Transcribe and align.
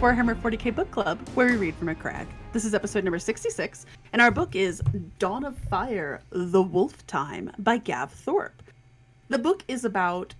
Warhammer 0.00 0.34
40k 0.34 0.74
Book 0.74 0.90
Club, 0.90 1.18
where 1.34 1.48
we 1.48 1.56
read 1.56 1.74
from 1.74 1.90
a 1.90 1.94
crag. 1.94 2.26
This 2.54 2.64
is 2.64 2.72
episode 2.72 3.04
number 3.04 3.18
66, 3.18 3.84
and 4.14 4.22
our 4.22 4.30
book 4.30 4.56
is 4.56 4.80
Dawn 5.18 5.44
of 5.44 5.58
Fire 5.58 6.22
The 6.30 6.62
Wolf 6.62 7.06
Time 7.06 7.50
by 7.58 7.76
Gav 7.76 8.10
Thorpe. 8.10 8.62
The 9.28 9.38
book 9.38 9.62
is 9.68 9.84
about 9.84 10.34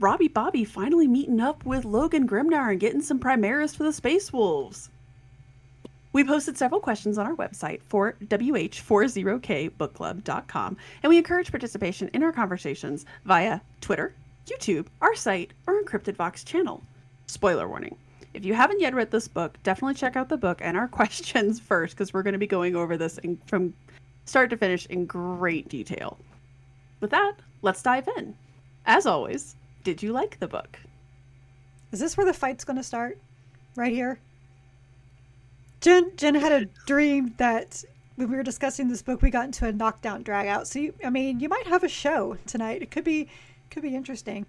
Robbie 0.00 0.26
Bobby 0.26 0.64
finally 0.64 1.06
meeting 1.06 1.40
up 1.40 1.64
with 1.64 1.84
Logan 1.84 2.28
Grimnar 2.28 2.72
and 2.72 2.80
getting 2.80 3.02
some 3.02 3.20
Primaris 3.20 3.76
for 3.76 3.84
the 3.84 3.92
Space 3.92 4.32
Wolves. 4.32 4.90
We 6.12 6.24
posted 6.24 6.58
several 6.58 6.80
questions 6.80 7.18
on 7.18 7.26
our 7.28 7.36
website 7.36 7.82
for 7.84 8.16
wh40kbookclub.com, 8.24 10.76
and 11.04 11.08
we 11.08 11.18
encourage 11.18 11.52
participation 11.52 12.10
in 12.12 12.24
our 12.24 12.32
conversations 12.32 13.06
via 13.26 13.60
Twitter, 13.80 14.16
YouTube, 14.46 14.88
our 15.00 15.14
site, 15.14 15.52
or 15.68 15.80
Encrypted 15.80 16.16
Vox 16.16 16.42
channel. 16.42 16.82
Spoiler 17.28 17.68
warning. 17.68 17.96
If 18.34 18.44
you 18.44 18.54
haven't 18.54 18.80
yet 18.80 18.94
read 18.94 19.10
this 19.10 19.28
book, 19.28 19.58
definitely 19.62 19.94
check 19.94 20.16
out 20.16 20.28
the 20.28 20.36
book 20.36 20.58
and 20.62 20.76
our 20.76 20.88
questions 21.00 21.60
first 21.60 21.94
because 21.94 22.12
we're 22.12 22.22
going 22.22 22.32
to 22.32 22.38
be 22.38 22.46
going 22.46 22.76
over 22.76 22.96
this 22.96 23.18
in, 23.18 23.38
from 23.46 23.74
start 24.24 24.50
to 24.50 24.56
finish 24.56 24.86
in 24.86 25.06
great 25.06 25.68
detail. 25.68 26.18
With 27.00 27.10
that, 27.10 27.34
let's 27.62 27.82
dive 27.82 28.08
in. 28.16 28.34
As 28.86 29.06
always, 29.06 29.56
did 29.84 30.02
you 30.02 30.12
like 30.12 30.38
the 30.38 30.48
book? 30.48 30.78
Is 31.90 32.00
this 32.00 32.16
where 32.16 32.26
the 32.26 32.32
fight's 32.32 32.64
going 32.64 32.76
to 32.76 32.82
start? 32.82 33.18
Right 33.76 33.92
here? 33.92 34.18
Jen, 35.80 36.12
Jen 36.16 36.34
had 36.34 36.52
a 36.52 36.66
dream 36.86 37.34
that 37.38 37.84
when 38.16 38.30
we 38.30 38.36
were 38.36 38.42
discussing 38.42 38.88
this 38.88 39.02
book, 39.02 39.20
we 39.20 39.30
got 39.30 39.46
into 39.46 39.66
a 39.66 39.72
knockdown 39.72 40.22
drag 40.22 40.46
out. 40.46 40.68
So, 40.68 40.78
you, 40.78 40.94
I 41.04 41.10
mean, 41.10 41.40
you 41.40 41.48
might 41.48 41.66
have 41.66 41.82
a 41.82 41.88
show 41.88 42.38
tonight. 42.46 42.82
It 42.82 42.90
could 42.90 43.04
be, 43.04 43.28
could 43.70 43.82
be 43.82 43.94
interesting. 43.94 44.46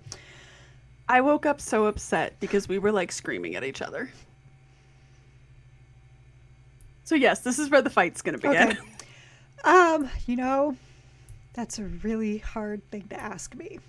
I 1.08 1.22
woke 1.22 1.46
up 1.46 1.60
so 1.60 1.86
upset 1.86 2.40
because 2.40 2.68
we 2.68 2.80
were 2.80 2.92
like 2.92 3.12
screaming 3.12 3.56
at 3.56 3.64
each 3.64 3.82
other. 3.82 4.10
So 7.04 7.16
yes, 7.16 7.42
this 7.42 7.60
is 7.60 7.70
where 7.70 7.82
the 7.82 7.90
fight's 7.90 8.22
going 8.22 8.40
to 8.40 8.42
begin. 8.42 8.72
Okay. 8.72 8.80
Um, 9.66 10.10
you 10.26 10.36
know, 10.36 10.76
that's 11.54 11.80
a 11.80 11.84
really 11.84 12.38
hard 12.38 12.82
thing 12.92 13.08
to 13.10 13.20
ask 13.20 13.56
me. 13.56 13.80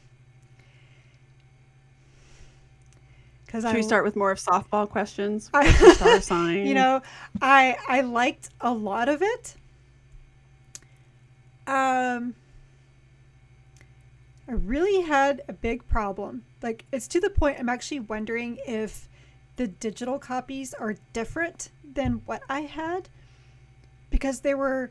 Should 3.50 3.66
I, 3.66 3.74
we 3.74 3.82
start 3.82 4.04
with 4.04 4.16
more 4.16 4.32
of 4.32 4.38
softball 4.38 4.88
questions? 4.88 5.48
I, 5.54 5.70
star 5.94 6.20
sign. 6.20 6.66
You 6.66 6.74
know, 6.74 7.02
I 7.40 7.76
I 7.88 8.00
liked 8.00 8.48
a 8.60 8.72
lot 8.72 9.08
of 9.08 9.22
it. 9.22 9.54
Um, 11.68 12.34
I 14.46 14.52
really 14.52 15.02
had 15.02 15.42
a 15.48 15.52
big 15.52 15.86
problem. 15.88 16.44
Like 16.62 16.84
it's 16.92 17.08
to 17.08 17.20
the 17.20 17.30
point 17.30 17.58
I'm 17.58 17.68
actually 17.68 18.00
wondering 18.00 18.58
if 18.66 19.08
the 19.56 19.66
digital 19.66 20.18
copies 20.18 20.74
are 20.74 20.96
different 21.12 21.70
than 21.94 22.22
what 22.26 22.42
I 22.48 22.62
had 22.62 23.08
because 24.10 24.40
there 24.40 24.56
were 24.56 24.90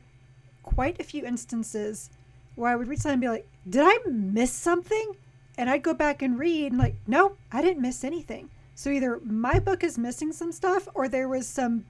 quite 0.64 1.00
a 1.00 1.04
few 1.04 1.26
instances 1.26 2.10
where 2.56 2.72
I 2.72 2.76
would 2.76 2.88
read 2.88 3.00
something 3.00 3.14
and 3.14 3.22
be 3.22 3.30
like, 3.30 3.48
"Did 3.70 3.84
I 3.86 4.00
miss 4.10 4.52
something?" 4.52 5.16
And 5.58 5.70
I'd 5.70 5.84
go 5.84 5.94
back 5.94 6.22
and 6.22 6.40
read 6.40 6.72
and 6.72 6.80
like, 6.80 6.96
"No, 7.06 7.38
I 7.52 7.62
didn't 7.62 7.82
miss 7.82 8.04
anything." 8.04 8.50
So 8.76 8.90
either 8.90 9.20
my 9.24 9.60
book 9.60 9.84
is 9.84 9.98
missing 9.98 10.32
some 10.32 10.52
stuff 10.52 10.88
or 10.96 11.08
there 11.08 11.28
was 11.28 11.48
some 11.48 11.86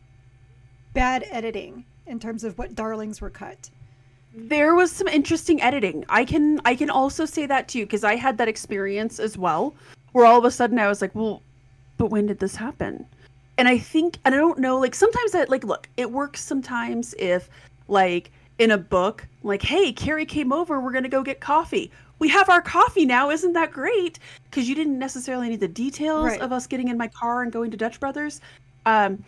bad 0.93 1.25
editing 1.29 1.85
in 2.05 2.19
terms 2.19 2.43
of 2.43 2.57
what 2.57 2.75
darlings 2.75 3.21
were 3.21 3.29
cut 3.29 3.69
there 4.33 4.73
was 4.75 4.91
some 4.91 5.07
interesting 5.07 5.61
editing. 5.61 6.05
I 6.09 6.25
can 6.25 6.59
I 6.65 6.75
can 6.75 6.89
also 6.89 7.25
say 7.25 7.45
that 7.45 7.67
too 7.67 7.85
because 7.85 8.03
I 8.03 8.15
had 8.15 8.37
that 8.39 8.47
experience 8.47 9.19
as 9.19 9.37
well, 9.37 9.75
where 10.11 10.25
all 10.25 10.39
of 10.39 10.45
a 10.45 10.51
sudden 10.51 10.79
I 10.79 10.87
was 10.87 11.01
like, 11.01 11.13
well, 11.13 11.41
but 11.97 12.07
when 12.07 12.25
did 12.25 12.39
this 12.39 12.55
happen? 12.55 13.05
And 13.57 13.67
I 13.67 13.77
think 13.77 14.17
and 14.25 14.33
I 14.33 14.37
don't 14.37 14.59
know. 14.59 14.79
Like 14.79 14.95
sometimes 14.95 15.31
that 15.33 15.49
like 15.49 15.63
look, 15.63 15.87
it 15.97 16.11
works 16.11 16.43
sometimes 16.43 17.13
if 17.19 17.49
like 17.87 18.31
in 18.59 18.71
a 18.71 18.77
book, 18.77 19.27
like, 19.43 19.61
hey, 19.61 19.91
Carrie 19.91 20.25
came 20.25 20.51
over, 20.51 20.79
we're 20.79 20.91
gonna 20.91 21.09
go 21.09 21.23
get 21.23 21.39
coffee. 21.39 21.91
We 22.19 22.29
have 22.29 22.49
our 22.49 22.61
coffee 22.61 23.05
now, 23.05 23.29
isn't 23.29 23.53
that 23.53 23.71
great? 23.71 24.17
Because 24.45 24.69
you 24.69 24.75
didn't 24.75 24.97
necessarily 24.97 25.49
need 25.49 25.59
the 25.59 25.67
details 25.67 26.27
right. 26.27 26.41
of 26.41 26.51
us 26.51 26.67
getting 26.67 26.87
in 26.87 26.97
my 26.97 27.07
car 27.07 27.41
and 27.41 27.51
going 27.51 27.69
to 27.71 27.77
Dutch 27.77 27.99
Brothers. 27.99 28.39
Um, 28.85 29.23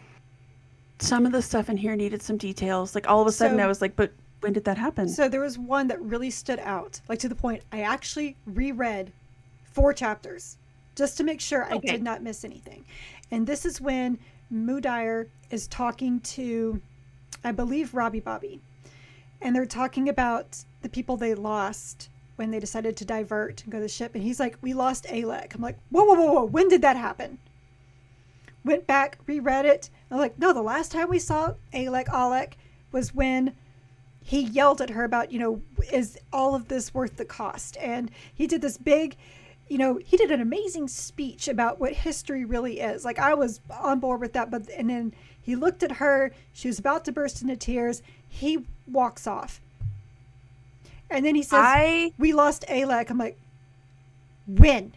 some 0.99 1.25
of 1.25 1.31
the 1.31 1.41
stuff 1.41 1.69
in 1.69 1.77
here 1.77 1.95
needed 1.95 2.21
some 2.21 2.37
details. 2.37 2.95
Like 2.95 3.09
all 3.09 3.21
of 3.21 3.27
a 3.27 3.31
sudden, 3.31 3.57
so, 3.57 3.63
I 3.63 3.67
was 3.67 3.81
like, 3.81 3.95
but 3.95 4.11
when 4.45 4.53
did 4.53 4.65
that 4.65 4.77
happen? 4.77 5.09
So 5.09 5.27
there 5.27 5.41
was 5.41 5.57
one 5.57 5.87
that 5.87 5.99
really 5.99 6.29
stood 6.29 6.59
out, 6.59 7.01
like 7.09 7.17
to 7.17 7.27
the 7.27 7.33
point 7.33 7.63
I 7.71 7.81
actually 7.81 8.37
reread 8.45 9.11
four 9.63 9.91
chapters 9.91 10.57
just 10.95 11.17
to 11.17 11.23
make 11.23 11.41
sure 11.41 11.65
okay. 11.65 11.73
I 11.73 11.91
did 11.93 12.03
not 12.03 12.21
miss 12.21 12.45
anything. 12.45 12.85
And 13.31 13.47
this 13.47 13.65
is 13.65 13.81
when 13.81 14.19
Mudire 14.53 15.29
is 15.49 15.65
talking 15.67 16.19
to, 16.19 16.79
I 17.43 17.53
believe, 17.53 17.95
Robbie 17.95 18.19
Bobby. 18.19 18.61
And 19.41 19.55
they're 19.55 19.65
talking 19.65 20.09
about 20.09 20.63
the 20.83 20.89
people 20.89 21.17
they 21.17 21.33
lost 21.33 22.09
when 22.35 22.51
they 22.51 22.59
decided 22.59 22.95
to 22.97 23.05
divert 23.05 23.63
and 23.63 23.71
go 23.71 23.79
to 23.79 23.81
the 23.81 23.89
ship. 23.89 24.13
And 24.13 24.23
he's 24.23 24.39
like, 24.39 24.59
We 24.61 24.75
lost 24.75 25.07
Alec. 25.09 25.55
I'm 25.55 25.61
like, 25.61 25.79
Whoa, 25.89 26.03
whoa, 26.03 26.13
whoa, 26.13 26.33
whoa. 26.33 26.45
When 26.45 26.67
did 26.67 26.83
that 26.83 26.97
happen? 26.97 27.39
Went 28.63 28.85
back, 28.85 29.17
reread 29.25 29.65
it. 29.65 29.89
I'm 30.11 30.19
like, 30.19 30.37
No, 30.37 30.53
the 30.53 30.61
last 30.61 30.91
time 30.91 31.09
we 31.09 31.17
saw 31.17 31.55
Alec, 31.73 32.09
Alec 32.09 32.57
was 32.91 33.15
when 33.15 33.55
he 34.25 34.41
yelled 34.41 34.81
at 34.81 34.89
her 34.89 35.03
about, 35.03 35.31
you 35.31 35.37
know, 35.37 35.61
is 35.93 36.17
all 36.33 36.55
of 36.55 36.67
this 36.67 36.95
worth 36.95 37.15
the 37.15 37.25
cost? 37.25 37.77
And 37.79 38.09
he 38.33 38.47
did 38.47 38.59
this 38.59 38.75
big, 38.75 39.15
you 39.69 39.77
know, 39.77 39.99
he 40.03 40.17
did 40.17 40.31
an 40.31 40.41
amazing 40.41 40.87
speech 40.87 41.47
about 41.47 41.79
what 41.79 41.93
history 41.93 42.43
really 42.43 42.79
is. 42.79 43.05
Like 43.05 43.19
I 43.19 43.35
was 43.35 43.61
on 43.69 43.99
board 43.99 44.19
with 44.19 44.33
that, 44.33 44.49
but 44.49 44.67
and 44.75 44.89
then 44.89 45.13
he 45.39 45.55
looked 45.55 45.83
at 45.83 45.91
her, 45.93 46.31
she 46.53 46.67
was 46.67 46.79
about 46.79 47.05
to 47.05 47.11
burst 47.11 47.43
into 47.43 47.55
tears. 47.55 48.01
He 48.27 48.65
walks 48.87 49.27
off. 49.27 49.61
And 51.11 51.23
then 51.23 51.35
he 51.35 51.43
says, 51.43 51.59
I... 51.61 52.11
We 52.17 52.33
lost 52.33 52.65
Alec. 52.67 53.11
I'm 53.11 53.19
like, 53.19 53.37
when? 54.47 54.91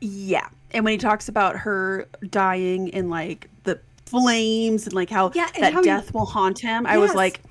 Yeah. 0.00 0.48
And 0.70 0.82
when 0.82 0.92
he 0.92 0.98
talks 0.98 1.28
about 1.28 1.56
her 1.58 2.08
dying 2.30 2.88
in 2.88 3.10
like 3.10 3.50
the 3.64 3.78
flames 4.06 4.86
and 4.86 4.94
like 4.94 5.10
how 5.10 5.30
yeah, 5.34 5.50
that 5.60 5.74
how 5.74 5.82
death 5.82 6.06
he... 6.06 6.12
will 6.12 6.24
haunt 6.24 6.58
him, 6.58 6.86
I 6.86 6.96
was 6.96 7.14
like 7.14 7.42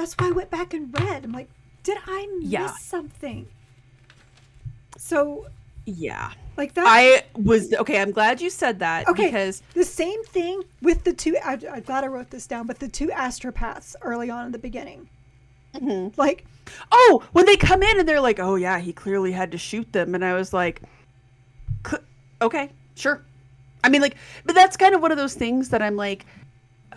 that's 0.00 0.14
why 0.14 0.28
I 0.28 0.30
went 0.30 0.50
back 0.50 0.72
and 0.74 0.92
read. 0.98 1.24
I'm 1.24 1.32
like, 1.32 1.48
did 1.82 1.98
I 2.06 2.26
miss 2.40 2.50
yeah. 2.50 2.70
something? 2.70 3.46
So 4.96 5.46
yeah. 5.84 6.32
Like 6.56 6.74
that. 6.74 6.84
I 6.86 7.24
was 7.38 7.72
okay. 7.72 8.00
I'm 8.00 8.10
glad 8.10 8.40
you 8.40 8.50
said 8.50 8.78
that. 8.80 9.08
Okay. 9.08 9.26
Because 9.26 9.62
the 9.74 9.84
same 9.84 10.22
thing 10.24 10.62
with 10.82 11.04
the 11.04 11.12
two. 11.12 11.36
I, 11.44 11.54
am 11.54 11.80
glad 11.82 12.04
I 12.04 12.08
wrote 12.08 12.30
this 12.30 12.46
down. 12.46 12.66
But 12.66 12.78
the 12.78 12.88
two 12.88 13.08
astropaths 13.08 13.94
early 14.02 14.30
on 14.30 14.46
in 14.46 14.52
the 14.52 14.58
beginning. 14.58 15.08
Mm-hmm. 15.74 16.20
Like, 16.20 16.44
oh, 16.90 17.22
when 17.32 17.46
they 17.46 17.56
come 17.56 17.82
in 17.82 17.98
and 17.98 18.08
they're 18.08 18.20
like, 18.20 18.40
"Oh 18.40 18.56
yeah, 18.56 18.78
he 18.78 18.92
clearly 18.92 19.32
had 19.32 19.52
to 19.52 19.58
shoot 19.58 19.90
them," 19.92 20.14
and 20.14 20.24
I 20.24 20.34
was 20.34 20.52
like, 20.52 20.82
"Okay, 22.42 22.70
sure." 22.94 23.22
I 23.82 23.88
mean, 23.88 24.02
like, 24.02 24.16
but 24.44 24.54
that's 24.54 24.76
kind 24.76 24.94
of 24.94 25.00
one 25.00 25.12
of 25.12 25.16
those 25.16 25.34
things 25.34 25.70
that 25.70 25.80
I'm 25.80 25.96
like, 25.96 26.26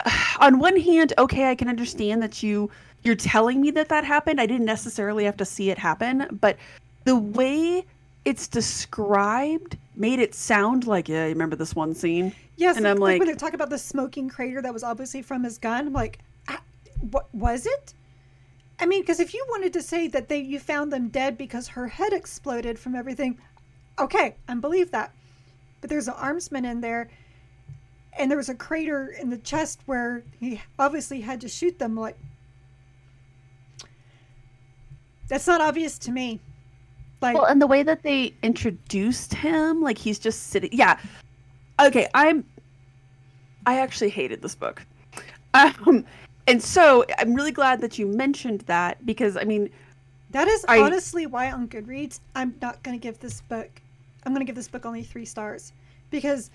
on 0.40 0.58
one 0.58 0.78
hand, 0.78 1.12
okay, 1.18 1.50
I 1.50 1.54
can 1.54 1.68
understand 1.68 2.22
that 2.22 2.42
you 2.42 2.70
you're 3.04 3.14
telling 3.14 3.60
me 3.60 3.70
that 3.72 3.88
that 3.90 4.04
happened. 4.04 4.40
I 4.40 4.46
didn't 4.46 4.66
necessarily 4.66 5.24
have 5.24 5.36
to 5.36 5.44
see 5.44 5.70
it 5.70 5.78
happen, 5.78 6.38
but 6.40 6.56
the 7.04 7.16
way 7.16 7.84
it's 8.24 8.48
described 8.48 9.76
made 9.96 10.18
it 10.18 10.34
sound 10.34 10.86
like 10.86 11.08
yeah. 11.08 11.24
You 11.24 11.32
remember 11.32 11.56
this 11.56 11.74
one 11.74 11.94
scene? 11.94 12.34
Yes, 12.56 12.76
and 12.76 12.88
I'm 12.88 12.96
like, 12.96 13.14
like 13.14 13.20
when 13.20 13.28
they 13.28 13.34
talk 13.34 13.52
about 13.52 13.70
the 13.70 13.78
smoking 13.78 14.28
crater 14.28 14.62
that 14.62 14.72
was 14.72 14.82
obviously 14.82 15.22
from 15.22 15.44
his 15.44 15.58
gun. 15.58 15.88
I'm 15.88 15.92
like, 15.92 16.18
ah, 16.48 16.60
what 17.10 17.32
was 17.34 17.66
it? 17.66 17.94
I 18.80 18.86
mean, 18.86 19.02
because 19.02 19.20
if 19.20 19.34
you 19.34 19.44
wanted 19.50 19.72
to 19.74 19.82
say 19.82 20.08
that 20.08 20.28
they 20.28 20.38
you 20.38 20.58
found 20.58 20.92
them 20.92 21.08
dead 21.08 21.36
because 21.36 21.68
her 21.68 21.86
head 21.86 22.12
exploded 22.12 22.78
from 22.78 22.94
everything, 22.94 23.38
okay, 23.98 24.34
I 24.48 24.54
believe 24.54 24.90
that. 24.92 25.12
But 25.80 25.90
there's 25.90 26.08
an 26.08 26.14
armsman 26.14 26.64
in 26.64 26.80
there 26.80 27.08
and 28.16 28.30
there 28.30 28.38
was 28.38 28.48
a 28.48 28.54
crater 28.54 29.08
in 29.20 29.30
the 29.30 29.38
chest 29.38 29.80
where 29.86 30.22
he 30.40 30.60
obviously 30.78 31.20
had 31.20 31.40
to 31.40 31.48
shoot 31.48 31.78
them 31.78 31.96
like 31.96 32.16
that's 35.28 35.46
not 35.46 35.60
obvious 35.60 35.98
to 36.00 36.12
me. 36.12 36.40
Like 37.20 37.34
well 37.34 37.46
and 37.46 37.60
the 37.60 37.66
way 37.66 37.82
that 37.82 38.02
they 38.02 38.34
introduced 38.42 39.32
him 39.34 39.80
like 39.80 39.96
he's 39.98 40.18
just 40.18 40.48
sitting 40.48 40.70
yeah. 40.72 40.98
Okay 41.80 42.06
i'm 42.14 42.44
i 43.66 43.78
actually 43.78 44.10
hated 44.10 44.42
this 44.42 44.54
book. 44.54 44.82
Um 45.54 46.04
and 46.46 46.62
so 46.62 47.04
i'm 47.18 47.34
really 47.34 47.52
glad 47.52 47.80
that 47.80 47.98
you 47.98 48.06
mentioned 48.06 48.62
that 48.62 49.06
because 49.06 49.36
i 49.36 49.44
mean 49.44 49.70
that 50.30 50.48
is 50.48 50.64
I, 50.68 50.80
honestly 50.80 51.26
why 51.26 51.52
on 51.52 51.68
goodreads 51.68 52.18
i'm 52.34 52.54
not 52.60 52.82
going 52.82 52.98
to 52.98 53.02
give 53.02 53.20
this 53.20 53.40
book 53.42 53.70
i'm 54.26 54.34
going 54.34 54.44
to 54.44 54.46
give 54.46 54.56
this 54.56 54.68
book 54.68 54.84
only 54.84 55.04
three 55.04 55.24
stars 55.24 55.72
because 56.10 56.50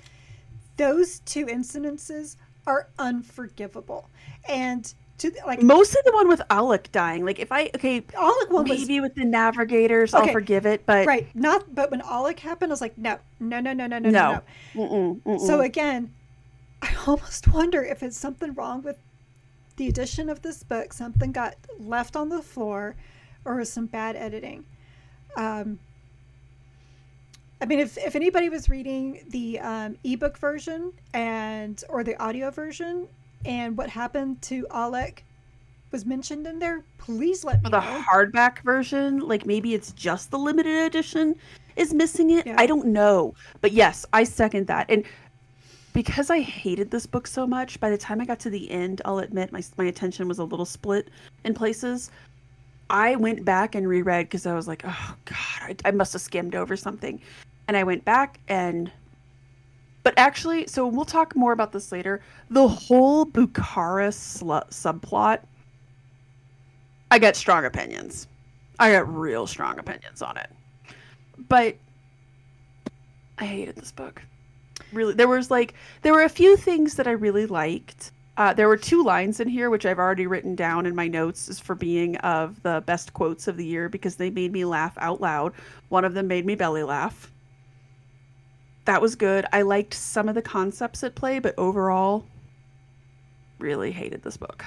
those 0.80 1.20
two 1.26 1.46
incidences 1.46 2.38
are 2.66 2.88
unforgivable. 2.98 4.10
And 4.48 4.94
to 5.20 5.32
like 5.46 5.62
mostly 5.62 6.02
the 6.06 6.12
one 6.12 6.28
with 6.28 6.42
Alec 6.50 6.92
dying. 6.92 7.26
Like 7.26 7.40
if 7.40 7.52
I 7.52 7.70
okay, 7.76 8.04
Alec 8.16 8.50
one 8.50 8.64
maybe 8.66 9.00
was, 9.00 9.10
with 9.10 9.16
the 9.16 9.26
navigators, 9.26 10.14
okay, 10.14 10.28
I'll 10.28 10.34
forgive 10.34 10.66
it. 10.66 10.86
But 10.86 11.06
right, 11.06 11.28
not 11.36 11.74
but 11.74 11.92
when 11.92 12.02
Alec 12.02 12.40
happened, 12.40 12.72
I 12.72 12.74
was 12.74 12.82
like, 12.82 12.98
no, 12.98 13.18
no, 13.40 13.60
no, 13.60 13.74
no, 13.74 13.88
no, 13.88 14.00
no, 14.00 14.10
no. 14.10 14.32
no. 14.32 14.42
Mm-mm, 14.76 15.22
mm-mm. 15.22 15.40
So 15.40 15.62
again, 15.62 16.14
I 16.82 16.94
almost 17.08 17.48
wonder 17.48 17.84
if 17.84 18.04
it's 18.04 18.18
something 18.18 18.54
wrong 18.54 18.82
with 18.82 18.98
the 19.78 19.88
edition 19.88 20.30
of 20.30 20.42
this 20.42 20.64
book. 20.64 20.94
Something 20.94 21.32
got 21.32 21.56
left 21.80 22.16
on 22.16 22.30
the 22.30 22.42
floor, 22.42 22.96
or 23.46 23.64
some 23.66 23.86
bad 23.86 24.16
editing. 24.16 24.66
Um, 25.36 25.80
I 27.62 27.66
mean, 27.66 27.80
if, 27.80 27.98
if 27.98 28.16
anybody 28.16 28.50
was 28.50 28.70
reading 28.70 29.26
the 29.30 29.60
um, 29.60 29.98
ebook 30.04 30.38
version 30.38 30.94
and 31.14 31.84
or 31.90 32.04
the 32.04 32.22
audio 32.22 32.52
version, 32.52 33.08
and 33.46 33.78
what 33.78 33.90
happened 33.90 34.42
to 34.44 34.68
Alec 34.72 35.24
was 35.92 36.06
mentioned 36.06 36.46
in 36.46 36.60
there, 36.60 36.84
please 36.98 37.44
let 37.44 37.64
me 37.64 37.70
the 37.70 37.80
know. 37.80 38.04
hardback 38.10 38.62
version, 38.64 39.20
like 39.20 39.46
maybe 39.46 39.74
it's 39.74 39.92
just 39.94 40.32
the 40.32 40.38
limited 40.38 40.86
edition 40.86 41.36
is 41.76 41.94
missing 41.94 42.32
it. 42.32 42.46
Yeah. 42.46 42.56
I 42.58 42.66
don't 42.66 42.88
know, 42.88 43.34
but 43.62 43.72
yes, 43.72 44.06
I 44.14 44.24
second 44.24 44.68
that. 44.68 44.90
And 44.90 45.04
because 45.94 46.30
I 46.30 46.42
hated 46.42 46.92
this 46.92 47.06
book 47.06 47.26
so 47.26 47.48
much, 47.48 47.80
by 47.80 47.90
the 47.90 47.98
time 47.98 48.22
I 48.22 48.26
got 48.26 48.40
to 48.42 48.50
the 48.50 48.70
end, 48.70 49.02
I'll 49.06 49.20
admit 49.20 49.52
my 49.52 49.64
my 49.78 49.86
attention 49.86 50.28
was 50.28 50.40
a 50.40 50.44
little 50.44 50.66
split 50.66 51.10
in 51.44 51.54
places. 51.54 52.12
I 52.92 53.16
went 53.16 53.46
back 53.46 53.76
and 53.76 53.88
reread 53.88 54.26
because 54.26 54.46
I 54.46 54.54
was 54.54 54.68
like, 54.68 54.84
oh 54.86 55.16
god, 55.26 55.82
I, 55.86 55.90
I 55.90 55.92
must 55.92 56.14
have 56.14 56.22
skimmed 56.22 56.56
over 56.56 56.76
something, 56.78 57.20
and 57.68 57.76
I 57.76 57.84
went 57.84 58.06
back 58.06 58.40
and 58.48 58.92
but 60.04 60.14
actually, 60.18 60.68
so 60.68 60.88
we'll 60.88 61.06
talk 61.06 61.36
more 61.36 61.52
about 61.52 61.72
this 61.72 61.92
later. 61.92 62.22
The 62.50 62.68
whole 62.68 63.26
Bukhara 63.26 64.14
sl- 64.14 64.68
subplot, 64.70 65.42
I 67.12 67.20
got 67.20 67.36
strong 67.36 67.66
opinions. 67.66 68.28
I 68.80 68.92
got 68.92 69.14
real 69.14 69.46
strong 69.46 69.78
opinions 69.78 70.22
on 70.22 70.38
it. 70.38 70.50
But 71.50 71.76
I 73.38 73.46
hated 73.46 73.76
this 73.76 73.92
book. 73.92 74.22
Really, 74.94 75.14
there 75.14 75.28
was 75.28 75.52
like 75.52 75.74
there 76.02 76.14
were 76.14 76.24
a 76.24 76.30
few 76.30 76.56
things 76.56 76.96
that 76.96 77.08
I 77.08 77.12
really 77.12 77.46
liked. 77.46 78.12
Uh, 78.38 78.54
there 78.54 78.70
were 78.70 78.78
two 78.78 79.04
lines 79.04 79.42
in 79.42 79.50
here 79.50 79.70
which 79.70 79.86
I've 79.86 80.00
already 80.00 80.26
written 80.26 80.56
down 80.56 80.86
in 80.86 80.96
my 80.96 81.10
notes 81.10 81.50
as 81.50 81.60
for 81.60 81.76
being 81.76 82.16
of 82.18 82.64
the 82.64 82.82
best 82.86 83.14
quotes 83.14 83.50
of 83.50 83.58
the 83.58 83.66
year 83.66 83.90
because 83.90 84.16
they 84.16 84.30
made 84.30 84.54
me 84.54 84.64
laugh 84.64 84.98
out 84.98 85.20
loud. 85.20 85.54
One 85.90 86.06
of 86.06 86.14
them 86.14 86.28
made 86.28 86.46
me 86.46 86.56
belly 86.56 86.84
laugh 86.84 87.30
that 88.90 89.04
was 89.04 89.16
good. 89.16 89.46
I 89.54 89.62
liked 89.62 89.94
some 89.94 90.28
of 90.28 90.34
the 90.34 90.42
concepts 90.42 91.04
at 91.04 91.14
play, 91.14 91.38
but 91.38 91.54
overall, 91.60 92.26
really 93.60 93.92
hated 93.92 94.24
this 94.24 94.36
book. 94.36 94.66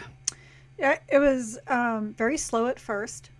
Yeah, 0.78 0.98
it 1.08 1.18
was 1.18 1.58
um, 1.66 2.14
very 2.16 2.36
slow 2.36 2.66
at 2.66 2.78
first, 2.78 3.30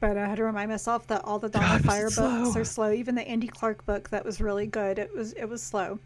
but 0.00 0.16
I 0.16 0.26
had 0.26 0.36
to 0.36 0.44
remind 0.44 0.70
myself 0.70 1.06
that 1.08 1.22
all 1.26 1.38
the 1.38 1.48
of 1.48 1.82
Fire 1.82 2.04
books 2.04 2.14
slow. 2.14 2.52
are 2.56 2.64
slow. 2.64 2.90
Even 2.90 3.14
the 3.14 3.28
Andy 3.28 3.48
Clark 3.48 3.84
book 3.84 4.08
that 4.08 4.24
was 4.24 4.40
really 4.40 4.66
good, 4.66 4.98
it 4.98 5.14
was 5.14 5.34
it 5.34 5.44
was 5.44 5.62
slow. 5.62 5.98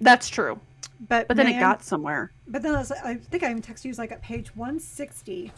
That's 0.00 0.28
true. 0.28 0.60
But 1.08 1.26
but 1.26 1.36
then 1.36 1.46
man, 1.46 1.56
it 1.56 1.58
got 1.58 1.82
somewhere. 1.82 2.30
But 2.46 2.62
then 2.62 2.76
I, 2.76 2.78
was, 2.78 2.92
I 2.92 3.16
think 3.16 3.42
I 3.42 3.50
even 3.50 3.60
texted 3.60 3.86
you 3.86 3.92
like 3.94 4.12
at 4.12 4.22
page 4.22 4.54
one 4.54 4.78
sixty, 4.78 5.50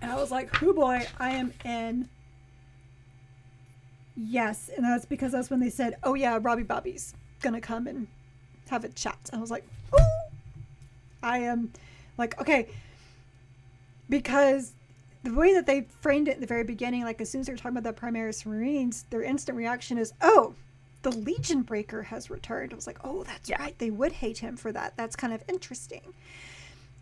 and 0.00 0.10
I 0.10 0.16
was 0.16 0.30
like, 0.30 0.54
"Who 0.56 0.72
boy, 0.72 1.06
I 1.20 1.28
am 1.32 1.52
in." 1.62 2.08
Yes, 4.16 4.70
and 4.74 4.84
that's 4.84 5.04
because 5.04 5.32
that's 5.32 5.50
when 5.50 5.60
they 5.60 5.70
said, 5.70 5.96
"Oh 6.02 6.14
yeah, 6.14 6.38
Robbie 6.40 6.62
Bobby's 6.62 7.14
gonna 7.40 7.60
come 7.60 7.86
and 7.86 8.06
have 8.70 8.84
a 8.84 8.88
chat." 8.88 9.30
I 9.32 9.38
was 9.38 9.50
like, 9.50 9.64
"Oh, 9.92 10.28
I 11.22 11.38
am 11.38 11.72
like 12.16 12.40
okay," 12.40 12.68
because 14.08 14.72
the 15.24 15.34
way 15.34 15.54
that 15.54 15.66
they 15.66 15.86
framed 16.00 16.28
it 16.28 16.34
in 16.34 16.40
the 16.40 16.46
very 16.46 16.64
beginning, 16.64 17.02
like 17.02 17.20
as 17.20 17.30
soon 17.30 17.40
as 17.40 17.46
they're 17.46 17.56
talking 17.56 17.76
about 17.76 17.94
the 17.94 18.00
Primaris 18.00 18.46
Marines, 18.46 19.04
their 19.10 19.22
instant 19.22 19.58
reaction 19.58 19.98
is, 19.98 20.12
"Oh, 20.20 20.54
the 21.02 21.10
Legion 21.10 21.62
Breaker 21.62 22.02
has 22.02 22.30
returned." 22.30 22.72
I 22.72 22.76
was 22.76 22.86
like, 22.86 22.98
"Oh, 23.02 23.24
that's 23.24 23.48
yeah. 23.48 23.60
right. 23.60 23.76
They 23.78 23.90
would 23.90 24.12
hate 24.12 24.38
him 24.38 24.56
for 24.56 24.70
that. 24.72 24.96
That's 24.96 25.16
kind 25.16 25.32
of 25.32 25.42
interesting." 25.48 26.14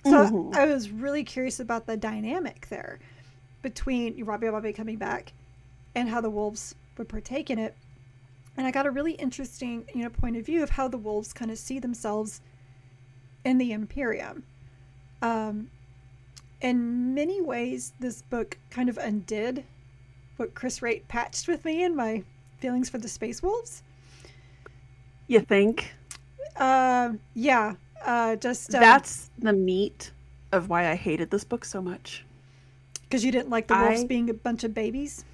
So 0.04 0.10
mm-hmm. 0.10 0.56
I 0.56 0.64
was 0.64 0.90
really 0.90 1.24
curious 1.24 1.60
about 1.60 1.86
the 1.86 1.96
dynamic 1.96 2.68
there 2.68 2.98
between 3.60 4.24
Robbie 4.24 4.48
Bobby 4.48 4.72
coming 4.72 4.96
back 4.96 5.32
and 5.94 6.08
how 6.08 6.20
the 6.20 6.30
wolves 6.30 6.74
would 6.96 7.08
partake 7.08 7.50
in 7.50 7.58
it. 7.58 7.76
And 8.56 8.66
I 8.66 8.70
got 8.70 8.86
a 8.86 8.90
really 8.90 9.12
interesting, 9.12 9.84
you 9.94 10.02
know, 10.02 10.10
point 10.10 10.36
of 10.36 10.44
view 10.44 10.62
of 10.62 10.70
how 10.70 10.88
the 10.88 10.98
wolves 10.98 11.32
kind 11.32 11.50
of 11.50 11.58
see 11.58 11.78
themselves 11.78 12.40
in 13.44 13.58
the 13.58 13.72
Imperium. 13.72 14.44
Um, 15.22 15.70
in 16.60 17.14
many 17.14 17.40
ways, 17.40 17.92
this 17.98 18.22
book 18.22 18.58
kind 18.70 18.88
of 18.88 18.98
undid 18.98 19.64
what 20.36 20.54
Chris 20.54 20.80
Wraight 20.80 21.06
patched 21.08 21.48
with 21.48 21.64
me 21.64 21.84
and 21.84 21.94
my 21.96 22.22
feelings 22.58 22.88
for 22.88 22.98
the 22.98 23.08
Space 23.08 23.42
Wolves. 23.42 23.82
You 25.28 25.40
think? 25.40 25.94
Uh, 26.56 27.12
yeah. 27.34 27.74
Uh, 28.04 28.36
just 28.36 28.74
um, 28.74 28.80
that's 28.80 29.30
the 29.38 29.52
meat 29.52 30.10
of 30.50 30.68
why 30.68 30.90
I 30.90 30.94
hated 30.94 31.30
this 31.30 31.44
book 31.44 31.64
so 31.64 31.80
much. 31.80 32.24
Because 33.04 33.24
you 33.24 33.32
didn't 33.32 33.50
like 33.50 33.68
the 33.68 33.76
wolves 33.76 34.02
I... 34.02 34.06
being 34.06 34.30
a 34.30 34.34
bunch 34.34 34.64
of 34.64 34.74
babies 34.74 35.24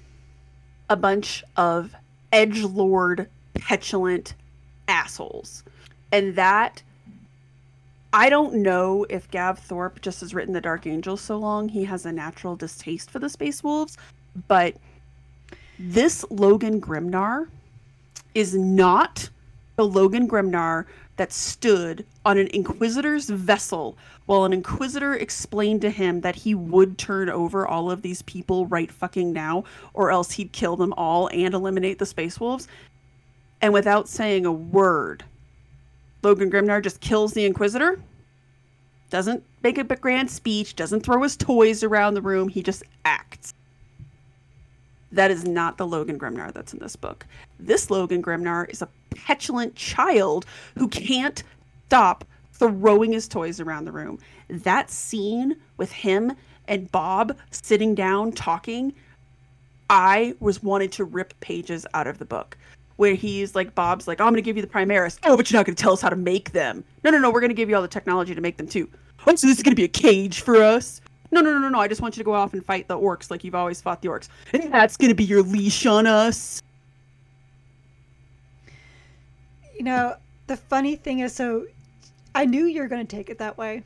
a 0.89 0.95
bunch 0.95 1.43
of 1.55 1.93
edge 2.31 2.63
lord 2.63 3.29
petulant 3.55 4.35
assholes. 4.87 5.63
And 6.11 6.35
that 6.35 6.81
I 8.11 8.29
don't 8.29 8.55
know 8.55 9.05
if 9.09 9.29
Gav 9.29 9.59
Thorpe 9.59 10.01
just 10.01 10.21
has 10.21 10.33
written 10.33 10.53
the 10.53 10.61
Dark 10.61 10.87
Angels 10.87 11.21
so 11.21 11.37
long 11.37 11.69
he 11.69 11.83
has 11.85 12.05
a 12.05 12.11
natural 12.11 12.55
distaste 12.55 13.11
for 13.11 13.19
the 13.19 13.29
Space 13.29 13.63
Wolves, 13.63 13.97
but 14.47 14.75
this 15.77 16.25
Logan 16.31 16.81
Grimnar 16.81 17.47
is 18.33 18.55
not 18.55 19.29
the 19.75 19.85
Logan 19.85 20.27
Grimnar 20.27 20.85
that 21.17 21.31
stood 21.31 22.05
on 22.25 22.37
an 22.37 22.47
Inquisitor's 22.47 23.29
vessel 23.29 23.97
while 24.29 24.45
an 24.45 24.53
Inquisitor 24.53 25.15
explained 25.15 25.81
to 25.81 25.89
him 25.89 26.21
that 26.21 26.35
he 26.35 26.53
would 26.53 26.99
turn 26.99 27.31
over 27.31 27.65
all 27.65 27.89
of 27.89 28.03
these 28.03 28.21
people 28.21 28.67
right 28.67 28.91
fucking 28.91 29.33
now, 29.33 29.63
or 29.95 30.11
else 30.11 30.29
he'd 30.29 30.51
kill 30.51 30.75
them 30.75 30.93
all 30.93 31.27
and 31.33 31.55
eliminate 31.55 31.97
the 31.97 32.05
Space 32.05 32.39
Wolves. 32.39 32.67
And 33.59 33.73
without 33.73 34.07
saying 34.07 34.45
a 34.45 34.51
word, 34.51 35.23
Logan 36.21 36.51
Grimnar 36.51 36.83
just 36.83 37.01
kills 37.01 37.33
the 37.33 37.43
Inquisitor, 37.43 37.99
doesn't 39.09 39.43
make 39.63 39.79
a 39.79 39.83
grand 39.83 40.29
speech, 40.29 40.75
doesn't 40.75 41.01
throw 41.01 41.23
his 41.23 41.35
toys 41.35 41.83
around 41.83 42.13
the 42.13 42.21
room, 42.21 42.49
he 42.49 42.61
just 42.61 42.83
acts. 43.05 43.55
That 45.11 45.31
is 45.31 45.43
not 45.43 45.79
the 45.79 45.87
Logan 45.87 46.19
Grimnar 46.19 46.53
that's 46.53 46.71
in 46.71 46.77
this 46.77 46.95
book. 46.95 47.25
This 47.59 47.89
Logan 47.89 48.21
Grimnar 48.21 48.69
is 48.69 48.83
a 48.83 48.89
petulant 49.09 49.73
child 49.73 50.45
who 50.77 50.87
can't 50.87 51.41
stop 51.87 52.25
throwing 52.59 53.11
his 53.11 53.27
toys 53.27 53.59
around 53.59 53.85
the 53.85 53.91
room. 53.91 54.19
That 54.49 54.91
scene 54.91 55.55
with 55.77 55.91
him 55.91 56.33
and 56.67 56.91
Bob 56.91 57.35
sitting 57.51 57.95
down 57.95 58.31
talking, 58.31 58.93
I 59.89 60.35
was 60.39 60.61
wanted 60.61 60.91
to 60.93 61.05
rip 61.05 61.37
pages 61.39 61.87
out 61.93 62.05
of 62.05 62.19
the 62.19 62.25
book. 62.25 62.57
Where 62.97 63.15
he's 63.15 63.55
like, 63.55 63.73
Bob's 63.75 64.09
like, 64.09 64.19
oh, 64.19 64.25
I'm 64.25 64.33
to 64.35 64.41
give 64.41 64.57
you 64.57 64.61
the 64.61 64.67
Primaris. 64.67 65.19
Oh, 65.23 65.37
but 65.37 65.49
you're 65.49 65.57
not 65.57 65.65
to 65.75 65.81
tell 65.81 65.93
us 65.93 66.01
how 66.01 66.09
to 66.09 66.17
make 66.17 66.51
them. 66.51 66.83
No, 67.05 67.11
no, 67.11 67.17
no, 67.17 67.31
we're 67.31 67.39
to 67.49 67.55
give 67.55 67.69
you 67.69 67.75
all 67.77 67.81
the 67.81 67.87
technology 67.87 68.35
to 68.35 68.41
make 68.41 68.57
them 68.57 68.67
too. 68.67 68.89
Oh, 69.25 69.33
so 69.35 69.47
this 69.47 69.57
is 69.57 69.63
to 69.71 69.81
be 69.81 69.85
a 69.85 69.87
cage 69.87 70.41
for 70.41 70.61
us. 70.61 70.99
No, 71.31 71.39
no, 71.39 71.53
no, 71.53 71.59
no, 71.59 71.69
no. 71.69 71.79
I 71.79 71.87
just 71.87 72.01
want 72.01 72.17
you 72.17 72.21
to 72.21 72.25
go 72.25 72.33
off 72.33 72.53
and 72.53 72.65
fight 72.65 72.89
the 72.89 72.97
orcs 72.97 73.31
like 73.31 73.43
you've 73.45 73.55
always 73.55 73.81
fought 73.81 74.01
the 74.01 74.09
orcs. 74.09 74.27
And 74.51 74.73
that's 74.73 74.97
to 75.09 75.15
be 75.15 75.23
your 75.23 75.43
leash 75.43 75.85
on 75.85 76.07
us. 76.07 76.61
You 79.77 79.83
know, 79.83 80.15
the 80.47 80.57
funny 80.57 80.97
thing 80.97 81.19
is, 81.19 81.33
so 81.33 81.65
I 82.35 82.45
knew 82.45 82.65
you 82.65 82.81
were 82.81 82.87
going 82.87 83.05
to 83.05 83.15
take 83.15 83.29
it 83.29 83.39
that 83.39 83.57
way 83.57 83.83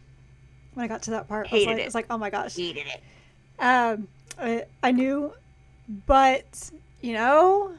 when 0.73 0.83
I 0.83 0.87
got 0.87 1.03
to 1.03 1.11
that 1.11 1.27
part. 1.27 1.47
Hated 1.47 1.69
I 1.69 1.71
was 1.71 1.75
like, 1.75 1.77
it. 1.77 1.81
I 1.81 1.85
was 1.85 1.95
like, 1.95 2.05
oh 2.09 2.17
my 2.17 2.29
gosh. 2.29 2.55
Hated 2.55 2.85
it. 2.87 3.01
Um, 3.59 4.07
I, 4.39 4.65
I 4.81 4.91
knew, 4.91 5.33
but, 6.05 6.71
you 7.01 7.13
know, 7.13 7.73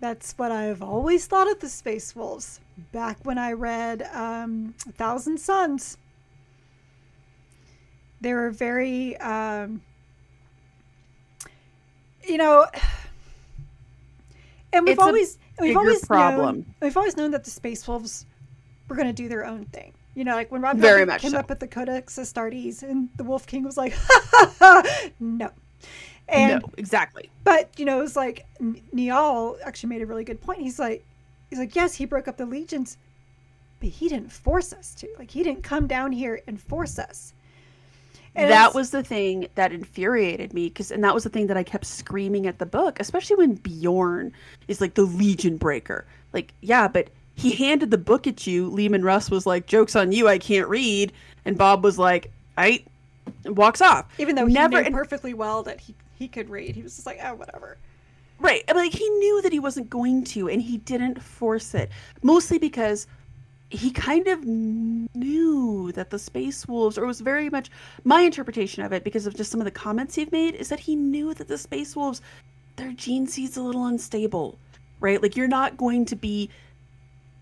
that's 0.00 0.32
what 0.38 0.50
I've 0.50 0.82
always 0.82 1.26
thought 1.26 1.50
of 1.50 1.60
the 1.60 1.68
Space 1.68 2.16
Wolves. 2.16 2.60
Back 2.90 3.18
when 3.24 3.38
I 3.38 3.52
read 3.52 4.02
um, 4.12 4.74
A 4.88 4.92
Thousand 4.92 5.38
Suns 5.38 5.98
they 8.22 8.32
were 8.32 8.50
very, 8.50 9.16
um, 9.18 9.82
you 12.26 12.38
know, 12.38 12.66
and 14.72 14.86
we've 14.86 14.98
always 14.98 15.38
we've 15.60 15.76
always 15.76 16.04
problem. 16.06 16.56
known 16.56 16.74
we've 16.80 16.96
always 16.96 17.16
known 17.16 17.32
that 17.32 17.44
the 17.44 17.50
Space 17.50 17.86
Wolves 17.86 18.24
were 18.88 18.96
going 18.96 19.08
to 19.08 19.12
do 19.12 19.28
their 19.28 19.44
own 19.44 19.64
thing. 19.66 19.92
You 20.14 20.24
know, 20.24 20.34
like 20.34 20.52
when 20.52 20.60
Rob 20.60 20.76
Very 20.76 21.06
much 21.06 21.22
came 21.22 21.30
so. 21.30 21.38
up 21.38 21.48
with 21.48 21.58
the 21.58 21.66
Codex 21.66 22.16
Astartes, 22.16 22.82
and 22.82 23.08
the 23.16 23.24
Wolf 23.24 23.46
King 23.46 23.64
was 23.64 23.76
like, 23.76 23.94
no. 25.20 25.50
And, 26.28 26.62
no, 26.62 26.70
exactly. 26.76 27.30
But 27.44 27.70
you 27.78 27.84
know, 27.84 27.98
it 27.98 28.02
was 28.02 28.16
like 28.16 28.46
Njal 28.60 29.56
actually 29.64 29.88
made 29.88 30.02
a 30.02 30.06
really 30.06 30.24
good 30.24 30.40
point. 30.40 30.60
He's 30.60 30.78
like, 30.78 31.04
he's 31.48 31.58
like, 31.58 31.74
yes, 31.74 31.94
he 31.94 32.04
broke 32.04 32.28
up 32.28 32.36
the 32.36 32.46
legions, 32.46 32.98
but 33.80 33.88
he 33.88 34.08
didn't 34.08 34.30
force 34.30 34.72
us 34.72 34.94
to. 34.96 35.08
Like, 35.18 35.30
he 35.30 35.42
didn't 35.42 35.62
come 35.62 35.86
down 35.86 36.12
here 36.12 36.42
and 36.46 36.60
force 36.60 36.98
us. 36.98 37.32
And 38.34 38.50
that 38.50 38.74
was 38.74 38.90
the 38.90 39.02
thing 39.02 39.48
that 39.56 39.72
infuriated 39.72 40.54
me 40.54 40.68
because, 40.68 40.90
and 40.90 41.04
that 41.04 41.12
was 41.12 41.24
the 41.24 41.28
thing 41.28 41.48
that 41.48 41.56
I 41.58 41.62
kept 41.62 41.84
screaming 41.84 42.46
at 42.46 42.58
the 42.58 42.64
book, 42.64 42.98
especially 42.98 43.36
when 43.36 43.54
Bjorn 43.56 44.32
is 44.68 44.80
like 44.80 44.94
the 44.94 45.02
Legion 45.02 45.58
Breaker. 45.58 46.06
Like, 46.32 46.54
yeah, 46.62 46.88
but 46.88 47.08
he 47.42 47.50
handed 47.50 47.90
the 47.90 47.98
book 47.98 48.28
at 48.28 48.46
you. 48.46 48.68
Leman 48.70 49.02
Russ 49.02 49.28
was 49.28 49.46
like, 49.46 49.66
"Jokes 49.66 49.96
on 49.96 50.12
you, 50.12 50.28
I 50.28 50.38
can't 50.38 50.68
read," 50.68 51.12
and 51.44 51.58
Bob 51.58 51.82
was 51.82 51.98
like, 51.98 52.30
"I," 52.56 52.84
walks 53.44 53.80
off. 53.80 54.06
Even 54.18 54.36
though 54.36 54.46
he 54.46 54.54
never 54.54 54.80
knew 54.80 54.90
perfectly 54.90 55.34
well 55.34 55.64
that 55.64 55.80
he 55.80 55.94
he 56.16 56.28
could 56.28 56.48
read, 56.48 56.76
he 56.76 56.82
was 56.82 56.94
just 56.94 57.06
like, 57.06 57.18
"Oh, 57.22 57.34
whatever." 57.34 57.78
Right, 58.38 58.62
like 58.74 58.92
he 58.92 59.08
knew 59.08 59.42
that 59.42 59.52
he 59.52 59.58
wasn't 59.58 59.90
going 59.90 60.24
to, 60.24 60.48
and 60.48 60.62
he 60.62 60.78
didn't 60.78 61.20
force 61.20 61.74
it. 61.74 61.90
Mostly 62.22 62.58
because 62.58 63.08
he 63.70 63.90
kind 63.90 64.28
of 64.28 64.44
knew 64.44 65.90
that 65.92 66.10
the 66.10 66.18
space 66.18 66.68
wolves 66.68 66.98
or 66.98 67.04
it 67.04 67.06
was 67.06 67.20
very 67.20 67.48
much 67.48 67.70
my 68.04 68.20
interpretation 68.20 68.84
of 68.84 68.92
it 68.92 69.02
because 69.02 69.26
of 69.26 69.34
just 69.34 69.50
some 69.50 69.60
of 69.60 69.64
the 69.64 69.70
comments 69.70 70.14
he've 70.14 70.30
made 70.30 70.54
is 70.54 70.68
that 70.68 70.80
he 70.80 70.94
knew 70.94 71.32
that 71.32 71.48
the 71.48 71.56
space 71.56 71.96
wolves 71.96 72.20
their 72.76 72.92
gene 72.92 73.26
seed's 73.26 73.56
a 73.56 73.62
little 73.62 73.86
unstable 73.86 74.58
right 75.00 75.22
like 75.22 75.36
you're 75.36 75.48
not 75.48 75.78
going 75.78 76.04
to 76.04 76.14
be 76.14 76.50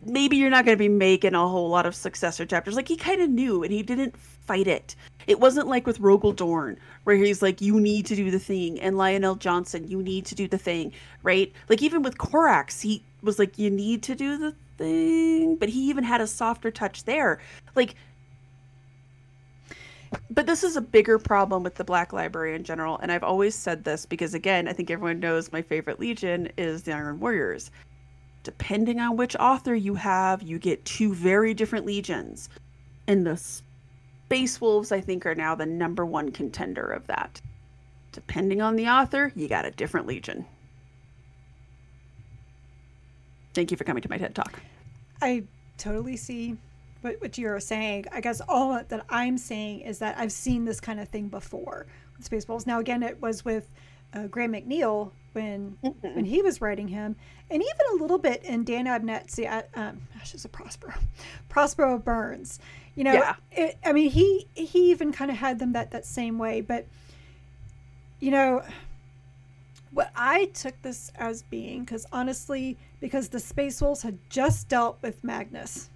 maybe 0.05 0.37
you're 0.37 0.51
not 0.51 0.65
going 0.65 0.77
to 0.77 0.83
be 0.83 0.89
making 0.89 1.35
a 1.35 1.49
whole 1.49 1.69
lot 1.69 1.87
of 1.87 1.95
successor 1.95 2.47
chapters 2.47 2.75
like 2.75 2.89
he 2.89 2.97
kind 2.97 3.21
of 3.21 3.29
knew 3.29 3.63
and 3.63 3.73
he 3.73 3.83
didn't 3.83 4.17
fight 4.17 4.67
it 4.67 4.97
it 5.27 5.39
wasn't 5.39 5.67
like 5.67 5.87
with 5.87 6.01
Rogal 6.01 6.35
Dorn 6.35 6.79
where 7.05 7.17
he's 7.17 7.43
like 7.43 7.61
you 7.61 7.79
need 7.79 8.07
to 8.07 8.17
do 8.17 8.31
the 8.31 8.39
thing 8.39 8.81
and 8.81 8.97
Lion 8.97 9.23
El'Jonson 9.23 9.89
you 9.89 10.03
need 10.03 10.25
to 10.27 10.35
do 10.35 10.49
the 10.49 10.59
thing 10.59 10.93
right 11.23 11.53
like 11.69 11.83
even 11.83 12.03
with 12.03 12.19
Corax, 12.19 12.81
he 12.81 13.03
was 13.23 13.39
like 13.39 13.59
you 13.59 13.71
need 13.71 14.03
to 14.05 14.15
do 14.15 14.39
the 14.39 14.55
thing, 14.81 15.57
but 15.57 15.69
he 15.69 15.89
even 15.89 16.05
had 16.05 16.21
a 16.21 16.27
softer 16.27 16.71
touch 16.71 17.05
there. 17.05 17.39
Like, 17.77 17.95
but 20.31 20.47
this 20.47 20.65
is 20.65 20.77
a 20.77 20.81
bigger 20.81 21.19
problem 21.19 21.63
with 21.63 21.77
the 21.77 21.85
Black 21.85 22.13
Library 22.13 22.57
in 22.57 22.65
general, 22.65 22.99
and 22.99 23.13
I've 23.13 23.23
always 23.23 23.55
said 23.55 23.85
this 23.85 24.07
because, 24.07 24.35
again, 24.35 24.67
I 24.67 24.73
think 24.73 24.91
everyone 24.91 25.21
knows 25.21 25.53
my 25.53 25.63
favorite 25.63 26.01
Legion 26.01 26.51
is 26.57 26.83
the 26.83 26.93
Iron 26.93 27.21
Warriors. 27.21 27.71
Depending 28.43 29.01
on 29.01 29.17
which 29.17 29.37
author 29.37 29.75
you 29.75 29.95
have, 29.95 30.43
you 30.43 30.59
get 30.59 30.85
two 30.85 31.15
very 31.15 31.53
different 31.53 31.85
legions. 31.85 32.49
And 33.07 33.27
the 33.27 33.37
Space 33.37 34.61
Wolves, 34.61 34.93
I 34.93 35.01
think, 35.01 35.27
are 35.27 35.35
now 35.35 35.55
the 35.55 35.67
number 35.67 36.07
one 36.07 36.31
contender 36.31 36.87
of 36.87 37.07
that. 37.09 37.41
Depending 38.13 38.61
on 38.63 38.77
the 38.77 38.89
author, 38.89 39.33
you 39.37 39.49
got 39.49 39.67
a 39.67 39.71
different 39.71 40.07
legion. 40.07 40.47
Thank 43.53 43.71
you 43.71 43.77
for 43.77 43.85
coming 43.85 44.03
to 44.03 44.09
my 44.09 44.17
TED 44.17 44.35
Talk. 44.35 44.61
I 45.21 45.45
totally 45.77 46.17
see 46.17 46.57
what, 47.03 47.21
what 47.21 47.37
you're 47.37 47.61
saying. 47.61 48.07
I 48.13 48.21
guess 48.21 48.41
all 48.49 48.73
that 48.73 49.05
I'm 49.09 49.37
saying 49.37 49.81
is 49.81 49.99
that 49.99 50.17
I've 50.19 50.33
seen 50.33 50.65
this 50.65 50.81
kind 50.81 51.01
of 51.01 51.09
thing 51.09 51.29
before 51.29 51.87
with 52.17 52.27
Space 52.27 52.49
Wolves. 52.49 52.67
Now, 52.67 52.81
again, 52.81 53.03
it 53.03 53.21
was 53.21 53.45
with 53.45 53.69
uh, 54.15 54.27
Graham 54.29 54.53
McNeill 54.53 55.13
when 55.33 55.77
mm-hmm. 55.83 56.15
when 56.15 56.25
he 56.25 56.43
was 56.43 56.61
writing 56.61 56.89
him, 56.89 57.17
and 57.51 57.63
even 57.63 57.99
a 57.99 58.03
little 58.03 58.19
bit 58.19 58.43
in 58.45 58.65
Dan 58.65 58.87
Abnett's 58.87 59.39
um, 59.75 60.01
Ashes 60.21 60.45
of 60.45 60.53
Prospero, 60.53 60.95
Prospero 61.49 61.99
Burns. 61.99 62.59
You 62.95 63.05
know, 63.05 63.13
yeah. 63.13 63.35
it, 63.53 63.79
I 63.85 63.93
mean, 63.93 64.11
he 64.11 64.47
he 64.55 64.91
even 64.91 65.13
kind 65.13 65.31
of 65.31 65.37
had 65.37 65.59
them 65.59 65.73
that 65.73 65.91
that 65.93 66.07
same 66.07 66.39
way, 66.39 66.61
but 66.61 66.87
you 68.19 68.31
know 68.31 68.63
what 69.93 70.11
I 70.15 70.47
took 70.47 70.81
this 70.83 71.11
as 71.17 71.43
being, 71.43 71.81
because 71.81 72.07
honestly, 72.13 72.77
because 73.01 73.29
the 73.29 73.41
Space 73.41 73.81
Wolves 73.81 74.03
had 74.03 74.19
just 74.29 74.69
dealt 74.69 74.99
with 75.03 75.23
Magnus. 75.25 75.91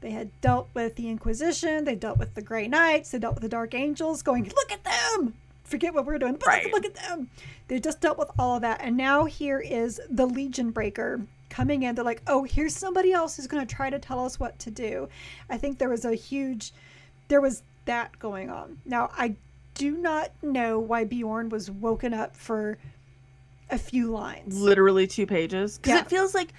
They 0.00 0.10
had 0.10 0.30
dealt 0.40 0.68
with 0.74 0.96
the 0.96 1.08
Inquisition, 1.08 1.84
they 1.84 1.94
dealt 1.94 2.18
with 2.18 2.34
the 2.34 2.42
Grey 2.42 2.66
Knights, 2.66 3.12
they 3.12 3.20
dealt 3.20 3.34
with 3.34 3.42
the 3.42 3.48
Dark 3.48 3.72
Angels, 3.72 4.20
going, 4.22 4.44
look 4.44 4.72
at 4.72 4.82
them! 4.82 5.34
Forget 5.72 5.94
what 5.94 6.04
we're 6.04 6.18
doing, 6.18 6.34
but 6.34 6.46
right. 6.46 6.70
look 6.70 6.84
at 6.84 6.94
them! 6.94 7.30
They 7.66 7.80
just 7.80 8.02
dealt 8.02 8.18
with 8.18 8.30
all 8.38 8.56
of 8.56 8.62
that. 8.62 8.82
And 8.82 8.94
now 8.94 9.24
here 9.24 9.58
is 9.58 9.98
the 10.10 10.26
Legion 10.26 10.70
Breaker 10.70 11.26
coming 11.48 11.84
in. 11.84 11.94
They're 11.94 12.04
like, 12.04 12.20
oh, 12.26 12.44
here's 12.44 12.76
somebody 12.76 13.10
else 13.10 13.36
who's 13.36 13.46
going 13.46 13.66
to 13.66 13.74
try 13.74 13.88
to 13.88 13.98
tell 13.98 14.22
us 14.22 14.38
what 14.38 14.58
to 14.60 14.70
do. 14.70 15.08
I 15.48 15.56
think 15.56 15.78
there 15.78 15.88
was 15.88 16.04
a 16.04 16.14
huge, 16.14 16.74
there 17.28 17.40
was 17.40 17.62
that 17.86 18.18
going 18.18 18.50
on. 18.50 18.76
Now, 18.84 19.10
I 19.16 19.34
do 19.72 19.96
not 19.96 20.30
know 20.42 20.78
why 20.78 21.04
Bjorn 21.04 21.48
was 21.48 21.70
woken 21.70 22.12
up 22.12 22.36
for 22.36 22.76
a 23.70 23.78
few 23.78 24.10
lines. 24.10 24.60
Literally 24.60 25.06
two 25.06 25.26
pages. 25.26 25.78
Because 25.78 25.94
yeah. 25.94 26.00
it 26.02 26.10
feels 26.10 26.34
like 26.34 26.52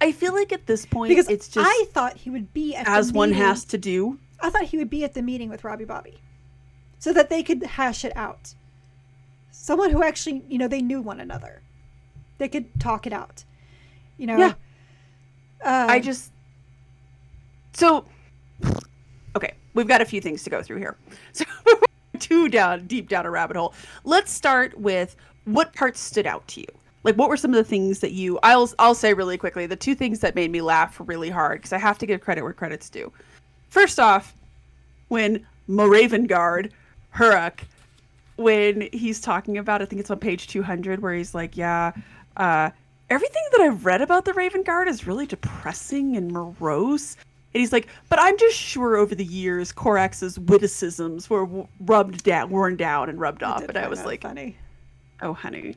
I 0.00 0.12
feel 0.12 0.34
like 0.34 0.52
at 0.52 0.66
this 0.66 0.84
point 0.84 1.08
because 1.08 1.28
it's 1.28 1.48
just 1.48 1.66
I 1.66 1.86
thought 1.92 2.18
he 2.18 2.28
would 2.28 2.52
be 2.52 2.74
as 2.76 3.12
one 3.12 3.32
has 3.32 3.64
to 3.64 3.78
do. 3.78 4.18
I 4.40 4.50
thought 4.50 4.64
he 4.64 4.76
would 4.76 4.90
be 4.90 5.02
at 5.04 5.14
the 5.14 5.22
meeting 5.22 5.48
with 5.48 5.64
Robbie 5.64 5.86
Bobby, 5.86 6.18
so 6.98 7.12
that 7.12 7.30
they 7.30 7.42
could 7.42 7.62
hash 7.62 8.04
it 8.04 8.16
out. 8.16 8.54
Someone 9.50 9.90
who 9.90 10.02
actually, 10.02 10.42
you 10.48 10.58
know, 10.58 10.68
they 10.68 10.82
knew 10.82 11.00
one 11.00 11.20
another. 11.20 11.62
They 12.38 12.48
could 12.48 12.66
talk 12.80 13.06
it 13.06 13.12
out. 13.12 13.44
You 14.16 14.26
know. 14.26 14.36
Yeah. 14.38 14.54
Uh, 15.64 15.86
I 15.88 16.00
just 16.00 16.32
so 17.72 18.04
okay. 19.36 19.54
We've 19.74 19.88
got 19.88 20.00
a 20.00 20.04
few 20.04 20.20
things 20.20 20.42
to 20.44 20.50
go 20.50 20.62
through 20.62 20.78
here. 20.78 20.96
So 21.32 21.44
too 22.18 22.48
down 22.48 22.86
deep 22.86 23.08
down 23.08 23.26
a 23.26 23.30
rabbit 23.30 23.56
hole. 23.56 23.74
Let's 24.04 24.32
start 24.32 24.76
with 24.78 25.14
what 25.44 25.72
parts 25.72 26.00
stood 26.00 26.26
out 26.26 26.46
to 26.48 26.60
you? 26.60 26.66
Like 27.04 27.14
what 27.14 27.28
were 27.28 27.36
some 27.36 27.52
of 27.52 27.56
the 27.56 27.64
things 27.64 28.00
that 28.00 28.12
you 28.12 28.38
I'll 28.42 28.70
I'll 28.78 28.94
say 28.94 29.14
really 29.14 29.38
quickly 29.38 29.66
the 29.66 29.76
two 29.76 29.94
things 29.94 30.20
that 30.20 30.34
made 30.34 30.50
me 30.50 30.60
laugh 30.60 31.00
really 31.06 31.30
hard 31.30 31.58
because 31.58 31.72
I 31.72 31.78
have 31.78 31.98
to 31.98 32.06
give 32.06 32.20
credit 32.20 32.42
where 32.42 32.52
credit's 32.52 32.90
due. 32.90 33.12
First 33.68 34.00
off, 34.00 34.34
when 35.08 35.46
Moravengard, 35.68 36.70
Huruk, 37.14 37.60
when 38.36 38.88
he's 38.92 39.20
talking 39.20 39.58
about 39.58 39.82
I 39.82 39.84
think 39.84 40.00
it's 40.00 40.10
on 40.10 40.18
page 40.18 40.46
200 40.46 41.00
where 41.00 41.14
he's 41.14 41.34
like, 41.34 41.56
yeah, 41.56 41.92
uh, 42.36 42.70
everything 43.10 43.42
that 43.52 43.60
I've 43.62 43.84
read 43.84 44.00
about 44.00 44.24
the 44.24 44.32
Raven 44.32 44.62
Guard 44.62 44.88
is 44.88 45.06
really 45.06 45.26
depressing 45.26 46.16
and 46.16 46.30
morose. 46.30 47.16
And 47.54 47.60
he's 47.60 47.72
like, 47.72 47.88
but 48.08 48.20
I'm 48.20 48.36
just 48.38 48.56
sure 48.56 48.96
over 48.96 49.14
the 49.14 49.24
years 49.24 49.72
Corax's 49.72 50.38
witticisms 50.38 51.30
were 51.30 51.66
rubbed 51.80 52.22
down, 52.22 52.50
worn 52.50 52.76
down, 52.76 53.08
and 53.08 53.18
rubbed 53.18 53.42
off. 53.42 53.64
And 53.64 53.76
I 53.76 53.88
was 53.88 54.04
like, 54.04 54.22
funny. 54.22 54.56
Oh, 55.22 55.32
honey. 55.32 55.74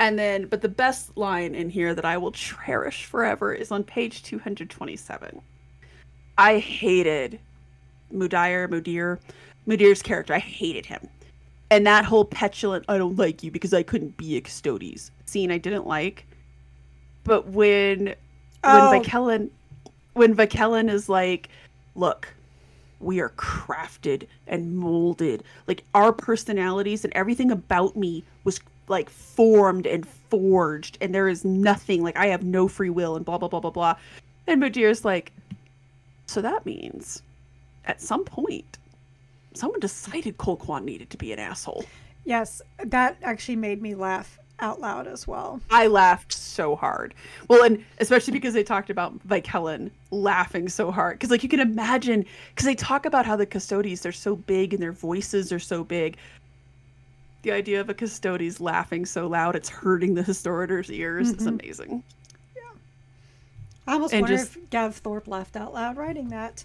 And 0.00 0.18
then, 0.18 0.46
but 0.46 0.62
the 0.62 0.68
best 0.68 1.16
line 1.16 1.54
in 1.54 1.70
here 1.70 1.94
that 1.94 2.04
I 2.04 2.16
will 2.18 2.30
cherish 2.30 3.06
forever 3.06 3.52
is 3.52 3.72
on 3.72 3.82
page 3.82 4.22
227. 4.22 5.40
I 6.36 6.58
hated 6.58 7.40
Mudir, 8.12 8.68
Mudir, 8.68 9.18
Mudir's 9.68 10.02
character. 10.02 10.34
I 10.34 10.38
hated 10.38 10.86
him. 10.86 11.06
And 11.70 11.86
that 11.86 12.06
whole 12.06 12.24
petulant, 12.24 12.86
I 12.88 12.96
don't 12.96 13.16
like 13.16 13.42
you 13.42 13.50
because 13.50 13.74
I 13.74 13.82
couldn't 13.82 14.16
be 14.16 14.36
a 14.36 14.40
custodes 14.40 15.10
scene 15.26 15.50
I 15.52 15.58
didn't 15.58 15.86
like. 15.86 16.26
But 17.24 17.48
when, 17.48 18.14
oh. 18.64 18.90
when 18.90 19.02
Vakellen, 19.02 19.50
when 20.14 20.34
Vakellen 20.34 20.90
is 20.90 21.10
like, 21.10 21.50
look, 21.94 22.28
we 23.00 23.20
are 23.20 23.28
crafted 23.30 24.26
and 24.46 24.76
molded. 24.78 25.44
Like 25.66 25.84
our 25.94 26.12
personalities 26.12 27.04
and 27.04 27.12
everything 27.12 27.50
about 27.50 27.94
me 27.94 28.24
was 28.44 28.60
like 28.88 29.10
formed 29.10 29.86
and 29.86 30.08
forged, 30.08 30.96
and 31.02 31.14
there 31.14 31.28
is 31.28 31.44
nothing 31.44 32.02
like 32.02 32.16
I 32.16 32.26
have 32.28 32.42
no 32.42 32.66
free 32.66 32.90
will 32.90 33.16
and 33.16 33.24
blah 33.24 33.36
blah 33.36 33.48
blah 33.48 33.60
blah 33.60 33.70
blah. 33.70 33.96
And 34.46 34.60
Mudir's 34.60 35.04
like, 35.04 35.30
so 36.26 36.40
that 36.40 36.64
means 36.64 37.22
at 37.84 38.00
some 38.00 38.24
point 38.24 38.78
someone 39.58 39.80
decided 39.80 40.38
Cole 40.38 40.56
Colquhoun 40.56 40.84
needed 40.84 41.10
to 41.10 41.16
be 41.16 41.32
an 41.32 41.38
asshole. 41.38 41.84
Yes, 42.24 42.62
that 42.84 43.16
actually 43.22 43.56
made 43.56 43.80
me 43.80 43.94
laugh 43.94 44.38
out 44.60 44.80
loud 44.80 45.06
as 45.06 45.26
well. 45.26 45.60
I 45.70 45.86
laughed 45.86 46.32
so 46.32 46.76
hard. 46.76 47.14
Well, 47.48 47.64
and 47.64 47.84
especially 47.98 48.32
because 48.32 48.54
they 48.54 48.64
talked 48.64 48.90
about 48.90 49.14
like 49.28 49.46
Helen 49.46 49.90
laughing 50.10 50.68
so 50.68 50.90
hard. 50.90 51.18
Because 51.18 51.30
like 51.30 51.42
you 51.42 51.48
can 51.48 51.60
imagine, 51.60 52.24
because 52.50 52.66
they 52.66 52.74
talk 52.74 53.06
about 53.06 53.24
how 53.24 53.36
the 53.36 53.46
custodes 53.46 54.00
they're 54.00 54.12
so 54.12 54.36
big 54.36 54.74
and 54.74 54.82
their 54.82 54.92
voices 54.92 55.52
are 55.52 55.58
so 55.58 55.84
big. 55.84 56.16
The 57.42 57.52
idea 57.52 57.80
of 57.80 57.88
a 57.88 57.94
custodes 57.94 58.60
laughing 58.60 59.06
so 59.06 59.28
loud 59.28 59.54
it's 59.54 59.68
hurting 59.68 60.14
the 60.14 60.22
historiator's 60.22 60.90
ears 60.90 61.30
mm-hmm. 61.30 61.40
is 61.40 61.46
amazing. 61.46 62.02
Yeah. 62.56 62.62
I 63.86 63.92
almost 63.92 64.12
and 64.12 64.22
wonder 64.22 64.36
just, 64.36 64.56
if 64.56 64.70
Gav 64.70 64.96
Thorpe 64.96 65.28
laughed 65.28 65.56
out 65.56 65.72
loud 65.72 65.96
writing 65.96 66.28
that. 66.30 66.64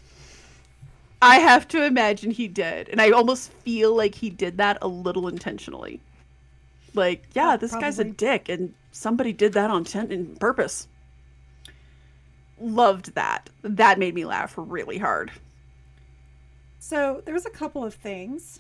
I 1.24 1.40
have 1.40 1.70
to 1.70 1.86
imagine 1.86 2.32
he 2.32 2.50
did, 2.50 2.90
and 2.90 3.00
I 3.00 3.12
almost 3.12 3.50
feel 3.50 3.96
like 3.96 4.14
he 4.14 4.30
did 4.30 4.58
that 4.58 4.78
a 4.82 4.90
little 4.90 5.30
intentionally. 5.30 6.02
Like, 6.94 7.24
yeah, 7.34 7.56
this 7.56 7.72
probably. 7.72 7.88
guy's 7.88 8.00
a 8.00 8.04
dick, 8.04 8.50
and 8.50 8.74
somebody 8.92 9.32
did 9.32 9.54
that 9.54 9.72
on 9.72 9.86
tent 9.86 10.12
in 10.12 10.36
purpose. 10.36 10.90
Loved 12.60 13.16
that. 13.16 13.50
That 13.62 14.00
made 14.00 14.14
me 14.14 14.26
laugh 14.26 14.54
really 14.58 14.98
hard. 14.98 15.32
So 16.80 17.22
there 17.24 17.34
was 17.34 17.46
a 17.46 17.50
couple 17.50 17.86
of 17.86 17.94
things 17.94 18.60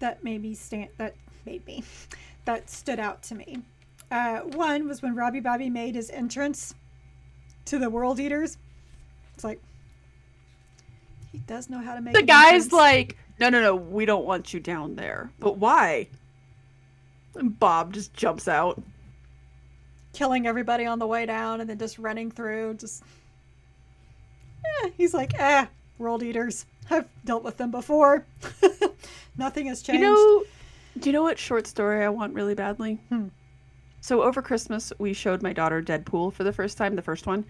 that 0.00 0.22
made 0.22 0.42
me 0.42 0.52
stand. 0.52 0.90
That 0.98 1.14
made 1.46 1.66
me 1.66 1.82
that 2.44 2.68
stood 2.68 3.00
out 3.00 3.22
to 3.22 3.34
me. 3.34 3.62
Uh, 4.10 4.40
one 4.40 4.86
was 4.86 5.00
when 5.00 5.14
Robbie 5.14 5.40
Bobby 5.40 5.70
made 5.70 5.94
his 5.94 6.10
entrance 6.10 6.74
to 7.64 7.78
the 7.78 7.88
World 7.88 8.20
Eaters. 8.20 8.58
It's 9.34 9.44
like 9.44 9.62
he 11.32 11.38
does 11.38 11.70
know 11.70 11.80
how 11.80 11.94
to 11.94 12.00
make 12.00 12.14
the 12.14 12.22
guy's 12.22 12.64
entrance. 12.64 12.72
like 12.72 13.16
no, 13.40 13.48
no, 13.48 13.62
no, 13.62 13.74
we 13.74 14.04
don't 14.04 14.26
want 14.26 14.52
you 14.52 14.60
down 14.60 14.96
there. 14.96 15.30
But 15.40 15.56
why? 15.56 16.08
And 17.34 17.58
Bob 17.58 17.94
just 17.94 18.12
jumps 18.12 18.46
out. 18.46 18.80
Killing 20.12 20.46
everybody 20.46 20.84
on 20.84 20.98
the 20.98 21.06
way 21.06 21.24
down 21.24 21.62
and 21.62 21.70
then 21.70 21.78
just 21.78 21.98
running 21.98 22.30
through. 22.30 22.74
Just. 22.74 23.02
Eh, 24.82 24.90
he's 24.98 25.14
like, 25.14 25.32
eh, 25.40 25.66
world 25.96 26.22
eaters. 26.22 26.66
I've 26.90 27.08
dealt 27.24 27.42
with 27.42 27.56
them 27.56 27.70
before. 27.70 28.26
Nothing 29.38 29.66
has 29.68 29.80
changed. 29.80 30.02
You 30.02 30.06
know, 30.06 30.44
do 30.98 31.08
you 31.08 31.12
know 31.14 31.22
what 31.22 31.38
short 31.38 31.66
story 31.66 32.04
I 32.04 32.10
want 32.10 32.34
really 32.34 32.54
badly? 32.54 32.98
Hmm. 33.08 33.28
So 34.02 34.22
over 34.22 34.42
Christmas, 34.42 34.92
we 34.98 35.14
showed 35.14 35.42
my 35.42 35.54
daughter 35.54 35.80
Deadpool 35.80 36.34
for 36.34 36.44
the 36.44 36.52
first 36.52 36.76
time, 36.76 36.94
the 36.94 37.02
first 37.02 37.26
one. 37.26 37.44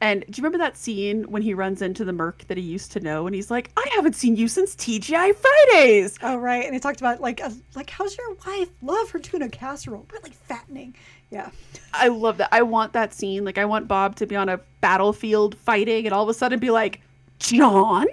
And 0.00 0.20
do 0.20 0.32
you 0.38 0.42
remember 0.42 0.58
that 0.58 0.76
scene 0.76 1.24
when 1.24 1.40
he 1.40 1.54
runs 1.54 1.80
into 1.80 2.04
the 2.04 2.12
Merc 2.12 2.46
that 2.48 2.58
he 2.58 2.62
used 2.62 2.92
to 2.92 3.00
know, 3.00 3.26
and 3.26 3.34
he's 3.34 3.50
like, 3.50 3.70
"I 3.76 3.86
haven't 3.94 4.14
seen 4.14 4.36
you 4.36 4.46
since 4.46 4.74
TGI 4.74 5.32
Fridays." 5.34 6.18
Oh 6.22 6.36
right, 6.36 6.64
and 6.64 6.74
he 6.74 6.80
talked 6.80 7.00
about 7.00 7.20
like, 7.22 7.42
uh, 7.42 7.50
like 7.74 7.88
how's 7.88 8.16
your 8.16 8.34
wife? 8.46 8.68
Love 8.82 9.10
her 9.10 9.18
tuna 9.18 9.48
casserole, 9.48 10.06
really 10.12 10.32
fattening. 10.44 10.94
Yeah, 11.30 11.50
I 11.94 12.08
love 12.08 12.36
that. 12.36 12.50
I 12.52 12.62
want 12.62 12.92
that 12.92 13.14
scene. 13.14 13.44
Like, 13.44 13.58
I 13.58 13.64
want 13.64 13.88
Bob 13.88 14.16
to 14.16 14.26
be 14.26 14.36
on 14.36 14.50
a 14.50 14.60
battlefield 14.82 15.56
fighting, 15.56 16.04
and 16.06 16.14
all 16.14 16.24
of 16.24 16.28
a 16.28 16.34
sudden 16.34 16.58
be 16.58 16.70
like, 16.70 17.00
"John, 17.38 18.06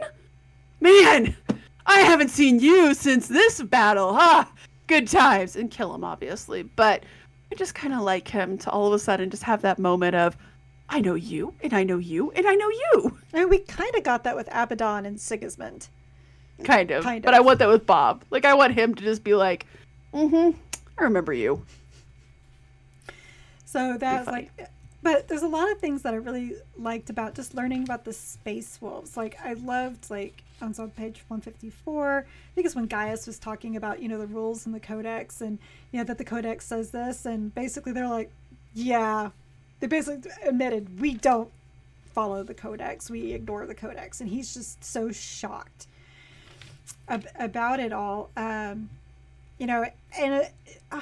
man, 0.79 1.35
I 1.85 1.99
haven't 1.99 2.29
seen 2.29 2.59
you 2.59 2.93
since 2.93 3.27
this 3.27 3.61
battle, 3.61 4.13
huh? 4.13 4.45
Good 4.87 5.09
times," 5.09 5.57
and 5.57 5.69
kill 5.69 5.93
him 5.93 6.05
obviously, 6.05 6.63
but 6.63 7.03
I 7.51 7.55
just 7.55 7.75
kind 7.75 7.93
of 7.93 8.01
like 8.01 8.29
him 8.29 8.57
to 8.59 8.71
all 8.71 8.87
of 8.87 8.93
a 8.93 8.99
sudden 8.99 9.29
just 9.29 9.43
have 9.43 9.61
that 9.63 9.79
moment 9.79 10.15
of 10.15 10.37
I 10.93 11.01
know 11.01 11.15
you, 11.15 11.55
and 11.63 11.73
I 11.73 11.83
know 11.83 11.97
you, 11.97 12.29
and 12.33 12.45
I 12.45 12.53
know 12.53 12.69
you. 12.69 13.17
I 13.33 13.39
mean, 13.39 13.49
we 13.49 13.57
kind 13.57 13.95
of 13.95 14.03
got 14.03 14.23
that 14.25 14.35
with 14.35 14.47
Abaddon 14.51 15.07
and 15.07 15.19
Sigismund. 15.19 15.87
Kind 16.63 16.91
of. 16.91 17.03
Kind 17.03 17.25
of. 17.25 17.25
But 17.25 17.33
I 17.33 17.39
want 17.39 17.57
that 17.59 17.67
with 17.67 17.87
Bob. 17.87 18.23
Like, 18.29 18.45
I 18.45 18.53
want 18.53 18.75
him 18.75 18.93
to 18.93 19.03
just 19.03 19.23
be 19.23 19.33
like, 19.33 19.65
mm 20.13 20.29
hmm, 20.29 20.57
I 20.95 21.03
remember 21.03 21.33
you. 21.33 21.65
So 23.65 23.97
that's 23.97 24.27
like, 24.27 24.51
but 25.01 25.27
there's 25.27 25.41
a 25.41 25.47
lot 25.47 25.71
of 25.71 25.79
things 25.79 26.03
that 26.03 26.13
I 26.13 26.17
really 26.17 26.57
liked 26.77 27.09
about 27.09 27.33
just 27.33 27.55
learning 27.55 27.81
about 27.81 28.05
the 28.05 28.13
space 28.13 28.77
wolves. 28.79 29.17
Like, 29.17 29.35
I 29.43 29.53
loved, 29.53 30.11
like, 30.11 30.43
on 30.61 30.73
page 30.91 31.23
154, 31.27 32.17
I 32.19 32.23
think 32.53 32.67
it's 32.67 32.75
when 32.75 32.85
Gaius 32.85 33.25
was 33.25 33.39
talking 33.39 33.75
about, 33.77 33.99
you 33.99 34.09
know, 34.09 34.19
the 34.19 34.27
rules 34.27 34.67
in 34.67 34.71
the 34.71 34.79
codex 34.79 35.41
and, 35.41 35.57
you 35.91 35.97
know, 35.97 36.03
that 36.03 36.19
the 36.19 36.23
codex 36.23 36.67
says 36.67 36.91
this. 36.91 37.25
And 37.25 37.53
basically 37.55 37.93
they're 37.93 38.07
like, 38.07 38.29
yeah, 38.75 39.31
they 39.83 39.87
basically 39.87 40.31
admitted 40.45 41.01
we 41.01 41.15
don't 41.15 41.51
follow 42.13 42.41
the 42.41 42.53
codex. 42.53 43.09
We 43.09 43.33
ignore 43.33 43.65
the 43.65 43.75
codex. 43.75 44.21
And 44.21 44.29
he's 44.29 44.53
just 44.53 44.81
so 44.81 45.11
shocked 45.11 45.87
ab- 47.09 47.27
about 47.37 47.81
it 47.81 47.91
all. 47.91 48.29
Um, 48.37 48.89
you 49.57 49.67
know 49.67 49.85
and 50.17 50.49
uh, 50.89 51.01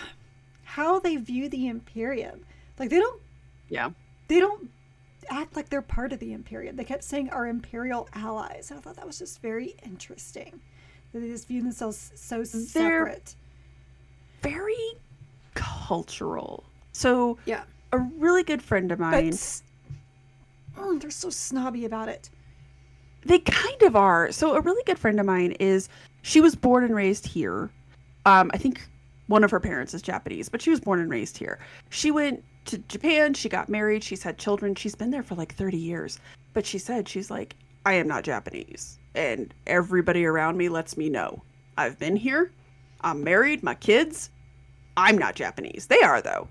how 0.64 0.98
they 0.98 1.18
view 1.18 1.48
the 1.48 1.68
imperium. 1.68 2.44
Like 2.80 2.90
they 2.90 2.98
don't 2.98 3.22
yeah. 3.70 3.92
they 4.28 4.40
don't 4.40 4.72
act 5.30 5.56
like 5.56 5.70
they're 5.70 5.84
part 5.84 6.12
of 6.12 6.18
the 6.18 6.34
imperium. 6.34 6.76
They 6.76 6.84
kept 6.84 7.04
saying 7.04 7.30
our 7.30 7.46
imperial 7.46 8.10
allies. 8.16 8.72
And 8.72 8.80
i 8.80 8.82
thought 8.82 8.96
that 8.96 9.06
was 9.06 9.20
just 9.20 9.44
very 9.44 9.76
interesting. 9.86 10.60
That 11.14 11.20
they 11.20 11.28
just 11.28 11.48
view 11.48 11.62
themselves 11.62 12.14
so 12.16 12.44
separate. 12.44 13.36
they're 14.42 14.52
very 14.52 14.94
cultural. 15.54 16.64
So 16.94 17.38
yeah 17.46 17.62
a 17.92 17.98
really 17.98 18.44
good 18.44 18.62
friend 18.62 18.92
of 18.92 19.00
mine. 19.00 19.30
But, 19.30 19.62
oh, 20.78 20.98
they're 20.98 21.12
so 21.12 21.30
snobby 21.30 21.86
about 21.86 22.10
it. 22.10 22.30
They 23.26 23.40
kind 23.40 23.82
of 23.84 23.96
are. 23.96 24.32
So 24.32 24.56
a 24.56 24.62
really 24.62 24.84
good 24.86 24.98
friend 24.98 25.20
of 25.20 25.26
mine 25.26 25.52
is 25.60 25.90
she 26.22 26.42
was 26.42 26.56
born 26.56 26.84
and 26.84 26.96
raised 26.96 27.28
here. 27.28 27.70
Um, 28.26 28.52
I 28.54 28.58
think 28.58 28.82
one 29.28 29.44
of 29.44 29.52
her 29.52 29.60
parents 29.60 29.94
is 29.94 30.02
Japanese, 30.02 30.50
but 30.50 30.62
she 30.62 30.70
was 30.70 30.80
born 30.80 31.00
and 31.00 31.10
raised 31.10 31.38
here. 31.38 31.60
She 31.90 32.12
went 32.12 32.44
to 32.66 32.78
Japan, 32.80 33.34
she 33.34 33.50
got 33.50 33.70
married, 33.70 34.04
she's 34.04 34.24
had 34.24 34.38
children, 34.38 34.76
she's 34.76 34.96
been 34.96 35.12
there 35.12 35.24
for 35.24 35.36
like 35.36 35.56
30 35.56 35.78
years. 35.78 36.20
But 36.54 36.66
she 36.66 36.78
said 36.78 37.08
she's 37.08 37.32
like, 37.32 37.56
I 37.86 37.94
am 37.94 38.08
not 38.08 38.24
Japanese. 38.24 39.00
And 39.16 39.54
everybody 39.68 40.26
around 40.26 40.58
me 40.58 40.70
lets 40.70 40.98
me 40.98 41.10
know. 41.10 41.42
I've 41.78 41.98
been 41.98 42.16
here. 42.16 42.52
I'm 43.02 43.24
married, 43.24 43.64
my 43.64 43.74
kids. 43.74 44.30
I'm 44.98 45.18
not 45.18 45.36
Japanese. 45.36 45.88
They 45.88 46.02
are 46.02 46.22
though 46.22 46.48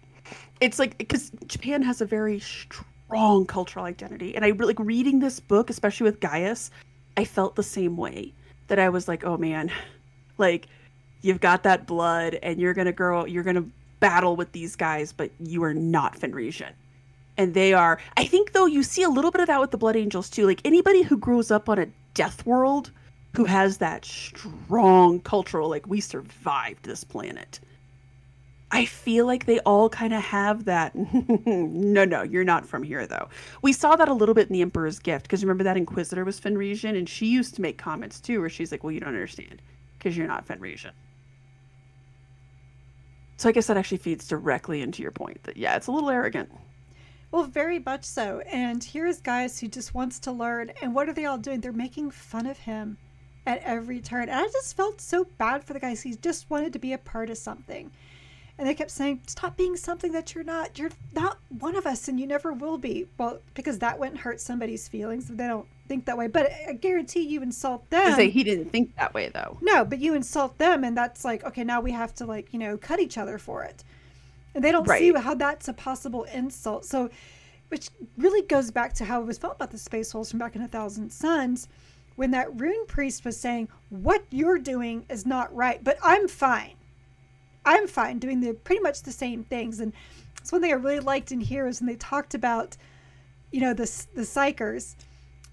it's 0.61 0.79
like 0.79 0.99
because 0.99 1.31
Japan 1.47 1.83
has 1.83 2.01
a 2.01 2.07
very 2.07 2.41
strong 2.41 3.47
cultural 3.47 3.85
identity, 3.85 4.35
and 4.37 4.45
I 4.45 4.51
like 4.51 4.79
reading 4.79 5.21
this 5.21 5.41
book, 5.41 5.71
especially 5.71 6.05
with 6.05 6.21
Gaius, 6.21 6.71
I 7.17 7.25
felt 7.25 7.57
the 7.57 7.63
same 7.63 7.97
way. 7.97 8.33
That 8.69 8.79
I 8.79 8.89
was 8.89 9.09
like, 9.09 9.25
oh 9.25 9.37
man, 9.37 9.73
like 10.39 10.69
you've 11.23 11.41
got 11.41 11.65
that 11.65 11.87
blood, 11.87 12.39
and 12.43 12.61
you're 12.61 12.75
gonna 12.75 12.93
grow, 12.93 13.25
you're 13.25 13.43
gonna 13.43 13.65
battle 13.99 14.37
with 14.37 14.53
these 14.53 14.77
guys, 14.77 15.13
but 15.13 15.31
you 15.41 15.63
are 15.65 15.75
not 15.75 16.19
Fenrisian. 16.19 16.73
And 17.37 17.55
they 17.55 17.73
are. 17.73 17.99
I 18.17 18.27
think 18.27 18.53
though 18.53 18.67
you 18.67 18.83
see 18.83 19.03
a 19.03 19.09
little 19.09 19.31
bit 19.31 19.41
of 19.41 19.47
that 19.47 19.61
with 19.61 19.71
the 19.71 19.79
Blood 19.79 19.97
Angels 19.97 20.29
too. 20.29 20.47
Like 20.47 20.61
anybody 20.65 21.03
who 21.03 21.17
grows 21.17 21.51
up 21.51 21.69
on 21.69 21.79
a 21.79 21.87
death 22.15 22.45
world, 22.45 22.91
who 23.35 23.45
has 23.45 23.79
that 23.79 24.05
strong 24.05 25.21
cultural, 25.21 25.69
like 25.69 25.87
we 25.87 26.01
survived 26.01 26.85
this 26.85 27.03
planet 27.03 27.61
I 28.73 28.85
feel 28.85 29.27
like 29.27 29.47
they 29.47 29.59
all 29.61 29.89
kind 29.89 30.15
of 30.15 30.23
have 30.23 30.65
that. 30.67 30.95
no, 31.47 32.05
no, 32.05 32.23
you're 32.23 32.45
not 32.45 32.67
from 32.67 32.83
here, 32.83 33.07
though. 33.07 33.29
We 33.63 33.73
saw 33.73 33.97
that 33.97 34.09
a 34.09 34.15
little 34.15 34.35
bit 34.35 34.49
in 34.49 34.53
The 34.53 34.63
Emperor's 34.63 35.01
Gift, 35.01 35.25
because 35.25 35.43
remember 35.43 35.65
that 35.65 35.77
Inquisitor 35.77 36.25
was 36.25 36.41
Fenrisian, 36.41 36.97
and 36.97 37.09
she 37.09 37.27
used 37.27 37.55
to 37.57 37.63
make 37.63 37.79
comments 37.79 38.21
too, 38.21 38.41
where 38.41 38.49
she's 38.49 38.71
like, 38.71 38.85
well, 38.85 38.93
you 38.93 39.01
don't 39.01 39.09
understand, 39.09 39.61
because 39.99 40.17
you're 40.17 40.29
not 40.29 40.47
Fenrisian. 40.47 40.93
So 43.39 43.49
I 43.49 43.53
guess 43.53 43.67
that 43.69 43.77
actually 43.77 43.99
feeds 43.99 44.29
directly 44.29 44.83
into 44.83 45.03
your 45.03 45.11
point 45.11 45.43
that, 45.45 45.57
yeah, 45.57 45.75
it's 45.75 45.87
a 45.87 45.93
little 45.93 46.11
arrogant. 46.11 46.51
Well, 47.33 47.45
very 47.45 47.79
much 47.79 48.05
so. 48.05 48.41
And 48.41 48.85
here's 48.85 49.21
Gaius 49.21 49.61
who 49.61 49.69
just 49.69 49.95
wants 49.95 50.19
to 50.21 50.33
learn. 50.33 50.73
And 50.83 50.95
what 50.95 51.09
are 51.09 51.13
they 51.13 51.25
all 51.25 51.39
doing? 51.39 51.61
They're 51.61 51.73
making 51.73 52.11
fun 52.11 52.47
of 52.47 52.59
him 52.59 52.99
at 53.47 53.63
every 53.65 54.01
turn. 54.01 54.29
And 54.29 54.33
I 54.33 54.47
just 54.49 54.77
felt 54.77 55.01
so 55.01 55.25
bad 55.39 55.65
for 55.65 55.73
the 55.73 55.81
guys. 55.81 56.03
He 56.03 56.15
just 56.17 56.51
wanted 56.51 56.73
to 56.75 56.79
be 56.79 56.93
a 56.93 56.99
part 56.99 57.31
of 57.31 57.39
something 57.39 57.91
and 58.61 58.69
they 58.69 58.75
kept 58.75 58.91
saying 58.91 59.23
stop 59.27 59.57
being 59.57 59.75
something 59.75 60.13
that 60.13 60.35
you're 60.35 60.45
not. 60.45 60.79
You're 60.79 60.91
not 61.15 61.39
one 61.49 61.75
of 61.77 61.87
us 61.87 62.09
and 62.09 62.21
you 62.21 62.27
never 62.27 62.53
will 62.53 62.77
be. 62.77 63.07
Well 63.17 63.41
because 63.55 63.79
that 63.79 63.99
wouldn't 63.99 64.19
hurt 64.19 64.39
somebody's 64.39 64.87
feelings. 64.87 65.29
They 65.29 65.47
don't 65.47 65.67
think 65.89 66.05
that 66.05 66.19
way. 66.19 66.27
But 66.27 66.53
i 66.69 66.75
guarantee 66.75 67.23
you 67.23 67.43
insult 67.43 67.89
them 67.89 68.15
say 68.17 68.29
he 68.29 68.45
didn't 68.45 68.69
think 68.71 68.95
that 68.97 69.15
way 69.15 69.31
though. 69.31 69.57
No 69.63 69.87
but 69.87 69.99
you 69.99 70.15
insult 70.15 70.59
them 70.59 70.85
and 70.85 70.95
that's 70.95 71.25
like 71.25 71.43
okay 71.45 71.65
now 71.65 71.81
we 71.81 71.93
have 71.93 72.15
to 72.17 72.27
like 72.27 72.53
you 72.53 72.59
know 72.59 72.77
cut 72.77 73.01
each 73.01 73.17
other 73.17 73.39
for 73.39 73.65
it. 73.65 73.83
And 74.55 74.63
they 74.63 74.73
don't 74.73 74.87
right. 74.87 74.99
see 74.99 75.13
how 75.19 75.35
that's 75.35 75.69
a 75.69 75.73
possible 75.73 76.25
insult. 76.25 76.85
So 76.85 77.09
which 77.69 77.89
really 78.19 78.47
goes 78.47 78.71
back 78.71 78.93
to 78.95 79.07
how 79.07 79.23
it 79.23 79.27
was 79.27 79.39
felt 79.39 79.57
about 79.57 79.71
the 79.71 79.79
space 79.79 80.13
wolves 80.13 80.31
from 80.31 80.39
back 80.39 80.55
in 80.55 80.61
a 80.61 80.69
thousand 80.69 81.11
suns 81.11 81.67
when 82.17 82.31
that 82.33 82.61
rune 82.61 82.85
priest 82.87 83.25
was 83.25 83.39
saying 83.39 83.69
what 83.89 84.23
you're 84.29 84.59
doing 84.59 85.07
is 85.09 85.25
not 85.25 85.55
right 85.55 85.83
but 85.83 85.97
i'm 86.03 86.29
fine 86.29 86.75
I'm 87.65 87.87
fine 87.87 88.19
doing 88.19 88.41
the 88.41 88.55
pretty 88.55 88.83
much 88.83 89.03
the 89.03 89.13
same 89.13 89.45
things. 89.45 89.81
And 89.81 89.93
it's 90.41 90.53
one 90.53 90.61
thing 90.61 90.73
I 90.73 90.77
really 90.77 91.01
liked 91.01 91.33
in 91.33 91.41
here 91.41 91.67
is 91.67 91.81
when 91.81 91.87
they 91.87 91.97
talked 91.97 92.35
about, 92.35 92.77
you 93.51 93.61
know, 93.61 93.75
the 93.75 93.85
the 94.15 94.23
psykers, 94.23 94.95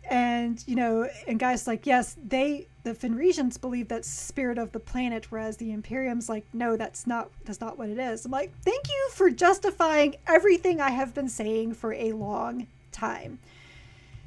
and 0.10 0.64
you 0.68 0.76
know, 0.76 1.10
and 1.28 1.40
guys 1.40 1.68
like 1.68 1.86
yes, 1.86 2.16
they 2.28 2.68
the 2.84 2.94
Fenrisians 2.94 3.60
believe 3.60 3.90
that 3.90 4.06
spirit 4.06 4.58
of 4.58 4.72
the 4.72 4.80
planet, 4.80 5.32
whereas 5.32 5.58
the 5.58 5.72
Imperium's 5.72 6.30
like 6.30 6.46
no, 6.54 6.78
that's 6.78 7.06
not 7.06 7.30
that's 7.44 7.60
not 7.60 7.78
what 7.78 7.90
it 7.90 7.98
is. 7.98 8.26
I'm 8.26 8.32
like, 8.32 8.52
thank 8.64 8.88
you 8.88 9.10
for 9.12 9.30
justifying 9.30 10.16
everything 10.28 10.80
I 10.80 10.92
have 10.92 11.14
been 11.14 11.30
saying 11.30 11.74
for 11.74 11.94
a 11.94 12.14
long 12.14 12.68
time. 12.92 13.40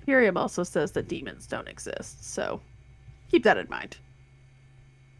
Imperium 0.02 0.36
also 0.36 0.62
says 0.64 0.92
that 0.92 1.08
demons 1.08 1.46
don't 1.46 1.68
exist, 1.68 2.24
so 2.24 2.60
keep 3.30 3.44
that 3.44 3.56
in 3.56 3.68
mind. 3.70 3.96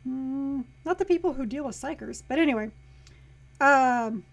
Mm, 0.08 0.64
not 0.84 0.98
the 0.98 1.04
people 1.04 1.34
who 1.34 1.46
deal 1.46 1.64
with 1.64 1.76
psykers, 1.76 2.22
but 2.26 2.38
anyway. 2.38 2.70
Um. 3.60 4.24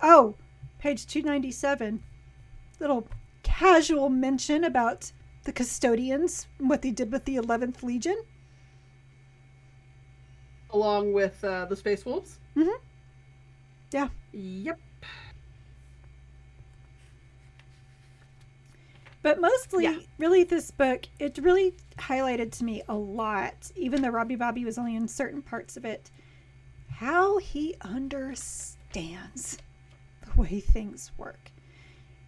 Oh, 0.00 0.34
page 0.78 1.06
297. 1.06 2.02
Little 2.80 3.08
casual 3.42 4.08
mention 4.08 4.64
about 4.64 5.12
the 5.44 5.52
custodians, 5.52 6.46
what 6.58 6.82
they 6.82 6.90
did 6.90 7.10
with 7.10 7.24
the 7.24 7.36
11th 7.36 7.82
Legion. 7.82 8.22
Along 10.70 11.12
with 11.12 11.42
uh, 11.42 11.64
the 11.64 11.74
Space 11.76 12.04
Wolves? 12.04 12.38
Mm 12.56 12.64
hmm. 12.64 12.84
Yeah. 13.90 14.08
Yep. 14.32 14.78
But 19.22 19.40
mostly, 19.40 19.84
yeah. 19.84 19.98
really, 20.18 20.44
this 20.44 20.70
book, 20.70 21.06
it 21.18 21.38
really 21.38 21.74
highlighted 21.98 22.52
to 22.58 22.64
me 22.64 22.82
a 22.88 22.94
lot, 22.94 23.70
even 23.76 24.02
though 24.02 24.08
Robbie 24.08 24.36
Bobby 24.36 24.64
was 24.64 24.78
only 24.78 24.96
in 24.96 25.08
certain 25.08 25.42
parts 25.42 25.76
of 25.76 25.84
it, 25.84 26.10
how 26.90 27.38
he 27.38 27.74
understands 27.80 29.58
the 30.24 30.40
way 30.40 30.60
things 30.60 31.10
work. 31.16 31.50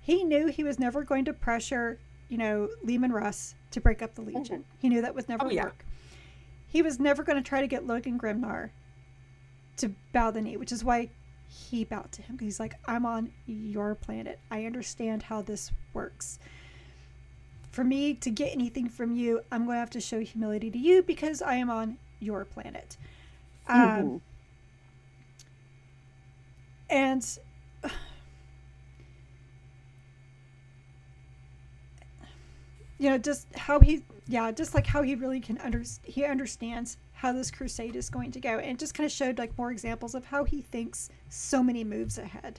He 0.00 0.24
knew 0.24 0.46
he 0.46 0.64
was 0.64 0.78
never 0.78 1.02
going 1.02 1.24
to 1.26 1.32
pressure, 1.32 1.98
you 2.28 2.38
know, 2.38 2.68
Leman 2.82 3.12
Russ 3.12 3.54
to 3.72 3.80
break 3.80 4.02
up 4.02 4.14
the 4.14 4.22
Legion. 4.22 4.60
Mm-hmm. 4.60 4.78
He 4.80 4.88
knew 4.88 5.02
that 5.02 5.14
would 5.14 5.28
never 5.28 5.46
oh, 5.46 5.50
yeah. 5.50 5.64
work. 5.64 5.84
he 6.66 6.82
was 6.82 6.98
never 6.98 7.22
going 7.22 7.42
to 7.42 7.48
try 7.48 7.60
to 7.60 7.66
get 7.66 7.86
Logan 7.86 8.18
Grimnar 8.18 8.70
to 9.76 9.92
bow 10.12 10.30
the 10.30 10.40
knee, 10.40 10.56
which 10.56 10.72
is 10.72 10.84
why 10.84 11.10
he 11.50 11.84
bowed 11.84 12.12
to 12.12 12.22
him 12.22 12.38
he's 12.38 12.60
like, 12.60 12.74
I'm 12.86 13.04
on 13.04 13.32
your 13.46 13.94
planet. 13.96 14.38
I 14.50 14.66
understand 14.66 15.24
how 15.24 15.42
this 15.42 15.72
works. 15.92 16.38
For 17.70 17.84
me 17.84 18.14
to 18.14 18.30
get 18.30 18.52
anything 18.52 18.88
from 18.88 19.14
you, 19.14 19.42
I'm 19.52 19.64
going 19.64 19.76
to 19.76 19.80
have 19.80 19.90
to 19.90 20.00
show 20.00 20.20
humility 20.20 20.70
to 20.70 20.78
you 20.78 21.02
because 21.02 21.40
I 21.40 21.54
am 21.54 21.70
on 21.70 21.98
your 22.18 22.44
planet. 22.44 22.96
Um, 23.68 23.78
mm-hmm. 23.78 24.16
And 26.90 27.38
you 32.98 33.10
know, 33.10 33.18
just 33.18 33.46
how 33.54 33.78
he, 33.78 34.02
yeah, 34.26 34.50
just 34.50 34.74
like 34.74 34.86
how 34.86 35.02
he 35.02 35.14
really 35.14 35.40
can 35.40 35.58
under 35.58 35.84
he 36.02 36.24
understands 36.24 36.96
how 37.12 37.32
this 37.32 37.50
crusade 37.50 37.96
is 37.96 38.10
going 38.10 38.32
to 38.32 38.40
go, 38.40 38.58
and 38.58 38.78
just 38.78 38.94
kind 38.94 39.04
of 39.06 39.12
showed 39.12 39.38
like 39.38 39.56
more 39.56 39.70
examples 39.70 40.14
of 40.14 40.24
how 40.24 40.44
he 40.44 40.62
thinks 40.62 41.08
so 41.28 41.62
many 41.62 41.84
moves 41.84 42.18
ahead. 42.18 42.58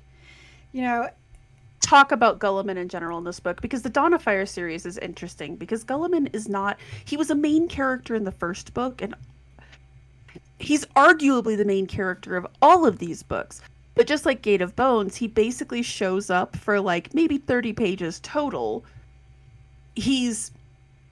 You 0.71 0.83
know, 0.83 1.09
talk 1.91 2.13
about 2.13 2.39
Guilliman 2.39 2.77
in 2.77 2.87
general 2.87 3.17
in 3.17 3.25
this 3.25 3.41
book 3.41 3.61
because 3.61 3.81
the 3.81 3.89
Dawn 3.89 4.13
of 4.13 4.21
Fire 4.21 4.45
series 4.45 4.85
is 4.85 4.97
interesting 4.99 5.57
because 5.57 5.83
Guilliman 5.83 6.33
is 6.33 6.47
not 6.47 6.79
he 7.03 7.17
was 7.17 7.29
a 7.29 7.35
main 7.35 7.67
character 7.67 8.15
in 8.15 8.23
the 8.23 8.31
first 8.31 8.73
book 8.73 9.01
and 9.01 9.13
he's 10.57 10.85
arguably 10.95 11.57
the 11.57 11.65
main 11.65 11.87
character 11.87 12.37
of 12.37 12.47
all 12.61 12.85
of 12.85 12.99
these 12.99 13.23
books. 13.23 13.59
But 13.93 14.07
just 14.07 14.25
like 14.25 14.41
Gate 14.41 14.61
of 14.61 14.73
Bones, 14.73 15.17
he 15.17 15.27
basically 15.27 15.81
shows 15.81 16.29
up 16.29 16.55
for 16.55 16.79
like 16.79 17.13
maybe 17.13 17.37
30 17.37 17.73
pages 17.73 18.21
total. 18.21 18.85
He's 19.93 20.51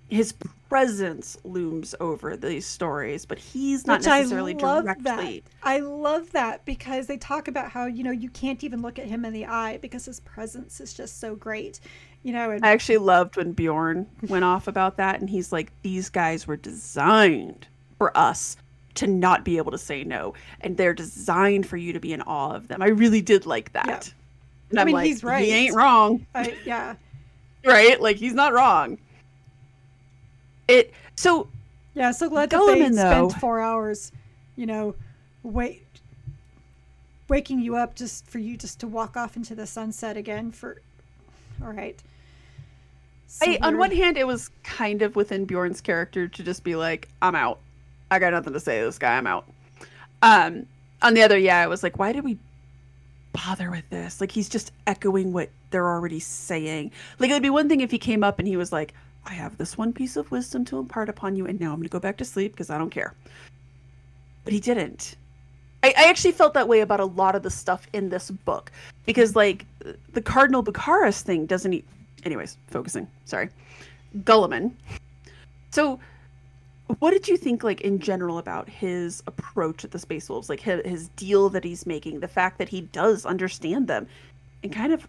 his 0.07 0.33
presence 0.69 1.37
looms 1.43 1.95
over 1.99 2.37
these 2.37 2.65
stories, 2.65 3.25
but 3.25 3.39
he's 3.39 3.87
not 3.87 3.99
Which 3.99 4.07
necessarily 4.07 4.55
I 4.55 4.57
love 4.57 4.83
directly. 4.85 5.43
That. 5.43 5.51
I 5.63 5.79
love 5.79 6.31
that 6.31 6.63
because 6.65 7.07
they 7.07 7.17
talk 7.17 7.47
about 7.47 7.71
how 7.71 7.87
you 7.87 8.03
know 8.03 8.11
you 8.11 8.29
can't 8.29 8.63
even 8.63 8.81
look 8.81 8.99
at 8.99 9.05
him 9.05 9.25
in 9.25 9.33
the 9.33 9.47
eye 9.47 9.79
because 9.81 10.05
his 10.05 10.19
presence 10.21 10.79
is 10.79 10.93
just 10.93 11.19
so 11.19 11.35
great. 11.35 11.79
You 12.23 12.33
know, 12.33 12.51
and- 12.51 12.65
I 12.65 12.69
actually 12.69 12.97
loved 12.97 13.35
when 13.35 13.53
Bjorn 13.53 14.07
went 14.27 14.45
off 14.45 14.67
about 14.67 14.97
that, 14.97 15.19
and 15.19 15.29
he's 15.29 15.51
like, 15.51 15.71
"These 15.81 16.09
guys 16.09 16.45
were 16.47 16.57
designed 16.57 17.67
for 17.97 18.15
us 18.15 18.55
to 18.95 19.07
not 19.07 19.43
be 19.43 19.57
able 19.57 19.71
to 19.71 19.77
say 19.77 20.03
no, 20.03 20.33
and 20.61 20.77
they're 20.77 20.93
designed 20.93 21.65
for 21.65 21.77
you 21.77 21.93
to 21.93 21.99
be 21.99 22.13
in 22.13 22.21
awe 22.21 22.53
of 22.53 22.67
them." 22.67 22.81
I 22.81 22.87
really 22.87 23.21
did 23.21 23.45
like 23.45 23.73
that. 23.73 23.87
Yeah. 23.87 24.01
And 24.69 24.79
I 24.79 24.81
am 24.83 24.85
mean, 24.85 24.95
like, 24.95 25.07
he's 25.07 25.23
right. 25.23 25.43
He 25.43 25.51
ain't 25.51 25.75
wrong. 25.75 26.25
I, 26.35 26.55
yeah. 26.63 26.95
right? 27.65 27.99
Like 27.99 28.17
he's 28.17 28.33
not 28.33 28.53
wrong. 28.53 28.99
It 30.69 30.93
so 31.15 31.47
yeah, 31.93 32.11
so 32.11 32.29
glad 32.29 32.49
that 32.51 32.65
they 32.65 32.89
though, 32.89 33.29
spent 33.29 33.33
four 33.41 33.59
hours, 33.59 34.11
you 34.55 34.65
know, 34.65 34.95
wait 35.43 35.85
waking 37.27 37.59
you 37.59 37.75
up 37.75 37.95
just 37.95 38.25
for 38.27 38.39
you 38.39 38.57
just 38.57 38.79
to 38.79 38.87
walk 38.87 39.15
off 39.15 39.35
into 39.35 39.53
the 39.53 39.67
sunset 39.67 40.17
again 40.17 40.51
for 40.51 40.81
all 41.61 41.71
right. 41.71 42.01
So 43.27 43.45
I, 43.45 43.59
on 43.61 43.77
one 43.77 43.91
hand, 43.91 44.17
it 44.17 44.25
was 44.25 44.49
kind 44.63 45.01
of 45.01 45.15
within 45.15 45.45
Bjorn's 45.45 45.81
character 45.81 46.27
to 46.27 46.43
just 46.43 46.63
be 46.63 46.75
like, 46.75 47.07
"I'm 47.21 47.35
out. 47.35 47.59
I 48.09 48.17
got 48.17 48.33
nothing 48.33 48.53
to 48.53 48.59
say 48.59 48.79
to 48.79 48.85
this 48.85 48.97
guy. 48.97 49.17
I'm 49.17 49.27
out." 49.27 49.47
Um, 50.21 50.65
on 51.01 51.13
the 51.13 51.21
other, 51.21 51.37
yeah, 51.37 51.63
it 51.63 51.69
was 51.69 51.83
like, 51.83 51.99
"Why 51.99 52.11
did 52.11 52.23
we 52.23 52.39
bother 53.33 53.69
with 53.69 53.89
this? 53.89 54.19
Like, 54.21 54.31
he's 54.31 54.49
just 54.49 54.71
echoing 54.87 55.33
what 55.33 55.49
they're 55.69 55.87
already 55.87 56.19
saying. 56.19 56.91
Like, 57.19 57.29
it 57.29 57.33
would 57.33 57.43
be 57.43 57.49
one 57.49 57.69
thing 57.69 57.81
if 57.81 57.91
he 57.91 57.99
came 57.99 58.23
up 58.23 58.39
and 58.39 58.47
he 58.47 58.57
was 58.57 58.71
like, 58.71 58.93
I 59.25 59.33
have 59.33 59.57
this 59.57 59.77
one 59.77 59.93
piece 59.93 60.15
of 60.15 60.31
wisdom 60.31 60.65
to 60.65 60.79
impart 60.79 61.09
upon 61.09 61.35
you, 61.35 61.45
and 61.45 61.59
now 61.59 61.71
I'm 61.71 61.77
going 61.77 61.83
to 61.83 61.89
go 61.89 61.99
back 61.99 62.17
to 62.17 62.25
sleep 62.25 62.53
because 62.53 62.69
I 62.69 62.77
don't 62.77 62.89
care. 62.89 63.13
But 64.43 64.53
he 64.53 64.59
didn't. 64.59 65.15
I, 65.83 65.93
I, 65.97 66.09
actually 66.09 66.31
felt 66.31 66.53
that 66.55 66.67
way 66.67 66.81
about 66.81 66.99
a 66.99 67.05
lot 67.05 67.35
of 67.35 67.43
the 67.43 67.49
stuff 67.49 67.87
in 67.93 68.09
this 68.09 68.31
book 68.31 68.71
because, 69.05 69.35
like, 69.35 69.65
the 70.13 70.21
Cardinal 70.21 70.63
Bucarus 70.63 71.21
thing 71.21 71.45
doesn't. 71.45 71.73
E- 71.73 71.85
Anyways, 72.23 72.57
focusing. 72.67 73.07
Sorry, 73.25 73.49
Guilliman. 74.23 74.73
So, 75.71 75.99
what 76.99 77.11
did 77.11 77.27
you 77.27 77.37
think, 77.37 77.63
like, 77.63 77.81
in 77.81 77.99
general, 77.99 78.39
about 78.39 78.67
his 78.67 79.23
approach 79.27 79.85
at 79.85 79.91
the 79.91 79.99
Space 79.99 80.27
Wolves? 80.27 80.49
Like, 80.49 80.59
his, 80.59 80.81
his 80.85 81.07
deal 81.09 81.49
that 81.49 81.63
he's 81.63 81.85
making, 81.85 82.19
the 82.19 82.27
fact 82.27 82.57
that 82.57 82.67
he 82.67 82.81
does 82.81 83.25
understand 83.25 83.87
them, 83.87 84.07
and 84.63 84.73
kind 84.73 84.91
of 84.91 85.07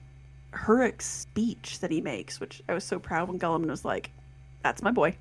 Huruk's 0.53 1.07
speech 1.07 1.79
that 1.81 1.91
he 1.91 2.01
makes, 2.01 2.41
which 2.41 2.63
I 2.69 2.75
was 2.75 2.85
so 2.85 2.99
proud 2.99 3.29
when 3.29 3.39
Guilliman 3.39 3.69
was 3.69 3.85
like, 3.85 4.11
"That's 4.63 4.83
my 4.83 4.91
boy." 4.91 5.17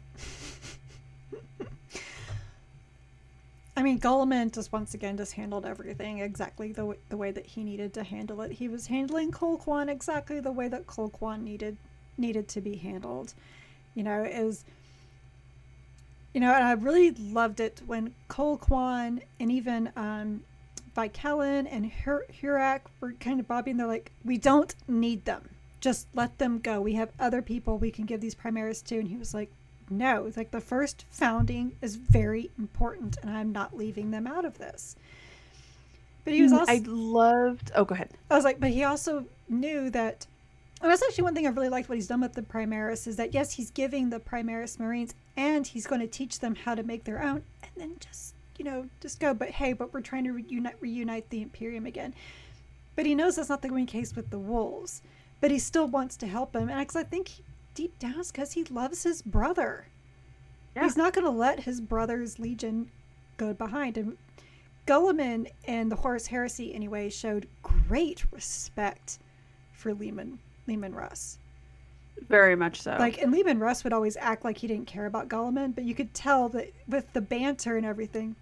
I 3.77 3.81
mean, 3.81 3.99
Guilliman 3.99 4.51
just 4.53 4.73
once 4.73 4.93
again 4.93 5.15
just 5.15 5.33
handled 5.33 5.65
everything 5.65 6.19
exactly 6.19 6.73
the 6.73 6.81
w- 6.81 6.99
the 7.07 7.15
way 7.15 7.31
that 7.31 7.45
he 7.45 7.63
needed 7.63 7.93
to 7.93 8.03
handle 8.03 8.41
it. 8.41 8.51
He 8.51 8.67
was 8.67 8.87
handling 8.87 9.31
Colquhoun 9.31 9.87
exactly 9.87 10.41
the 10.41 10.51
way 10.51 10.67
that 10.67 10.85
Colquhoun 10.85 11.43
needed 11.43 11.77
needed 12.17 12.49
to 12.49 12.61
be 12.61 12.75
handled. 12.75 13.33
You 13.95 14.03
know, 14.03 14.23
was. 14.23 14.65
You 16.33 16.41
know, 16.41 16.53
and 16.53 16.63
I 16.63 16.73
really 16.73 17.11
loved 17.11 17.59
it 17.59 17.81
when 17.87 18.13
Colquhoun 18.29 19.21
and 19.39 19.51
even 19.51 19.91
um, 19.95 20.43
Kellen 21.07 21.65
and 21.67 21.85
Hur- 21.85 22.25
Hurak 22.41 22.81
were 22.99 23.13
kind 23.13 23.39
of 23.39 23.47
bobbing. 23.47 23.77
They're 23.77 23.88
like, 23.88 24.12
we 24.25 24.38
don't 24.38 24.75
need 24.88 25.25
them. 25.25 25.49
Just 25.79 26.07
let 26.13 26.38
them 26.38 26.59
go. 26.59 26.81
We 26.81 26.93
have 26.93 27.09
other 27.19 27.41
people 27.41 27.77
we 27.77 27.91
can 27.91 28.05
give 28.05 28.21
these 28.21 28.35
Primaris 28.35 28.83
to. 28.85 28.99
And 28.99 29.07
he 29.07 29.15
was 29.15 29.33
like, 29.33 29.49
no. 29.89 30.25
It's 30.25 30.38
like 30.38 30.51
the 30.51 30.62
first 30.62 31.05
founding 31.09 31.71
is 31.81 31.95
very 31.95 32.51
important, 32.59 33.17
and 33.21 33.31
I'm 33.31 33.51
not 33.51 33.75
leaving 33.75 34.12
them 34.12 34.27
out 34.27 34.45
of 34.45 34.57
this. 34.57 34.95
But 36.25 36.33
he 36.33 36.41
was 36.41 36.51
mm, 36.51 36.59
also. 36.59 36.71
I 36.71 36.81
loved. 36.85 37.71
Oh, 37.75 37.85
go 37.85 37.95
ahead. 37.95 38.09
I 38.29 38.35
was 38.35 38.43
like, 38.43 38.59
but 38.59 38.71
he 38.71 38.83
also 38.83 39.25
knew 39.47 39.89
that. 39.91 40.27
And 40.81 40.91
that's 40.91 41.03
actually 41.03 41.23
one 41.23 41.35
thing 41.35 41.45
I 41.45 41.49
really 41.49 41.69
liked 41.69 41.89
what 41.89 41.95
he's 41.95 42.07
done 42.07 42.21
with 42.21 42.33
the 42.33 42.41
Primaris 42.41 43.07
is 43.07 43.15
that 43.17 43.33
yes, 43.33 43.53
he's 43.53 43.71
giving 43.71 44.09
the 44.09 44.19
Primaris 44.19 44.79
Marines 44.79 45.13
and 45.35 45.65
he's 45.67 45.88
going 45.88 46.01
to 46.01 46.07
teach 46.07 46.39
them 46.39 46.55
how 46.55 46.75
to 46.75 46.83
make 46.83 47.05
their 47.05 47.21
own, 47.21 47.43
and 47.63 47.71
then 47.77 47.95
just 47.99 48.33
you 48.59 48.65
know, 48.65 48.87
just 49.01 49.19
go. 49.19 49.33
But 49.33 49.49
hey, 49.49 49.73
but 49.73 49.93
we're 49.93 50.01
trying 50.01 50.25
to 50.25 50.33
reunite, 50.33 50.75
reunite 50.79 51.29
the 51.29 51.41
Imperium 51.41 51.85
again. 51.87 52.13
But 52.95 53.05
he 53.05 53.15
knows 53.15 53.37
that's 53.37 53.49
not 53.49 53.61
the 53.61 53.85
case 53.85 54.15
with 54.15 54.29
the 54.29 54.37
wolves. 54.37 55.01
But 55.41 55.51
he 55.51 55.57
still 55.57 55.87
wants 55.87 56.17
to 56.17 56.27
help 56.27 56.53
him, 56.53 56.69
and 56.69 56.79
because 56.79 56.97
I 56.97 57.03
think 57.03 57.29
he, 57.29 57.43
deep 57.73 57.97
down 57.97 58.19
it's 58.19 58.31
because 58.31 58.51
he 58.51 58.65
loves 58.65 59.03
his 59.03 59.21
brother. 59.21 59.87
Yeah. 60.75 60.83
He's 60.83 60.97
not 60.97 61.13
going 61.13 61.23
to 61.23 61.31
let 61.31 61.61
his 61.61 61.79
brother's 61.79 62.39
legion 62.39 62.91
go 63.37 63.53
behind. 63.53 63.97
And 63.97 64.17
Guilliman 64.85 65.49
and 65.65 65.91
the 65.91 65.95
Horus 65.95 66.27
Heresy, 66.27 66.73
anyway, 66.73 67.09
showed 67.09 67.47
great 67.63 68.25
respect 68.31 69.19
for 69.71 69.93
Leman 69.93 70.39
Leman 70.67 70.93
Russ. 70.93 71.39
Very 72.27 72.55
much 72.55 72.81
so. 72.81 72.97
Like, 72.99 73.21
and 73.21 73.31
Leman 73.31 73.59
Russ 73.59 73.83
would 73.83 73.93
always 73.93 74.17
act 74.17 74.43
like 74.43 74.57
he 74.57 74.67
didn't 74.67 74.87
care 74.87 75.05
about 75.05 75.29
Guilliman, 75.29 75.73
but 75.73 75.85
you 75.85 75.95
could 75.95 76.13
tell 76.13 76.49
that 76.49 76.73
with 76.87 77.11
the 77.13 77.21
banter 77.21 77.77
and 77.77 77.85
everything, 77.85 78.35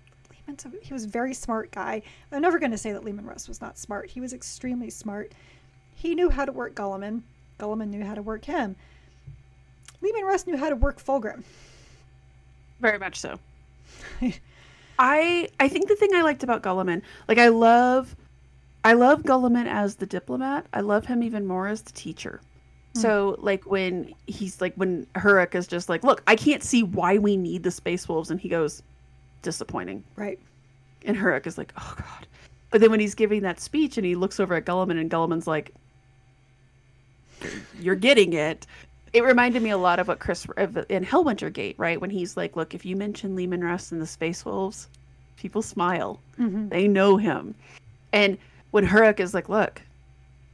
he 0.82 0.94
was 0.94 1.04
a 1.04 1.08
very 1.08 1.34
smart 1.34 1.72
guy. 1.72 2.02
I'm 2.32 2.42
never 2.42 2.60
going 2.60 2.72
to 2.72 2.78
say 2.78 2.92
that 2.94 3.04
Leman 3.04 3.26
Russ 3.26 3.48
was 3.48 3.62
not 3.62 3.78
smart. 3.78 4.10
He 4.10 4.22
was 4.22 4.34
extremely 4.34 4.90
smart. 4.90 5.32
He 5.96 6.16
knew 6.16 6.30
how 6.30 6.46
to 6.46 6.52
work 6.52 6.76
Guilliman. 6.76 7.22
Guilliman 7.60 7.90
knew 7.90 8.04
how 8.04 8.14
to 8.14 8.22
work 8.22 8.46
him. 8.46 8.76
Leman 10.02 10.24
Russ 10.24 10.46
knew 10.46 10.58
how 10.58 10.70
to 10.70 10.76
work 10.76 11.04
Fulgrim. 11.04 11.44
Very 12.80 13.00
much 13.00 13.20
so. 13.20 13.40
I 15.00 15.50
I 15.60 15.68
think 15.68 15.88
the 15.88 15.96
thing 15.96 16.14
I 16.14 16.22
liked 16.22 16.44
about 16.44 16.64
Guilliman, 16.64 17.02
like 17.28 17.38
I 17.38 17.50
love 17.50 18.16
I 18.84 18.94
love 18.94 19.24
Guilliman 19.24 19.68
as 19.68 19.96
the 19.96 20.06
diplomat. 20.06 20.68
I 20.74 20.82
love 20.82 21.06
him 21.06 21.24
even 21.24 21.46
more 21.46 21.68
as 21.68 21.82
the 21.82 21.92
teacher. 21.94 22.42
Hmm. 22.94 23.02
So 23.02 23.36
like 23.40 23.66
when 23.66 24.14
he's 24.28 24.62
like 24.62 24.74
when 24.76 25.06
Huruk 25.16 25.56
is 25.56 25.68
just 25.68 25.90
like, 25.90 26.04
look, 26.04 26.24
I 26.28 26.36
can't 26.36 26.64
see 26.64 26.84
why 26.84 27.18
we 27.18 27.38
need 27.38 27.64
the 27.64 27.72
space 27.72 28.08
wolves, 28.08 28.32
and 28.32 28.40
he 28.40 28.50
goes, 28.50 28.84
disappointing. 29.42 30.04
Right. 30.16 30.40
And 31.06 31.16
Huruk 31.16 31.48
is 31.48 31.58
like, 31.58 31.74
oh 31.78 31.96
god. 31.98 32.28
But 32.70 32.82
then 32.82 32.92
when 32.92 33.00
he's 33.00 33.16
giving 33.16 33.42
that 33.44 33.60
speech 33.60 33.98
and 33.98 34.06
he 34.06 34.16
looks 34.16 34.40
over 34.40 34.56
at 34.56 34.66
Guilliman 34.66 35.00
and 35.00 35.10
Guilliman's 35.10 35.48
like, 35.48 35.74
you're 37.80 37.96
getting 37.96 38.34
it. 38.34 38.66
It 39.14 39.24
reminded 39.24 39.64
me 39.64 39.70
a 39.70 39.78
lot 39.78 40.00
of 40.00 40.08
what 40.10 40.20
Chris 40.20 40.46
in 40.90 41.06
Hellwinter 41.06 41.52
Gate, 41.52 41.76
right? 41.78 42.00
When 42.00 42.10
he's 42.10 42.36
like, 42.36 42.56
look, 42.56 42.74
if 42.74 42.86
you 42.86 42.96
mention 42.96 43.36
Leman 43.36 43.64
Russ 43.64 43.92
and 43.92 44.02
the 44.02 44.08
Space 44.08 44.44
Wolves, 44.44 44.90
people 45.38 45.62
smile. 45.62 46.20
Mm-hmm. 46.38 46.70
They 46.70 46.88
know 46.88 47.16
him. 47.16 47.56
And 48.12 48.38
when 48.72 48.86
Huruk 48.86 49.20
is 49.20 49.34
like, 49.34 49.48
look, 49.48 49.82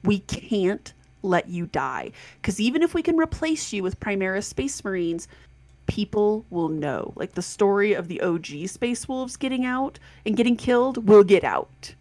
we 0.04 0.20
can't 0.20 0.94
let 1.24 1.50
you 1.50 1.66
die. 1.66 2.12
Because 2.42 2.60
even 2.60 2.84
if 2.84 2.94
we 2.94 3.02
can 3.02 3.18
replace 3.18 3.74
you 3.74 3.82
with 3.82 4.00
Primaris 4.00 4.44
Space 4.44 4.84
Marines, 4.84 5.28
people 5.94 6.44
will 6.50 6.70
know. 6.70 7.14
Like 7.16 7.34
the 7.34 7.44
story 7.44 7.94
of 7.94 8.08
the 8.08 8.20
OG 8.22 8.68
Space 8.68 9.08
Wolves 9.08 9.38
getting 9.38 9.64
out 9.64 10.00
and 10.26 10.36
getting 10.36 10.56
killed 10.56 11.08
will 11.08 11.24
get 11.24 11.44
out. 11.44 11.94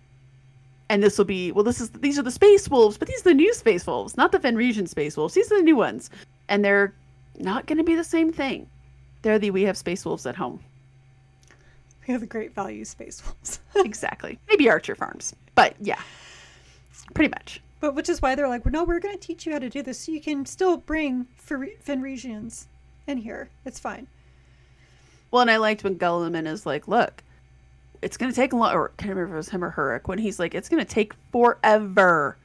And 0.89 1.03
this 1.03 1.19
will 1.19 1.27
be 1.27 1.53
well. 1.53 1.63
This 1.63 1.79
is 1.79 1.91
these 1.91 2.19
are 2.19 2.23
the 2.23 2.31
Space 2.31 2.71
Wolves, 2.71 2.97
but 2.97 3.07
these 3.07 3.21
are 3.21 3.31
the 3.31 3.35
new 3.35 3.53
Space 3.53 3.87
Wolves, 3.87 4.17
not 4.17 4.33
the 4.33 4.39
Fenrisian 4.39 4.89
Space 4.89 5.15
Wolves. 5.15 5.35
These 5.35 5.53
are 5.53 5.59
the 5.59 5.63
new 5.63 5.77
ones, 5.77 6.09
and 6.49 6.65
they're 6.65 6.95
not 7.39 7.67
going 7.67 7.77
to 7.77 7.85
be 7.85 7.95
the 7.95 8.03
same 8.03 8.33
thing. 8.33 8.67
They're 9.21 9.39
the 9.39 9.51
we 9.51 9.63
have 9.65 9.77
Space 9.77 10.07
Wolves 10.07 10.25
at 10.25 10.37
home. 10.37 10.61
We 12.07 12.13
have 12.13 12.23
the 12.23 12.27
great 12.27 12.55
value 12.55 12.87
space 12.87 13.23
wolves. 13.25 13.61
exactly. 13.77 14.39
Maybe 14.49 14.71
Archer 14.71 14.95
Farms. 14.95 15.35
But 15.55 15.77
yeah. 15.81 16.01
Pretty 17.15 17.29
much. 17.29 17.61
But 17.81 17.95
which 17.95 18.09
is 18.09 18.23
why 18.23 18.35
they're 18.35 18.49
like, 18.49 18.65
well, 18.65 18.73
no, 18.73 18.85
we're 18.85 19.01
going 19.01 19.19
to 19.19 19.27
teach 19.27 19.45
you 19.45 19.53
how 19.53 19.59
to 19.59 19.69
do 19.69 19.83
this 19.83 20.01
so 20.01 20.13
you 20.13 20.21
can 20.21 20.47
still 20.47 20.79
bring 20.79 21.27
Fenrisians 21.47 22.67
in 23.07 23.19
here. 23.19 23.49
It's 23.65 23.79
fine. 23.79 24.07
Well, 25.31 25.43
and 25.43 25.51
I 25.51 25.57
liked 25.57 25.85
when 25.85 25.99
Guilliman 25.99 26.47
is 26.47 26.67
like, 26.67 26.89
look, 26.89 27.23
it's 28.03 28.17
going 28.17 28.31
to 28.31 28.37
take 28.37 28.53
a 28.53 28.57
lot, 28.57 28.75
or 28.75 28.91
I 28.91 29.03
can't 29.03 29.11
remember 29.11 29.33
if 29.33 29.35
it 29.35 29.37
was 29.37 29.49
him 29.49 29.65
or 29.65 29.71
Hurek, 29.71 30.09
when 30.09 30.19
he's 30.19 30.39
like, 30.39 30.55
it's 30.55 30.69
going 30.69 30.85
to 30.85 30.91
take 30.91 31.15
forever 31.31 32.37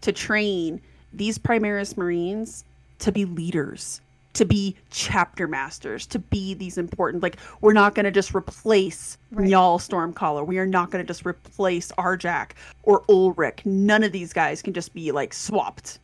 to 0.00 0.12
train 0.12 0.80
these 1.12 1.38
Primaris 1.38 1.96
Marines 1.96 2.64
to 3.00 3.12
be 3.12 3.24
leaders, 3.24 4.00
to 4.34 4.44
be 4.44 4.76
chapter 4.90 5.46
masters, 5.46 6.06
to 6.06 6.18
be 6.18 6.54
these 6.54 6.78
important. 6.78 7.22
Like, 7.22 7.36
we're 7.60 7.72
not 7.72 7.94
going 7.94 8.04
to 8.04 8.10
just 8.10 8.34
replace 8.34 9.18
right. 9.32 9.48
Njal 9.48 9.78
Stormcaller. 9.78 10.46
We 10.46 10.58
are 10.58 10.66
not 10.66 10.90
going 10.90 11.04
to 11.04 11.06
just 11.06 11.26
replace 11.26 11.92
Arjac 11.98 12.52
or 12.84 13.02
Ulrik. 13.08 13.66
None 13.66 14.04
of 14.04 14.12
these 14.12 14.32
guys 14.32 14.62
can 14.62 14.72
just 14.72 14.94
be 14.94 15.12
like 15.12 15.34
swapped. 15.34 15.98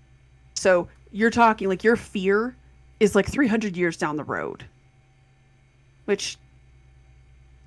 So 0.55 0.89
you're 1.13 1.31
talking 1.31 1.69
like 1.69 1.85
your 1.85 1.97
fear 1.97 2.55
is 3.01 3.15
like 3.15 3.31
300 3.31 3.77
years 3.77 3.97
down 3.97 4.17
the 4.17 4.25
road. 4.25 4.65
Which, 6.05 6.39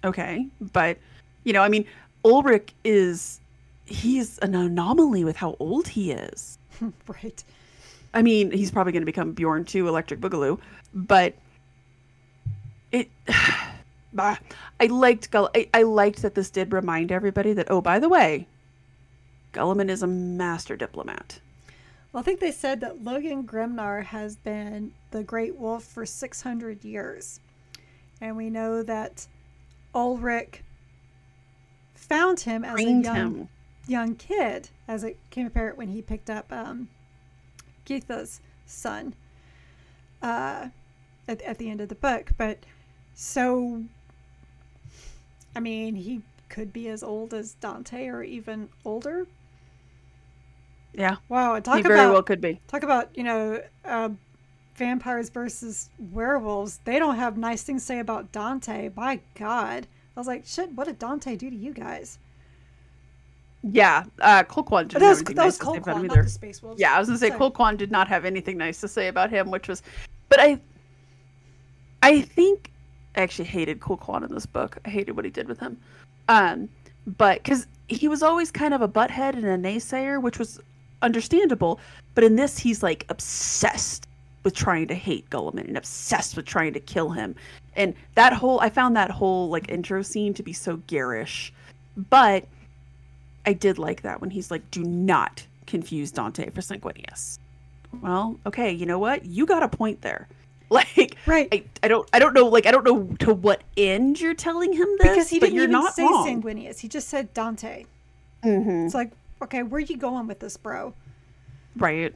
okay, 0.04 0.48
but 0.60 0.98
you 1.44 1.54
know, 1.54 1.62
I 1.62 1.70
mean, 1.70 1.86
Ulrik 2.24 2.70
is 2.84 3.39
he's 3.86 4.38
an 4.39 4.56
anomaly 4.56 5.24
with 5.24 5.36
how 5.36 5.56
old 5.60 5.88
he 5.88 6.12
is. 6.12 6.58
right. 7.08 7.44
I 8.13 8.22
mean, 8.22 8.52
he's 8.52 8.72
probably 8.72 8.91
going 8.94 9.04
to 9.04 9.06
become 9.08 9.32
Bjorn 9.32 9.65
2 9.65 9.88
Electric 9.88 10.20
Boogaloo, 10.20 10.60
but 10.94 11.34
it 12.91 13.10
I 14.17 14.86
liked 14.88 15.32
Gull 15.32 15.50
I, 15.56 15.70
I 15.74 15.84
liked 15.84 16.22
that 16.22 16.36
this 16.36 16.50
did 16.50 16.74
remind 16.74 17.12
everybody 17.12 17.54
that 17.54 17.67
oh, 17.70 17.82
by 17.82 18.00
the 18.00 18.10
way, 18.10 18.48
Guilliman 19.54 19.89
is 19.89 20.04
a 20.04 20.08
master 20.08 20.76
diplomat. 20.76 21.39
Well, 22.12 22.21
I 22.21 22.24
think 22.24 22.39
they 22.39 22.52
said 22.52 22.82
that 22.82 23.04
Logan 23.04 23.43
Grimnar 23.43 24.04
has 24.04 24.36
been 24.36 24.93
the 25.12 25.24
Great 25.24 25.56
Wolf 25.56 25.84
for 25.84 26.06
600 26.06 26.84
years. 26.84 27.39
And 28.19 28.36
we 28.36 28.50
know 28.50 28.84
that 28.84 29.28
Ulrik 29.95 30.63
found 31.93 32.41
him 32.41 32.65
as 32.65 32.74
Trained 32.74 33.06
a 33.06 33.08
young, 33.08 33.15
him. 33.15 33.50
young 33.88 34.15
kid, 34.15 34.69
as 34.88 35.04
it 35.04 35.17
came 35.30 35.47
apparent 35.47 35.78
when 35.78 35.89
he 35.89 36.02
picked 36.02 36.30
up 36.30 36.52
um, 36.52 36.89
Geetha's 37.86 38.41
son 38.65 39.15
uh, 40.21 40.67
at, 41.28 41.41
at 41.41 41.58
the 41.58 41.69
end 41.69 41.80
of 41.80 41.89
the 41.89 41.95
book. 41.95 42.32
But 42.38 42.60
so, 43.15 43.84
I 45.56 45.62
mean, 45.62 45.95
he 45.95 46.21
could 46.50 46.74
be 46.74 46.89
as 46.89 47.02
old 47.04 47.34
as 47.34 47.54
Dante 47.54 48.08
or 48.08 48.21
even 48.21 48.67
older. 48.84 49.28
Yeah. 50.93 51.17
Wow. 51.30 51.60
Talk 51.60 51.75
he 51.75 51.82
about, 51.82 51.89
very 51.89 52.12
well 52.12 52.23
could 52.23 52.41
be. 52.41 52.60
Talk 52.67 52.84
about, 52.84 53.10
you 53.17 53.23
know, 53.23 53.62
uh, 53.86 54.10
vampires 54.75 55.30
versus 55.30 55.89
werewolves. 56.12 56.80
They 56.84 56.99
don't 56.99 57.15
have 57.15 57.38
nice 57.38 57.63
things 57.63 57.84
to 57.84 57.86
say 57.86 57.99
about 57.99 58.32
Dante. 58.32 58.89
My 58.95 59.19
God. 59.36 59.88
I 60.15 60.19
was 60.19 60.27
like, 60.27 60.45
shit, 60.45 60.71
what 60.73 60.88
did 60.88 60.99
Dante 60.99 61.36
do 61.36 61.49
to 61.49 61.56
you 61.56 61.73
guys? 61.73 62.19
Yeah, 63.63 64.06
uh, 64.19 64.43
Colquhoun 64.43 64.88
didn't 64.88 65.04
have 65.04 65.17
anything 65.19 65.36
nice 65.36 65.58
to 65.60 65.65
say 65.65 65.77
about 65.77 65.97
him 65.97 66.06
either. 66.06 66.27
Space 66.27 66.63
Wolves. 66.63 66.82
Yeah, 66.82 66.95
I 66.95 66.99
was 66.99 67.08
gonna 67.10 67.19
say 67.19 67.30
Colquhoun 67.30 67.77
did 67.77 67.91
not 67.91 68.08
have 68.08 68.25
anything 68.25 68.58
nice 68.58 68.82
to 68.82 68.88
say 68.88 69.08
about 69.08 69.30
him, 69.30 69.51
which 69.51 69.67
was, 69.67 69.84
but 70.30 70.39
I, 70.39 70.60
I 72.01 72.21
think 72.21 72.71
I 73.15 73.21
actually 73.21 73.45
hated 73.45 73.80
Colquhoun 73.80 74.27
in 74.27 74.34
this 74.34 74.47
book. 74.47 74.80
I 74.84 74.89
hated 74.89 75.15
what 75.15 75.25
he 75.25 75.32
did 75.32 75.47
with 75.47 75.60
him, 75.60 75.77
um, 76.27 76.69
but 77.06 77.43
because 77.43 77.67
he 77.88 78.08
was 78.08 78.23
always 78.23 78.49
kind 78.49 78.73
of 78.73 78.82
a 78.82 78.88
butthead 78.88 79.36
and 79.36 79.45
a 79.45 79.58
naysayer, 79.58 80.19
which 80.19 80.39
was 80.39 80.60
understandable. 81.02 81.80
But 82.16 82.24
in 82.24 82.36
this, 82.36 82.58
he's 82.58 82.84
like 82.84 83.06
obsessed 83.10 84.08
with 84.44 84.56
trying 84.56 84.88
to 84.88 84.96
hate 84.96 85.30
Guilliman 85.30 85.68
and 85.68 85.78
obsessed 85.78 86.36
with 86.36 86.46
trying 86.46 86.74
to 86.74 86.80
kill 86.80 87.12
him. 87.12 87.36
And 87.76 87.94
that 88.16 88.34
whole 88.34 88.60
I 88.60 88.70
found 88.70 88.96
that 88.96 89.12
whole 89.12 89.50
like 89.50 89.70
intro 89.70 90.02
scene 90.02 90.34
to 90.34 90.44
be 90.44 90.54
so 90.54 90.78
garish. 90.88 91.54
But 92.10 92.46
I 93.46 93.54
did 93.54 93.78
like 93.78 94.02
that 94.02 94.22
when 94.22 94.30
he's 94.30 94.52
like, 94.52 94.70
do 94.72 94.84
not 94.84 95.46
confuse 95.68 96.12
Dante 96.12 96.50
for 96.50 96.62
Sanguinius. 96.62 97.40
Well, 98.02 98.40
okay, 98.46 98.72
you 98.72 98.86
know 98.86 99.00
what? 99.00 99.26
You 99.26 99.46
got 99.46 99.64
a 99.64 99.68
point 99.68 100.02
there. 100.02 100.28
Like, 100.72 101.18
right? 101.26 101.50
I, 101.52 101.66
I 101.84 101.90
don't, 101.90 102.08
I 102.14 102.20
don't 102.20 102.34
know. 102.34 102.48
Like, 102.48 102.66
I 102.66 102.72
don't 102.72 102.86
know 102.86 103.04
to 103.20 103.34
what 103.34 103.62
end 103.76 104.22
you're 104.22 104.34
telling 104.34 104.72
him 104.72 104.88
this 105.00 105.10
because 105.10 105.30
he 105.30 105.38
didn't 105.38 105.58
even 105.58 105.72
not 105.72 105.94
say 105.94 106.04
wrong. 106.04 106.26
Sanguinius. 106.26 106.80
He 106.80 106.88
just 106.88 107.10
said 107.10 107.34
Dante. 107.34 107.84
Mm-hmm. 108.42 108.86
It's 108.86 108.96
like, 108.96 109.12
okay, 109.41 109.63
where 109.63 109.77
are 109.77 109.82
you 109.82 109.97
going 109.97 110.27
with 110.27 110.39
this, 110.39 110.58
bro? 110.58 110.93
Right. 111.77 112.13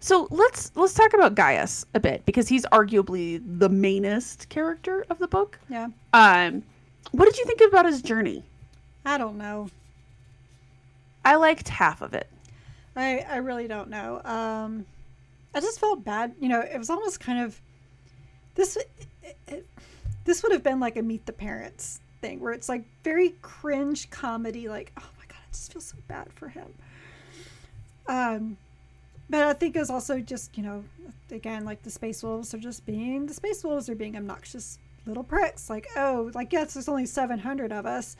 So 0.00 0.28
let's 0.30 0.72
let's 0.76 0.94
talk 0.94 1.12
about 1.12 1.34
Gaius 1.34 1.84
a 1.94 2.00
bit 2.00 2.24
because 2.24 2.48
he's 2.48 2.64
arguably 2.66 3.42
the 3.58 3.68
mainest 3.68 4.48
character 4.48 5.04
of 5.10 5.18
the 5.18 5.28
book. 5.28 5.58
Yeah. 5.68 5.88
Um, 6.14 6.62
what 7.12 7.26
did 7.26 7.36
you 7.36 7.44
think 7.44 7.60
about 7.68 7.84
his 7.84 8.00
journey? 8.00 8.42
I 9.04 9.18
don't 9.18 9.36
know. 9.36 9.68
I 11.24 11.34
liked 11.34 11.68
half 11.68 12.00
of 12.00 12.14
it. 12.14 12.28
I 12.96 13.26
I 13.28 13.36
really 13.36 13.68
don't 13.68 13.90
know. 13.90 14.22
Um, 14.24 14.86
I 15.54 15.60
just 15.60 15.78
felt 15.78 16.04
bad. 16.04 16.34
You 16.40 16.48
know, 16.48 16.60
it 16.60 16.78
was 16.78 16.88
almost 16.88 17.20
kind 17.20 17.40
of 17.44 17.60
this. 18.54 18.76
It, 18.76 19.36
it, 19.48 19.66
this 20.24 20.42
would 20.42 20.52
have 20.52 20.62
been 20.62 20.80
like 20.80 20.96
a 20.96 21.02
Meet 21.02 21.26
the 21.26 21.32
Parents 21.32 22.00
thing, 22.20 22.40
where 22.40 22.52
it's 22.52 22.68
like 22.68 22.84
very 23.04 23.34
cringe 23.42 24.08
comedy. 24.10 24.68
Like, 24.68 24.92
oh 24.98 25.10
my 25.18 25.19
god, 25.19 25.19
I 25.19 25.19
just 25.52 25.72
feel 25.72 25.82
so 25.82 25.96
bad 26.08 26.32
for 26.32 26.48
him. 26.48 26.72
Um, 28.06 28.56
but 29.28 29.44
I 29.44 29.52
think 29.52 29.76
it's 29.76 29.90
also 29.90 30.18
just, 30.20 30.56
you 30.56 30.64
know, 30.64 30.84
again, 31.30 31.64
like 31.64 31.82
the 31.82 31.90
Space 31.90 32.22
Wolves 32.22 32.52
are 32.54 32.58
just 32.58 32.84
being 32.84 33.26
the 33.26 33.34
Space 33.34 33.62
Wolves 33.62 33.88
are 33.88 33.94
being 33.94 34.16
obnoxious 34.16 34.78
little 35.06 35.22
pricks. 35.22 35.70
Like, 35.70 35.86
oh, 35.96 36.30
like, 36.34 36.52
yes, 36.52 36.74
there's 36.74 36.88
only 36.88 37.06
700 37.06 37.72
of 37.72 37.86
us. 37.86 38.16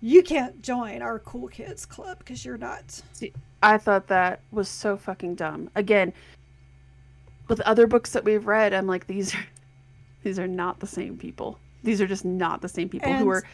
You 0.00 0.22
can't 0.22 0.62
join 0.62 1.02
our 1.02 1.18
cool 1.18 1.48
kids 1.48 1.84
club 1.84 2.18
because 2.18 2.44
you're 2.44 2.58
not. 2.58 3.02
See, 3.12 3.32
I 3.62 3.78
thought 3.78 4.06
that 4.08 4.40
was 4.52 4.68
so 4.68 4.96
fucking 4.96 5.34
dumb. 5.34 5.70
Again, 5.74 6.12
with 7.48 7.60
other 7.62 7.86
books 7.86 8.12
that 8.12 8.24
we've 8.24 8.46
read, 8.46 8.72
I'm 8.72 8.86
like, 8.86 9.06
these 9.06 9.34
are 9.34 9.44
these 10.22 10.38
are 10.38 10.46
not 10.46 10.80
the 10.80 10.86
same 10.86 11.16
people. 11.16 11.58
These 11.82 12.00
are 12.00 12.06
just 12.06 12.24
not 12.24 12.60
the 12.60 12.68
same 12.68 12.88
people 12.88 13.10
and, 13.10 13.18
who 13.18 13.28
are 13.30 13.44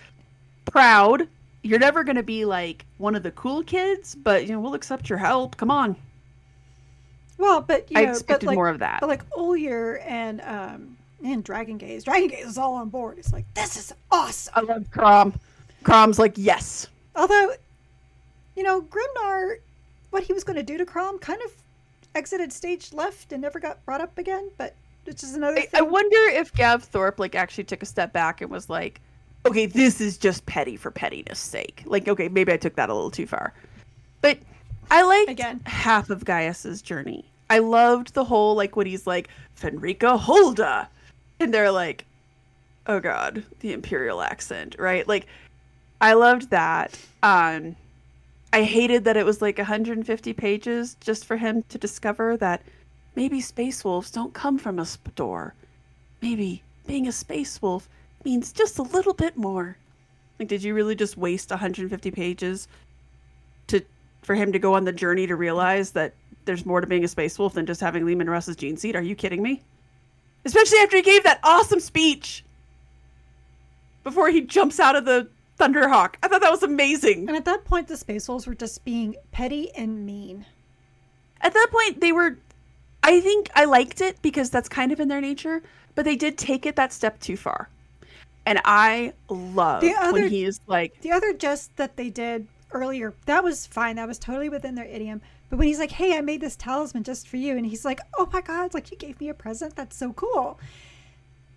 proud. 0.66 1.28
You're 1.64 1.78
never 1.78 2.04
going 2.04 2.16
to 2.16 2.22
be 2.22 2.44
like 2.44 2.84
one 2.98 3.14
of 3.14 3.22
the 3.22 3.30
cool 3.30 3.62
kids, 3.64 4.14
but 4.14 4.46
you 4.46 4.52
know, 4.52 4.60
we'll 4.60 4.74
accept 4.74 5.08
your 5.08 5.18
help. 5.18 5.56
Come 5.56 5.70
on. 5.70 5.96
Well, 7.38 7.62
but 7.62 7.90
you 7.90 7.98
I 7.98 8.04
know, 8.04 8.10
expected 8.10 8.46
but 8.46 8.48
like, 8.48 8.54
more 8.54 8.68
of 8.68 8.78
that. 8.80 9.00
But 9.00 9.08
like 9.08 9.22
Olyar 9.34 10.00
and 10.06 10.40
um 10.42 10.96
and 11.24 11.42
Dragon 11.42 11.78
Gaze, 11.78 12.04
Dragon 12.04 12.28
Gaze 12.28 12.44
is 12.44 12.58
all 12.58 12.74
on 12.74 12.90
board. 12.90 13.18
It's 13.18 13.32
like 13.32 13.46
this 13.54 13.76
is 13.76 13.94
awesome. 14.10 14.52
I 14.54 14.60
love 14.60 14.90
Krom. 14.90 15.40
Krom's 15.82 16.18
like 16.18 16.34
yes. 16.36 16.86
Although, 17.16 17.54
you 18.56 18.62
know, 18.62 18.82
Grimnar, 18.82 19.56
what 20.10 20.22
he 20.22 20.34
was 20.34 20.44
going 20.44 20.56
to 20.56 20.62
do 20.62 20.76
to 20.76 20.84
Krom, 20.84 21.18
kind 21.18 21.40
of 21.44 21.50
exited 22.14 22.52
stage 22.52 22.92
left 22.92 23.32
and 23.32 23.40
never 23.40 23.58
got 23.58 23.82
brought 23.86 24.02
up 24.02 24.18
again. 24.18 24.50
But 24.58 24.74
it's 25.06 25.22
is 25.22 25.34
another. 25.34 25.60
I, 25.60 25.78
I 25.78 25.82
wonder 25.82 26.18
if 26.28 26.52
Gav 26.52 26.84
Thorpe 26.84 27.18
like 27.18 27.34
actually 27.34 27.64
took 27.64 27.82
a 27.82 27.86
step 27.86 28.12
back 28.12 28.42
and 28.42 28.50
was 28.50 28.68
like, 28.68 29.00
okay, 29.46 29.66
this 29.66 30.00
is 30.00 30.16
just 30.18 30.46
petty 30.46 30.76
for 30.76 30.90
pettiness 30.90 31.38
sake. 31.38 31.82
Like, 31.86 32.08
okay, 32.08 32.28
maybe 32.28 32.52
I 32.52 32.56
took 32.56 32.76
that 32.76 32.90
a 32.90 32.94
little 32.94 33.10
too 33.10 33.26
far, 33.26 33.52
but 34.20 34.38
I 34.90 35.02
liked 35.02 35.30
Again. 35.30 35.60
half 35.66 36.10
of 36.10 36.24
Gaius's 36.24 36.82
journey. 36.82 37.24
I 37.50 37.58
loved 37.58 38.14
the 38.14 38.24
whole 38.24 38.54
like 38.54 38.76
when 38.76 38.86
he's 38.86 39.06
like 39.06 39.28
Fenrika 39.58 40.18
Holda, 40.18 40.88
and 41.40 41.52
they're 41.52 41.70
like, 41.70 42.04
oh 42.86 43.00
god, 43.00 43.42
the 43.60 43.72
imperial 43.72 44.20
accent, 44.22 44.76
right? 44.78 45.06
Like, 45.06 45.26
I 46.00 46.14
loved 46.14 46.50
that. 46.50 46.98
Um, 47.22 47.76
I 48.52 48.62
hated 48.62 49.04
that 49.04 49.16
it 49.16 49.26
was 49.26 49.42
like 49.42 49.58
150 49.58 50.32
pages 50.32 50.96
just 51.00 51.24
for 51.24 51.36
him 51.36 51.64
to 51.68 51.78
discover 51.78 52.36
that 52.36 52.62
maybe 53.16 53.40
space 53.40 53.84
wolves 53.84 54.10
don't 54.10 54.32
come 54.32 54.58
from 54.58 54.78
a 54.78 54.86
store. 54.86 55.54
Maybe 56.22 56.62
being 56.86 57.08
a 57.08 57.12
space 57.12 57.60
wolf 57.60 57.88
means 58.24 58.52
just 58.52 58.78
a 58.78 58.82
little 58.82 59.14
bit 59.14 59.36
more. 59.36 59.76
Like, 60.38 60.48
did 60.48 60.62
you 60.62 60.74
really 60.74 60.94
just 60.94 61.16
waste 61.16 61.50
150 61.50 62.10
pages 62.10 62.68
to 63.68 63.80
for 64.22 64.34
him 64.34 64.52
to 64.52 64.58
go 64.58 64.74
on 64.74 64.84
the 64.84 64.92
journey 64.92 65.26
to 65.26 65.36
realize 65.36 65.92
that 65.92 66.14
there's 66.44 66.66
more 66.66 66.80
to 66.80 66.86
being 66.86 67.04
a 67.04 67.08
space 67.08 67.38
wolf 67.38 67.54
than 67.54 67.66
just 67.66 67.80
having 67.80 68.04
Leman 68.04 68.28
Russ's 68.28 68.56
gene 68.56 68.76
seed. 68.76 68.96
Are 68.96 69.02
you 69.02 69.14
kidding 69.14 69.42
me? 69.42 69.62
Especially 70.44 70.78
after 70.78 70.96
he 70.96 71.02
gave 71.02 71.24
that 71.24 71.40
awesome 71.42 71.80
speech 71.80 72.44
before 74.02 74.30
he 74.30 74.42
jumps 74.42 74.78
out 74.78 74.96
of 74.96 75.04
the 75.04 75.28
Thunderhawk. 75.58 76.16
I 76.22 76.28
thought 76.28 76.42
that 76.42 76.50
was 76.50 76.62
amazing. 76.62 77.28
And 77.28 77.36
at 77.36 77.44
that 77.46 77.64
point, 77.64 77.88
the 77.88 77.96
space 77.96 78.28
wolves 78.28 78.46
were 78.46 78.54
just 78.54 78.84
being 78.84 79.16
petty 79.32 79.70
and 79.74 80.04
mean. 80.04 80.44
At 81.40 81.54
that 81.54 81.68
point, 81.70 82.00
they 82.00 82.12
were. 82.12 82.38
I 83.02 83.20
think 83.20 83.50
I 83.54 83.66
liked 83.66 84.00
it 84.00 84.20
because 84.22 84.50
that's 84.50 84.68
kind 84.68 84.90
of 84.90 85.00
in 85.00 85.08
their 85.08 85.20
nature, 85.20 85.62
but 85.94 86.04
they 86.04 86.16
did 86.16 86.38
take 86.38 86.66
it 86.66 86.76
that 86.76 86.92
step 86.92 87.20
too 87.20 87.36
far. 87.36 87.68
And 88.46 88.60
I 88.64 89.14
love 89.28 89.80
the 89.80 89.94
other, 89.94 90.22
when 90.22 90.28
he's 90.28 90.60
like 90.66 91.00
the 91.00 91.12
other 91.12 91.32
jest 91.32 91.76
that 91.76 91.96
they 91.96 92.10
did 92.10 92.46
earlier. 92.72 93.14
That 93.26 93.42
was 93.42 93.66
fine. 93.66 93.96
That 93.96 94.08
was 94.08 94.18
totally 94.18 94.48
within 94.48 94.74
their 94.74 94.84
idiom. 94.84 95.22
But 95.48 95.58
when 95.58 95.68
he's 95.68 95.78
like, 95.78 95.92
"Hey, 95.92 96.16
I 96.16 96.20
made 96.20 96.40
this 96.40 96.56
talisman 96.56 97.04
just 97.04 97.28
for 97.28 97.36
you," 97.36 97.56
and 97.56 97.64
he's 97.64 97.84
like, 97.84 98.00
"Oh 98.18 98.28
my 98.32 98.40
god! 98.40 98.74
Like 98.74 98.90
you 98.90 98.96
gave 98.96 99.20
me 99.20 99.28
a 99.28 99.34
present. 99.34 99.76
That's 99.76 99.96
so 99.96 100.12
cool." 100.12 100.58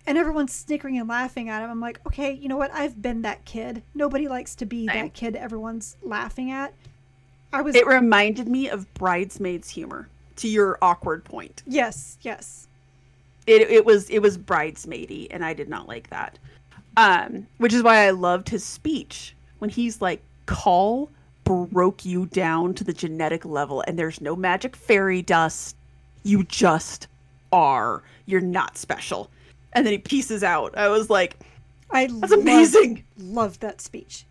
And 0.06 0.16
everyone's 0.16 0.54
snickering 0.54 0.98
and 0.98 1.06
laughing 1.06 1.50
at 1.50 1.62
him. 1.62 1.70
I'm 1.70 1.80
like, 1.80 2.00
okay, 2.06 2.32
you 2.32 2.48
know 2.48 2.56
what? 2.56 2.72
I've 2.72 3.02
been 3.02 3.20
that 3.22 3.44
kid. 3.44 3.82
Nobody 3.94 4.26
likes 4.26 4.54
to 4.54 4.64
be 4.64 4.86
that 4.86 5.12
kid 5.12 5.36
everyone's 5.36 5.98
laughing 6.02 6.50
at. 6.50 6.72
I 7.52 7.60
was. 7.60 7.74
It 7.74 7.86
reminded 7.86 8.48
me 8.48 8.70
of 8.70 8.92
bridesmaids 8.94 9.68
humor. 9.68 10.08
To 10.36 10.48
your 10.48 10.78
awkward 10.80 11.24
point. 11.24 11.62
Yes. 11.66 12.16
Yes. 12.22 12.68
It 13.46 13.62
it 13.62 13.84
was 13.84 14.08
it 14.08 14.20
was 14.20 14.38
bridesmaidy, 14.38 15.26
and 15.30 15.44
I 15.44 15.52
did 15.52 15.68
not 15.68 15.88
like 15.88 16.08
that. 16.10 16.38
Um, 16.98 17.46
which 17.58 17.72
is 17.72 17.84
why 17.84 18.06
I 18.06 18.10
loved 18.10 18.48
his 18.48 18.64
speech 18.64 19.36
when 19.60 19.70
he's 19.70 20.02
like, 20.02 20.20
"Cawl 20.46 21.10
broke 21.44 22.04
you 22.04 22.26
down 22.26 22.74
to 22.74 22.84
the 22.84 22.92
genetic 22.92 23.44
level, 23.44 23.84
and 23.86 23.98
there's 23.98 24.20
no 24.20 24.34
magic 24.34 24.74
fairy 24.74 25.22
dust. 25.22 25.76
You 26.24 26.42
just 26.42 27.06
are. 27.52 28.02
You're 28.26 28.40
not 28.40 28.76
special." 28.76 29.30
And 29.72 29.86
then 29.86 29.92
he 29.92 29.98
pieces 29.98 30.42
out. 30.42 30.76
I 30.76 30.88
was 30.88 31.08
like, 31.08 31.38
"I 31.90 32.08
that's 32.08 32.32
loved, 32.32 32.42
amazing." 32.42 33.04
Loved 33.16 33.60
that 33.60 33.80
speech. 33.80 34.26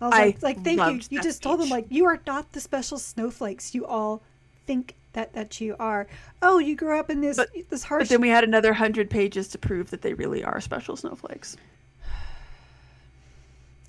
I 0.00 0.04
was 0.06 0.14
I 0.14 0.24
like, 0.26 0.42
like, 0.42 0.64
thank 0.64 0.80
you. 0.80 1.00
You 1.10 1.22
just 1.22 1.38
speech. 1.38 1.40
told 1.40 1.60
them 1.60 1.68
like, 1.68 1.86
you 1.88 2.04
are 2.04 2.20
not 2.26 2.52
the 2.52 2.60
special 2.60 2.98
snowflakes 2.98 3.74
you 3.74 3.86
all 3.86 4.22
think 4.66 4.94
that 5.14 5.32
that 5.32 5.60
you 5.60 5.76
are. 5.80 6.06
Oh, 6.42 6.58
you 6.58 6.76
grew 6.76 6.98
up 6.98 7.10
in 7.10 7.20
this 7.20 7.36
but, 7.36 7.48
this 7.70 7.82
harsh. 7.84 8.02
But 8.02 8.08
then 8.10 8.20
we 8.20 8.28
had 8.28 8.44
another 8.44 8.72
hundred 8.72 9.10
pages 9.10 9.48
to 9.48 9.58
prove 9.58 9.90
that 9.90 10.02
they 10.02 10.14
really 10.14 10.44
are 10.44 10.60
special 10.60 10.96
snowflakes. 10.96 11.56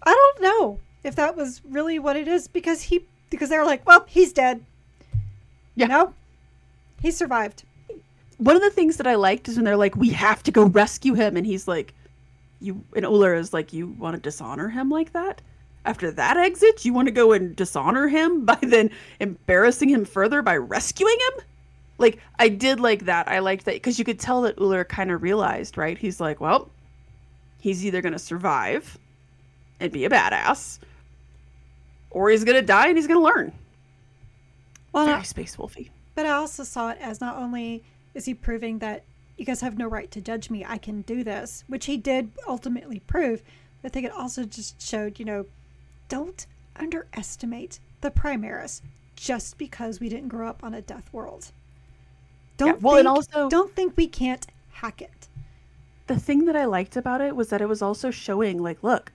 I 0.06 0.14
don't 0.14 0.42
know 0.42 0.80
if 1.04 1.16
that 1.16 1.36
was 1.36 1.62
really 1.70 2.00
what 2.00 2.16
it 2.16 2.28
is 2.28 2.48
because 2.48 2.84
he 2.84 3.06
because 3.30 3.50
they 3.50 3.58
were 3.58 3.66
like, 3.66 3.86
well, 3.86 4.06
he's 4.08 4.34
dead. 4.34 4.64
Yeah. 5.76 5.88
No, 5.88 6.14
he 7.02 7.12
survived. 7.12 7.64
One 8.38 8.56
of 8.56 8.62
the 8.62 8.70
things 8.70 8.98
that 8.98 9.08
I 9.08 9.16
liked 9.16 9.48
is 9.48 9.56
when 9.56 9.66
they're 9.66 9.78
like, 9.78 9.96
we 9.96 10.10
have 10.10 10.44
to 10.44 10.52
go 10.52 10.66
rescue 10.66 11.14
him, 11.14 11.38
and 11.38 11.46
he's 11.46 11.68
like, 11.68 11.94
you 12.60 12.84
and 12.96 13.06
Uller 13.06 13.34
is 13.34 13.54
like, 13.54 13.74
you 13.74 13.88
want 13.88 14.16
to 14.16 14.22
dishonor 14.22 14.70
him 14.70 14.90
like 14.90 15.14
that? 15.14 15.42
After 15.86 16.12
that 16.12 16.38
exit, 16.38 16.84
you 16.84 16.94
want 16.94 17.08
to 17.08 17.14
go 17.14 17.32
and 17.32 17.56
dishonor 17.56 18.08
him 18.08 18.46
by 18.46 18.58
then 18.62 18.90
embarrassing 19.20 19.90
him 19.90 20.06
further 20.06 20.42
by 20.42 20.58
rescuing 20.58 21.18
him? 21.32 21.44
Like, 21.98 22.20
I 22.40 22.50
did 22.50 22.80
like 22.80 23.06
that. 23.06 23.30
I 23.30 23.40
liked 23.40 23.66
that 23.66 23.76
because 23.76 23.98
you 23.98 24.04
could 24.04 24.20
tell 24.20 24.42
that 24.42 24.60
Uller 24.60 24.84
kind 24.84 25.12
of 25.12 25.24
realized, 25.24 25.78
right? 25.78 25.98
He's 25.98 26.20
like, 26.20 26.42
well, 26.42 26.70
he's 27.62 27.86
either 27.86 28.02
going 28.02 28.14
to 28.14 28.20
survive 28.20 28.98
and 29.80 29.92
be 29.92 30.06
a 30.06 30.10
badass, 30.10 30.80
or 32.12 32.30
he's 32.30 32.44
going 32.44 32.58
to 32.58 32.66
die 32.66 32.88
and 32.88 32.98
he's 32.98 33.08
going 33.08 33.20
to 33.20 33.26
learn. 33.26 33.52
Well, 34.94 35.06
Very 35.06 35.24
Space 35.24 35.58
Wolfie. 35.58 35.92
But 36.16 36.26
I 36.26 36.32
also 36.32 36.64
saw 36.64 36.92
it 36.92 36.98
as 37.02 37.20
not 37.20 37.38
only 37.38 37.84
is 38.14 38.26
he 38.26 38.34
proving 38.34 38.80
that 38.80 39.04
you 39.38 39.46
guys 39.46 39.60
have 39.62 39.78
no 39.78 39.88
right 39.88 40.10
to 40.12 40.22
judge 40.22 40.50
me, 40.50 40.64
I 40.66 40.78
can 40.78 41.02
do 41.02 41.24
this, 41.24 41.66
which 41.68 41.86
he 41.86 41.98
did 41.98 42.32
ultimately 42.48 43.02
prove. 43.02 43.44
But 43.82 43.92
I 43.92 43.94
think 43.94 44.06
it 44.06 44.14
also 44.14 44.46
just 44.46 44.82
showed, 44.82 45.20
you 45.20 45.26
know, 45.26 45.46
don't 46.08 46.46
underestimate 46.78 47.80
the 48.02 48.12
Primaris 48.12 48.82
just 49.16 49.58
because 49.58 50.00
we 50.00 50.10
didn't 50.10 50.30
grow 50.30 50.48
up 50.48 50.64
on 50.64 50.74
a 50.74 50.82
death 50.82 51.10
world. 51.12 51.52
Don't 52.58 52.68
yeah, 52.68 52.74
well, 52.80 52.96
think, 52.96 53.00
and 53.00 53.08
also 53.10 53.50
don't 53.50 53.76
think 53.76 53.98
we 53.98 54.08
can't 54.08 54.48
hack 54.72 55.02
it. 55.02 55.28
The 56.08 56.20
thing 56.20 56.46
that 56.46 56.56
I 56.56 56.66
liked 56.66 56.96
about 56.96 57.20
it 57.20 57.36
was 57.36 57.50
that 57.50 57.62
it 57.62 57.68
was 57.68 57.82
also 57.82 58.12
showing, 58.12 58.62
like, 58.62 58.84
look, 58.84 59.12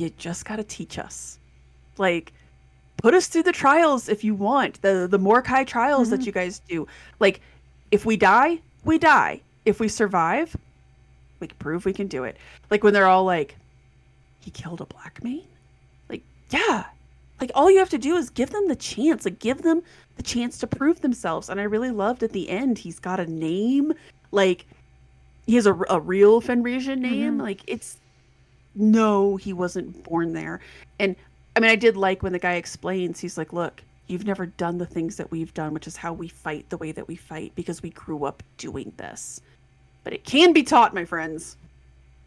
you 0.00 0.10
just 0.10 0.44
got 0.44 0.56
to 0.56 0.64
teach 0.64 0.98
us, 0.98 1.38
like, 1.98 2.32
put 2.96 3.14
us 3.14 3.26
through 3.28 3.44
the 3.44 3.52
trials 3.52 4.08
if 4.08 4.24
you 4.24 4.34
want 4.34 4.80
the 4.82 5.06
the 5.10 5.18
Morkai 5.18 5.66
trials 5.66 6.08
mm-hmm. 6.08 6.16
that 6.16 6.26
you 6.26 6.32
guys 6.32 6.60
do. 6.68 6.86
Like, 7.20 7.40
if 7.90 8.04
we 8.04 8.16
die, 8.16 8.60
we 8.84 8.98
die. 8.98 9.40
If 9.64 9.80
we 9.80 9.88
survive, 9.88 10.56
we 11.40 11.48
can 11.48 11.56
prove 11.58 11.84
we 11.84 11.92
can 11.92 12.06
do 12.06 12.24
it. 12.24 12.36
Like 12.70 12.84
when 12.84 12.92
they're 12.92 13.08
all 13.08 13.24
like, 13.24 13.56
he 14.40 14.50
killed 14.50 14.80
a 14.80 14.86
black 14.86 15.22
man? 15.24 15.42
Like, 16.08 16.22
yeah 16.50 16.86
like 17.40 17.50
all 17.54 17.70
you 17.70 17.78
have 17.78 17.90
to 17.90 17.98
do 17.98 18.16
is 18.16 18.30
give 18.30 18.50
them 18.50 18.68
the 18.68 18.76
chance 18.76 19.24
like 19.24 19.38
give 19.38 19.62
them 19.62 19.82
the 20.16 20.22
chance 20.22 20.58
to 20.58 20.66
prove 20.66 21.00
themselves 21.00 21.48
and 21.48 21.60
i 21.60 21.64
really 21.64 21.90
loved 21.90 22.22
at 22.22 22.32
the 22.32 22.48
end 22.48 22.78
he's 22.78 22.98
got 22.98 23.20
a 23.20 23.26
name 23.26 23.92
like 24.30 24.66
he 25.46 25.54
has 25.54 25.66
a, 25.66 25.74
a 25.90 26.00
real 26.00 26.40
fenrisian 26.40 26.98
name 26.98 27.32
mm-hmm. 27.32 27.42
like 27.42 27.60
it's 27.66 27.98
no 28.76 29.36
he 29.36 29.52
wasn't 29.52 30.02
born 30.04 30.32
there 30.32 30.60
and 30.98 31.16
i 31.56 31.60
mean 31.60 31.70
i 31.70 31.76
did 31.76 31.96
like 31.96 32.22
when 32.22 32.32
the 32.32 32.38
guy 32.38 32.54
explains 32.54 33.20
he's 33.20 33.38
like 33.38 33.52
look 33.52 33.82
you've 34.06 34.26
never 34.26 34.46
done 34.46 34.78
the 34.78 34.86
things 34.86 35.16
that 35.16 35.30
we've 35.30 35.54
done 35.54 35.74
which 35.74 35.86
is 35.86 35.96
how 35.96 36.12
we 36.12 36.28
fight 36.28 36.68
the 36.68 36.76
way 36.76 36.92
that 36.92 37.08
we 37.08 37.16
fight 37.16 37.52
because 37.54 37.82
we 37.82 37.90
grew 37.90 38.24
up 38.24 38.42
doing 38.58 38.92
this 38.96 39.40
but 40.04 40.12
it 40.12 40.24
can 40.24 40.52
be 40.52 40.62
taught 40.62 40.94
my 40.94 41.04
friends 41.04 41.56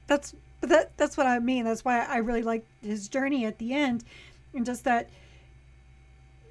that's 0.07 0.33
that 0.61 0.97
that's 0.97 1.15
what 1.15 1.27
I 1.27 1.39
mean. 1.39 1.65
That's 1.65 1.85
why 1.85 2.03
I 2.03 2.17
really 2.17 2.43
like 2.43 2.65
his 2.81 3.07
journey 3.07 3.45
at 3.45 3.57
the 3.57 3.73
end, 3.73 4.03
and 4.53 4.65
just 4.65 4.83
that. 4.83 5.09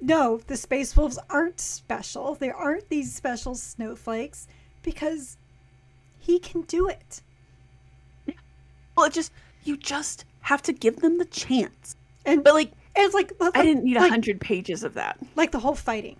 No, 0.01 0.37
the 0.47 0.55
space 0.55 0.95
wolves 0.95 1.19
aren't 1.29 1.59
special. 1.59 2.33
They 2.33 2.49
aren't 2.49 2.87
these 2.87 3.13
special 3.13 3.53
snowflakes 3.53 4.47
because 4.81 5.37
he 6.19 6.39
can 6.39 6.61
do 6.61 6.87
it. 6.87 7.21
Yeah. 8.25 8.35
Well, 8.95 9.07
it 9.07 9.13
just 9.13 9.33
you 9.63 9.77
just 9.77 10.25
have 10.41 10.61
to 10.63 10.73
give 10.73 10.97
them 10.97 11.17
the 11.17 11.25
chance. 11.25 11.95
And 12.25 12.43
but 12.43 12.53
like 12.53 12.71
it's 12.95 13.13
like, 13.13 13.33
like 13.39 13.57
I 13.57 13.63
didn't 13.63 13.83
need 13.83 13.97
a 13.97 14.01
like, 14.01 14.11
hundred 14.11 14.41
pages 14.41 14.83
of 14.83 14.93
that. 14.95 15.17
Like 15.35 15.51
the 15.51 15.59
whole 15.59 15.75
fighting. 15.75 16.17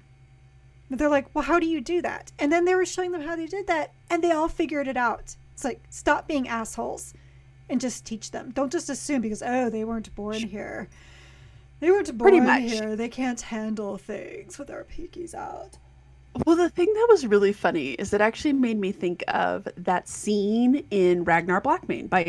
But 0.89 0.97
they're 0.97 1.09
like, 1.09 1.27
well, 1.33 1.43
how 1.43 1.59
do 1.59 1.67
you 1.67 1.81
do 1.81 2.01
that? 2.01 2.31
And 2.39 2.51
then 2.51 2.65
they 2.65 2.73
were 2.73 2.85
showing 2.85 3.11
them 3.11 3.21
how 3.21 3.35
they 3.35 3.45
did 3.45 3.67
that, 3.67 3.93
and 4.09 4.23
they 4.23 4.31
all 4.31 4.47
figured 4.47 4.87
it 4.87 4.97
out. 4.97 5.35
It's 5.53 5.63
like, 5.63 5.83
stop 5.89 6.27
being 6.27 6.47
assholes 6.47 7.13
and 7.69 7.79
just 7.79 8.05
teach 8.05 8.31
them. 8.31 8.51
Don't 8.51 8.71
just 8.71 8.89
assume 8.89 9.21
because 9.21 9.43
oh 9.45 9.69
they 9.69 9.83
weren't 9.83 10.13
born 10.15 10.39
here. 10.39 10.89
They 11.79 11.91
weren't 11.91 12.17
born 12.17 12.61
here. 12.61 12.95
They 12.95 13.09
can't 13.09 13.39
handle 13.39 13.97
things 13.97 14.57
with 14.57 14.67
their 14.67 14.85
pinkies 14.85 15.33
out. 15.33 15.77
Well, 16.45 16.55
the 16.55 16.69
thing 16.69 16.91
that 16.93 17.07
was 17.09 17.25
really 17.25 17.53
funny 17.53 17.91
is 17.93 18.13
it 18.13 18.21
actually 18.21 18.53
made 18.53 18.79
me 18.79 18.91
think 18.91 19.23
of 19.27 19.67
that 19.77 20.07
scene 20.07 20.85
in 20.91 21.23
Ragnar 21.23 21.61
Blackmane 21.61 22.09
by 22.09 22.23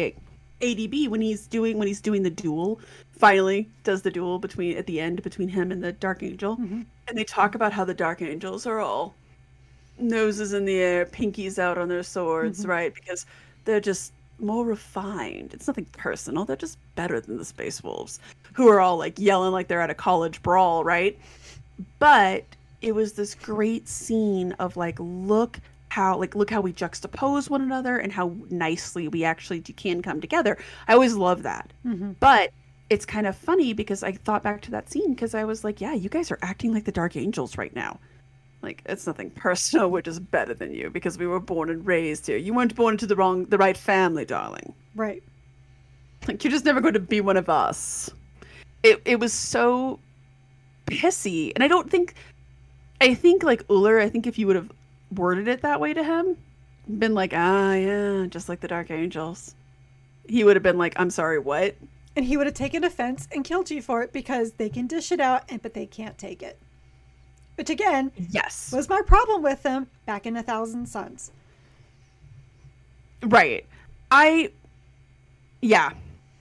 ADB 0.60 1.08
when 1.08 1.20
he's 1.20 1.46
doing 1.46 1.78
when 1.78 1.88
he's 1.88 2.00
doing 2.00 2.22
the 2.22 2.30
duel. 2.30 2.80
Finally, 3.12 3.68
does 3.84 4.02
the 4.02 4.10
duel 4.10 4.38
between 4.38 4.76
at 4.76 4.86
the 4.86 5.00
end 5.00 5.22
between 5.22 5.48
him 5.48 5.70
and 5.72 5.82
the 5.82 5.92
Dark 5.92 6.22
Angel, 6.22 6.56
mm-hmm. 6.56 6.82
and 7.08 7.18
they 7.18 7.24
talk 7.24 7.54
about 7.54 7.72
how 7.72 7.84
the 7.84 7.94
Dark 7.94 8.22
Angels 8.22 8.66
are 8.66 8.78
all 8.78 9.14
noses 9.98 10.52
in 10.52 10.64
the 10.64 10.76
air, 10.76 11.04
pinkies 11.06 11.58
out 11.58 11.78
on 11.78 11.88
their 11.88 12.02
swords, 12.02 12.60
mm-hmm. 12.60 12.70
right? 12.70 12.94
Because 12.94 13.26
they're 13.64 13.80
just 13.80 14.12
more 14.38 14.64
refined. 14.64 15.52
It's 15.52 15.66
nothing 15.66 15.86
personal. 15.92 16.44
They're 16.44 16.56
just 16.56 16.78
better 16.94 17.20
than 17.20 17.36
the 17.36 17.44
Space 17.44 17.82
Wolves, 17.82 18.18
who 18.54 18.68
are 18.68 18.80
all 18.80 18.96
like 18.96 19.18
yelling 19.18 19.52
like 19.52 19.68
they're 19.68 19.80
at 19.80 19.90
a 19.90 19.94
college 19.94 20.42
brawl, 20.42 20.84
right? 20.84 21.18
But 21.98 22.44
it 22.82 22.94
was 22.94 23.12
this 23.12 23.34
great 23.34 23.88
scene 23.88 24.52
of 24.52 24.76
like, 24.76 24.98
look 24.98 25.60
how 25.90 26.16
like 26.16 26.34
look 26.34 26.50
how 26.50 26.60
we 26.60 26.72
juxtapose 26.72 27.50
one 27.50 27.60
another 27.60 27.98
and 27.98 28.12
how 28.12 28.34
nicely 28.48 29.08
we 29.08 29.24
actually 29.24 29.60
can 29.60 30.00
come 30.00 30.20
together. 30.20 30.56
I 30.88 30.94
always 30.94 31.14
love 31.14 31.42
that. 31.42 31.72
Mm-hmm. 31.84 32.12
But 32.20 32.52
it's 32.88 33.04
kind 33.04 33.26
of 33.26 33.36
funny 33.36 33.72
because 33.72 34.02
I 34.02 34.12
thought 34.12 34.42
back 34.42 34.62
to 34.62 34.70
that 34.70 34.90
scene 34.90 35.14
because 35.14 35.34
I 35.34 35.44
was 35.44 35.62
like, 35.62 35.80
yeah, 35.80 35.92
you 35.92 36.08
guys 36.08 36.30
are 36.30 36.38
acting 36.42 36.72
like 36.72 36.84
the 36.84 36.92
Dark 36.92 37.16
Angels 37.16 37.58
right 37.58 37.74
now. 37.74 37.98
Like 38.62 38.82
it's 38.86 39.06
nothing 39.06 39.30
personal. 39.34 39.90
We're 39.90 40.02
just 40.02 40.28
better 40.30 40.54
than 40.54 40.72
you 40.72 40.90
because 40.90 41.18
we 41.18 41.26
were 41.26 41.40
born 41.40 41.70
and 41.70 41.84
raised 41.84 42.26
here. 42.26 42.36
You 42.36 42.54
weren't 42.54 42.74
born 42.74 42.94
into 42.94 43.06
the 43.06 43.16
wrong, 43.16 43.44
the 43.46 43.58
right 43.58 43.76
family, 43.76 44.24
darling. 44.24 44.72
Right. 44.94 45.22
Like 46.28 46.44
you're 46.44 46.52
just 46.52 46.64
never 46.64 46.80
going 46.80 46.94
to 46.94 47.00
be 47.00 47.20
one 47.20 47.36
of 47.36 47.48
us. 47.48 48.10
It 48.82 49.02
it 49.04 49.18
was 49.18 49.32
so 49.32 49.98
pissy, 50.86 51.52
and 51.54 51.64
I 51.64 51.68
don't 51.68 51.90
think. 51.90 52.14
I 53.02 53.14
think 53.14 53.42
like 53.42 53.64
Uller. 53.70 53.98
I 53.98 54.10
think 54.10 54.26
if 54.26 54.38
you 54.38 54.46
would 54.46 54.56
have 54.56 54.70
worded 55.12 55.48
it 55.48 55.62
that 55.62 55.80
way 55.80 55.92
to 55.92 56.02
him, 56.02 56.36
been 56.98 57.14
like, 57.14 57.32
ah, 57.34 57.74
yeah, 57.74 58.26
just 58.26 58.48
like 58.48 58.60
the 58.60 58.68
Dark 58.68 58.90
Angels, 58.90 59.54
he 60.28 60.44
would 60.44 60.56
have 60.56 60.62
been 60.62 60.78
like, 60.78 60.94
I'm 60.96 61.10
sorry, 61.10 61.38
what? 61.38 61.74
And 62.16 62.24
he 62.24 62.36
would 62.36 62.46
have 62.46 62.54
taken 62.54 62.84
offense 62.84 63.28
and 63.32 63.44
killed 63.44 63.70
you 63.70 63.80
for 63.80 64.02
it 64.02 64.12
because 64.12 64.52
they 64.52 64.68
can 64.68 64.86
dish 64.86 65.12
it 65.12 65.20
out, 65.20 65.44
and 65.48 65.62
but 65.62 65.74
they 65.74 65.86
can't 65.86 66.18
take 66.18 66.42
it. 66.42 66.58
Which 67.56 67.70
again, 67.70 68.10
yes, 68.16 68.72
was 68.72 68.88
my 68.88 69.02
problem 69.02 69.42
with 69.42 69.62
them 69.62 69.86
back 70.06 70.26
in 70.26 70.36
A 70.36 70.42
Thousand 70.42 70.86
Sons. 70.86 71.30
Right. 73.22 73.66
I 74.10 74.50
yeah. 75.60 75.92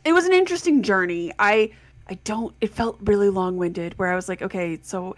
It 0.05 0.13
was 0.13 0.25
an 0.25 0.33
interesting 0.33 0.81
journey. 0.81 1.33
I 1.37 1.71
I 2.07 2.13
don't 2.23 2.55
it 2.61 2.73
felt 2.73 2.97
really 3.01 3.29
long-winded 3.29 3.99
where 3.99 4.11
I 4.11 4.15
was 4.15 4.29
like, 4.29 4.41
okay, 4.41 4.79
so 4.81 5.15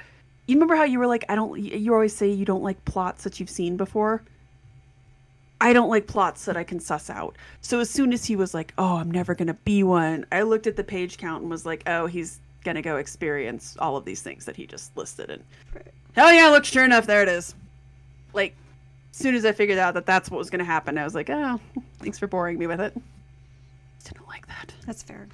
you 0.48 0.56
remember 0.56 0.76
how 0.76 0.84
you 0.84 1.00
were 1.00 1.08
like 1.08 1.26
I 1.30 1.36
don't 1.36 1.60
you 1.60 1.94
always 1.94 2.16
say 2.16 2.30
you 2.30 2.46
don't 2.46 2.64
like 2.64 2.84
plots 2.86 3.24
that 3.24 3.39
you've 3.39 3.50
seen 3.50 3.78
before? 3.78 4.24
I 5.62 5.74
don't 5.74 5.89
like 5.89 6.08
plots 6.08 6.46
that 6.46 6.58
I 6.58 6.64
can 6.64 6.80
suss 6.80 7.10
out. 7.10 7.38
So 7.62 7.80
as 7.80 7.89
soon 7.89 8.14
as 8.14 8.26
he 8.26 8.36
was 8.36 8.54
like, 8.54 8.74
"Oh, 8.80 8.96
I'm 8.96 9.12
never 9.12 9.36
gonna 9.36 9.54
be 9.54 9.84
one," 9.84 10.26
I 10.32 10.42
looked 10.42 10.66
at 10.66 10.76
the 10.76 10.84
page 10.84 11.20
count 11.20 11.44
and 11.44 11.52
was 11.52 11.68
like, 11.68 11.84
"Oh, 11.86 12.08
he's 12.08 12.39
gonna 12.64 12.82
go 12.82 12.98
experience 12.98 13.78
all 13.80 13.96
of 13.96 14.04
these 14.04 14.24
things 14.24 14.46
that 14.46 14.56
he 14.56 14.66
just 14.66 14.98
listed." 14.98 15.30
And 15.30 15.44
right. 15.76 15.94
hell 16.14 16.34
yeah, 16.34 16.48
look, 16.48 16.66
sure 16.66 16.84
enough, 16.84 17.06
there 17.06 17.22
it 17.22 17.30
is. 17.30 17.54
Like, 18.34 18.56
as 19.12 19.18
soon 19.18 19.36
as 19.36 19.46
I 19.46 19.52
figured 19.52 19.78
out 19.78 19.94
that 19.94 20.08
that's 20.08 20.32
what 20.32 20.39
was 20.39 20.50
gonna 20.50 20.64
happen, 20.64 20.98
I 20.98 21.04
was 21.04 21.14
like, 21.14 21.30
"Oh, 21.30 21.60
thanks 22.00 22.18
for 22.18 22.26
boring 22.26 22.58
me 22.58 22.66
with 22.66 22.82
it." 22.82 22.98
Didn't 24.04 24.28
like 24.28 24.48
that. 24.48 24.74
That's 24.88 25.04
fair. 25.04 25.28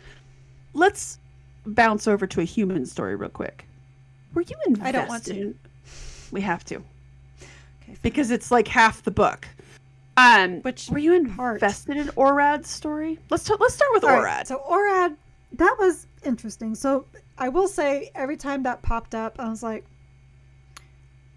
Let's 0.74 1.20
bounce 1.66 2.05
over 2.05 2.28
to 2.28 2.41
a 2.41 2.43
human 2.43 2.86
story 2.86 3.16
real 3.16 3.30
quick. 3.30 3.66
Were 4.38 4.43
you 4.43 4.55
invested? 4.67 4.88
I 4.88 4.91
don't 4.91 5.07
want 5.07 5.25
to. 5.25 5.55
We 6.29 6.41
have 6.41 6.63
to. 6.65 6.75
Okay, 6.75 7.97
because 8.03 8.29
it's 8.29 8.51
like 8.51 8.67
half 8.67 9.01
the 9.01 9.09
book. 9.09 9.47
Um, 10.15 10.61
Which 10.61 10.89
were 10.91 10.99
you 10.99 11.15
invested 11.15 11.95
part? 11.95 12.07
in 12.07 12.13
Orad's 12.13 12.69
story? 12.69 13.17
Let's 13.31 13.45
t- 13.45 13.55
let's 13.59 13.73
start 13.73 13.89
with 13.95 14.03
All 14.03 14.11
Orad. 14.11 14.23
Right, 14.23 14.47
so 14.47 14.61
Orad, 14.69 15.15
that 15.53 15.75
was 15.79 16.05
interesting. 16.23 16.75
So 16.75 17.07
I 17.39 17.49
will 17.49 17.67
say, 17.67 18.11
every 18.13 18.38
time 18.38 18.61
that 18.61 18.83
popped 18.83 19.15
up, 19.15 19.39
I 19.39 19.49
was 19.49 19.63
like, 19.63 19.83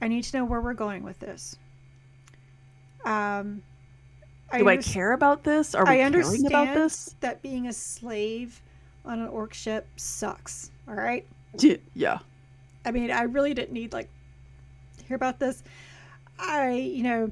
I 0.03 0.09
need 0.09 0.24
to 0.24 0.36
know 0.36 0.44
where 0.44 0.61
we're 0.61 0.74
going 0.74 1.03
with 1.03 1.18
this. 1.20 1.57
Um, 3.07 3.62
do 4.59 4.68
I, 4.68 4.72
I 4.72 4.76
care 4.76 5.14
about 5.14 5.42
this? 5.42 5.74
Are 5.74 5.86
we 5.86 5.92
I 5.92 6.01
understand 6.01 6.48
about 6.48 6.74
this? 6.74 7.14
That 7.20 7.40
being 7.40 7.68
a 7.68 7.72
slave 7.72 8.61
on 9.07 9.20
an 9.20 9.28
orc 9.28 9.55
ship 9.55 9.86
sucks. 9.96 10.70
All 10.86 10.96
right. 10.96 11.24
Yeah. 11.94 12.18
I 12.85 12.91
mean, 12.91 13.11
I 13.11 13.22
really 13.22 13.55
didn't 13.55 13.72
need 13.72 13.93
like 13.93 14.09
hear 15.07 15.16
about 15.16 15.39
this. 15.39 15.62
I, 16.39 16.72
you 16.72 17.03
know, 17.03 17.31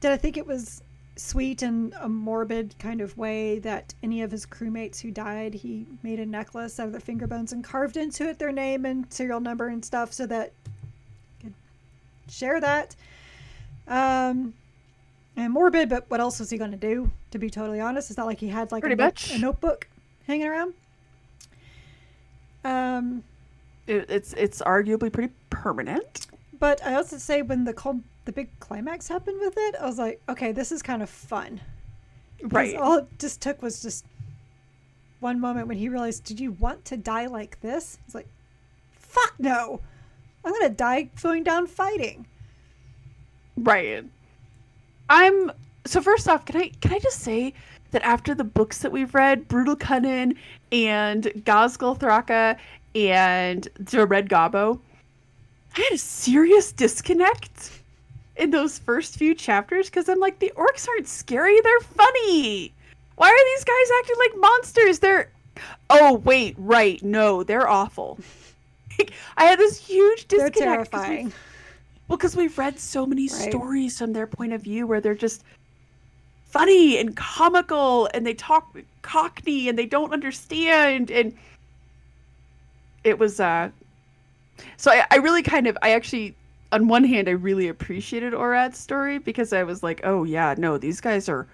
did 0.00 0.12
I 0.12 0.16
think 0.16 0.36
it 0.36 0.46
was 0.46 0.82
sweet 1.16 1.62
and 1.62 1.94
a 2.00 2.08
morbid 2.08 2.74
kind 2.78 3.00
of 3.00 3.16
way 3.16 3.58
that 3.60 3.94
any 4.02 4.22
of 4.22 4.30
his 4.30 4.46
crewmates 4.46 5.00
who 5.00 5.10
died, 5.10 5.54
he 5.54 5.86
made 6.02 6.20
a 6.20 6.26
necklace 6.26 6.78
out 6.78 6.86
of 6.86 6.92
their 6.92 7.00
finger 7.00 7.26
bones 7.26 7.52
and 7.52 7.64
carved 7.64 7.96
into 7.96 8.28
it 8.28 8.38
their 8.38 8.52
name 8.52 8.84
and 8.84 9.10
serial 9.12 9.40
number 9.40 9.68
and 9.68 9.84
stuff 9.84 10.12
so 10.12 10.26
that 10.26 10.52
could 11.40 11.54
share 12.28 12.60
that. 12.60 12.94
Um, 13.88 14.52
and 15.36 15.52
morbid, 15.52 15.88
but 15.88 16.04
what 16.08 16.20
else 16.20 16.38
was 16.38 16.50
he 16.50 16.58
going 16.58 16.70
to 16.70 16.76
do? 16.76 17.10
To 17.32 17.38
be 17.38 17.50
totally 17.50 17.80
honest, 17.80 18.10
it's 18.10 18.16
not 18.16 18.26
like 18.26 18.40
he 18.40 18.48
had 18.48 18.72
like 18.72 18.82
a, 19.30 19.34
a 19.34 19.38
notebook 19.38 19.88
hanging 20.26 20.46
around. 20.46 20.74
Um, 22.64 23.22
it, 23.86 24.06
it's 24.08 24.32
it's 24.34 24.62
arguably 24.62 25.12
pretty 25.12 25.32
permanent. 25.50 26.26
But 26.58 26.84
I 26.84 26.94
also 26.94 27.18
say 27.18 27.42
when 27.42 27.64
the 27.64 28.02
the 28.24 28.32
big 28.32 28.48
climax 28.60 29.08
happened 29.08 29.38
with 29.40 29.54
it, 29.56 29.76
I 29.80 29.86
was 29.86 29.98
like, 29.98 30.20
okay, 30.28 30.52
this 30.52 30.72
is 30.72 30.82
kind 30.82 31.02
of 31.02 31.10
fun. 31.10 31.60
Right. 32.42 32.74
All 32.76 32.98
it 32.98 33.18
just 33.18 33.40
took 33.40 33.62
was 33.62 33.82
just 33.82 34.04
one 35.20 35.40
moment 35.40 35.68
when 35.68 35.76
he 35.76 35.88
realized, 35.88 36.24
did 36.24 36.38
you 36.40 36.52
want 36.52 36.84
to 36.86 36.96
die 36.96 37.26
like 37.26 37.60
this? 37.60 37.98
He's 38.04 38.14
like, 38.14 38.28
fuck 38.92 39.34
no. 39.38 39.80
I'm 40.44 40.52
gonna 40.52 40.70
die 40.70 41.10
going 41.22 41.42
down 41.42 41.66
fighting. 41.66 42.26
Right. 43.56 44.04
I'm 45.08 45.52
so 45.86 46.00
first 46.00 46.28
off, 46.28 46.44
can 46.44 46.60
I 46.60 46.68
can 46.80 46.92
I 46.92 46.98
just 46.98 47.20
say 47.20 47.54
that 47.92 48.02
after 48.02 48.34
the 48.34 48.44
books 48.44 48.78
that 48.78 48.92
we've 48.92 49.14
read, 49.14 49.48
Brutal 49.48 49.76
Kunnin 49.76 50.36
and 50.72 51.24
Ghazghkull 51.24 51.98
Thraka 51.98 52.58
and 52.96 53.68
the 53.78 54.06
Red 54.06 54.28
Gobbo, 54.28 54.80
I 55.76 55.80
had 55.82 55.92
a 55.92 55.98
serious 55.98 56.72
disconnect 56.72 57.82
in 58.36 58.50
those 58.50 58.78
first 58.78 59.16
few 59.16 59.34
chapters 59.34 59.90
because 59.90 60.08
I'm 60.08 60.18
like, 60.18 60.38
the 60.38 60.52
orcs 60.56 60.88
aren't 60.88 61.06
scary, 61.06 61.60
they're 61.60 61.80
funny. 61.80 62.72
Why 63.16 63.28
are 63.28 63.56
these 63.56 63.64
guys 63.64 63.98
acting 64.00 64.16
like 64.18 64.40
monsters? 64.40 64.98
They're 64.98 65.30
oh 65.90 66.14
wait, 66.24 66.54
right, 66.58 67.02
no, 67.02 67.42
they're 67.42 67.68
awful. 67.68 68.18
I 69.36 69.44
had 69.44 69.58
this 69.58 69.78
huge 69.78 70.26
disconnect. 70.28 70.56
They're 70.56 70.74
terrifying. 70.74 71.32
Well, 72.08 72.16
because 72.16 72.36
we've 72.36 72.56
read 72.56 72.78
so 72.78 73.04
many 73.04 73.28
right. 73.28 73.50
stories 73.50 73.98
from 73.98 74.12
their 74.12 74.26
point 74.26 74.52
of 74.52 74.62
view 74.62 74.86
where 74.86 75.00
they're 75.00 75.14
just 75.14 75.44
funny 76.46 76.98
and 76.98 77.16
comical 77.16 78.08
and 78.14 78.24
they 78.24 78.32
talk 78.32 78.74
cockney 79.02 79.68
and 79.68 79.78
they 79.78 79.86
don't 79.86 80.12
understand 80.12 81.10
and 81.10 81.36
it 83.06 83.18
was 83.18 83.40
uh 83.40 83.70
so 84.76 84.90
I, 84.90 85.04
I 85.10 85.16
really 85.16 85.42
kind 85.42 85.66
of 85.66 85.78
i 85.82 85.90
actually 85.92 86.34
on 86.72 86.88
one 86.88 87.04
hand 87.04 87.28
i 87.28 87.32
really 87.32 87.68
appreciated 87.68 88.34
orad's 88.34 88.78
story 88.78 89.18
because 89.18 89.52
i 89.52 89.62
was 89.62 89.82
like 89.82 90.00
oh 90.04 90.24
yeah 90.24 90.54
no 90.58 90.78
these 90.78 91.00
guys 91.00 91.28
are 91.28 91.46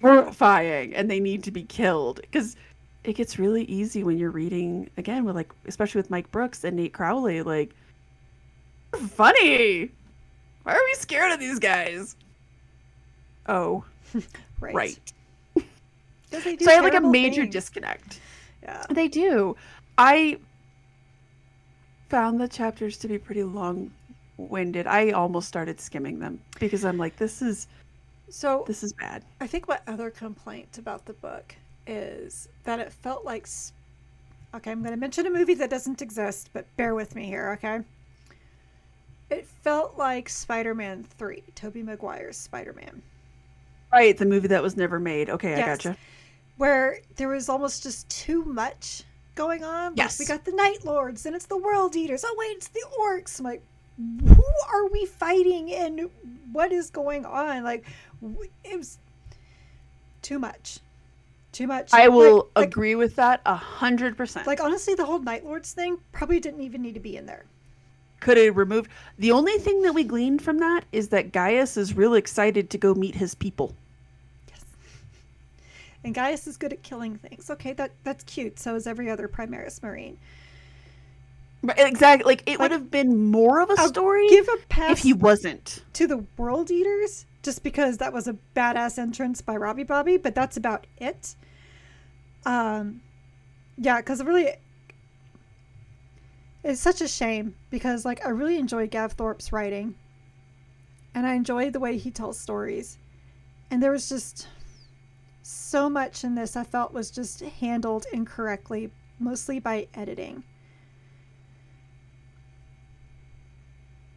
horrifying 0.00 0.94
and 0.94 1.10
they 1.10 1.20
need 1.20 1.44
to 1.44 1.50
be 1.50 1.62
killed 1.62 2.20
because 2.22 2.56
it 3.04 3.14
gets 3.14 3.38
really 3.38 3.64
easy 3.64 4.02
when 4.04 4.18
you're 4.18 4.30
reading 4.30 4.90
again 4.96 5.24
with 5.24 5.36
like 5.36 5.52
especially 5.66 5.98
with 5.98 6.10
mike 6.10 6.30
brooks 6.30 6.64
and 6.64 6.76
nate 6.76 6.92
crowley 6.92 7.42
like 7.42 7.74
funny. 8.96 9.90
Why 10.62 10.74
are 10.74 10.84
we 10.84 10.94
scared 10.94 11.32
of 11.32 11.40
these 11.40 11.58
guys? 11.58 12.16
Oh, 13.46 13.84
right. 14.60 14.74
right. 14.74 15.12
so 16.30 16.70
I 16.70 16.72
had 16.74 16.84
like 16.84 16.94
a 16.94 17.00
major 17.00 17.42
things. 17.42 17.52
disconnect. 17.52 18.20
Yeah, 18.62 18.84
they 18.90 19.08
do. 19.08 19.56
I 20.00 20.38
found 22.08 22.40
the 22.40 22.48
chapters 22.48 22.96
to 22.96 23.06
be 23.06 23.18
pretty 23.18 23.44
long-winded. 23.44 24.86
I 24.86 25.10
almost 25.10 25.46
started 25.46 25.78
skimming 25.78 26.18
them 26.18 26.40
because 26.58 26.86
I'm 26.86 26.96
like, 26.96 27.16
this 27.16 27.42
is 27.42 27.66
so. 28.30 28.64
This 28.66 28.82
is 28.82 28.94
bad. 28.94 29.26
I 29.42 29.46
think 29.46 29.68
what 29.68 29.82
other 29.86 30.08
complaint 30.08 30.78
about 30.78 31.04
the 31.04 31.12
book 31.12 31.54
is 31.86 32.48
that 32.64 32.80
it 32.80 32.90
felt 32.90 33.26
like. 33.26 33.46
Okay, 34.54 34.70
I'm 34.70 34.80
going 34.80 34.94
to 34.94 34.96
mention 34.98 35.26
a 35.26 35.30
movie 35.30 35.52
that 35.54 35.68
doesn't 35.68 36.00
exist, 36.00 36.48
but 36.54 36.64
bear 36.78 36.94
with 36.94 37.14
me 37.14 37.26
here, 37.26 37.50
okay? 37.58 37.80
It 39.28 39.46
felt 39.46 39.98
like 39.98 40.30
Spider 40.30 40.74
Man 40.74 41.04
3, 41.04 41.42
Tobey 41.54 41.82
Maguire's 41.82 42.38
Spider 42.38 42.72
Man. 42.72 43.02
Right, 43.92 44.16
the 44.16 44.24
movie 44.24 44.48
that 44.48 44.62
was 44.62 44.78
never 44.78 44.98
made. 44.98 45.28
Okay, 45.28 45.50
yes. 45.50 45.62
I 45.62 45.66
gotcha. 45.66 45.96
Where 46.56 47.00
there 47.16 47.28
was 47.28 47.50
almost 47.50 47.82
just 47.82 48.08
too 48.08 48.44
much 48.46 49.04
going 49.40 49.64
on. 49.64 49.94
Yes. 49.96 50.18
we 50.18 50.26
got 50.26 50.44
the 50.44 50.52
Night 50.52 50.84
Lords, 50.84 51.26
and 51.26 51.34
it's 51.34 51.46
the 51.46 51.56
World 51.56 51.96
Eaters. 51.96 52.24
Oh, 52.26 52.34
wait, 52.38 52.56
it's 52.56 52.68
the 52.68 52.84
Orcs. 53.00 53.38
I'm 53.38 53.44
like, 53.44 53.62
who 53.96 54.44
are 54.72 54.88
we 54.88 55.06
fighting 55.06 55.72
and 55.72 56.10
what 56.52 56.72
is 56.72 56.90
going 56.90 57.24
on? 57.24 57.64
Like, 57.64 57.86
it 58.64 58.76
was 58.76 58.98
too 60.22 60.38
much. 60.38 60.80
Too 61.52 61.66
much. 61.66 61.92
I 61.92 62.08
will 62.08 62.48
like, 62.54 62.68
agree 62.68 62.94
like, 62.94 63.00
with 63.04 63.16
that 63.16 63.40
a 63.44 63.56
hundred 63.56 64.16
percent. 64.16 64.46
Like 64.46 64.60
honestly, 64.60 64.94
the 64.94 65.04
whole 65.04 65.18
Night 65.18 65.44
Lords 65.44 65.72
thing 65.72 65.98
probably 66.12 66.38
didn't 66.38 66.62
even 66.62 66.80
need 66.80 66.94
to 66.94 67.00
be 67.00 67.16
in 67.16 67.26
there 67.26 67.44
could 68.20 68.36
have 68.36 68.56
removed. 68.56 68.90
The 69.18 69.32
only 69.32 69.58
thing 69.58 69.82
that 69.82 69.94
we 69.94 70.04
gleaned 70.04 70.42
from 70.42 70.58
that 70.58 70.84
is 70.92 71.08
that 71.08 71.32
Gaius 71.32 71.76
is 71.76 71.96
real 71.96 72.14
excited 72.14 72.70
to 72.70 72.78
go 72.78 72.94
meet 72.94 73.14
his 73.14 73.34
people. 73.34 73.74
And 76.02 76.14
Gaius 76.14 76.46
is 76.46 76.56
good 76.56 76.72
at 76.72 76.82
killing 76.82 77.16
things. 77.16 77.50
Okay, 77.50 77.72
that 77.74 77.92
that's 78.04 78.24
cute. 78.24 78.58
So 78.58 78.74
is 78.74 78.86
every 78.86 79.10
other 79.10 79.28
Primaris 79.28 79.82
Marine. 79.82 80.18
Exactly. 81.62 82.24
Like 82.24 82.42
it 82.46 82.52
like, 82.52 82.60
would 82.60 82.70
have 82.72 82.90
been 82.90 83.30
more 83.30 83.60
of 83.60 83.68
a 83.70 83.74
I'll 83.78 83.88
story 83.88 84.28
give 84.28 84.48
a 84.48 84.56
pass 84.68 84.92
if 84.92 84.98
he 85.00 85.12
wasn't 85.12 85.82
to 85.94 86.06
the 86.06 86.24
World 86.38 86.70
Eaters, 86.70 87.26
just 87.42 87.62
because 87.62 87.98
that 87.98 88.12
was 88.12 88.26
a 88.26 88.36
badass 88.56 88.98
entrance 88.98 89.42
by 89.42 89.56
Robbie 89.56 89.82
Bobby, 89.82 90.16
but 90.16 90.34
that's 90.34 90.56
about 90.56 90.86
it. 90.98 91.34
Um, 92.46 93.02
yeah, 93.76 93.98
because 93.98 94.20
it 94.20 94.26
really, 94.26 94.52
it's 96.64 96.80
such 96.80 97.02
a 97.02 97.08
shame 97.08 97.54
because 97.68 98.06
like 98.06 98.24
I 98.24 98.30
really 98.30 98.56
enjoy 98.56 98.86
Gav 98.86 99.12
Thorpe's 99.12 99.52
writing 99.52 99.94
and 101.14 101.26
I 101.26 101.34
enjoy 101.34 101.70
the 101.70 101.80
way 101.80 101.98
he 101.98 102.10
tells 102.10 102.38
stories. 102.38 102.96
And 103.70 103.82
there 103.82 103.92
was 103.92 104.08
just 104.08 104.48
so 105.50 105.90
much 105.90 106.24
in 106.24 106.34
this 106.34 106.56
I 106.56 106.64
felt 106.64 106.92
was 106.92 107.10
just 107.10 107.40
handled 107.40 108.06
incorrectly, 108.12 108.90
mostly 109.18 109.58
by 109.58 109.88
editing. 109.94 110.42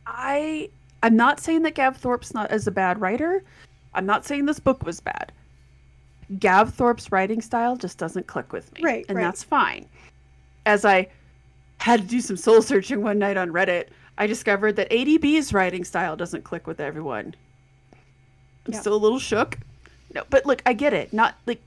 I 0.05 0.69
I'm 1.01 1.15
not 1.15 1.39
saying 1.39 1.63
that 1.63 1.75
Gav 1.75 1.97
Thorpe's 1.97 2.33
not 2.33 2.51
as 2.51 2.67
a 2.67 2.71
bad 2.71 3.01
writer. 3.01 3.43
I'm 3.93 4.05
not 4.05 4.25
saying 4.25 4.45
this 4.45 4.59
book 4.59 4.83
was 4.83 4.99
bad. 4.99 5.31
Gav 6.39 6.73
Thorpe's 6.73 7.11
writing 7.11 7.41
style 7.41 7.75
just 7.75 7.97
doesn't 7.97 8.27
click 8.27 8.53
with 8.53 8.73
me. 8.73 8.81
Right. 8.83 9.05
And 9.09 9.17
right. 9.17 9.23
that's 9.23 9.43
fine. 9.43 9.87
As 10.65 10.85
I 10.85 11.09
had 11.77 12.01
to 12.01 12.07
do 12.07 12.21
some 12.21 12.37
soul 12.37 12.61
searching 12.61 13.01
one 13.01 13.19
night 13.19 13.37
on 13.37 13.49
Reddit, 13.49 13.87
I 14.17 14.27
discovered 14.27 14.75
that 14.77 14.89
ADB's 14.91 15.53
writing 15.53 15.83
style 15.83 16.15
doesn't 16.15 16.43
click 16.43 16.67
with 16.67 16.79
everyone. 16.79 17.35
I'm 18.65 18.73
yeah. 18.73 18.79
still 18.79 18.95
a 18.95 18.97
little 18.97 19.19
shook. 19.19 19.57
No, 20.13 20.23
but 20.29 20.45
look, 20.45 20.61
I 20.65 20.73
get 20.73 20.93
it. 20.93 21.13
Not 21.13 21.35
like 21.45 21.61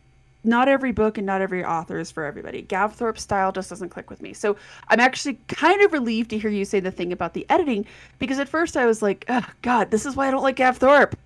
not 0.45 0.69
every 0.69 0.93
book 0.93 1.19
and 1.19 1.27
not 1.27 1.41
every 1.41 1.65
author 1.65 1.99
is 1.99 2.11
for 2.11 2.25
everybody. 2.25 2.63
Gav 2.63 2.95
Thorpe's 2.95 3.23
style 3.23 3.51
just 3.53 3.69
doesn't 3.69 3.89
click 3.89 4.09
with 4.09 4.23
me. 4.23 4.33
So 4.33 4.57
I'm 4.89 5.01
actually 5.01 5.39
kind 5.49 5.83
of 5.83 5.93
relieved 5.93 6.31
to 6.31 6.39
hear 6.39 6.51
you 6.51 6.65
say 6.65 6.79
the 6.81 6.93
thing 6.93 7.13
about 7.13 7.35
the 7.35 7.45
editing 7.51 7.85
because 8.19 8.39
at 8.39 8.49
first 8.49 8.77
I 8.77 8.87
was 8.87 9.03
like, 9.03 9.25
oh, 9.29 9.47
God, 9.63 9.91
this 9.91 10.07
is 10.07 10.15
why 10.15 10.29
I 10.29 10.31
don't 10.31 10.45
like 10.45 10.57
Gav 10.57 10.79
Thorpe. 10.79 11.17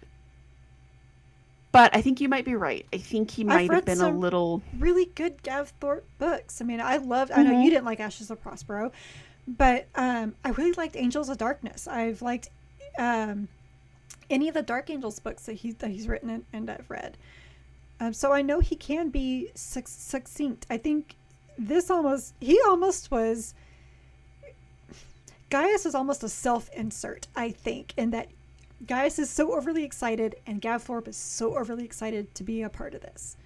but 1.73 1.95
I 1.95 2.01
think 2.01 2.21
you 2.21 2.29
might 2.29 2.45
be 2.45 2.55
right. 2.57 2.85
I 2.93 2.99
think 2.99 3.31
he 3.31 3.45
might 3.45 3.71
have 3.71 3.85
been 3.85 4.01
a 4.01 4.09
little 4.11 4.63
really 4.79 5.07
good 5.15 5.43
Gav 5.43 5.69
Thorpe 5.81 6.07
books. 6.19 6.61
I 6.61 6.65
mean, 6.65 6.81
I 6.81 6.97
loved. 6.97 7.31
Mm-hmm. 7.31 7.41
I 7.41 7.45
know 7.45 7.51
you 7.51 7.57
mm-hmm. 7.59 7.69
didn't 7.71 7.85
like 7.85 8.01
Ashes 8.01 8.31
of 8.31 8.43
Prospero, 8.43 8.91
but 9.47 9.87
um, 9.95 10.35
I 10.45 10.51
really 10.51 10.73
liked 10.73 10.97
Angels 10.97 11.29
of 11.29 11.39
Darkness. 11.39 11.87
I've 11.87 12.23
liked 12.23 12.49
um, 12.99 13.49
any 14.31 14.49
of 14.49 14.55
the 14.55 14.63
Dark 14.63 14.89
Angels 14.89 15.19
books 15.19 15.45
that 15.47 15.55
he 15.55 15.73
that 15.73 15.91
he's 15.91 16.09
written 16.09 16.31
and, 16.31 16.45
and 16.53 16.71
I've 16.71 16.89
read. 16.89 17.17
Um, 18.01 18.15
so 18.15 18.33
I 18.33 18.41
know 18.41 18.61
he 18.61 18.77
can 18.77 19.11
be 19.11 19.51
succinct. 19.55 20.67
I 20.71 20.79
think 20.79 21.17
this 21.59 21.91
almost 21.91 22.35
he 22.41 22.59
almost 22.67 23.11
was. 23.11 23.55
Gaius 25.51 25.85
is 25.85 25.97
almost 25.97 26.23
a 26.23 26.29
self 26.29 26.71
insert, 26.73 27.27
I 27.35 27.51
think, 27.51 27.93
in 27.97 28.11
that 28.11 28.29
Gaius 28.87 29.19
is 29.19 29.29
so 29.29 29.55
overly 29.55 29.85
excited, 29.85 30.37
and 30.47 30.61
Gav 30.61 30.85
Thorpe 30.85 31.09
is 31.09 31.17
so 31.17 31.59
overly 31.59 31.85
excited 31.85 32.35
to 32.37 32.45
be 32.45 32.63
a 32.63 32.69
part 32.69 32.95
of 32.95 33.03
this, 33.03 33.37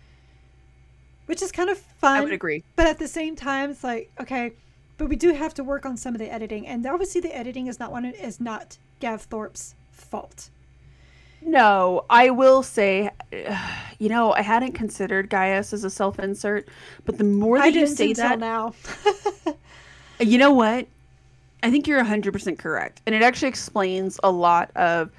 which 1.26 1.42
is 1.42 1.50
kind 1.50 1.70
of 1.70 1.78
fun. 1.78 2.18
I 2.18 2.20
would 2.20 2.32
agree, 2.32 2.62
but 2.76 2.86
at 2.86 2.98
the 2.98 3.08
same 3.08 3.34
time, 3.34 3.70
it's 3.70 3.82
like 3.82 4.12
okay, 4.20 4.52
but 4.98 5.08
we 5.08 5.16
do 5.16 5.32
have 5.32 5.54
to 5.54 5.64
work 5.64 5.84
on 5.84 5.96
some 5.96 6.14
of 6.14 6.20
the 6.20 6.32
editing, 6.32 6.66
and 6.66 6.86
obviously 6.86 7.20
the 7.20 7.34
editing 7.36 7.66
is 7.66 7.80
not 7.80 7.90
one 7.90 8.04
is 8.04 8.38
not 8.38 8.78
Gav 9.00 9.22
Thorpe's 9.22 9.74
fault. 9.90 10.50
No, 11.44 12.06
I 12.08 12.30
will 12.30 12.62
say, 12.62 13.10
you 13.98 14.08
know, 14.08 14.32
I 14.32 14.42
hadn't 14.42 14.72
considered 14.72 15.28
Gaius 15.28 15.72
as 15.72 15.84
a 15.84 15.90
self-insert, 15.90 16.68
but 17.04 17.18
the 17.18 17.24
more 17.24 17.58
that 17.58 17.74
you 17.74 17.86
say 17.86 18.12
that 18.14 18.38
now, 18.38 18.74
you 20.20 20.38
know 20.38 20.52
what? 20.52 20.86
I 21.62 21.70
think 21.70 21.86
you're 21.86 22.02
100% 22.02 22.58
correct. 22.58 23.00
And 23.06 23.14
it 23.14 23.22
actually 23.22 23.48
explains 23.48 24.18
a 24.22 24.30
lot 24.30 24.70
of 24.76 25.10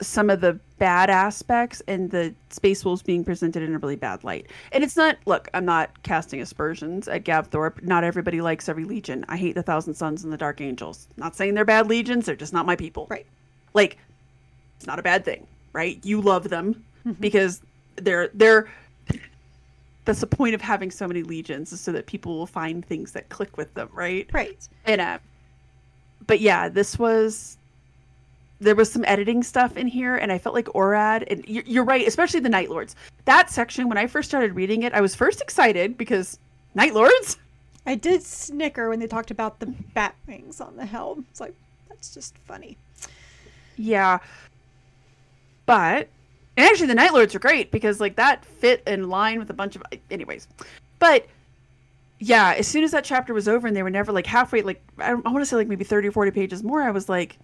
some 0.00 0.28
of 0.28 0.40
the 0.40 0.58
bad 0.78 1.08
aspects 1.08 1.80
and 1.86 2.10
the 2.10 2.34
space 2.50 2.84
wolves 2.84 3.00
being 3.00 3.24
presented 3.24 3.62
in 3.62 3.74
a 3.74 3.78
really 3.78 3.96
bad 3.96 4.24
light. 4.24 4.50
And 4.72 4.82
it's 4.82 4.96
not 4.96 5.16
look, 5.24 5.48
I'm 5.54 5.64
not 5.64 6.02
casting 6.02 6.40
aspersions 6.40 7.06
at 7.06 7.24
Gav 7.24 7.46
Thorpe. 7.46 7.82
Not 7.82 8.04
everybody 8.04 8.40
likes 8.40 8.68
every 8.68 8.84
legion. 8.84 9.24
I 9.28 9.36
hate 9.36 9.54
the 9.54 9.62
Thousand 9.62 9.94
Sons 9.94 10.24
and 10.24 10.32
the 10.32 10.36
Dark 10.36 10.60
Angels. 10.60 11.08
Not 11.16 11.36
saying 11.36 11.54
they're 11.54 11.64
bad 11.64 11.88
legions, 11.88 12.26
they're 12.26 12.36
just 12.36 12.52
not 12.52 12.66
my 12.66 12.76
people. 12.76 13.06
Right. 13.08 13.26
Like 13.72 13.98
it's 14.84 14.86
not 14.86 14.98
a 14.98 15.02
bad 15.02 15.24
thing, 15.24 15.46
right? 15.72 15.98
You 16.04 16.20
love 16.20 16.50
them 16.50 16.84
mm-hmm. 17.06 17.12
because 17.12 17.62
they're 17.96 18.28
they're 18.34 18.68
that's 20.04 20.20
the 20.20 20.26
point 20.26 20.54
of 20.54 20.60
having 20.60 20.90
so 20.90 21.08
many 21.08 21.22
legions 21.22 21.72
is 21.72 21.80
so 21.80 21.90
that 21.92 22.04
people 22.04 22.36
will 22.36 22.46
find 22.46 22.84
things 22.84 23.12
that 23.12 23.30
click 23.30 23.56
with 23.56 23.72
them, 23.72 23.88
right? 23.94 24.28
Right. 24.30 24.68
And 24.84 25.00
uh 25.00 25.18
but 26.26 26.40
yeah, 26.40 26.68
this 26.68 26.98
was 26.98 27.56
there 28.60 28.74
was 28.74 28.92
some 28.92 29.06
editing 29.06 29.42
stuff 29.42 29.76
in 29.76 29.86
here 29.88 30.14
and 30.16 30.30
i 30.30 30.38
felt 30.38 30.54
like 30.54 30.66
orad 30.66 31.24
and 31.28 31.44
you're, 31.46 31.64
you're, 31.66 31.84
right 31.84 32.06
especially 32.06 32.38
the 32.38 32.48
night 32.48 32.70
lords 32.70 32.94
that 33.24 33.50
section 33.50 33.88
when 33.88 33.98
i 33.98 34.06
first 34.06 34.28
started 34.28 34.54
reading 34.54 34.84
it 34.84 34.94
i 34.94 35.00
was 35.00 35.12
first 35.12 35.40
excited 35.40 35.98
because 35.98 36.38
night 36.76 36.94
lords 36.94 37.36
i 37.84 37.96
did 37.96 38.22
snicker 38.22 38.88
when 38.88 39.00
they 39.00 39.08
talked 39.08 39.32
about 39.32 39.58
the 39.58 39.66
bat 39.92 40.14
wings 40.28 40.60
on 40.60 40.76
the 40.76 40.86
helm 40.86 41.26
it's 41.30 41.40
like 41.40 41.52
that's 41.88 42.14
just 42.14 42.38
funny 42.38 42.78
yeah 43.76 44.18
but 45.66 46.08
and 46.56 46.66
actually 46.66 46.86
the 46.86 46.94
night 46.94 47.12
lords 47.12 47.34
are 47.34 47.40
great 47.40 47.70
because 47.70 48.00
like 48.00 48.16
that 48.16 48.44
fit 48.44 48.82
in 48.86 49.08
line 49.08 49.38
with 49.38 49.50
a 49.50 49.54
bunch 49.54 49.76
of 49.76 49.82
anyways 50.10 50.48
but 50.98 51.26
yeah 52.20 52.54
as 52.56 52.66
soon 52.66 52.84
as 52.84 52.90
that 52.92 53.04
chapter 53.04 53.34
was 53.34 53.48
over 53.48 53.66
and 53.66 53.76
they 53.76 53.82
were 53.82 53.90
never 53.90 54.12
like 54.12 54.26
halfway 54.26 54.62
like 54.62 54.82
i, 54.98 55.10
I 55.10 55.14
want 55.14 55.40
to 55.40 55.46
say 55.46 55.56
like 55.56 55.68
maybe 55.68 55.84
30 55.84 56.08
or 56.08 56.12
40 56.12 56.30
pages 56.30 56.62
more 56.62 56.82
i 56.82 56.90
was 56.90 57.08
like 57.08 57.38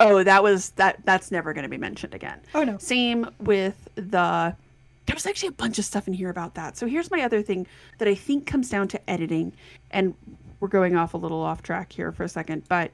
oh, 0.00 0.22
that 0.22 0.42
was 0.42 0.70
that 0.70 0.98
that's 1.04 1.30
never 1.30 1.52
going 1.52 1.62
to 1.62 1.68
be 1.68 1.78
mentioned 1.78 2.14
again. 2.14 2.40
Oh 2.54 2.64
no. 2.64 2.78
Same 2.78 3.28
with 3.40 3.88
the 3.94 4.54
there 5.06 5.14
was 5.14 5.26
actually 5.26 5.48
a 5.48 5.52
bunch 5.52 5.78
of 5.78 5.84
stuff 5.84 6.08
in 6.08 6.14
here 6.14 6.30
about 6.30 6.54
that. 6.54 6.76
So 6.76 6.86
here's 6.86 7.10
my 7.10 7.22
other 7.22 7.42
thing 7.42 7.66
that 7.98 8.08
I 8.08 8.14
think 8.14 8.46
comes 8.46 8.70
down 8.70 8.88
to 8.88 9.10
editing 9.10 9.52
and 9.90 10.14
we're 10.60 10.68
going 10.68 10.96
off 10.96 11.12
a 11.12 11.18
little 11.18 11.42
off 11.42 11.62
track 11.62 11.92
here 11.92 12.10
for 12.10 12.22
a 12.22 12.28
second, 12.28 12.62
but 12.68 12.90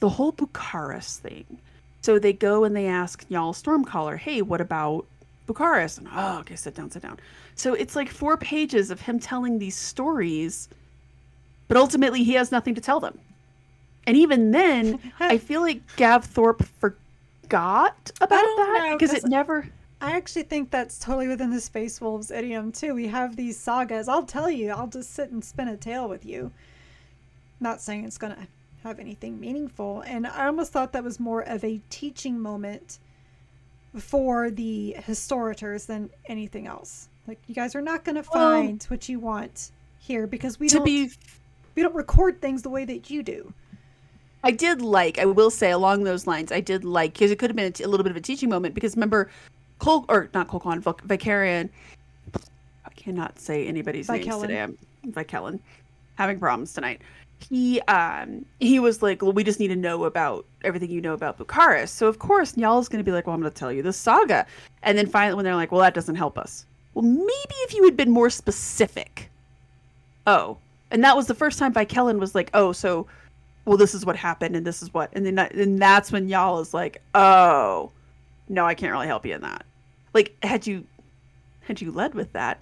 the 0.00 0.10
whole 0.10 0.32
Bucharis 0.32 1.18
thing. 1.18 1.58
So 2.06 2.20
they 2.20 2.32
go 2.32 2.62
and 2.62 2.76
they 2.76 2.86
ask 2.86 3.28
Njal 3.30 3.52
Stormcaller, 3.52 4.16
"Hey, 4.16 4.40
what 4.40 4.60
about 4.60 5.06
Bucharis?" 5.48 5.98
And 5.98 6.06
oh, 6.14 6.38
okay, 6.38 6.54
sit 6.54 6.76
down, 6.76 6.88
sit 6.88 7.02
down. 7.02 7.18
So 7.56 7.74
it's 7.74 7.96
like 7.96 8.08
four 8.08 8.36
pages 8.36 8.92
of 8.92 9.00
him 9.00 9.18
telling 9.18 9.58
these 9.58 9.74
stories, 9.74 10.68
but 11.66 11.76
ultimately 11.76 12.22
he 12.22 12.34
has 12.34 12.52
nothing 12.52 12.76
to 12.76 12.80
tell 12.80 13.00
them. 13.00 13.18
And 14.06 14.16
even 14.16 14.52
then, 14.52 15.00
I 15.18 15.38
feel 15.38 15.62
like 15.62 15.80
Gav 15.96 16.24
Thorpe 16.24 16.64
forgot 16.78 18.12
about 18.20 18.44
that 18.44 18.96
because 18.96 19.12
it 19.12 19.24
never. 19.24 19.68
I 20.00 20.12
actually 20.12 20.44
think 20.44 20.70
that's 20.70 21.00
totally 21.00 21.26
within 21.26 21.50
the 21.50 21.60
Space 21.60 22.00
Wolves 22.00 22.30
idiom 22.30 22.70
too. 22.70 22.94
We 22.94 23.08
have 23.08 23.34
these 23.34 23.58
sagas. 23.58 24.06
I'll 24.06 24.22
tell 24.22 24.48
you. 24.48 24.70
I'll 24.70 24.86
just 24.86 25.12
sit 25.12 25.32
and 25.32 25.44
spin 25.44 25.66
a 25.66 25.76
tale 25.76 26.08
with 26.08 26.24
you. 26.24 26.52
Not 27.58 27.80
saying 27.80 28.04
it's 28.04 28.16
gonna 28.16 28.46
have 28.82 28.98
anything 28.98 29.38
meaningful. 29.40 30.02
And 30.02 30.26
I 30.26 30.46
almost 30.46 30.72
thought 30.72 30.92
that 30.92 31.04
was 31.04 31.18
more 31.18 31.42
of 31.42 31.64
a 31.64 31.80
teaching 31.90 32.38
moment 32.38 32.98
for 33.96 34.50
the 34.50 34.96
historitors 34.98 35.86
than 35.86 36.10
anything 36.26 36.66
else. 36.66 37.08
Like 37.26 37.40
you 37.46 37.54
guys 37.54 37.74
are 37.74 37.80
not 37.80 38.04
gonna 38.04 38.22
find 38.22 38.80
well, 38.82 38.88
what 38.88 39.08
you 39.08 39.18
want 39.18 39.72
here 39.98 40.26
because 40.26 40.60
we 40.60 40.68
don't 40.68 40.84
be... 40.84 41.10
we 41.74 41.82
don't 41.82 41.94
record 41.94 42.40
things 42.40 42.62
the 42.62 42.70
way 42.70 42.84
that 42.84 43.10
you 43.10 43.22
do. 43.22 43.52
I 44.44 44.52
did 44.52 44.80
like, 44.80 45.18
I 45.18 45.24
will 45.24 45.50
say 45.50 45.72
along 45.72 46.04
those 46.04 46.26
lines, 46.26 46.52
I 46.52 46.60
did 46.60 46.84
like, 46.84 47.14
because 47.14 47.30
it 47.32 47.38
could 47.38 47.50
have 47.50 47.56
been 47.56 47.66
a, 47.66 47.70
t- 47.70 47.82
a 47.82 47.88
little 47.88 48.04
bit 48.04 48.12
of 48.12 48.16
a 48.16 48.20
teaching 48.20 48.48
moment. 48.48 48.74
Because 48.74 48.94
remember, 48.94 49.28
Cole, 49.80 50.04
or 50.08 50.30
not 50.34 50.46
Cole 50.46 50.60
Con, 50.60 50.80
Vicarian, 50.82 51.68
I 52.84 52.90
cannot 52.94 53.40
say 53.40 53.66
anybody's 53.66 54.06
Vicellen. 54.06 54.24
names 54.24 54.42
today. 54.42 54.62
I'm 54.62 54.78
Vicellen, 55.08 55.58
having 56.14 56.38
problems 56.38 56.72
tonight. 56.74 57.00
He 57.38 57.80
um 57.82 58.44
he 58.60 58.78
was 58.78 59.02
like, 59.02 59.22
well, 59.22 59.32
we 59.32 59.44
just 59.44 59.60
need 59.60 59.68
to 59.68 59.76
know 59.76 60.04
about 60.04 60.46
everything 60.64 60.90
you 60.90 61.00
know 61.00 61.14
about 61.14 61.38
Bucharis. 61.38 61.88
So 61.90 62.06
of 62.06 62.18
course, 62.18 62.52
Njal's 62.52 62.88
going 62.88 62.98
to 62.98 63.08
be 63.08 63.12
like, 63.12 63.26
well, 63.26 63.34
I'm 63.34 63.40
going 63.40 63.52
to 63.52 63.58
tell 63.58 63.72
you 63.72 63.82
the 63.82 63.92
saga. 63.92 64.46
And 64.82 64.96
then 64.96 65.06
finally, 65.06 65.36
when 65.36 65.44
they're 65.44 65.54
like, 65.54 65.70
well, 65.70 65.80
that 65.82 65.94
doesn't 65.94 66.16
help 66.16 66.38
us. 66.38 66.66
Well, 66.94 67.04
maybe 67.04 67.54
if 67.64 67.74
you 67.74 67.84
had 67.84 67.96
been 67.96 68.10
more 68.10 68.30
specific. 68.30 69.30
Oh, 70.26 70.56
and 70.90 71.04
that 71.04 71.16
was 71.16 71.26
the 71.26 71.34
first 71.34 71.58
time 71.58 71.74
Vicellen 71.74 72.18
was 72.18 72.34
like, 72.34 72.50
oh, 72.54 72.72
so 72.72 73.06
well, 73.66 73.76
this 73.76 73.94
is 73.94 74.06
what 74.06 74.16
happened 74.16 74.56
and 74.56 74.66
this 74.66 74.82
is 74.82 74.94
what, 74.94 75.10
and 75.12 75.26
then 75.26 75.34
that, 75.34 75.52
and 75.52 75.78
that's 75.78 76.10
when 76.10 76.28
Njal 76.28 76.62
is 76.62 76.72
like, 76.72 77.02
oh, 77.14 77.90
no, 78.48 78.64
I 78.64 78.74
can't 78.74 78.92
really 78.92 79.08
help 79.08 79.26
you 79.26 79.34
in 79.34 79.42
that. 79.42 79.66
Like, 80.14 80.36
had 80.44 80.66
you, 80.66 80.86
had 81.60 81.80
you 81.80 81.90
led 81.90 82.14
with 82.14 82.32
that, 82.32 82.60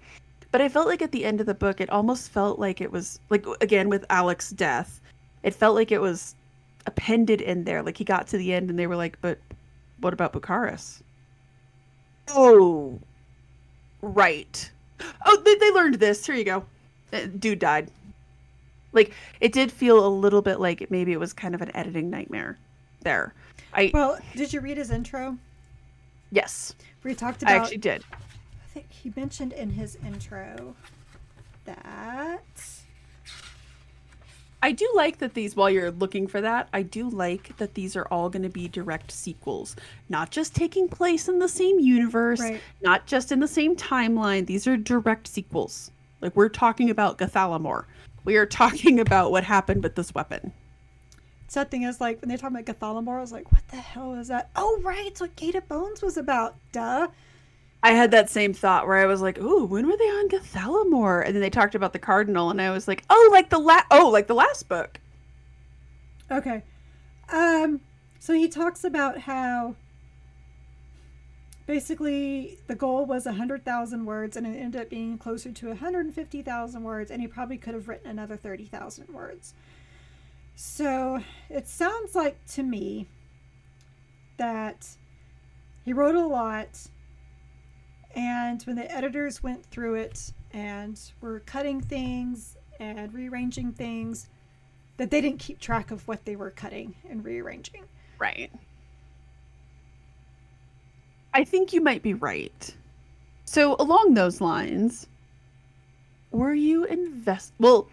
but 0.55 0.61
I 0.61 0.69
felt 0.69 0.87
like 0.87 1.03
at 1.03 1.11
the 1.11 1.25
end 1.25 1.41
of 1.41 1.47
the 1.47 1.55
book, 1.55 1.81
it 1.81 1.91
almost 1.91 2.31
felt 2.31 2.61
like 2.61 2.81
it 2.81 2.93
was 2.93 3.19
like 3.29 3.45
again 3.61 3.89
with 3.89 4.07
Alex's 4.09 4.53
death, 4.53 5.01
it 5.43 5.53
felt 5.53 5.75
like 5.75 5.91
it 5.91 6.01
was 6.01 6.37
appended 6.87 7.41
in 7.41 7.65
there. 7.65 7.83
Like 7.83 7.97
he 7.97 8.05
got 8.05 8.29
to 8.29 8.39
the 8.39 8.55
end 8.55 8.71
and 8.71 8.79
they 8.79 8.87
were 8.87 8.95
like, 8.95 9.21
but 9.21 9.41
what 9.99 10.13
about 10.13 10.33
Bucharis? 10.33 11.03
Oh, 12.29 13.01
right. 14.01 14.71
Oh, 15.27 15.43
they, 15.45 15.57
they 15.57 15.73
learned 15.73 15.97
this. 15.97 16.25
Here 16.25 16.37
you 16.37 16.45
go. 16.45 16.65
Uh, 17.13 17.27
dude 17.37 17.59
died. 17.59 17.91
Like 18.93 19.13
it 19.41 19.51
did 19.51 19.73
feel 19.73 20.07
a 20.07 20.09
little 20.09 20.41
bit 20.41 20.61
like 20.61 20.89
maybe 20.89 21.11
it 21.11 21.19
was 21.19 21.33
kind 21.33 21.57
of 21.57 21.63
an 21.63 21.75
editing 21.75 22.11
nightmare 22.11 22.57
there. 23.01 23.35
I 23.73 23.91
Well, 23.93 24.21
did 24.37 24.53
you 24.53 24.61
read 24.61 24.77
his 24.77 24.93
intro? 24.93 25.37
Yes. 26.31 26.77
We 27.03 27.13
talked 27.17 27.43
about 27.43 27.53
I 27.53 27.57
actually 27.57 27.79
did. 27.79 28.05
I 28.75 28.81
think 28.81 28.93
he 28.93 29.13
mentioned 29.15 29.53
in 29.53 29.71
his 29.71 29.97
intro 30.05 30.75
that 31.65 32.43
I 34.61 34.73
do 34.73 34.91
like 34.95 35.19
that 35.19 35.35
these, 35.35 35.55
while 35.55 35.71
you're 35.71 35.93
looking 35.93 36.27
for 36.27 36.41
that, 36.41 36.69
I 36.73 36.83
do 36.83 37.09
like 37.09 37.57
that 37.59 37.75
these 37.75 37.95
are 37.95 38.07
all 38.11 38.29
going 38.29 38.43
to 38.43 38.49
be 38.49 38.67
direct 38.67 39.13
sequels, 39.13 39.77
not 40.09 40.31
just 40.31 40.57
taking 40.57 40.89
place 40.89 41.29
in 41.29 41.39
the 41.39 41.49
same 41.49 41.79
universe, 41.79 42.41
right. 42.41 42.61
not 42.83 43.07
just 43.07 43.31
in 43.31 43.39
the 43.39 43.47
same 43.47 43.77
timeline. 43.77 44.47
These 44.47 44.67
are 44.67 44.77
direct 44.77 45.29
sequels. 45.29 45.93
Like 46.21 46.35
we're 46.35 46.49
talking 46.49 46.91
about 46.91 47.19
Gathalamor 47.19 47.85
we 48.25 48.37
are 48.37 48.47
talking 48.47 48.99
about 49.01 49.31
what 49.31 49.45
happened 49.45 49.83
with 49.83 49.95
this 49.95 50.15
weapon. 50.15 50.53
Sad 51.47 51.71
thing 51.71 51.83
is, 51.83 52.01
like, 52.01 52.21
when 52.21 52.29
they 52.29 52.37
talk 52.37 52.51
about 52.51 52.65
Gathalamor, 52.65 53.19
I 53.19 53.21
was 53.21 53.31
like, 53.31 53.53
what 53.53 53.67
the 53.69 53.77
hell 53.77 54.15
is 54.15 54.29
that? 54.29 54.51
Oh, 54.57 54.81
right. 54.83 55.07
It's 55.07 55.21
what 55.21 55.37
Gate 55.37 55.55
of 55.55 55.69
Bones 55.69 56.03
was 56.03 56.17
about. 56.17 56.57
Duh. 56.73 57.09
I 57.85 57.91
had 57.91 58.13
that 58.13 58.31
same 58.31 58.55
thought 58.55 58.87
where 58.87 58.97
I 58.97 59.05
was 59.05 59.21
like, 59.21 59.39
"Ooh, 59.39 59.67
when 59.67 59.87
were 59.87 59.97
they 59.99 60.05
on 60.05 60.29
Gathalamor?" 60.31 61.23
And 61.23 61.35
then 61.35 61.43
they 61.43 61.51
talked 61.51 61.75
about 61.75 61.93
the 61.93 61.99
Cardinal, 61.99 62.51
and 62.51 62.59
I 62.59 62.71
was 62.71 62.89
like, 62.89 63.05
"Oh, 63.11 63.29
like 63.31 63.51
the 63.51 63.59
last, 63.59 63.85
oh, 63.91 64.09
like 64.09 64.27
the 64.27 64.35
last 64.35 64.71
book." 64.71 64.99
Okay, 66.31 66.63
um, 67.31 67.83
so 68.19 68.33
he 68.33 68.49
talks 68.49 68.85
about 68.85 69.19
how 69.19 69.77
basically 71.67 72.59
the 72.69 72.75
goal 72.75 73.05
was 73.05 73.27
100,000 73.27 74.07
words 74.07 74.37
and 74.37 74.47
it 74.47 74.59
ended 74.59 74.81
up 74.81 74.91
being 74.91 75.19
closer 75.19 75.51
to 75.51 75.69
150,000 75.69 76.83
words 76.83 77.11
and 77.11 77.21
he 77.21 77.27
probably 77.27 77.57
could 77.57 77.75
have 77.75 77.89
written 77.89 78.11
another 78.11 78.37
30,000 78.37 79.09
words. 79.09 79.55
So 80.57 81.23
it 81.51 81.69
sounds 81.69 82.15
like 82.15 82.45
to 82.53 82.63
me 82.63 83.09
that 84.37 84.89
he 85.85 85.93
wrote 85.93 86.15
a 86.15 86.27
lot 86.27 86.89
And 88.15 88.63
when 88.63 88.77
the 88.77 88.91
editors 88.91 89.43
went 89.43 89.65
through 89.67 89.95
it 89.95 90.33
and 90.53 91.01
were 91.21 91.41
cutting 91.41 91.81
things 91.81 92.57
and 92.79 93.13
rearranging 93.13 93.73
things, 93.73 94.29
that 94.97 95.11
they 95.11 95.21
didn't 95.21 95.41
keep 95.41 95.59
track 95.59 95.91
of 95.91 96.07
what 96.07 96.25
they 96.25 96.37
were 96.37 96.51
cutting 96.51 96.95
and 97.09 97.25
rearranging. 97.25 97.85
Right. 98.19 98.53
I 101.33 101.43
think 101.43 101.73
you 101.73 101.81
might 101.81 102.03
be 102.03 102.15
right. 102.15 102.75
So 103.45 103.77
along 103.79 104.15
those 104.15 104.41
lines, 104.41 105.09
were 106.31 106.55
you 106.55 106.85
invest 106.85 107.53
well, 107.59 107.89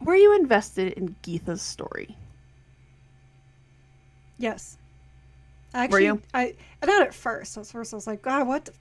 were 0.00 0.16
you 0.16 0.36
invested 0.36 0.92
in 0.94 1.16
Geetha's 1.22 1.62
story? 1.62 2.16
Yes. 4.38 4.76
Actually, 5.74 5.92
were 5.92 6.00
you? 6.00 6.22
I 6.34 6.54
not 6.84 7.02
at 7.02 7.14
first. 7.14 7.56
At 7.56 7.66
first, 7.66 7.94
I 7.94 7.96
was 7.96 8.06
like, 8.06 8.20
God, 8.20 8.46
what 8.46 8.66
the 8.66 8.72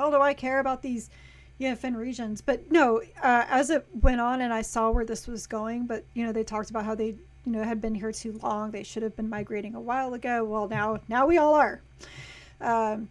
hell 0.00 0.10
do 0.10 0.20
I 0.22 0.32
care 0.32 0.60
about 0.60 0.80
these 0.80 1.10
Ye-Fen 1.58 1.94
regions? 1.94 2.40
But 2.40 2.72
no, 2.72 3.02
uh, 3.22 3.44
as 3.50 3.68
it 3.68 3.86
went 4.00 4.18
on, 4.18 4.40
and 4.40 4.50
I 4.52 4.62
saw 4.62 4.90
where 4.90 5.04
this 5.04 5.26
was 5.26 5.46
going. 5.46 5.86
But 5.86 6.04
you 6.14 6.24
know, 6.24 6.32
they 6.32 6.42
talked 6.42 6.70
about 6.70 6.86
how 6.86 6.94
they, 6.94 7.08
you 7.44 7.52
know, 7.52 7.62
had 7.62 7.82
been 7.82 7.94
here 7.94 8.10
too 8.10 8.32
long. 8.42 8.70
They 8.70 8.82
should 8.82 9.02
have 9.02 9.14
been 9.14 9.28
migrating 9.28 9.74
a 9.74 9.80
while 9.80 10.14
ago. 10.14 10.42
Well, 10.42 10.68
now, 10.68 11.00
now 11.08 11.26
we 11.26 11.36
all 11.36 11.54
are. 11.54 11.82
Um, 12.62 13.10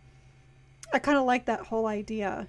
I 0.91 0.97
kind 0.97 1.19
of 1.19 1.25
like 1.25 1.45
that 1.45 1.59
whole 1.67 1.85
idea 1.85 2.47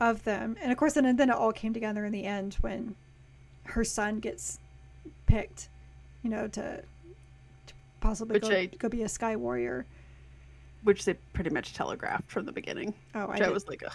of 0.00 0.24
them. 0.24 0.56
And 0.62 0.72
of 0.72 0.78
course, 0.78 0.96
and 0.96 1.18
then 1.18 1.28
it 1.28 1.36
all 1.36 1.52
came 1.52 1.74
together 1.74 2.06
in 2.06 2.12
the 2.12 2.24
end 2.24 2.54
when 2.62 2.94
her 3.64 3.84
son 3.84 4.20
gets 4.20 4.58
picked, 5.26 5.68
you 6.22 6.30
know, 6.30 6.48
to, 6.48 6.82
to 7.66 7.74
possibly 8.00 8.40
go, 8.40 8.48
I, 8.48 8.66
go 8.66 8.88
be 8.88 9.02
a 9.02 9.08
sky 9.08 9.36
warrior. 9.36 9.84
Which 10.84 11.04
they 11.04 11.14
pretty 11.32 11.50
much 11.50 11.74
telegraphed 11.74 12.30
from 12.30 12.44
the 12.44 12.52
beginning. 12.52 12.94
Oh, 13.14 13.26
I, 13.28 13.38
I 13.44 13.48
was 13.50 13.68
like, 13.68 13.82
Ugh. 13.86 13.92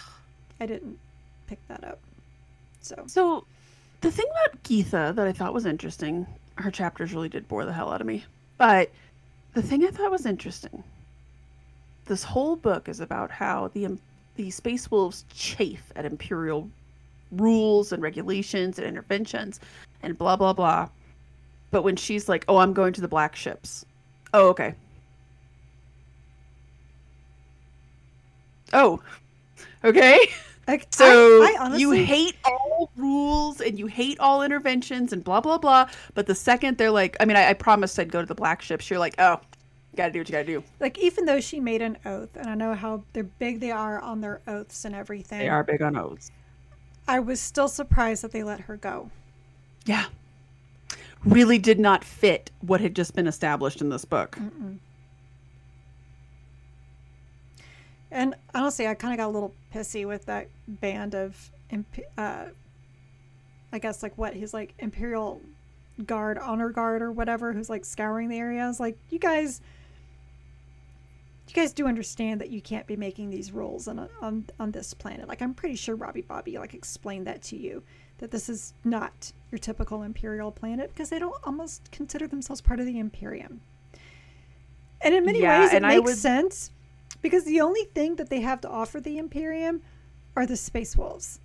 I 0.60 0.66
didn't 0.66 0.98
pick 1.46 1.58
that 1.68 1.84
up. 1.84 1.98
So, 2.80 3.04
so 3.06 3.44
the 4.00 4.10
thing 4.10 4.26
about 4.30 4.62
Geetha 4.62 5.12
that 5.14 5.26
I 5.26 5.32
thought 5.32 5.52
was 5.52 5.66
interesting, 5.66 6.26
her 6.56 6.70
chapters 6.70 7.12
really 7.12 7.28
did 7.28 7.48
bore 7.48 7.64
the 7.64 7.72
hell 7.72 7.92
out 7.92 8.00
of 8.00 8.06
me. 8.06 8.24
But 8.56 8.90
the 9.54 9.62
thing 9.62 9.84
I 9.84 9.90
thought 9.90 10.10
was 10.10 10.26
interesting 10.26 10.82
this 12.08 12.24
whole 12.24 12.56
book 12.56 12.88
is 12.88 13.00
about 13.00 13.30
how 13.30 13.68
the 13.68 13.96
the 14.34 14.50
space 14.50 14.90
wolves 14.90 15.24
chafe 15.32 15.92
at 15.94 16.04
imperial 16.04 16.68
rules 17.30 17.92
and 17.92 18.02
regulations 18.02 18.78
and 18.78 18.86
interventions 18.86 19.60
and 20.02 20.18
blah 20.18 20.34
blah 20.34 20.52
blah. 20.52 20.88
But 21.70 21.82
when 21.82 21.96
she's 21.96 22.28
like, 22.28 22.44
"Oh, 22.48 22.56
I'm 22.56 22.72
going 22.72 22.94
to 22.94 23.00
the 23.00 23.08
black 23.08 23.36
ships." 23.36 23.84
Oh, 24.34 24.48
okay. 24.48 24.74
Oh. 28.72 29.00
Okay. 29.84 30.18
Like, 30.66 30.86
so 30.90 31.42
I, 31.42 31.56
I 31.58 31.64
honestly... 31.64 31.80
you 31.80 31.90
hate 32.04 32.36
all 32.44 32.90
rules 32.96 33.60
and 33.62 33.78
you 33.78 33.86
hate 33.86 34.20
all 34.20 34.42
interventions 34.42 35.12
and 35.12 35.24
blah 35.24 35.40
blah 35.40 35.58
blah. 35.58 35.88
But 36.14 36.26
the 36.26 36.34
second 36.34 36.76
they're 36.76 36.90
like, 36.90 37.16
I 37.20 37.24
mean, 37.24 37.36
I, 37.36 37.50
I 37.50 37.54
promised 37.54 37.98
I'd 37.98 38.12
go 38.12 38.20
to 38.20 38.26
the 38.26 38.34
black 38.34 38.60
ships. 38.60 38.90
You're 38.90 38.98
like, 38.98 39.14
oh, 39.18 39.40
gotta 39.96 40.12
do 40.12 40.20
what 40.20 40.28
you 40.28 40.32
gotta 40.32 40.44
do. 40.44 40.62
Like 40.78 40.98
even 40.98 41.24
though 41.24 41.40
she 41.40 41.58
made 41.58 41.80
an 41.80 41.96
oath, 42.04 42.36
and 42.36 42.48
I 42.48 42.54
know 42.54 42.74
how 42.74 43.02
they're 43.14 43.24
big 43.24 43.60
they 43.60 43.70
are 43.70 43.98
on 44.00 44.20
their 44.20 44.40
oaths 44.46 44.84
and 44.84 44.94
everything. 44.94 45.38
They 45.38 45.48
are 45.48 45.64
big 45.64 45.80
on 45.80 45.96
oaths. 45.96 46.30
I 47.06 47.20
was 47.20 47.40
still 47.40 47.68
surprised 47.68 48.22
that 48.22 48.32
they 48.32 48.42
let 48.42 48.60
her 48.60 48.76
go. 48.76 49.10
Yeah. 49.86 50.04
Really 51.24 51.56
did 51.58 51.80
not 51.80 52.04
fit 52.04 52.50
what 52.60 52.82
had 52.82 52.94
just 52.94 53.14
been 53.14 53.26
established 53.26 53.80
in 53.80 53.88
this 53.88 54.04
book. 54.04 54.36
Mm-mm. 54.38 54.78
And 58.10 58.34
honestly, 58.54 58.86
I 58.86 58.94
kind 58.94 59.12
of 59.12 59.18
got 59.18 59.28
a 59.28 59.34
little 59.34 59.54
pissy 59.74 60.06
with 60.06 60.26
that 60.26 60.48
band 60.66 61.14
of, 61.14 61.50
uh, 62.16 62.46
I 63.72 63.78
guess, 63.78 64.02
like 64.02 64.16
what 64.16 64.34
he's 64.34 64.54
like 64.54 64.74
Imperial 64.78 65.42
Guard, 66.06 66.38
Honor 66.38 66.70
Guard, 66.70 67.02
or 67.02 67.12
whatever, 67.12 67.52
who's 67.52 67.68
like 67.68 67.84
scouring 67.84 68.28
the 68.28 68.38
area. 68.38 68.62
I 68.62 68.66
was 68.66 68.80
like, 68.80 68.96
you 69.10 69.18
guys 69.18 69.60
you 71.48 71.54
guys 71.54 71.72
do 71.72 71.86
understand 71.86 72.42
that 72.42 72.50
you 72.50 72.60
can't 72.60 72.86
be 72.86 72.94
making 72.94 73.30
these 73.30 73.52
rules 73.52 73.88
on, 73.88 74.08
on 74.20 74.44
on 74.60 74.70
this 74.70 74.92
planet. 74.94 75.28
Like 75.28 75.40
I'm 75.40 75.54
pretty 75.54 75.76
sure 75.76 75.96
Robbie 75.96 76.22
Bobby 76.22 76.58
like 76.58 76.74
explained 76.74 77.26
that 77.26 77.42
to 77.44 77.56
you 77.56 77.82
that 78.18 78.30
this 78.30 78.48
is 78.48 78.74
not 78.84 79.32
your 79.50 79.58
typical 79.58 80.02
imperial 80.02 80.50
planet 80.50 80.90
because 80.92 81.08
they 81.08 81.18
don't 81.18 81.36
almost 81.44 81.90
consider 81.90 82.26
themselves 82.26 82.60
part 82.60 82.80
of 82.80 82.86
the 82.86 82.98
Imperium. 82.98 83.60
And 85.00 85.14
in 85.14 85.24
many 85.24 85.40
yeah, 85.40 85.60
ways, 85.60 85.72
it 85.72 85.82
makes 85.82 86.04
would... 86.04 86.16
sense 86.16 86.70
because 87.22 87.44
the 87.44 87.60
only 87.60 87.84
thing 87.84 88.16
that 88.16 88.30
they 88.30 88.40
have 88.40 88.60
to 88.62 88.68
offer 88.68 89.00
the 89.00 89.18
Imperium 89.18 89.82
are 90.36 90.46
the 90.46 90.56
space 90.56 90.96
wolves. 90.96 91.40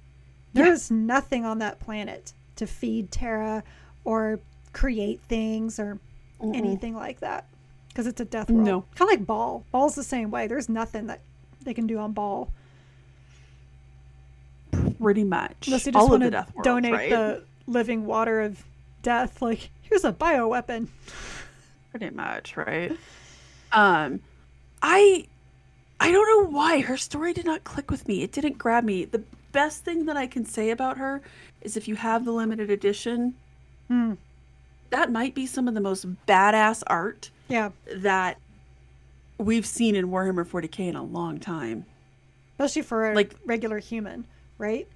There's 0.53 0.91
yeah. 0.91 0.97
nothing 0.97 1.45
on 1.45 1.59
that 1.59 1.79
planet 1.79 2.33
to 2.57 2.67
feed 2.67 3.11
Terra 3.11 3.63
or 4.03 4.39
create 4.71 5.19
things 5.27 5.79
or 5.79 5.99
Mm-mm. 6.39 6.55
anything 6.55 6.95
like 6.95 7.19
that 7.21 7.47
because 7.89 8.07
it's 8.07 8.21
a 8.21 8.25
death 8.25 8.49
world. 8.49 8.65
No, 8.65 8.81
kind 8.95 9.09
of 9.11 9.19
like 9.19 9.25
Baal. 9.25 9.65
Baal's 9.71 9.95
the 9.95 10.03
same 10.03 10.31
way. 10.31 10.47
There's 10.47 10.69
nothing 10.69 11.07
that 11.07 11.21
they 11.63 11.73
can 11.73 11.87
do 11.87 11.97
on 11.97 12.13
Baal. 12.13 12.51
Pretty 14.99 15.23
much. 15.23 15.67
Unless 15.67 15.85
they 15.85 15.91
just 15.91 16.09
want 16.09 16.23
to 16.23 16.45
donate 16.63 16.93
right? 16.93 17.09
the 17.09 17.43
living 17.67 18.05
water 18.05 18.41
of 18.41 18.63
death. 19.01 19.41
Like 19.41 19.69
here's 19.81 20.03
a 20.03 20.11
bio 20.11 20.47
weapon. 20.47 20.89
Pretty 21.91 22.09
much, 22.09 22.57
right? 22.57 22.91
Um, 23.71 24.21
I, 24.81 25.27
I 25.99 26.11
don't 26.11 26.27
know 26.27 26.51
why 26.51 26.81
her 26.81 26.97
story 26.97 27.33
did 27.33 27.45
not 27.45 27.63
click 27.63 27.89
with 27.89 28.07
me. 28.07 28.23
It 28.23 28.31
didn't 28.31 28.57
grab 28.57 28.83
me. 28.83 29.05
The 29.05 29.23
best 29.51 29.85
thing 29.85 30.05
that 30.05 30.17
I 30.17 30.27
can 30.27 30.45
say 30.45 30.69
about 30.69 30.97
her 30.97 31.21
is 31.61 31.77
if 31.77 31.87
you 31.87 31.95
have 31.95 32.25
the 32.25 32.31
limited 32.31 32.69
edition, 32.69 33.35
hmm. 33.87 34.13
that 34.89 35.11
might 35.11 35.33
be 35.33 35.45
some 35.45 35.67
of 35.67 35.73
the 35.73 35.81
most 35.81 36.05
badass 36.25 36.83
art 36.87 37.29
yeah. 37.47 37.69
That 37.95 38.39
we've 39.37 39.65
seen 39.65 39.95
in 39.95 40.07
Warhammer 40.07 40.45
40k 40.45 40.79
in 40.79 40.95
a 40.95 41.03
long 41.03 41.39
time. 41.39 41.85
Especially 42.57 42.81
for 42.81 43.11
a 43.11 43.15
like 43.15 43.35
regular 43.45 43.79
human, 43.79 44.25
right? 44.57 44.87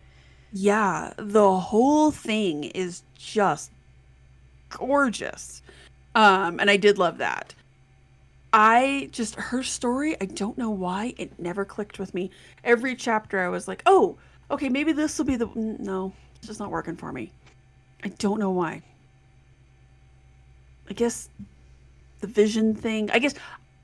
Yeah, 0.53 1.13
the 1.17 1.59
whole 1.59 2.11
thing 2.11 2.63
is 2.63 3.03
just 3.15 3.71
gorgeous. 4.69 5.61
Um, 6.15 6.59
and 6.59 6.69
I 6.69 6.77
did 6.77 6.97
love 6.97 7.17
that. 7.17 7.53
I 8.53 9.09
just 9.11 9.35
her 9.35 9.63
story, 9.63 10.15
I 10.21 10.25
don't 10.25 10.57
know 10.57 10.69
why 10.69 11.13
it 11.17 11.37
never 11.39 11.65
clicked 11.65 11.99
with 11.99 12.13
me. 12.13 12.31
Every 12.63 12.95
chapter 12.95 13.39
I 13.39 13.49
was 13.49 13.67
like, 13.67 13.83
"Oh, 13.85 14.17
okay, 14.49 14.69
maybe 14.69 14.93
this 14.93 15.17
will 15.17 15.25
be 15.25 15.35
the 15.35 15.49
no, 15.55 16.13
it's 16.35 16.47
just 16.47 16.59
not 16.59 16.71
working 16.71 16.95
for 16.95 17.11
me." 17.11 17.31
I 18.03 18.09
don't 18.09 18.39
know 18.39 18.51
why. 18.51 18.83
I 20.89 20.93
guess 20.93 21.29
the 22.21 22.27
vision 22.27 22.73
thing. 22.73 23.11
I 23.11 23.19
guess 23.19 23.35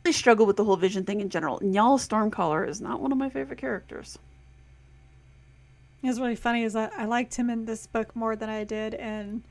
I 0.05 0.11
struggle 0.11 0.45
with 0.45 0.57
the 0.57 0.63
whole 0.63 0.77
vision 0.77 1.03
thing 1.03 1.21
in 1.21 1.29
general. 1.29 1.59
Njal 1.59 1.99
Stormcaller 1.99 2.67
is 2.67 2.81
not 2.81 3.01
one 3.01 3.11
of 3.11 3.17
my 3.17 3.29
favorite 3.29 3.59
characters. 3.59 4.17
It's 6.01 6.19
really 6.19 6.35
funny 6.35 6.63
is 6.63 6.73
that 6.73 6.91
I 6.97 7.05
liked 7.05 7.35
him 7.35 7.49
in 7.49 7.65
this 7.65 7.87
book 7.87 8.15
more 8.15 8.35
than 8.35 8.49
I 8.49 8.65
did 8.65 8.93
in 8.93 9.43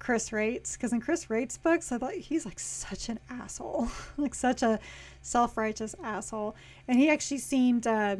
Chris 0.00 0.32
Wraight 0.32 0.72
because 0.72 0.92
in 0.92 1.00
Chris 1.00 1.26
Wraight 1.26 1.56
books 1.62 1.92
I 1.92 1.98
thought 1.98 2.14
he's 2.14 2.44
like 2.44 2.58
such 2.58 3.08
an 3.08 3.20
asshole, 3.28 3.88
like 4.16 4.34
such 4.34 4.62
a 4.62 4.80
self-righteous 5.22 5.94
asshole, 6.02 6.56
and 6.88 6.98
he 6.98 7.08
actually 7.08 7.38
seemed 7.38 7.86
uh, 7.86 8.16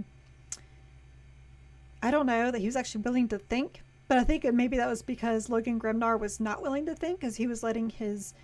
I 2.03 2.11
don't 2.11 2.27
know 2.27 2.51
that 2.51 2.61
he 2.61 2.67
was 2.67 2.77
actually 2.77 3.03
willing 3.03 3.29
to 3.29 3.39
think, 3.39 3.83
but 4.09 4.19
I 4.19 4.25
think 4.25 4.45
maybe 4.55 4.77
that 4.77 4.89
was 4.89 5.03
because 5.03 5.51
Logan 5.51 5.81
Grimnar 5.81 6.19
was 6.19 6.39
not 6.39 6.63
willing 6.63 6.87
to 6.87 6.95
think 6.95 7.21
because 7.21 7.37
he 7.37 7.47
was 7.47 7.63
letting 7.63 7.91
his 7.91 8.35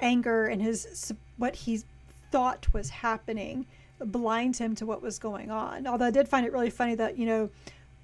anger 0.00 0.46
and 0.46 0.62
his 0.62 1.12
what 1.36 1.54
he 1.54 1.82
thought 2.30 2.72
was 2.72 2.90
happening 2.90 3.66
blind 3.98 4.56
him 4.56 4.74
to 4.76 4.86
what 4.86 5.02
was 5.02 5.18
going 5.18 5.50
on. 5.50 5.86
Although 5.86 6.06
I 6.06 6.10
did 6.10 6.28
find 6.28 6.46
it 6.46 6.52
really 6.52 6.70
funny 6.70 6.94
that 6.94 7.18
you 7.18 7.26
know 7.26 7.50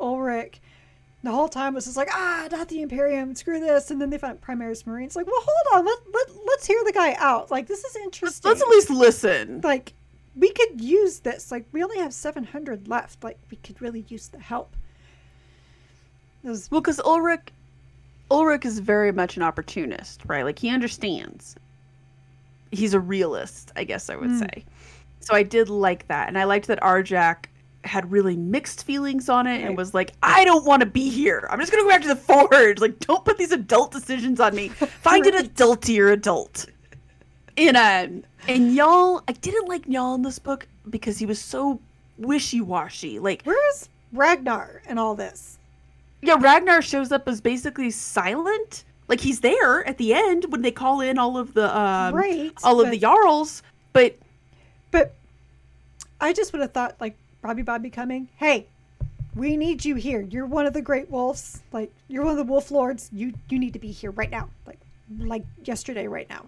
Ulrik 0.01 0.61
the 1.23 1.33
whole 1.33 1.49
time 1.49 1.75
was 1.75 1.85
just 1.85 1.97
like 1.97 2.09
ah 2.13 2.49
not 2.51 2.69
the 2.69 2.81
Imperium 2.81 3.35
screw 3.35 3.61
this 3.61 3.91
and 3.91 4.01
then 4.01 4.11
they 4.11 4.19
find 4.19 4.41
Primaris 4.41 4.87
Marines 4.87 5.17
like 5.17 5.27
well 5.27 5.41
hold 5.41 5.79
on 5.79 5.87
let, 5.87 5.99
let, 6.13 6.47
let's 6.47 6.67
hear 6.67 6.81
the 6.85 6.93
guy 6.93 7.15
out 7.19 7.51
like 7.51 7.67
this 7.67 7.85
is 7.85 7.97
interesting. 7.97 8.49
Let's 8.49 8.63
at 8.63 8.69
least 8.69 8.91
listen. 8.91 9.61
Like 9.63 9.95
we 10.37 10.53
could 10.53 10.81
use 10.81 11.21
this 11.21 11.51
like 11.51 11.67
we 11.73 11.83
only 11.83 11.99
have 11.99 12.13
700 12.15 12.89
left 12.89 13.25
like 13.25 13.39
we 13.51 13.57
could 13.59 13.81
really 13.83 14.05
use 14.09 14.29
the 14.29 14.39
help. 14.39 14.75
Was... 16.45 16.71
Well, 16.71 16.81
because 16.81 17.01
Ulrik 17.01 17.51
Ulrik 18.31 18.65
is 18.65 18.79
very 18.79 19.11
much 19.11 19.37
an 19.37 19.43
opportunist, 19.43 20.23
right? 20.27 20.45
Like 20.45 20.59
he 20.59 20.69
understands 20.71 21.57
he's 22.71 22.95
a 22.95 23.01
realist, 23.01 23.73
I 23.77 23.85
guess 23.85 24.11
I 24.11 24.17
would 24.17 24.31
mm. 24.31 24.39
say. 24.41 24.65
So 25.21 25.35
I 25.35 25.43
did 25.43 25.69
like 25.69 26.07
that, 26.09 26.29
and 26.29 26.39
I 26.39 26.45
liked 26.45 26.69
that 26.69 26.81
Arjac 26.81 27.47
had 27.89 28.13
really 28.13 28.37
mixed 28.37 28.85
feelings 28.85 29.29
on 29.29 29.47
it 29.47 29.65
and 29.65 29.77
was 29.77 29.95
like, 29.95 30.13
I 30.23 30.45
don't 30.45 30.65
want 30.65 30.81
to 30.81 30.87
be 30.87 31.09
here. 31.09 31.49
I'm 31.51 31.59
just 31.59 31.73
gonna 31.73 31.83
go 31.83 31.89
back 31.89 32.03
to 32.03 32.09
the 32.09 32.17
forge. 32.17 32.79
Like, 32.79 32.99
don't 33.01 33.25
put 33.25 33.39
these 33.39 33.53
adult 33.53 33.91
decisions 33.91 34.39
on 34.39 34.55
me. 34.55 34.69
Find 34.69 35.25
right. 35.25 35.35
an 35.35 35.47
adultier 35.47 36.13
adult. 36.13 36.67
And 37.57 37.77
um, 37.77 38.25
and 38.47 38.77
Njal, 38.77 39.23
I 39.27 39.33
didn't 39.33 39.69
like 39.69 39.87
Njal 39.87 40.15
in 40.15 40.23
this 40.23 40.39
book 40.39 40.69
because 40.89 41.19
he 41.19 41.27
was 41.27 41.41
so 41.41 41.81
wishy-washy. 42.19 43.19
Like 43.19 43.43
where's 43.43 43.89
Ragnar 44.13 44.83
and 44.87 44.99
all 44.99 45.15
this? 45.15 45.59
Yeah, 46.23 46.37
Ragnar 46.39 46.83
shows 46.83 47.13
up 47.13 47.29
as 47.29 47.41
basically 47.41 47.91
silent. 47.91 48.85
Like 49.09 49.21
he's 49.21 49.41
there 49.41 49.87
at 49.87 49.99
the 49.99 50.15
end 50.15 50.47
when 50.53 50.63
they 50.63 50.71
call 50.71 51.01
in 51.01 51.19
all 51.19 51.39
of 51.39 51.55
the 51.55 51.77
um, 51.77 52.15
right, 52.15 52.53
all 52.63 52.81
of 52.81 52.91
the 52.91 52.99
jarls, 52.99 53.63
but 53.93 54.17
but 54.91 55.15
I 56.21 56.33
just 56.33 56.53
would 56.53 56.61
have 56.61 56.73
thought 56.73 56.97
like 57.01 57.17
Robbie 57.43 57.63
Bobby 57.63 57.91
coming, 57.91 58.29
hey, 58.37 58.67
we 59.35 59.57
need 59.57 59.85
you 59.85 59.95
here. 59.95 60.21
You're 60.21 60.47
one 60.47 60.67
of 60.67 60.73
the 60.73 60.83
great 60.83 61.11
wolves. 61.11 61.63
Like 61.73 61.93
you're 62.09 62.25
one 62.25 62.33
of 62.33 62.39
the 62.39 62.51
wolf 62.51 62.71
lords. 62.71 63.09
You 63.13 63.33
you 63.49 63.59
need 63.59 63.73
to 63.73 63.79
be 63.79 63.91
here 63.91 64.11
right 64.11 64.31
now. 64.31 64.49
Like 64.67 64.81
like 65.19 65.45
yesterday, 65.65 66.09
right 66.09 66.29
now. 66.29 66.47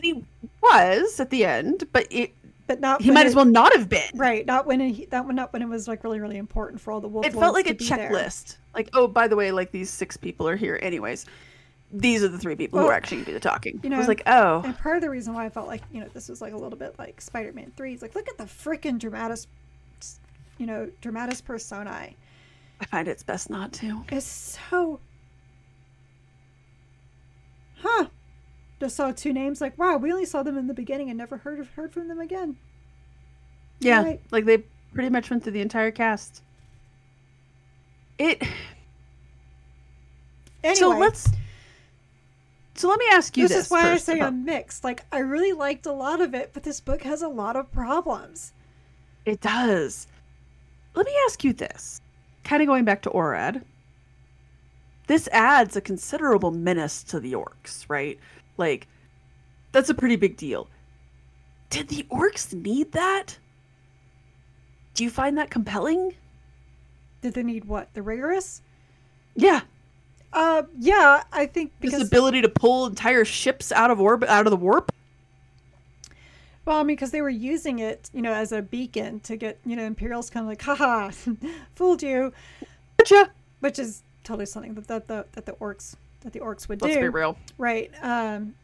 He 0.00 0.24
was 0.62 1.18
at 1.18 1.30
the 1.30 1.44
end, 1.44 1.88
but 1.92 2.06
it 2.10 2.34
but 2.66 2.80
not. 2.80 3.00
He 3.00 3.10
might 3.10 3.26
it, 3.26 3.28
as 3.28 3.34
well 3.34 3.46
not 3.46 3.72
have 3.74 3.88
been. 3.88 4.10
Right, 4.14 4.44
not 4.44 4.66
when 4.66 4.80
he, 4.80 5.06
that 5.06 5.26
not 5.26 5.52
when 5.52 5.62
it 5.62 5.68
was 5.68 5.88
like 5.88 6.04
really 6.04 6.20
really 6.20 6.36
important 6.36 6.80
for 6.80 6.92
all 6.92 7.00
the 7.00 7.08
wolf. 7.08 7.24
It 7.24 7.32
felt 7.32 7.54
like 7.54 7.68
a 7.68 7.74
checklist. 7.74 8.56
Like 8.74 8.90
oh, 8.92 9.08
by 9.08 9.26
the 9.26 9.36
way, 9.36 9.52
like 9.52 9.70
these 9.70 9.88
six 9.88 10.16
people 10.16 10.46
are 10.46 10.56
here. 10.56 10.78
Anyways, 10.82 11.24
these 11.92 12.22
are 12.22 12.28
the 12.28 12.38
three 12.38 12.56
people 12.56 12.78
well, 12.78 12.86
who 12.86 12.90
are 12.90 12.94
actually 12.94 13.18
going 13.18 13.26
to 13.26 13.32
the 13.32 13.40
talking. 13.40 13.80
You 13.82 13.90
know, 13.90 13.96
I 13.96 13.98
was 13.98 14.08
like, 14.08 14.22
oh. 14.26 14.62
And 14.64 14.76
part 14.76 14.96
of 14.96 15.02
the 15.02 15.10
reason 15.10 15.34
why 15.34 15.46
I 15.46 15.48
felt 15.48 15.68
like 15.68 15.82
you 15.92 16.00
know 16.00 16.08
this 16.12 16.28
was 16.28 16.40
like 16.40 16.52
a 16.52 16.56
little 16.56 16.78
bit 16.78 16.94
like 16.98 17.20
Spider 17.20 17.52
Man 17.52 17.72
Three. 17.76 17.92
It's 17.92 18.02
like 18.02 18.14
look 18.14 18.28
at 18.28 18.38
the 18.38 18.44
freaking 18.44 18.98
dramatis, 18.98 19.46
you 20.58 20.66
know, 20.66 20.90
dramatis 21.00 21.40
personae. 21.40 22.16
I 22.80 22.84
find 22.86 23.08
it's 23.08 23.22
best 23.22 23.50
not 23.50 23.72
to. 23.74 24.04
It's 24.10 24.26
so. 24.26 25.00
Huh. 27.78 28.06
Just 28.80 28.96
saw 28.96 29.12
two 29.12 29.32
names. 29.32 29.60
Like 29.60 29.78
wow, 29.78 29.96
we 29.96 30.12
only 30.12 30.26
saw 30.26 30.42
them 30.42 30.58
in 30.58 30.66
the 30.66 30.74
beginning 30.74 31.08
and 31.08 31.16
never 31.16 31.36
heard 31.38 31.60
of 31.60 31.68
heard 31.70 31.92
from 31.92 32.08
them 32.08 32.20
again. 32.20 32.56
Yeah, 33.78 34.02
right. 34.02 34.20
like 34.30 34.44
they 34.44 34.64
pretty 34.92 35.10
much 35.10 35.30
went 35.30 35.44
through 35.44 35.52
the 35.52 35.60
entire 35.60 35.90
cast. 35.90 36.42
It. 38.18 38.42
Anyway. 40.64 40.80
So 40.80 40.98
let's 40.98 41.28
so 42.76 42.88
let 42.88 42.98
me 42.98 43.06
ask 43.12 43.36
you 43.36 43.48
this. 43.48 43.56
This 43.56 43.66
is 43.66 43.70
why 43.70 43.92
I 43.92 43.96
say 43.96 44.16
about... 44.16 44.28
I'm 44.28 44.44
mixed. 44.44 44.84
Like 44.84 45.04
I 45.12 45.18
really 45.18 45.52
liked 45.52 45.86
a 45.86 45.92
lot 45.92 46.20
of 46.20 46.34
it, 46.34 46.50
but 46.52 46.62
this 46.62 46.80
book 46.80 47.02
has 47.02 47.22
a 47.22 47.28
lot 47.28 47.56
of 47.56 47.72
problems. 47.72 48.52
It 49.24 49.40
does. 49.40 50.06
Let 50.94 51.06
me 51.06 51.12
ask 51.26 51.44
you 51.44 51.52
this. 51.52 52.00
Kind 52.44 52.62
of 52.62 52.68
going 52.68 52.84
back 52.84 53.02
to 53.02 53.10
Orad. 53.10 53.62
This 55.06 55.28
adds 55.28 55.76
a 55.76 55.80
considerable 55.80 56.50
menace 56.50 57.02
to 57.04 57.20
the 57.20 57.32
orcs, 57.34 57.84
right? 57.88 58.18
Like 58.56 58.88
that's 59.72 59.90
a 59.90 59.94
pretty 59.94 60.16
big 60.16 60.36
deal. 60.36 60.68
Did 61.70 61.88
the 61.88 62.06
orcs 62.10 62.52
need 62.52 62.92
that? 62.92 63.38
Do 64.94 65.04
you 65.04 65.10
find 65.10 65.36
that 65.38 65.50
compelling? 65.50 66.14
Did 67.20 67.34
they 67.34 67.42
need 67.42 67.64
what? 67.64 67.92
The 67.94 68.02
rigorous? 68.02 68.62
Yeah. 69.34 69.60
Uh, 70.32 70.64
yeah, 70.78 71.22
I 71.32 71.46
think 71.46 71.72
because 71.80 72.00
this 72.00 72.08
ability 72.08 72.42
to 72.42 72.48
pull 72.48 72.86
entire 72.86 73.24
ships 73.24 73.72
out 73.72 73.90
of 73.90 74.00
orbit, 74.00 74.28
out 74.28 74.46
of 74.46 74.50
the 74.50 74.56
warp. 74.56 74.92
Well, 76.64 76.78
I 76.78 76.82
mean, 76.82 76.96
because 76.96 77.12
they 77.12 77.22
were 77.22 77.30
using 77.30 77.78
it, 77.78 78.10
you 78.12 78.20
know, 78.20 78.32
as 78.32 78.50
a 78.50 78.60
beacon 78.60 79.20
to 79.20 79.36
get, 79.36 79.58
you 79.64 79.76
know, 79.76 79.84
Imperials 79.84 80.28
kind 80.30 80.44
of 80.44 80.48
like, 80.48 80.62
haha, 80.62 81.10
fooled 81.76 82.02
you. 82.02 82.32
Gotcha. 82.98 83.30
Which 83.60 83.78
is 83.78 84.02
totally 84.24 84.46
something 84.46 84.74
that, 84.74 84.88
that 84.88 85.06
the 85.06 85.26
that 85.32 85.46
the 85.46 85.52
orcs 85.52 85.94
that 86.20 86.32
the 86.32 86.40
orcs 86.40 86.68
would 86.68 86.82
Let's 86.82 86.94
do. 86.94 87.00
Let's 87.00 87.04
be 87.04 87.08
real. 87.08 87.38
Right. 87.56 87.92
Um. 88.02 88.54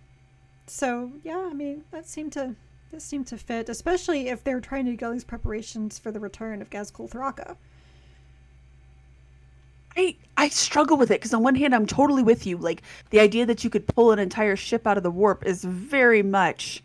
So 0.66 1.12
yeah, 1.22 1.48
I 1.50 1.54
mean, 1.54 1.84
that 1.92 2.08
seemed 2.08 2.32
to 2.32 2.56
that 2.90 3.02
seemed 3.02 3.26
to 3.28 3.38
fit, 3.38 3.68
especially 3.68 4.28
if 4.28 4.44
they're 4.44 4.60
trying 4.60 4.86
to 4.86 4.96
get 4.96 5.06
all 5.06 5.12
these 5.12 5.24
preparations 5.24 5.98
for 5.98 6.10
the 6.10 6.20
return 6.20 6.60
of 6.60 6.70
Ghazghkull 6.70 7.10
Thraka. 7.10 7.56
I 9.96 10.16
I 10.36 10.48
struggle 10.48 10.96
with 10.96 11.10
it 11.10 11.20
because 11.20 11.34
on 11.34 11.42
one 11.42 11.54
hand 11.54 11.74
I'm 11.74 11.86
totally 11.86 12.22
with 12.22 12.46
you. 12.46 12.56
Like 12.56 12.82
the 13.10 13.20
idea 13.20 13.46
that 13.46 13.64
you 13.64 13.70
could 13.70 13.86
pull 13.86 14.12
an 14.12 14.18
entire 14.18 14.56
ship 14.56 14.86
out 14.86 14.96
of 14.96 15.02
the 15.02 15.10
warp 15.10 15.46
is 15.46 15.64
very 15.64 16.22
much 16.22 16.82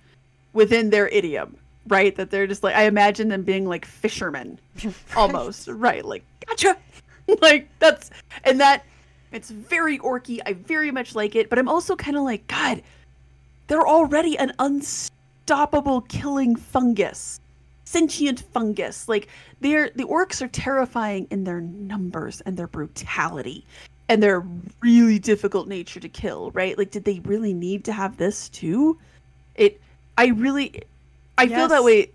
within 0.53 0.89
their 0.89 1.07
idiom, 1.09 1.57
right? 1.87 2.15
That 2.15 2.31
they're 2.31 2.47
just 2.47 2.63
like 2.63 2.75
I 2.75 2.83
imagine 2.83 3.29
them 3.29 3.43
being 3.43 3.65
like 3.65 3.85
fishermen, 3.85 4.59
almost, 5.15 5.67
right? 5.67 6.03
Like 6.03 6.23
gotcha, 6.45 6.77
like 7.41 7.69
that's 7.79 8.11
and 8.43 8.59
that 8.59 8.85
it's 9.31 9.49
very 9.49 9.99
orky. 9.99 10.39
I 10.45 10.53
very 10.53 10.91
much 10.91 11.15
like 11.15 11.35
it, 11.35 11.49
but 11.49 11.59
I'm 11.59 11.69
also 11.69 11.95
kind 11.95 12.17
of 12.17 12.23
like 12.23 12.47
God. 12.47 12.81
They're 13.67 13.87
already 13.87 14.37
an 14.37 14.53
unstoppable 14.59 16.01
killing 16.01 16.55
fungus 16.55 17.41
sentient 17.87 18.41
fungus. 18.53 19.07
Like 19.07 19.29
they're 19.61 19.89
the 19.95 20.03
orcs 20.03 20.41
are 20.41 20.49
terrifying 20.49 21.27
in 21.31 21.45
their 21.45 21.61
numbers 21.61 22.41
and 22.41 22.57
their 22.57 22.67
brutality 22.67 23.65
and 24.09 24.21
their 24.21 24.45
really 24.81 25.19
difficult 25.19 25.67
nature 25.67 25.99
to 25.99 26.09
kill, 26.09 26.51
right? 26.51 26.77
Like 26.77 26.91
did 26.91 27.05
they 27.05 27.19
really 27.21 27.53
need 27.53 27.85
to 27.85 27.93
have 27.93 28.17
this 28.17 28.49
too? 28.49 28.97
It 29.55 29.79
I 30.17 30.27
really 30.27 30.83
I 31.37 31.43
yes. 31.43 31.57
feel 31.57 31.67
that 31.69 31.83
way. 31.83 32.11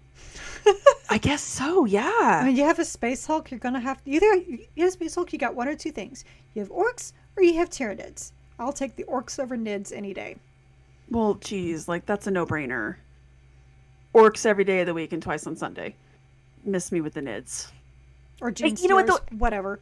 I 1.11 1.19
guess 1.19 1.43
so, 1.43 1.87
yeah. 1.87 2.41
I 2.43 2.45
mean, 2.47 2.57
you 2.57 2.65
have 2.65 2.79
a 2.79 2.85
space 2.85 3.27
hulk, 3.27 3.51
you're 3.51 3.61
gonna 3.61 3.81
have 3.81 4.01
either 4.05 4.35
you 4.35 4.67
have 4.77 4.89
a 4.89 4.93
space 4.93 5.15
hulk, 5.15 5.33
you 5.33 5.39
got 5.39 5.55
one 5.55 5.69
or 5.69 5.75
two 5.75 5.91
things. 5.91 6.25
You 6.55 6.61
have 6.61 6.71
orcs 6.71 7.13
or 7.37 7.43
you 7.43 7.55
have 7.55 7.71
tyranids. 7.71 8.33
I'll 8.59 8.73
take 8.73 8.95
the 8.95 9.05
orcs 9.05 9.43
over 9.43 9.57
nids 9.57 9.91
any 9.93 10.13
day. 10.13 10.37
Well, 11.11 11.35
geez, 11.35 11.89
like 11.89 12.05
that's 12.07 12.27
a 12.27 12.31
no-brainer 12.31 12.97
orcs 14.15 14.47
every 14.47 14.65
day 14.65 14.81
of 14.81 14.87
the 14.87 14.95
week 14.95 15.13
and 15.13 15.23
twice 15.23 15.47
on 15.47 15.57
Sunday. 15.57 15.95
Miss 16.65 16.93
me 16.93 17.01
with 17.01 17.15
the 17.15 17.21
nids. 17.21 17.71
Or 18.41 18.51
gene 18.51 18.77
hey, 18.77 18.83
you 18.83 18.89
know 18.89 18.97
what? 18.97 19.07
The... 19.07 19.37
Whatever. 19.37 19.81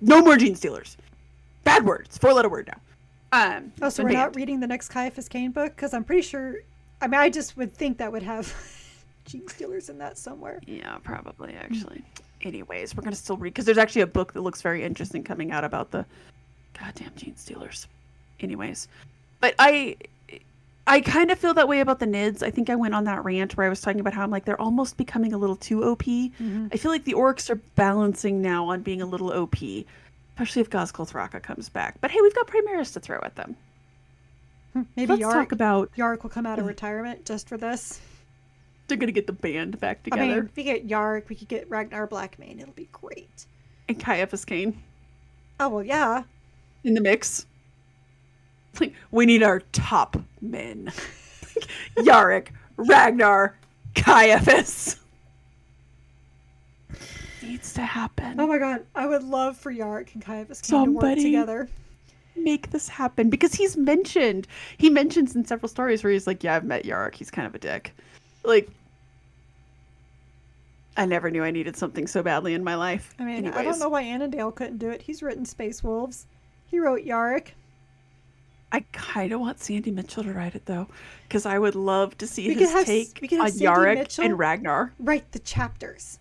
no 0.00 0.22
more 0.22 0.36
Genestealers. 0.36 0.96
Bad 1.64 1.84
words. 1.84 2.16
Four 2.18 2.32
letter 2.32 2.48
word 2.48 2.68
now. 2.68 2.80
Um, 3.30 3.72
oh, 3.82 3.88
so 3.88 4.02
we're 4.02 4.10
banned. 4.10 4.18
not 4.18 4.36
reading 4.36 4.60
the 4.60 4.66
next 4.66 4.88
Caiaphas 4.88 5.28
Cain 5.28 5.50
book 5.50 5.74
because 5.76 5.92
I'm 5.92 6.04
pretty 6.04 6.22
sure. 6.22 6.56
I 7.02 7.06
mean, 7.06 7.20
I 7.20 7.28
just 7.28 7.56
would 7.56 7.74
think 7.74 7.98
that 7.98 8.10
would 8.10 8.22
have 8.22 8.46
Genestealers 9.28 9.90
in 9.90 9.98
that 9.98 10.16
somewhere. 10.16 10.60
Yeah, 10.66 10.96
probably 11.02 11.54
actually. 11.54 12.02
Anyways, 12.42 12.96
we're 12.96 13.02
gonna 13.02 13.16
still 13.16 13.36
read 13.36 13.52
because 13.52 13.66
there's 13.66 13.78
actually 13.78 14.02
a 14.02 14.06
book 14.06 14.32
that 14.32 14.40
looks 14.40 14.62
very 14.62 14.82
interesting 14.82 15.22
coming 15.22 15.50
out 15.50 15.64
about 15.64 15.90
the 15.90 16.06
goddamn 16.78 17.10
Genestealers. 17.10 17.86
Anyways, 18.40 18.88
but 19.40 19.54
I 19.58 19.96
I 20.88 21.00
kind 21.02 21.30
of 21.30 21.38
feel 21.38 21.52
that 21.54 21.68
way 21.68 21.80
about 21.80 21.98
the 21.98 22.06
NIDS. 22.06 22.42
I 22.42 22.50
think 22.50 22.70
I 22.70 22.74
went 22.74 22.94
on 22.94 23.04
that 23.04 23.22
rant 23.22 23.56
where 23.56 23.66
I 23.66 23.68
was 23.68 23.82
talking 23.82 24.00
about 24.00 24.14
how 24.14 24.22
I'm 24.22 24.30
like 24.30 24.46
they're 24.46 24.60
almost 24.60 24.96
becoming 24.96 25.34
a 25.34 25.38
little 25.38 25.56
too 25.56 25.84
OP. 25.84 26.02
Mm-hmm. 26.04 26.68
I 26.72 26.76
feel 26.78 26.90
like 26.90 27.04
the 27.04 27.12
orcs 27.12 27.50
are 27.50 27.60
balancing 27.76 28.40
now 28.40 28.70
on 28.70 28.80
being 28.80 29.02
a 29.02 29.06
little 29.06 29.30
OP, 29.30 29.56
especially 30.34 30.62
if 30.62 30.70
Ghazghkull 30.70 31.10
Thraka 31.12 31.42
comes 31.42 31.68
back. 31.68 32.00
But 32.00 32.10
hey, 32.10 32.20
we've 32.22 32.34
got 32.34 32.46
Primaris 32.46 32.94
to 32.94 33.00
throw 33.00 33.20
at 33.22 33.36
them. 33.36 33.54
Hmm, 34.72 34.82
maybe 34.96 35.12
Let's 35.12 35.22
Yarrick, 35.22 35.32
talk 35.32 35.52
about 35.52 35.90
Yarrick 35.96 36.22
will 36.22 36.30
come 36.30 36.46
out 36.46 36.58
of 36.58 36.64
retirement 36.64 37.26
just 37.26 37.48
for 37.48 37.58
this. 37.58 38.00
They're 38.86 38.96
gonna 38.96 39.12
get 39.12 39.26
the 39.26 39.34
band 39.34 39.78
back 39.78 40.02
together. 40.02 40.22
I 40.22 40.26
mean, 40.26 40.38
if 40.38 40.56
we 40.56 40.64
get 40.64 40.88
Yarrick, 40.88 41.28
we 41.28 41.36
could 41.36 41.48
get 41.48 41.68
Ragnar 41.68 42.08
Blackmane. 42.08 42.60
It'll 42.60 42.72
be 42.72 42.88
great. 42.92 43.44
And 43.88 44.00
Caiaphas 44.00 44.46
Cain. 44.46 44.82
Oh 45.60 45.68
well, 45.68 45.84
yeah. 45.84 46.22
In 46.84 46.94
the 46.94 47.00
mix. 47.02 47.44
Like, 48.80 48.94
we 49.10 49.26
need 49.26 49.42
our 49.42 49.60
top 49.72 50.16
men. 50.40 50.92
Yarrick, 51.96 52.48
Ragnar, 52.76 53.56
Caiaphas. 53.94 54.96
Needs 57.42 57.72
to 57.74 57.82
happen. 57.82 58.38
Oh 58.38 58.46
my 58.46 58.58
god, 58.58 58.84
I 58.94 59.06
would 59.06 59.24
love 59.24 59.56
for 59.56 59.72
Yarrick 59.72 60.14
and 60.14 60.22
Caiaphas 60.22 60.60
to 60.62 60.84
work 60.84 61.16
together. 61.16 61.68
Make 62.36 62.70
this 62.70 62.88
happen 62.88 63.30
because 63.30 63.54
he's 63.54 63.76
mentioned. 63.76 64.46
He 64.76 64.90
mentions 64.90 65.34
in 65.34 65.44
several 65.44 65.68
stories 65.68 66.04
where 66.04 66.12
he's 66.12 66.26
like, 66.26 66.44
"Yeah, 66.44 66.54
I've 66.54 66.64
met 66.64 66.84
Yarrick. 66.84 67.14
He's 67.16 67.30
kind 67.30 67.46
of 67.46 67.54
a 67.54 67.58
dick." 67.58 67.92
Like, 68.44 68.70
I 70.96 71.06
never 71.06 71.30
knew 71.30 71.42
I 71.42 71.50
needed 71.50 71.76
something 71.76 72.06
so 72.06 72.22
badly 72.22 72.54
in 72.54 72.62
my 72.62 72.74
life. 72.74 73.14
I 73.18 73.24
mean, 73.24 73.38
Anyways. 73.38 73.56
I 73.56 73.62
don't 73.62 73.78
know 73.78 73.88
why 73.88 74.02
Annandale 74.02 74.52
couldn't 74.52 74.78
do 74.78 74.90
it. 74.90 75.02
He's 75.02 75.22
written 75.22 75.44
Space 75.44 75.82
Wolves. 75.82 76.26
He 76.66 76.78
wrote 76.78 77.04
Yarrick. 77.04 77.48
I 78.70 78.80
kind 78.92 79.32
of 79.32 79.40
want 79.40 79.60
Sandy 79.60 79.90
Mitchell 79.90 80.24
to 80.24 80.32
write 80.32 80.54
it 80.54 80.66
though, 80.66 80.88
because 81.26 81.46
I 81.46 81.58
would 81.58 81.74
love 81.74 82.18
to 82.18 82.26
see 82.26 82.48
we 82.48 82.54
his 82.54 82.70
have, 82.70 82.84
take 82.84 83.18
on 83.32 83.50
Yarrick 83.52 83.96
Mitchell 83.96 84.24
and 84.24 84.38
Ragnar. 84.38 84.92
Write 84.98 85.32
the 85.32 85.38
chapters 85.38 86.18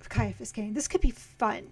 of 0.00 0.08
Caiaphas 0.08 0.52
Cain. 0.52 0.74
This 0.74 0.86
could 0.86 1.00
be 1.00 1.10
fun. 1.10 1.68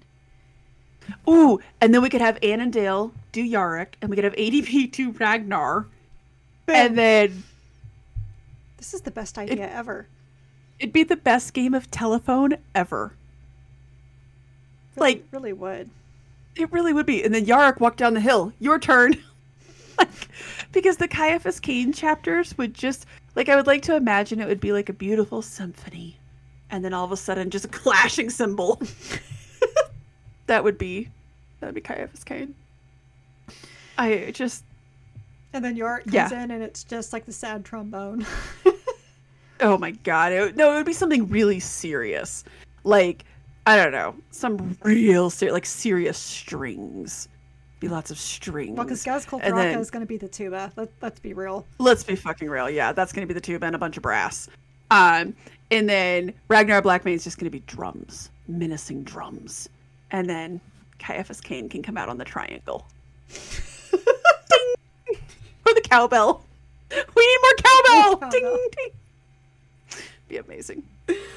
Ooh, 1.28 1.60
and 1.80 1.94
then 1.94 2.02
we 2.02 2.08
could 2.08 2.20
have 2.20 2.38
Annandale 2.42 3.12
do 3.32 3.42
Yarrick, 3.42 3.94
and 4.00 4.10
we 4.10 4.16
could 4.16 4.24
have 4.24 4.34
ADB 4.34 4.90
do 4.92 5.10
Ragnar, 5.10 5.86
and 6.66 6.96
then 6.96 7.44
this 8.78 8.94
is 8.94 9.02
the 9.02 9.10
best 9.10 9.38
idea 9.38 9.66
it, 9.66 9.72
ever. 9.72 10.08
It'd 10.78 10.92
be 10.92 11.04
the 11.04 11.16
best 11.16 11.52
game 11.52 11.74
of 11.74 11.90
telephone 11.90 12.56
ever. 12.74 13.12
Really, 14.96 15.14
like, 15.14 15.24
really 15.30 15.52
would. 15.52 15.90
It 16.56 16.72
really 16.72 16.92
would 16.92 17.06
be. 17.06 17.22
And 17.22 17.34
then 17.34 17.44
Yarrick 17.44 17.80
walked 17.80 17.98
down 17.98 18.14
the 18.14 18.20
hill. 18.20 18.52
Your 18.58 18.78
turn. 18.78 19.22
like, 19.98 20.28
because 20.72 20.96
the 20.96 21.08
Caiaphas 21.08 21.60
Cain 21.60 21.92
chapters 21.92 22.56
would 22.58 22.74
just 22.74 23.06
Like 23.36 23.50
I 23.50 23.56
would 23.56 23.66
like 23.66 23.82
to 23.82 23.94
imagine 23.94 24.40
it 24.40 24.48
would 24.48 24.60
be 24.60 24.72
like 24.72 24.88
a 24.88 24.94
beautiful 24.94 25.42
symphony, 25.42 26.16
and 26.70 26.84
then 26.84 26.94
all 26.94 27.04
of 27.04 27.12
a 27.12 27.16
sudden 27.16 27.50
just 27.50 27.66
a 27.66 27.68
clashing 27.68 28.30
cymbal. 28.30 28.80
that 30.46 30.64
would 30.64 30.78
be, 30.78 31.10
that 31.60 31.66
would 31.66 31.74
be 31.74 31.82
Caiaphas 31.82 32.24
Cain. 32.24 32.54
I 33.98 34.30
just. 34.34 34.64
And 35.52 35.64
then 35.64 35.76
Yarrick 35.76 36.04
comes 36.04 36.14
yeah. 36.14 36.42
in, 36.42 36.50
and 36.50 36.62
it's 36.62 36.82
just 36.82 37.12
like 37.12 37.26
the 37.26 37.32
sad 37.32 37.64
trombone. 37.64 38.26
oh 39.60 39.76
my 39.78 39.90
god! 39.90 40.32
It, 40.32 40.56
no, 40.56 40.72
it 40.72 40.76
would 40.76 40.86
be 40.86 40.92
something 40.94 41.28
really 41.28 41.60
serious, 41.60 42.42
like 42.84 43.24
I 43.66 43.76
don't 43.76 43.92
know, 43.92 44.14
some 44.30 44.78
real 44.82 45.28
ser- 45.28 45.52
like 45.52 45.66
serious 45.66 46.16
strings 46.16 47.28
be 47.88 47.94
lots 47.94 48.10
of 48.10 48.18
strings. 48.18 48.76
Well, 48.76 48.84
because 48.84 49.04
Ghazghkull 49.04 49.42
Thraka 49.42 49.78
is 49.78 49.90
going 49.90 50.02
to 50.02 50.06
be 50.06 50.16
the 50.16 50.28
tuba. 50.28 50.72
Let, 50.76 50.90
let's 51.00 51.20
be 51.20 51.34
real. 51.34 51.66
Let's 51.78 52.04
be 52.04 52.16
fucking 52.16 52.48
real. 52.48 52.68
Yeah, 52.68 52.92
that's 52.92 53.12
going 53.12 53.26
to 53.26 53.32
be 53.32 53.34
the 53.34 53.40
tuba 53.40 53.66
and 53.66 53.74
a 53.74 53.78
bunch 53.78 53.96
of 53.96 54.02
brass. 54.02 54.48
Um, 54.90 55.34
and 55.70 55.88
then 55.88 56.34
Ragnar 56.48 56.82
Blackmane 56.82 57.14
is 57.14 57.24
just 57.24 57.38
going 57.38 57.46
to 57.46 57.50
be 57.50 57.62
drums, 57.66 58.30
menacing 58.48 59.04
drums. 59.04 59.68
And 60.10 60.28
then 60.28 60.60
Caiaphas 60.98 61.40
Cain 61.40 61.68
can 61.68 61.82
come 61.82 61.96
out 61.96 62.08
on 62.08 62.18
the 62.18 62.24
triangle. 62.24 62.86
ding! 63.28 65.18
Or 65.66 65.74
the 65.74 65.82
cowbell. 65.82 66.44
We 66.90 67.26
need 67.26 67.38
more 67.42 67.54
cowbell! 67.56 68.16
cowbell. 68.16 68.30
Ding, 68.30 68.68
ding. 68.76 70.00
Be 70.28 70.36
amazing. 70.38 70.82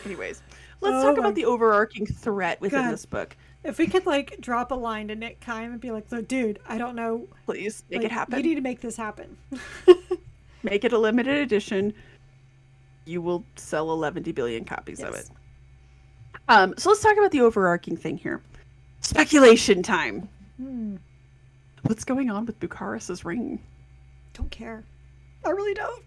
Anyways, 0.06 0.42
let's 0.82 0.96
oh 0.96 1.04
talk 1.04 1.18
about 1.18 1.36
the 1.36 1.46
overarching 1.46 2.06
threat 2.06 2.60
within 2.62 2.84
God. 2.84 2.94
this 2.94 3.06
book. 3.06 3.36
If 3.64 3.78
we 3.78 3.88
could 3.88 4.06
like 4.06 4.40
drop 4.40 4.72
a 4.72 4.76
line 4.76 5.10
to 5.10 5.16
Nick 5.16 5.42
Kyme 5.42 5.72
and 5.74 5.82
be 5.82 5.92
like, 5.92 6.12
"Look, 6.12 6.28
dude, 6.28 6.60
I 6.68 6.78
don't 6.78 6.96
know. 6.96 7.28
Please 7.46 7.84
make 7.90 8.00
like, 8.00 8.06
it 8.06 8.12
happen. 8.12 8.38
You 8.38 8.44
need 8.44 8.56
to 8.56 8.62
make 8.62 8.80
this 8.80 8.96
happen. 8.96 9.38
make 10.64 10.84
it 10.84 10.94
a 10.94 10.98
limited 10.98 11.38
edition. 11.38 11.94
You 13.06 13.22
will 13.22 13.44
sell 13.56 13.92
11 13.92 14.24
billion 14.24 14.64
copies 14.66 15.00
yes. 15.00 15.10
of 15.10 15.16
it. 15.16 15.30
Um, 16.48 16.74
so 16.78 16.90
let's 16.90 17.02
talk 17.02 17.18
about 17.18 17.32
the 17.32 17.42
overarching 17.42 17.98
thing 17.98 18.18
here. 18.18 18.42
Speculation 19.02 19.84
time. 19.84 20.30
Hmm. 20.58 20.98
What's 21.84 22.04
going 22.04 22.30
on 22.30 22.46
with 22.46 22.60
Bucharis's 22.60 23.26
ring? 23.26 23.62
Don't 24.34 24.52
care. 24.52 24.84
I 25.46 25.50
really 25.50 25.74
don't. 25.74 26.04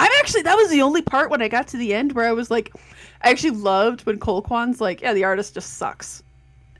I'm 0.00 0.12
actually 0.18 0.42
that 0.42 0.56
was 0.56 0.70
the 0.70 0.82
only 0.82 1.02
part 1.02 1.30
when 1.30 1.42
I 1.42 1.48
got 1.48 1.68
to 1.68 1.76
the 1.76 1.94
end 1.94 2.12
where 2.12 2.26
I 2.26 2.32
was 2.32 2.50
like, 2.50 2.72
I 3.22 3.30
actually 3.30 3.50
loved 3.50 4.06
when 4.06 4.18
Cole 4.18 4.44
like, 4.80 5.02
yeah, 5.02 5.12
the 5.12 5.24
artist 5.24 5.54
just 5.54 5.74
sucks. 5.74 6.22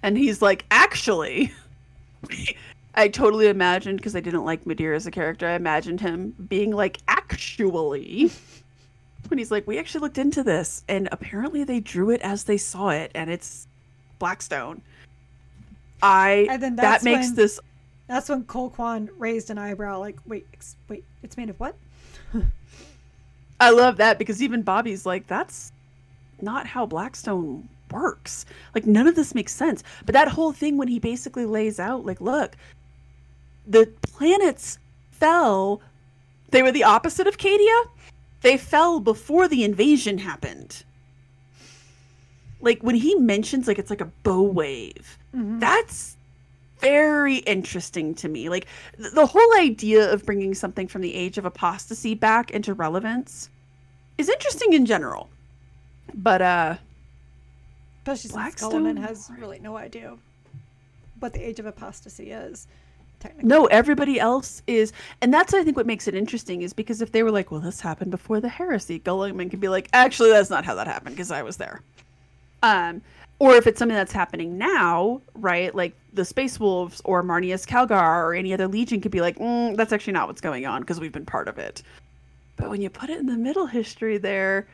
And 0.03 0.17
he's 0.17 0.41
like, 0.41 0.65
actually, 0.71 1.53
I 2.95 3.09
totally 3.09 3.49
imagined, 3.49 3.99
because 3.99 4.17
I 4.17 4.21
didn't 4.21 4.45
like 4.45 4.65
Midir 4.65 4.97
as 4.97 5.07
a 5.07 5.11
character, 5.11 5.47
I 5.47 5.53
imagined 5.53 6.01
him 6.01 6.35
being 6.49 6.73
like, 6.73 6.99
actually. 7.09 8.31
when 9.29 9.39
he's 9.39 9.51
like, 9.51 9.67
we 9.67 9.79
actually 9.79 10.01
looked 10.01 10.19
into 10.19 10.43
this, 10.43 10.83
and 10.89 11.09
apparently 11.13 11.63
they 11.65 11.81
drew 11.81 12.11
it 12.11 12.21
as 12.23 12.45
they 12.45 12.57
saw 12.57 12.89
it, 12.89 13.11
and 13.15 13.31
it's 13.31 13.69
Blackstone. 14.19 14.81
I 16.03 16.47
and 16.51 16.63
then 16.63 16.77
that 16.77 17.03
makes 17.03 17.27
when, 17.27 17.35
this. 17.35 17.61
That's 18.07 18.29
when 18.29 18.45
Cole 18.45 18.73
raised 19.19 19.51
an 19.51 19.59
eyebrow, 19.59 19.99
like, 20.01 20.17
wait, 20.27 20.47
wait, 20.89 21.05
it's 21.23 21.37
made 21.37 21.51
of 21.51 21.61
what? 21.61 21.77
I 23.61 23.71
love 23.71 23.99
that 23.99 24.19
because 24.19 24.43
even 24.43 24.63
Bobby's 24.63 25.05
like, 25.07 25.27
that's 25.27 25.73
not 26.41 26.67
how 26.67 26.87
Blackstone 26.87 27.69
works. 27.93 28.47
Like 28.75 28.87
none 28.87 29.07
of 29.07 29.17
this 29.17 29.35
makes 29.35 29.55
sense. 29.55 29.83
But 30.07 30.15
that 30.15 30.29
whole 30.29 30.53
thing 30.53 30.77
when 30.77 30.89
he 30.89 30.99
basically 30.99 31.45
lays 31.45 31.79
out 31.79 32.05
like 32.05 32.21
look, 32.21 32.57
the 33.67 33.93
planets 34.03 34.79
fell 35.11 35.83
they 36.51 36.63
were 36.63 36.73
the 36.73 36.85
opposite 36.85 37.27
of 37.27 37.39
Cadia. 37.39 37.89
They 38.43 38.57
fell 38.57 39.01
before 39.01 39.49
the 39.49 39.65
invasion 39.65 40.19
happened. 40.19 40.85
Like 42.61 42.83
when 42.83 42.95
he 42.95 43.15
mentions 43.15 43.69
like 43.69 43.79
it's 43.79 43.91
like 43.91 44.01
a 44.01 44.11
bow 44.23 44.43
wave. 44.43 45.19
Mm-hmm. 45.35 45.59
That's 45.61 46.17
very 46.81 47.37
interesting 47.39 48.15
to 48.17 48.29
me. 48.29 48.49
Like 48.49 48.67
th- 48.97 49.13
the 49.13 49.27
whole 49.27 49.59
idea 49.59 50.13
of 50.13 50.25
bringing 50.25 50.55
something 50.55 50.89
from 50.89 51.03
the 51.03 51.15
age 51.15 51.39
of 51.39 51.45
apostasy 51.45 52.15
back 52.15 52.51
into 52.51 52.75
relevance 52.75 53.51
is 54.19 54.29
interesting 54.29 54.73
in 54.73 54.87
general. 54.87 55.29
But 56.15 56.43
uh 56.43 56.77
especially 58.03 58.33
Blackstone, 58.33 58.71
since 58.71 58.83
Guilliman 58.83 59.07
has 59.07 59.31
really 59.39 59.59
no 59.59 59.77
idea 59.77 60.17
what 61.21 61.33
the 61.33 61.47
age 61.47 61.59
of 61.59 61.67
apostasy 61.67 62.31
is. 62.31 62.67
Technically. 63.21 63.49
No, 63.49 63.67
everybody 63.67 64.19
else 64.19 64.63
is, 64.67 64.95
and 65.21 65.33
that's 65.33 65.53
I 65.53 65.63
think 65.63 65.77
what 65.77 65.87
makes 65.87 66.09
it 66.09 66.15
interesting 66.15 66.63
is 66.63 66.73
because 66.73 67.03
if 67.03 67.13
they 67.13 67.23
were 67.23 67.31
like, 67.31 67.51
"Well, 67.51 67.61
this 67.61 67.83
happened 67.83 68.11
before 68.11 68.41
the 68.41 68.49
heresy," 68.49 68.99
Guilliman 68.99 69.51
could 69.51 69.61
be 69.61 69.69
like, 69.69 69.91
"Actually, 69.93 70.31
that's 70.31 70.49
not 70.49 70.65
how 70.65 70.75
that 70.77 70.87
happened 70.87 71.17
because 71.17 71.31
I 71.31 71.43
was 71.43 71.59
there." 71.59 71.83
Um, 72.63 73.03
or 73.41 73.55
if 73.55 73.67
it's 73.67 73.79
something 73.79 73.97
that's 73.97 74.13
happening 74.13 74.57
now, 74.57 75.21
right? 75.35 75.75
Like 75.75 75.97
the 76.13 76.25
Space 76.25 76.61
Wolves 76.61 77.01
or 77.05 77.25
Marneus 77.25 77.67
Calgar 77.67 78.25
or 78.25 78.35
any 78.35 78.55
other 78.55 78.69
Legion 78.69 79.01
could 79.01 79.11
be 79.11 79.21
like, 79.21 79.39
mm, 79.39 79.77
"That's 79.77 79.93
actually 79.93 80.13
not 80.13 80.29
what's 80.29 80.41
going 80.41 80.67
on 80.67 80.83
because 80.83 81.01
we've 81.01 81.11
been 81.11 81.27
part 81.27 81.49
of 81.49 81.59
it." 81.59 81.83
But 82.57 82.69
when 82.69 82.83
you 82.83 82.91
put 82.91 83.11
it 83.11 83.19
in 83.19 83.27
the 83.27 83.39
middle 83.39 83.67
history, 83.67 84.19
there, 84.19 84.69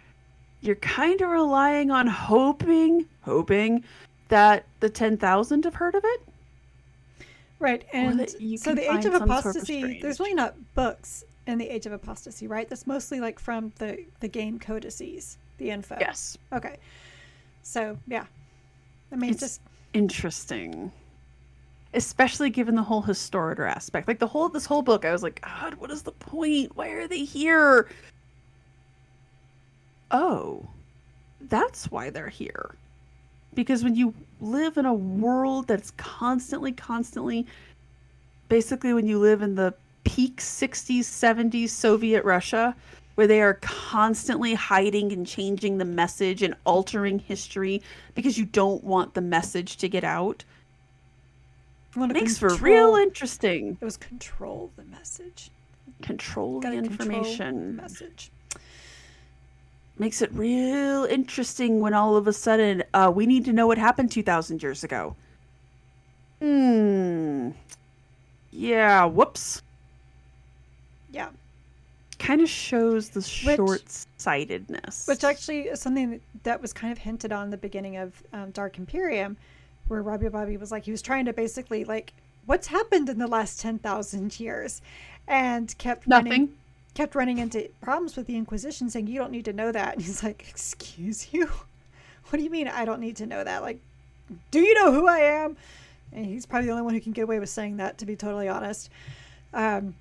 you're 0.61 0.75
kind 0.77 1.21
of 1.21 1.31
relying 1.31 1.93
on 1.93 2.09
hoping, 2.09 3.07
hoping 3.23 3.85
that 4.29 4.67
the 4.81 4.91
10,000 4.91 5.65
have 5.65 5.75
heard 5.77 5.95
of 5.95 6.03
it. 6.05 6.21
Right. 7.61 7.87
And 7.93 8.29
so 8.59 8.75
the 8.75 8.93
Age 8.93 9.05
of 9.05 9.15
Apostasy, 9.15 9.81
sort 9.81 9.93
of 9.93 10.03
there's 10.03 10.19
really 10.19 10.35
not 10.35 10.57
books 10.75 11.25
in 11.47 11.59
the 11.59 11.69
Age 11.69 11.87
of 11.87 11.93
Apostasy, 11.93 12.49
right? 12.49 12.69
That's 12.69 12.89
mostly 12.89 13.21
like 13.21 13.39
from 13.39 13.73
the, 13.79 14.05
the 14.19 14.29
game 14.29 14.59
codices, 14.59 15.39
the 15.59 15.71
info. 15.71 15.97
Yes. 16.01 16.37
Okay. 16.53 16.77
So, 17.63 17.97
yeah. 18.09 18.25
I 19.17 19.19
mean, 19.19 19.31
it's 19.31 19.41
just 19.41 19.63
interesting. 19.95 20.93
Especially 21.95 22.51
given 22.51 22.75
the 22.75 22.83
whole 22.83 23.03
Historitor 23.03 23.67
aspect. 23.67 24.07
Like 24.07 24.19
the 24.19 24.27
whole 24.27 24.51
this 24.51 24.67
whole 24.67 24.83
book, 24.83 25.07
I 25.07 25.13
was 25.13 25.23
like, 25.23 25.41
God, 25.41 25.75
what 25.75 25.91
is 25.91 26.03
the 26.03 26.13
point? 26.13 26.77
Why 26.77 26.89
are 26.91 27.09
they 27.09 27.25
here? 27.25 27.89
oh, 30.11 30.65
that's 31.41 31.91
why 31.91 32.11
they're 32.11 32.29
here. 32.29 32.75
Because 33.55 33.83
when 33.83 33.95
you 33.95 34.15
live 34.41 34.77
in 34.77 34.87
a 34.87 34.95
world 34.95 35.67
that's 35.67 35.91
constantly, 35.93 36.73
constantly, 36.73 37.47
basically, 38.49 38.93
when 38.93 39.07
you 39.07 39.19
live 39.19 39.43
in 39.43 39.55
the 39.55 39.75
peak 40.05 40.41
60s, 40.41 41.01
70s 41.01 41.71
Soviet 41.71 42.25
Russia, 42.25 42.77
where 43.17 43.27
they 43.27 43.43
are 43.43 43.55
constantly 43.61 44.55
hiding 44.55 45.13
and 45.13 45.27
changing 45.27 45.79
the 45.79 45.85
message 45.85 46.43
and 46.43 46.55
altering 46.65 47.19
history 47.19 47.83
because 48.15 48.39
you 48.39 48.45
don't 48.47 48.85
want 48.85 49.15
the 49.15 49.21
message 49.21 49.77
to 49.79 49.89
get 49.89 50.05
out. 50.05 50.45
Makes 51.97 52.39
control, 52.39 52.57
for 52.59 52.65
real 52.65 52.95
interesting. 52.95 53.79
It 53.81 53.85
was 53.85 53.97
control 53.97 54.71
the 54.77 54.85
message. 54.85 55.51
Control 56.03 56.61
the 56.61 56.73
information. 56.73 57.77
message 57.77 58.31
makes 59.99 60.21
it 60.23 60.33
real 60.33 61.05
interesting 61.05 61.81
when 61.81 61.95
all 61.95 62.17
of 62.17 62.29
a 62.29 62.33
sudden 62.33 62.83
uh, 62.95 63.11
we 63.15 63.27
need 63.27 63.45
to 63.45 63.53
know 63.53 63.67
what 63.67 63.79
happened 63.79 64.11
2,000 64.11 64.63
years 64.63 64.85
ago. 64.85 65.17
Hmm. 66.41 67.51
Yeah, 68.53 69.05
whoops. 69.07 69.63
Yeah. 72.19 72.27
Kind 72.27 72.41
of 72.41 72.49
shows 72.49 73.11
the 73.11 73.23
short 73.23 73.85
sightedness. 74.17 75.07
Which 75.07 75.25
actually 75.25 75.63
is 75.63 75.81
something 75.81 76.21
that 76.43 76.61
was 76.61 76.73
kind 76.73 76.93
of 76.93 76.99
hinted 76.99 77.33
on 77.33 77.51
the 77.51 77.57
beginning 77.57 77.97
of 77.97 78.23
um, 78.33 78.51
Dark 78.51 78.79
Imperium, 78.79 79.37
where 79.89 80.03
Robbie 80.03 80.29
Bobby 80.29 80.57
was 80.57 80.73
like, 80.73 80.85
he 80.85 80.91
was 80.91 81.03
trying 81.03 81.27
to 81.27 81.33
basically, 81.33 81.85
like, 81.85 82.13
what's 82.47 82.67
happened 82.67 83.09
in 83.09 83.19
the 83.19 83.27
last 83.27 83.61
10,000 83.61 84.41
years? 84.41 84.81
And 85.29 85.77
kept 85.79 86.07
Nothing. 86.07 86.31
Running, 86.31 86.55
kept 86.95 87.15
running 87.15 87.39
into 87.39 87.69
problems 87.81 88.17
with 88.17 88.27
the 88.27 88.37
Inquisition, 88.37 88.89
saying, 88.89 89.09
You 89.09 89.19
don't 89.19 89.33
need 89.33 89.45
to 89.47 89.53
know 89.53 89.73
that. 89.73 89.95
And 89.95 90.03
he's 90.03 90.23
like, 90.23 90.47
Excuse 90.49 91.33
you? 91.33 91.51
What 92.29 92.39
do 92.39 92.43
you 92.43 92.51
mean 92.51 92.67
I 92.67 92.85
don't 92.85 92.99
need 92.99 93.15
to 93.19 93.27
know 93.27 93.45
that? 93.45 93.63
Like, 93.63 93.79
do 94.51 94.59
you 94.59 94.75
know 94.75 94.93
who 94.93 95.07
I 95.07 95.19
am? 95.19 95.57
And 96.13 96.27
he's 96.27 96.45
probably 96.45 96.67
the 96.67 96.73
only 96.73 96.83
one 96.83 96.93
who 96.93 97.01
can 97.01 97.13
get 97.13 97.23
away 97.23 97.39
with 97.39 97.49
saying 97.49 97.77
that, 97.77 97.99
to 97.99 98.07
be 98.07 98.17
totally 98.17 98.49
honest. 98.49 98.91
Um, 99.55 99.95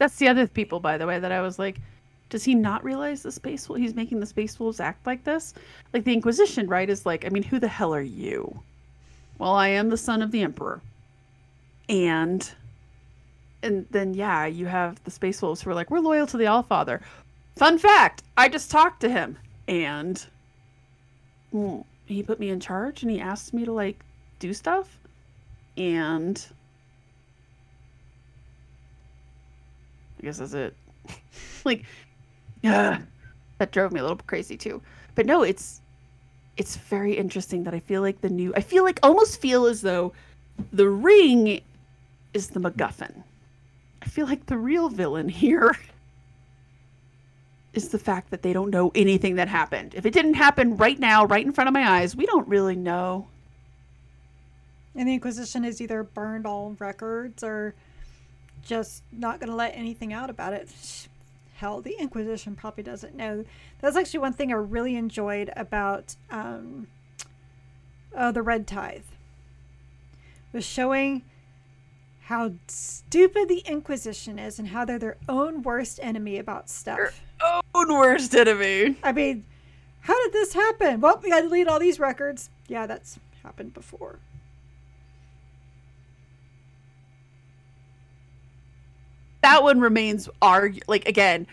That's 0.00 0.16
the 0.16 0.28
other 0.28 0.46
people, 0.46 0.80
by 0.80 0.96
the 0.96 1.06
way, 1.06 1.18
that 1.18 1.30
I 1.30 1.42
was 1.42 1.58
like, 1.58 1.78
does 2.30 2.42
he 2.42 2.54
not 2.54 2.82
realize 2.82 3.22
the 3.22 3.30
space 3.30 3.68
wolf 3.68 3.78
he's 3.78 3.94
making 3.94 4.18
the 4.18 4.24
space 4.24 4.58
wolves 4.58 4.80
act 4.80 5.06
like 5.06 5.24
this? 5.24 5.52
Like 5.92 6.04
the 6.04 6.14
inquisition 6.14 6.68
right 6.68 6.88
is 6.88 7.04
like 7.04 7.26
i 7.26 7.28
mean 7.28 7.42
who 7.42 7.58
the 7.58 7.68
hell 7.68 7.94
are 7.94 8.00
you? 8.00 8.62
Well 9.36 9.52
i 9.52 9.68
am 9.68 9.90
the 9.90 9.98
son 9.98 10.22
of 10.22 10.30
the 10.30 10.40
emperor. 10.40 10.80
And 11.90 12.50
and 13.62 13.86
then 13.90 14.14
yeah, 14.14 14.46
you 14.46 14.64
have 14.64 15.04
the 15.04 15.10
Space 15.10 15.42
Wolves 15.42 15.60
who 15.60 15.68
are 15.68 15.74
like, 15.74 15.90
we're 15.90 16.00
loyal 16.00 16.26
to 16.28 16.38
the 16.38 16.46
Allfather. 16.46 17.02
Fun 17.56 17.76
fact: 17.76 18.22
I 18.38 18.48
just 18.48 18.70
talked 18.70 19.02
to 19.02 19.10
him, 19.10 19.36
and 19.68 20.24
well, 21.52 21.84
he 22.06 22.22
put 22.22 22.40
me 22.40 22.48
in 22.48 22.58
charge, 22.58 23.02
and 23.02 23.10
he 23.10 23.20
asked 23.20 23.52
me 23.52 23.66
to 23.66 23.72
like 23.72 24.02
do 24.38 24.54
stuff, 24.54 24.98
and 25.76 26.42
I 30.20 30.26
guess 30.26 30.38
that's 30.38 30.52
it. 30.52 30.76
like, 31.64 31.84
yeah, 32.62 33.00
that 33.58 33.72
drove 33.72 33.92
me 33.92 34.00
a 34.00 34.02
little 34.02 34.18
crazy 34.26 34.56
too. 34.56 34.82
But 35.14 35.26
no, 35.26 35.42
it's 35.42 35.80
it's 36.56 36.76
very 36.76 37.14
interesting 37.14 37.64
that 37.64 37.74
I 37.74 37.80
feel 37.80 38.02
like 38.02 38.20
the 38.20 38.28
new 38.28 38.52
I 38.54 38.60
feel 38.60 38.84
like 38.84 39.00
almost 39.02 39.40
feel 39.40 39.66
as 39.66 39.80
though 39.80 40.12
the 40.72 40.88
ring 40.88 41.62
is 42.34 42.48
the 42.48 42.60
MacGuffin. 42.60 43.22
I 44.02 44.06
feel 44.06 44.26
like 44.26 44.46
the 44.46 44.58
real 44.58 44.88
villain 44.88 45.28
here 45.28 45.76
is 47.72 47.88
the 47.88 47.98
fact 47.98 48.30
that 48.30 48.42
they 48.42 48.52
don't 48.52 48.70
know 48.70 48.92
anything 48.94 49.36
that 49.36 49.48
happened. 49.48 49.94
If 49.94 50.04
it 50.04 50.12
didn't 50.12 50.34
happen 50.34 50.76
right 50.76 50.98
now, 50.98 51.24
right 51.24 51.44
in 51.44 51.52
front 51.52 51.68
of 51.68 51.74
my 51.74 51.88
eyes, 51.88 52.16
we 52.16 52.26
don't 52.26 52.48
really 52.48 52.76
know. 52.76 53.28
And 54.94 55.08
the 55.08 55.14
Inquisition 55.14 55.64
has 55.64 55.80
either 55.80 56.02
burned 56.02 56.46
all 56.46 56.76
records 56.78 57.44
or 57.44 57.74
just 58.62 59.02
not 59.12 59.40
going 59.40 59.50
to 59.50 59.56
let 59.56 59.76
anything 59.76 60.12
out 60.12 60.30
about 60.30 60.52
it. 60.52 60.68
Hell, 61.56 61.80
the 61.80 61.96
Inquisition 61.98 62.56
probably 62.56 62.82
doesn't 62.82 63.14
know. 63.14 63.44
That's 63.80 63.96
actually 63.96 64.20
one 64.20 64.32
thing 64.32 64.50
I 64.50 64.56
really 64.56 64.96
enjoyed 64.96 65.50
about 65.56 66.16
um, 66.30 66.86
uh, 68.16 68.32
the 68.32 68.42
Red 68.42 68.66
Tithe 68.66 69.02
was 70.52 70.64
showing 70.64 71.22
how 72.22 72.52
stupid 72.66 73.48
the 73.48 73.62
Inquisition 73.66 74.38
is 74.38 74.58
and 74.58 74.68
how 74.68 74.84
they're 74.84 74.98
their 74.98 75.16
own 75.28 75.62
worst 75.62 75.98
enemy 76.02 76.38
about 76.38 76.70
stuff. 76.70 76.96
Their 76.96 77.12
own 77.74 77.88
worst 77.88 78.34
enemy. 78.34 78.96
I 79.02 79.12
mean, 79.12 79.44
how 80.00 80.22
did 80.24 80.32
this 80.32 80.54
happen? 80.54 81.00
Well, 81.00 81.20
we 81.22 81.28
got 81.28 81.40
to 81.40 81.48
delete 81.48 81.68
all 81.68 81.78
these 81.78 81.98
records. 81.98 82.48
Yeah, 82.68 82.86
that's 82.86 83.18
happened 83.42 83.74
before. 83.74 84.18
That 89.42 89.62
one 89.62 89.80
remains 89.80 90.28
arg 90.42 90.80
like 90.86 91.08
again, 91.08 91.46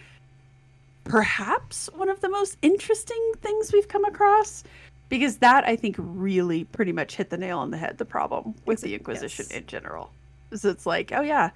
perhaps 1.03 1.89
one 1.95 2.09
of 2.09 2.21
the 2.21 2.29
most 2.29 2.57
interesting 2.61 3.31
things 3.41 3.71
we've 3.71 3.88
come 3.88 4.05
across 4.05 4.63
because 5.09 5.38
that 5.38 5.65
I 5.65 5.75
think 5.75 5.95
really 5.97 6.65
pretty 6.65 6.91
much 6.91 7.15
hit 7.15 7.29
the 7.29 7.38
nail 7.38 7.59
on 7.59 7.71
the 7.71 7.77
head. 7.77 7.97
The 7.97 8.05
problem 8.05 8.55
with 8.65 8.81
the 8.81 8.93
Inquisition 8.93 9.45
yes. 9.49 9.57
in 9.57 9.65
general 9.67 10.11
is 10.51 10.65
it's 10.65 10.85
like, 10.85 11.11
oh 11.13 11.21
yeah, 11.21 11.51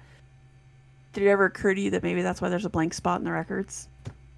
did 1.12 1.24
it 1.24 1.28
ever 1.28 1.46
occur 1.46 1.74
to 1.74 1.80
you 1.80 1.90
that 1.90 2.02
maybe 2.02 2.22
that's 2.22 2.40
why 2.40 2.48
there's 2.48 2.64
a 2.64 2.70
blank 2.70 2.94
spot 2.94 3.20
in 3.20 3.24
the 3.24 3.32
records? 3.32 3.88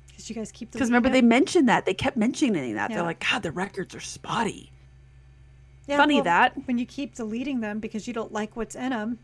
Because 0.08 0.28
you 0.28 0.36
guys 0.36 0.52
keep 0.52 0.70
because 0.72 0.88
remember 0.88 1.08
they 1.08 1.22
mentioned 1.22 1.68
that 1.68 1.86
they 1.86 1.94
kept 1.94 2.16
mentioning 2.16 2.74
that 2.74 2.90
yeah. 2.90 2.96
they're 2.96 3.06
like, 3.06 3.24
God, 3.30 3.42
the 3.42 3.52
records 3.52 3.94
are 3.94 4.00
spotty. 4.00 4.70
Yeah, 5.86 5.98
Funny 5.98 6.14
well, 6.14 6.24
that 6.24 6.54
when 6.66 6.78
you 6.78 6.86
keep 6.86 7.14
deleting 7.14 7.60
them 7.60 7.78
because 7.78 8.08
you 8.08 8.14
don't 8.14 8.32
like 8.32 8.56
what's 8.56 8.74
in 8.74 8.90
them, 8.90 9.18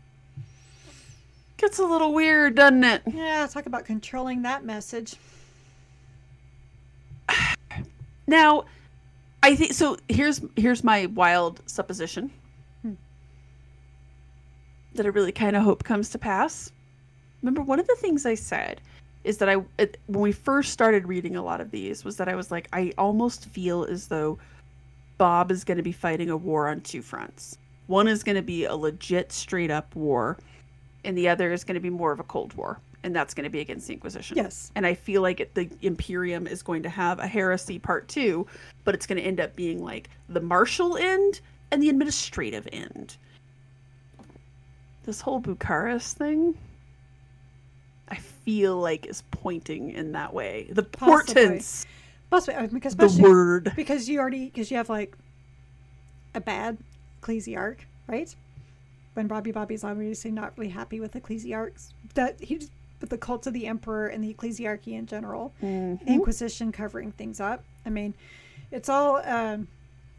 gets 1.61 1.79
a 1.79 1.85
little 1.85 2.13
weird, 2.13 2.55
doesn't 2.55 2.83
it? 2.83 3.03
Yeah, 3.05 3.47
talk 3.47 3.67
about 3.67 3.85
controlling 3.85 4.41
that 4.41 4.65
message. 4.65 5.15
Now, 8.27 8.63
I 9.43 9.55
think 9.55 9.73
so. 9.73 9.97
Here's 10.07 10.39
here's 10.55 10.85
my 10.85 11.07
wild 11.07 11.61
supposition 11.65 12.31
hmm. 12.81 12.93
that 14.93 15.05
I 15.05 15.09
really 15.09 15.33
kind 15.33 15.55
of 15.55 15.63
hope 15.63 15.83
comes 15.83 16.09
to 16.09 16.17
pass. 16.17 16.71
Remember, 17.41 17.61
one 17.61 17.79
of 17.79 17.87
the 17.87 17.97
things 17.99 18.25
I 18.25 18.35
said 18.35 18.79
is 19.25 19.37
that 19.39 19.49
I 19.49 19.57
it, 19.77 19.97
when 20.07 20.21
we 20.21 20.31
first 20.31 20.71
started 20.71 21.07
reading 21.07 21.35
a 21.35 21.43
lot 21.43 21.59
of 21.59 21.71
these 21.71 22.05
was 22.05 22.15
that 22.17 22.29
I 22.29 22.35
was 22.35 22.51
like, 22.51 22.69
I 22.71 22.93
almost 22.97 23.47
feel 23.47 23.83
as 23.83 24.07
though 24.07 24.39
Bob 25.17 25.51
is 25.51 25.65
going 25.65 25.77
to 25.77 25.83
be 25.83 25.91
fighting 25.91 26.29
a 26.29 26.37
war 26.37 26.69
on 26.69 26.79
two 26.81 27.01
fronts. 27.01 27.57
One 27.87 28.07
is 28.07 28.23
going 28.23 28.37
to 28.37 28.41
be 28.41 28.63
a 28.65 28.75
legit, 28.75 29.33
straight 29.33 29.71
up 29.71 29.93
war, 29.93 30.37
and 31.03 31.17
the 31.17 31.29
other 31.29 31.51
is 31.51 31.63
going 31.63 31.75
to 31.75 31.81
be 31.81 31.89
more 31.89 32.11
of 32.11 32.19
a 32.19 32.23
Cold 32.23 32.53
War 32.53 32.79
and 33.03 33.15
that's 33.15 33.33
going 33.33 33.43
to 33.43 33.49
be 33.49 33.59
against 33.59 33.87
the 33.87 33.93
Inquisition. 33.93 34.37
Yes. 34.37 34.71
And 34.75 34.85
I 34.85 34.93
feel 34.93 35.21
like 35.21 35.39
it, 35.39 35.55
the 35.55 35.69
Imperium 35.81 36.47
is 36.47 36.61
going 36.61 36.83
to 36.83 36.89
have 36.89 37.19
a 37.19 37.27
heresy 37.27 37.79
part 37.79 38.07
two, 38.07 38.45
but 38.83 38.93
it's 38.93 39.07
going 39.07 39.17
to 39.17 39.23
end 39.23 39.39
up 39.39 39.55
being 39.55 39.83
like 39.83 40.09
the 40.29 40.41
martial 40.41 40.97
end 40.97 41.41
and 41.71 41.81
the 41.81 41.89
administrative 41.89 42.67
end. 42.71 43.17
This 45.03 45.21
whole 45.21 45.41
Bucharis 45.41 46.13
thing, 46.13 46.55
I 48.09 48.15
feel 48.15 48.77
like 48.77 49.07
is 49.07 49.23
pointing 49.31 49.91
in 49.91 50.11
that 50.11 50.33
way. 50.33 50.67
The 50.69 50.83
portents. 50.83 51.85
Possibly, 52.29 52.67
because 52.67 52.95
the 52.95 53.19
word 53.21 53.73
because 53.75 54.07
you 54.07 54.17
already 54.17 54.45
because 54.45 54.71
you 54.71 54.77
have 54.77 54.89
like 54.89 55.17
a 56.33 56.39
bad 56.39 56.77
ecclesiarch, 57.21 57.79
right? 58.07 58.33
When 59.13 59.27
Robbie 59.27 59.51
Bobby's 59.51 59.83
obviously 59.83 60.31
not 60.31 60.57
really 60.57 60.71
happy 60.71 60.99
with 60.99 61.13
ecclesiarchs, 61.13 61.93
that 62.13 62.39
he 62.41 62.61
but 62.99 63.09
the 63.09 63.17
cult 63.17 63.47
of 63.47 63.53
the 63.53 63.67
emperor 63.67 64.07
and 64.07 64.23
the 64.23 64.33
ecclesiarchy 64.33 64.93
in 64.93 65.07
general, 65.07 65.51
mm-hmm. 65.61 66.07
Inquisition 66.07 66.71
covering 66.71 67.11
things 67.11 67.39
up. 67.41 67.63
I 67.85 67.89
mean, 67.89 68.13
it's 68.71 68.87
all 68.87 69.17
um, 69.25 69.67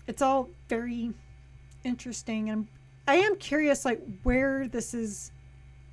it's 0.07 0.21
all 0.21 0.49
very 0.69 1.13
interesting, 1.85 2.51
and 2.51 2.67
I 3.09 3.17
am 3.17 3.37
curious, 3.37 3.85
like 3.85 4.03
where 4.25 4.69
this 4.69 4.95
is 4.95 5.31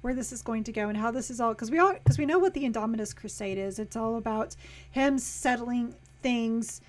where 0.02 0.14
this 0.14 0.32
is 0.32 0.42
going 0.42 0.64
to 0.64 0.72
go 0.72 0.88
and 0.88 0.98
how 0.98 1.12
this 1.12 1.30
is 1.30 1.40
all 1.40 1.54
because 1.54 1.72
we 1.72 1.80
all 1.80 1.94
because 1.94 2.18
we 2.18 2.26
know 2.26 2.40
what 2.40 2.54
the 2.54 2.64
Indomitus 2.64 3.16
Crusade 3.16 3.58
is. 3.58 3.80
It's 3.80 3.96
all 3.96 4.18
about 4.18 4.56
him 4.92 5.18
settling 5.20 5.96
things 6.22 6.82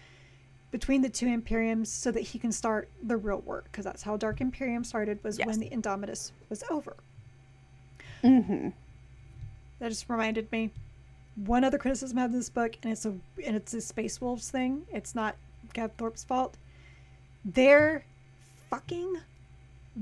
between 0.70 1.02
the 1.02 1.08
two 1.08 1.26
imperiums 1.26 1.88
so 1.88 2.10
that 2.10 2.20
he 2.20 2.38
can 2.38 2.52
start 2.52 2.88
the 3.02 3.16
real 3.16 3.40
work 3.40 3.64
because 3.64 3.84
that's 3.84 4.02
how 4.02 4.16
Dark 4.16 4.40
Imperium 4.40 4.84
started 4.84 5.22
was 5.24 5.38
yes. 5.38 5.46
when 5.46 5.58
the 5.58 5.68
Indomitus 5.68 6.32
was 6.48 6.62
over. 6.70 6.96
Mm-hmm 8.22 8.68
that 9.80 9.88
just 9.88 10.08
reminded 10.08 10.50
me. 10.52 10.70
One 11.34 11.64
other 11.64 11.78
criticism 11.78 12.18
of 12.18 12.32
this 12.32 12.50
book, 12.50 12.76
and 12.82 12.92
it's 12.92 13.06
a 13.06 13.14
and 13.44 13.56
it's 13.56 13.74
a 13.74 13.80
Space 13.80 14.20
Wolves 14.20 14.50
thing. 14.50 14.86
It's 14.92 15.14
not 15.14 15.36
Gav 15.72 15.92
Thorpe's 15.96 16.22
fault. 16.22 16.56
Their 17.44 18.04
fucking 18.68 19.16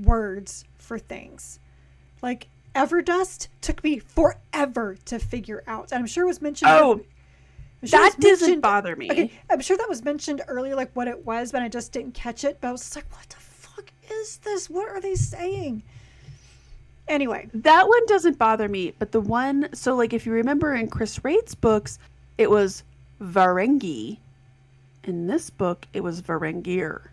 words 0.03 0.65
for 0.77 0.99
things, 0.99 1.59
like 2.21 2.49
Everdust, 2.75 3.47
took 3.61 3.83
me 3.83 3.99
forever 3.99 4.97
to 5.05 5.17
figure 5.17 5.63
out. 5.65 5.91
And 5.91 5.99
I'm 5.99 6.07
sure 6.07 6.25
it 6.25 6.27
was 6.27 6.41
mentioned. 6.41 6.71
Oh, 6.71 7.01
sure 7.83 7.99
that 7.99 8.19
doesn't 8.19 8.61
bother 8.61 8.95
me. 8.95 9.09
Okay, 9.11 9.31
I'm 9.49 9.61
sure 9.61 9.77
that 9.77 9.89
was 9.89 10.03
mentioned 10.03 10.41
earlier, 10.47 10.75
like 10.75 10.91
what 10.93 11.07
it 11.07 11.25
was, 11.25 11.51
but 11.51 11.61
I 11.61 11.69
just 11.69 11.91
didn't 11.91 12.13
catch 12.13 12.43
it. 12.43 12.57
But 12.59 12.69
I 12.69 12.71
was 12.71 12.95
like, 12.95 13.05
what 13.11 13.27
the 13.29 13.37
fuck 13.37 13.91
is 14.11 14.37
this? 14.37 14.69
What 14.69 14.89
are 14.89 15.01
they 15.01 15.15
saying? 15.15 15.83
Anyway, 17.07 17.49
that 17.53 17.87
one 17.87 18.05
doesn't 18.05 18.37
bother 18.37 18.69
me, 18.69 18.93
but 18.99 19.11
the 19.11 19.21
one 19.21 19.67
so 19.73 19.95
like 19.95 20.13
if 20.13 20.25
you 20.25 20.31
remember 20.31 20.73
in 20.75 20.87
Chris 20.89 21.23
Wraight's 21.23 21.55
books, 21.55 21.97
it 22.37 22.49
was 22.49 22.83
Varengi. 23.21 24.17
In 25.05 25.27
this 25.27 25.49
book, 25.49 25.87
it 25.93 26.01
was 26.01 26.21
Varengir. 26.21 27.07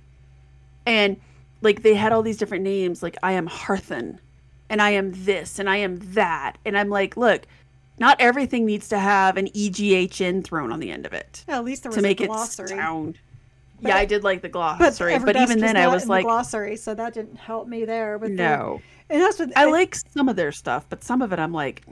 And 0.85 1.17
like 1.63 1.83
they 1.83 1.95
had 1.95 2.13
all 2.13 2.23
these 2.23 2.37
different 2.37 2.65
names, 2.65 3.03
like 3.03 3.17
I 3.23 3.33
am 3.33 3.49
Harthan, 3.49 4.19
and 4.69 4.83
I 4.83 4.91
am 4.91 5.13
this, 5.25 5.59
and 5.59 5.71
I 5.71 5.79
am 5.79 5.99
that. 6.13 6.59
And 6.67 6.77
I'm 6.77 6.91
like, 6.91 7.17
look, 7.17 7.43
not 7.99 8.21
everything 8.21 8.67
needs 8.67 8.89
to 8.89 8.99
have 8.99 9.37
an 9.37 9.49
EGHN 9.49 10.45
thrown 10.45 10.73
on 10.73 10.81
the 10.81 10.91
end 10.91 11.07
of 11.07 11.13
it. 11.13 11.45
Well, 11.49 11.59
at 11.59 11.65
least 11.65 11.83
there 11.83 11.91
was 11.91 11.97
to 11.97 12.03
make 12.03 12.21
it 12.21 12.33
sound. 12.33 13.19
But, 13.81 13.89
yeah, 13.89 13.97
I 13.97 14.07
did 14.07 14.25
like 14.25 14.41
the 14.41 14.49
glossary, 14.49 15.19
but, 15.19 15.27
but 15.27 15.37
even 15.37 15.59
then, 15.59 15.77
I 15.77 15.89
was 15.89 16.09
like 16.09 16.25
glossary, 16.25 16.77
so 16.77 16.95
that 16.95 17.13
didn't 17.13 17.37
help 17.37 17.69
me 17.69 17.85
there. 17.85 18.19
But 18.19 18.31
no, 18.31 18.81
and 19.11 19.21
that's 19.21 19.39
what 19.39 19.55
I 19.57 19.67
it, 19.67 19.71
like 19.71 19.95
some 19.95 20.29
of 20.29 20.37
their 20.37 20.51
stuff, 20.53 20.87
but 20.89 21.05
some 21.05 21.21
of 21.21 21.33
it 21.33 21.39
I'm 21.39 21.53
like, 21.53 21.83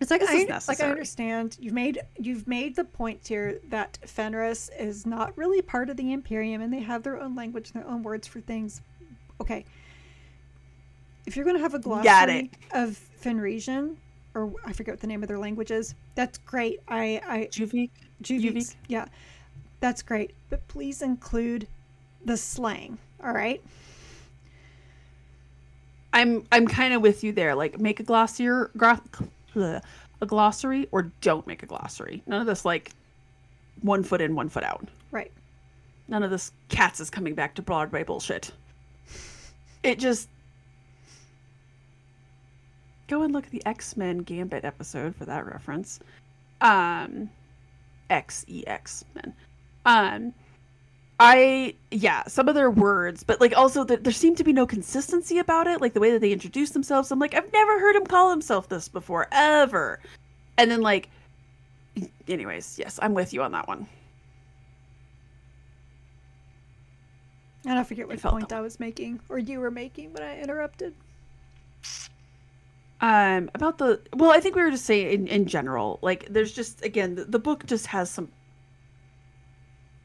it's 0.00 0.10
like 0.10 0.22
I, 0.22 0.60
like 0.68 0.80
I 0.80 0.90
understand 0.90 1.56
you've 1.60 1.72
made 1.72 2.00
you've 2.18 2.46
made 2.46 2.76
the 2.76 2.84
point 2.84 3.26
here 3.26 3.58
that 3.70 3.98
Fenris 4.04 4.70
is 4.78 5.06
not 5.06 5.36
really 5.38 5.62
part 5.62 5.88
of 5.88 5.96
the 5.96 6.12
Imperium 6.12 6.60
and 6.60 6.70
they 6.70 6.80
have 6.80 7.02
their 7.02 7.18
own 7.18 7.34
language 7.34 7.70
and 7.72 7.82
their 7.82 7.90
own 7.90 8.02
words 8.02 8.28
for 8.28 8.40
things. 8.40 8.82
Okay. 9.40 9.64
If 11.24 11.36
you're 11.36 11.46
gonna 11.46 11.58
have 11.58 11.72
a 11.72 11.78
glossary 11.78 12.50
of 12.72 13.00
Fenrisian, 13.22 13.96
or 14.34 14.52
I 14.64 14.72
forget 14.72 14.94
what 14.94 15.00
the 15.00 15.06
name 15.06 15.22
of 15.22 15.28
their 15.28 15.38
language 15.38 15.70
is. 15.70 15.94
that's 16.14 16.38
great. 16.38 16.80
I 16.88 17.20
I 17.26 17.48
Juvjk. 17.50 17.90
Juvjk. 18.22 18.74
Yeah. 18.88 19.06
That's 19.80 20.02
great. 20.02 20.32
But 20.50 20.66
please 20.68 21.02
include 21.02 21.68
the 22.24 22.36
slang. 22.36 22.98
All 23.22 23.32
right. 23.32 23.62
I'm 26.12 26.44
I'm 26.52 26.66
kind 26.66 26.94
of 26.94 27.02
with 27.02 27.24
you 27.24 27.32
there. 27.32 27.54
Like 27.54 27.78
make 27.78 28.00
a 28.00 28.02
glossary, 28.02 28.68
a 29.56 30.26
glossary, 30.26 30.88
or 30.92 31.10
don't 31.20 31.46
make 31.46 31.62
a 31.62 31.66
glossary. 31.66 32.22
None 32.26 32.40
of 32.40 32.46
this 32.46 32.64
like 32.64 32.92
one 33.82 34.02
foot 34.02 34.20
in, 34.20 34.34
one 34.34 34.48
foot 34.48 34.64
out. 34.64 34.88
Right. 35.10 35.32
None 36.08 36.22
of 36.22 36.30
this 36.30 36.52
cats 36.68 37.00
is 37.00 37.10
coming 37.10 37.34
back 37.34 37.54
to 37.56 37.62
Broadway 37.62 38.04
bullshit. 38.04 38.52
It 39.82 39.98
just 39.98 40.28
go 43.08 43.22
and 43.22 43.32
look 43.32 43.44
at 43.44 43.50
the 43.50 43.64
X 43.66 43.96
Men 43.96 44.18
Gambit 44.18 44.64
episode 44.64 45.14
for 45.14 45.24
that 45.24 45.46
reference. 45.46 46.00
Um, 46.60 47.30
X 48.10 48.44
E 48.48 48.64
X 48.66 49.04
Men. 49.14 49.34
Um, 49.86 50.34
I 51.20 51.74
yeah, 51.90 52.24
some 52.26 52.48
of 52.48 52.54
their 52.54 52.70
words, 52.70 53.22
but 53.22 53.40
like 53.40 53.56
also 53.56 53.84
that 53.84 54.02
there 54.04 54.12
seemed 54.12 54.36
to 54.38 54.44
be 54.44 54.52
no 54.52 54.66
consistency 54.66 55.38
about 55.38 55.66
it, 55.66 55.80
like 55.80 55.94
the 55.94 56.00
way 56.00 56.10
that 56.10 56.20
they 56.20 56.32
introduce 56.32 56.70
themselves. 56.70 57.10
I'm 57.10 57.18
like, 57.18 57.34
I've 57.34 57.52
never 57.52 57.78
heard 57.78 57.96
him 57.96 58.06
call 58.06 58.30
himself 58.30 58.68
this 58.68 58.88
before, 58.88 59.28
ever. 59.30 60.00
And 60.58 60.70
then 60.70 60.80
like 60.82 61.08
anyways, 62.28 62.78
yes, 62.78 62.98
I'm 63.00 63.14
with 63.14 63.32
you 63.32 63.42
on 63.42 63.52
that 63.52 63.68
one. 63.68 63.86
And 67.66 67.78
I 67.78 67.84
forget 67.84 68.06
what 68.06 68.20
point 68.20 68.52
I 68.52 68.60
was 68.60 68.78
making 68.78 69.20
or 69.28 69.38
you 69.38 69.60
were 69.60 69.70
making, 69.70 70.10
but 70.12 70.22
I 70.22 70.38
interrupted. 70.38 70.94
Um, 73.04 73.50
about 73.54 73.76
the 73.76 74.00
well, 74.14 74.30
I 74.30 74.40
think 74.40 74.56
we 74.56 74.62
were 74.62 74.70
just 74.70 74.86
saying 74.86 75.10
in, 75.10 75.28
in 75.28 75.46
general, 75.46 75.98
like 76.00 76.26
there's 76.30 76.52
just 76.52 76.82
again 76.82 77.16
the, 77.16 77.26
the 77.26 77.38
book 77.38 77.66
just 77.66 77.88
has 77.88 78.08
some 78.08 78.30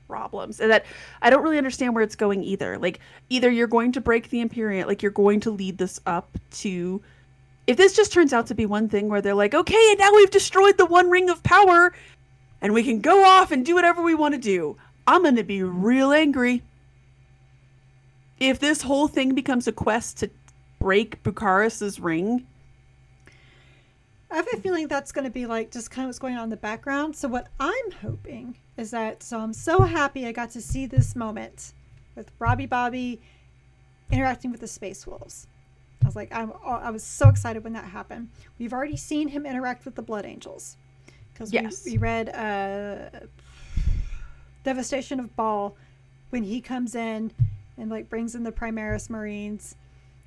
problems 0.10 0.60
and 0.60 0.70
that 0.70 0.86
I 1.22 1.30
don't 1.30 1.42
really 1.42 1.58
understand 1.58 1.96
where 1.96 2.04
it's 2.04 2.18
going 2.18 2.44
either. 2.44 2.78
Like 2.78 3.00
either 3.30 3.50
you're 3.50 3.68
going 3.68 3.94
to 3.94 4.02
break 4.02 4.30
the 4.30 4.42
Imperium, 4.42 4.86
like 4.86 5.02
you're 5.02 5.14
going 5.14 5.40
to 5.42 5.50
lead 5.50 5.78
this 5.78 6.02
up 6.06 6.38
to 6.56 7.02
if 7.68 7.78
this 7.78 7.96
just 7.96 8.12
turns 8.12 8.34
out 8.34 8.48
to 8.48 8.54
be 8.54 8.66
one 8.66 8.90
thing 8.90 9.08
where 9.08 9.22
they're 9.22 9.34
like, 9.34 9.54
okay, 9.54 9.92
and 9.92 10.00
now 10.00 10.12
we've 10.14 10.30
destroyed 10.30 10.78
the 10.78 10.86
one 10.86 11.10
ring 11.10 11.30
of 11.30 11.42
power 11.42 11.94
and 12.60 12.74
we 12.74 12.84
can 12.84 13.00
go 13.00 13.24
off 13.24 13.54
and 13.54 13.66
do 13.66 13.76
whatever 13.76 14.02
we 14.02 14.14
want 14.14 14.36
to 14.36 14.42
do. 14.42 14.76
I'm 15.08 15.22
going 15.22 15.38
to 15.38 15.44
be 15.46 15.64
real 15.64 16.12
angry. 16.12 16.64
If 18.42 18.60
this 18.60 18.82
whole 18.82 19.08
thing 19.08 19.36
becomes 19.36 19.70
a 19.70 19.72
quest 19.72 20.18
to 20.18 20.30
break 20.82 21.24
Bucharis's 21.24 21.98
ring, 22.02 22.46
I 24.32 24.36
have 24.36 24.48
a 24.54 24.58
feeling 24.58 24.88
that's 24.88 25.12
going 25.12 25.26
to 25.26 25.32
be 25.32 25.46
like 25.46 25.72
just 25.72 25.90
kind 25.90 26.06
of 26.06 26.10
what's 26.10 26.20
going 26.20 26.38
on 26.38 26.46
in 26.46 26.50
the 26.50 26.58
background. 26.58 27.16
So 27.16 27.28
what 27.28 27.48
I'm 27.60 27.92
hoping 28.02 28.56
is 28.78 28.92
that 28.92 29.24
so 29.24 29.40
I'm 29.40 29.54
so 29.54 29.82
happy 29.82 30.28
I 30.28 30.32
got 30.32 30.52
to 30.52 30.62
see 30.62 30.86
this 30.86 31.16
moment 31.16 31.74
with 32.16 32.32
Robbie 32.38 32.68
Bobby 32.68 33.20
interacting 34.12 34.52
with 34.52 34.62
the 34.62 34.68
Space 34.68 35.08
Wolves. 35.08 35.48
I 36.04 36.06
was 36.06 36.16
like, 36.16 36.34
I'm, 36.34 36.54
I 36.66 36.92
was 36.92 37.04
so 37.04 37.30
excited 37.30 37.64
when 37.64 37.74
that 37.74 37.86
happened. 37.86 38.30
We've 38.58 38.74
already 38.74 38.98
seen 38.98 39.28
him 39.28 39.46
interact 39.46 39.86
with 39.86 39.96
the 39.96 40.02
Blood 40.02 40.26
Angels 40.26 40.78
because 41.34 41.52
yes. 41.52 41.84
we, 41.86 41.94
we, 41.94 41.98
read 41.98 42.30
uh, 42.30 43.20
Devastation 44.64 45.20
of 45.20 45.36
Baal 45.36 45.76
when 46.30 46.44
he 46.44 46.62
comes 46.62 46.96
in 46.96 47.32
and 47.78 47.90
like 47.90 48.10
brings 48.10 48.36
in 48.36 48.44
the 48.44 48.52
Primaris 48.52 49.10
Marines 49.10 49.76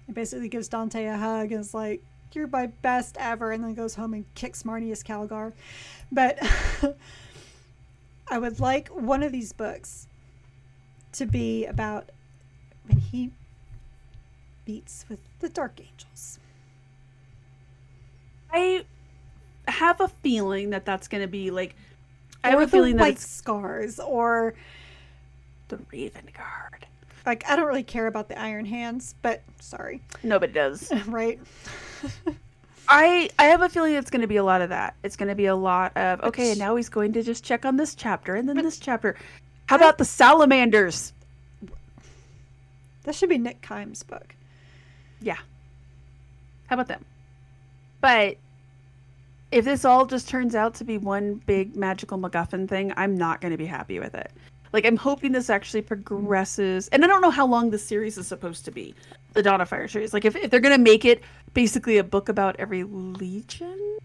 and 0.07 0.15
basically 0.15 0.49
gives 0.49 0.69
Dante 0.69 1.07
a 1.07 1.17
hug 1.17 1.53
and 1.53 1.61
is 1.61 1.75
like, 1.75 2.03
"You're 2.35 2.47
my 2.47 2.67
best 2.67 3.17
ever," 3.19 3.53
and 3.53 3.63
then 3.63 3.75
goes 3.75 3.95
home 3.95 4.15
and 4.15 4.25
kicks 4.35 4.63
Marneus 4.63 5.03
Calgar. 5.03 5.53
But 6.11 6.39
I 8.31 8.39
would 8.39 8.61
like 8.61 8.89
one 8.89 9.23
of 9.23 9.33
these 9.33 9.53
books 9.53 10.07
to 11.13 11.27
be 11.27 11.67
about 11.67 12.11
when 12.87 12.99
he 12.99 13.31
beats 14.65 15.05
with 15.09 15.21
the 15.41 15.49
Dark 15.49 15.81
Angels. 15.81 16.39
I 18.53 18.85
have 19.69 20.01
a 20.01 20.09
feeling 20.09 20.71
that 20.71 20.85
that's 20.85 21.09
going 21.09 21.23
to 21.23 21.29
be 21.29 21.51
like. 21.51 21.75
I 22.45 22.51
have 22.51 22.61
a 22.61 22.67
feeling 22.67 22.97
that 22.97 23.11
it's 23.11 23.27
scars 23.27 24.01
or 24.01 24.55
the 25.69 25.79
Raven 25.93 26.29
Guard. 26.37 26.87
Like 27.25 27.49
I 27.49 27.57
don't 27.57 27.67
really 27.67 27.85
care 27.85 28.07
about 28.07 28.29
the 28.29 28.39
Iron 28.39 28.65
Hands, 28.65 29.15
but 29.23 29.43
sorry, 29.61 30.01
nobody 30.23 30.53
does, 30.53 30.93
right? 31.07 31.41
I 32.89 33.31
I 33.39 33.45
have 33.45 33.63
a 33.63 33.69
feeling 33.69 33.95
it's 33.95 34.11
going 34.11 34.23
to 34.23 34.29
be 34.29 34.37
a 34.37 34.45
lot 34.45 34.61
of 34.61 34.69
that. 34.71 34.95
It's 35.03 35.17
going 35.17 35.29
to 35.29 35.35
be 35.35 35.47
a 35.47 35.57
lot 35.57 35.97
of 35.97 36.21
okay, 36.23 36.51
and 36.51 36.59
now 36.59 36.77
he's 36.77 36.89
going 36.89 37.13
to 37.15 37.23
just 37.23 37.45
check 37.45 37.65
on 37.65 37.77
this 37.77 37.95
chapter 37.95 38.35
and 38.35 38.49
then 38.49 38.57
this 38.57 38.79
chapter. 38.79 39.17
How 39.67 39.77
about 39.77 39.99
the 39.99 40.05
salamanders? 40.05 41.13
That 43.05 43.15
should 43.15 43.29
be 43.29 43.39
Nick 43.39 43.63
Kyme's 43.63 44.03
book. 44.03 44.35
Yeah. 45.21 45.39
How 46.67 46.75
about 46.75 46.89
them? 46.89 47.05
But 48.01 48.37
if 49.51 49.65
this 49.65 49.85
all 49.85 50.07
just 50.07 50.29
turns 50.29 50.55
out 50.55 50.75
to 50.75 50.85
be 50.85 50.99
one 50.99 51.35
big 51.47 51.77
magical 51.77 52.19
MacGuffin 52.19 52.69
thing, 52.69 52.93
I'm 52.97 53.17
not 53.17 53.41
going 53.41 53.53
to 53.53 53.59
be 53.59 53.67
happy 53.67 53.99
with 53.99 54.15
it. 54.15 54.31
Like, 54.73 54.87
I'm 54.87 54.97
hoping 54.97 55.33
this 55.33 55.51
actually 55.51 55.83
progresses. 55.83 56.89
And 56.89 57.05
I 57.05 57.07
don't 57.07 57.21
know 57.21 57.31
how 57.31 57.47
long 57.47 57.71
the 57.71 57.79
series 57.79 58.17
is 58.17 58.27
supposed 58.27 58.65
to 58.65 58.71
be, 58.71 58.95
the 59.33 59.43
Dawn 59.43 59.61
of 59.61 59.69
Fire 59.69 59.89
series. 59.89 60.13
Like, 60.13 60.25
if, 60.25 60.37
if 60.37 60.51
they're 60.51 60.61
going 60.61 60.77
to 60.77 60.83
make 60.83 61.05
it 61.05 61.23
basically 61.55 61.99
a 61.99 62.05
book 62.05 62.29
about 62.29 62.57
every 62.59 62.85
legion. 62.85 63.99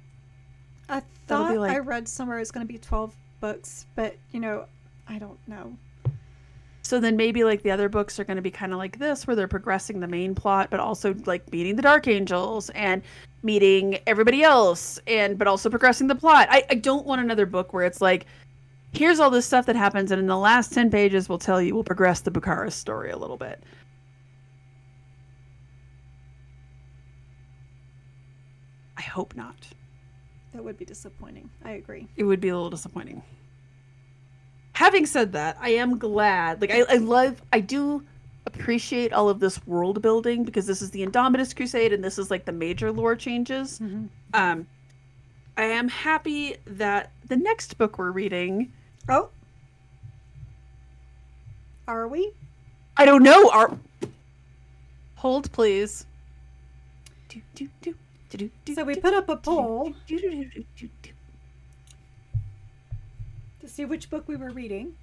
I 0.89 1.01
thought 1.28 1.57
like... 1.57 1.71
I 1.71 1.80
read 1.80 2.07
somewhere 2.07 2.39
it's 2.39 2.51
going 2.51 2.65
to 2.65 2.71
be 2.71 2.80
12 2.80 3.13
books, 3.39 3.86
but, 3.95 4.15
you 4.32 4.39
know, 4.39 4.65
I 5.07 5.19
don't 5.19 5.39
know. 5.47 5.75
So 6.88 7.01
then 7.01 7.17
maybe 7.17 7.43
like 7.43 7.63
the 7.63 7.71
other 7.71 7.89
books 7.89 8.17
are 8.17 8.23
going 8.23 8.38
to 8.38 8.41
be 8.41 8.49
kind 8.49 8.71
of 8.71 8.78
like 8.78 8.97
this, 8.97 9.28
where 9.28 9.36
they're 9.36 9.47
progressing 9.47 9.99
the 9.99 10.07
main 10.07 10.34
plot, 10.34 10.69
but 10.71 10.80
also 10.80 11.13
like 11.25 11.51
meeting 11.51 11.75
the 11.75 11.82
Dark 11.82 12.07
Angels 12.07 12.69
and 12.69 13.01
meeting 13.43 13.99
everybody 14.07 14.41
else, 14.41 14.97
and 15.05 15.38
but 15.38 15.49
also 15.49 15.69
progressing 15.69 16.07
the 16.07 16.15
plot. 16.15 16.47
I, 16.49 16.63
I 16.69 16.75
don't 16.75 17.05
want 17.05 17.19
another 17.19 17.45
book 17.45 17.73
where 17.73 17.86
it's 17.86 17.99
like, 17.99 18.25
here's 18.93 19.19
all 19.19 19.30
this 19.30 19.45
stuff 19.45 19.65
that 19.65 19.75
happens, 19.75 20.11
and 20.11 20.19
in 20.21 20.28
the 20.28 20.38
last 20.38 20.71
ten 20.71 20.89
pages, 20.89 21.28
we'll 21.28 21.38
tell 21.38 21.61
you, 21.61 21.73
we'll 21.73 21.84
progress 21.84 22.21
the 22.21 22.32
Bucharis 22.32 22.71
story 22.71 23.11
a 23.11 23.17
little 23.17 23.36
bit. 23.36 23.61
Hope 29.08 29.36
not. 29.36 29.68
That 30.53 30.64
would 30.64 30.78
be 30.78 30.86
disappointing. 30.86 31.49
I 31.64 31.72
agree. 31.72 32.08
It 32.16 32.24
would 32.24 32.39
be 32.39 32.49
a 32.49 32.55
little 32.55 32.70
disappointing 32.70 33.22
having 34.78 35.08
said 35.08 35.32
that, 35.32 35.58
I 35.60 35.70
am 35.70 35.97
glad. 35.97 36.62
Like 36.62 36.72
I, 36.72 36.84
I 36.88 36.97
love 36.97 37.41
I 37.51 37.60
do 37.62 38.03
appreciate 38.45 39.12
all 39.12 39.28
of 39.28 39.39
this 39.39 39.66
world 39.66 40.03
building 40.03 40.43
because 40.43 40.68
this 40.68 40.84
is 40.84 40.91
the 40.91 41.03
Indomitus 41.03 41.55
Crusade 41.55 41.93
and 41.93 42.03
this 42.03 42.20
is 42.20 42.30
like 42.30 42.45
the 42.45 42.51
major 42.51 42.91
lore 42.91 43.16
changes. 43.16 43.80
Mm-hmm. 43.80 44.05
Um 44.36 44.67
I 45.58 45.63
am 45.63 45.88
happy 45.88 46.58
that 46.67 47.12
the 47.28 47.36
next 47.36 47.79
book 47.79 47.97
we're 47.97 48.12
reading 48.12 48.71
Oh. 49.09 49.29
Are 51.88 52.08
we? 52.08 52.34
I 52.97 53.05
don't 53.05 53.24
know. 53.24 53.50
Are 53.50 53.75
Hold 55.16 55.51
please. 55.51 56.05
So 58.29 58.83
we 58.83 58.95
put 58.95 59.13
up 59.13 59.29
a 59.29 59.37
poll 59.37 59.93
to 60.08 60.63
see 63.66 63.86
which 63.86 64.09
book 64.09 64.28
we 64.28 64.36
were 64.36 64.49
reading, 64.49 64.93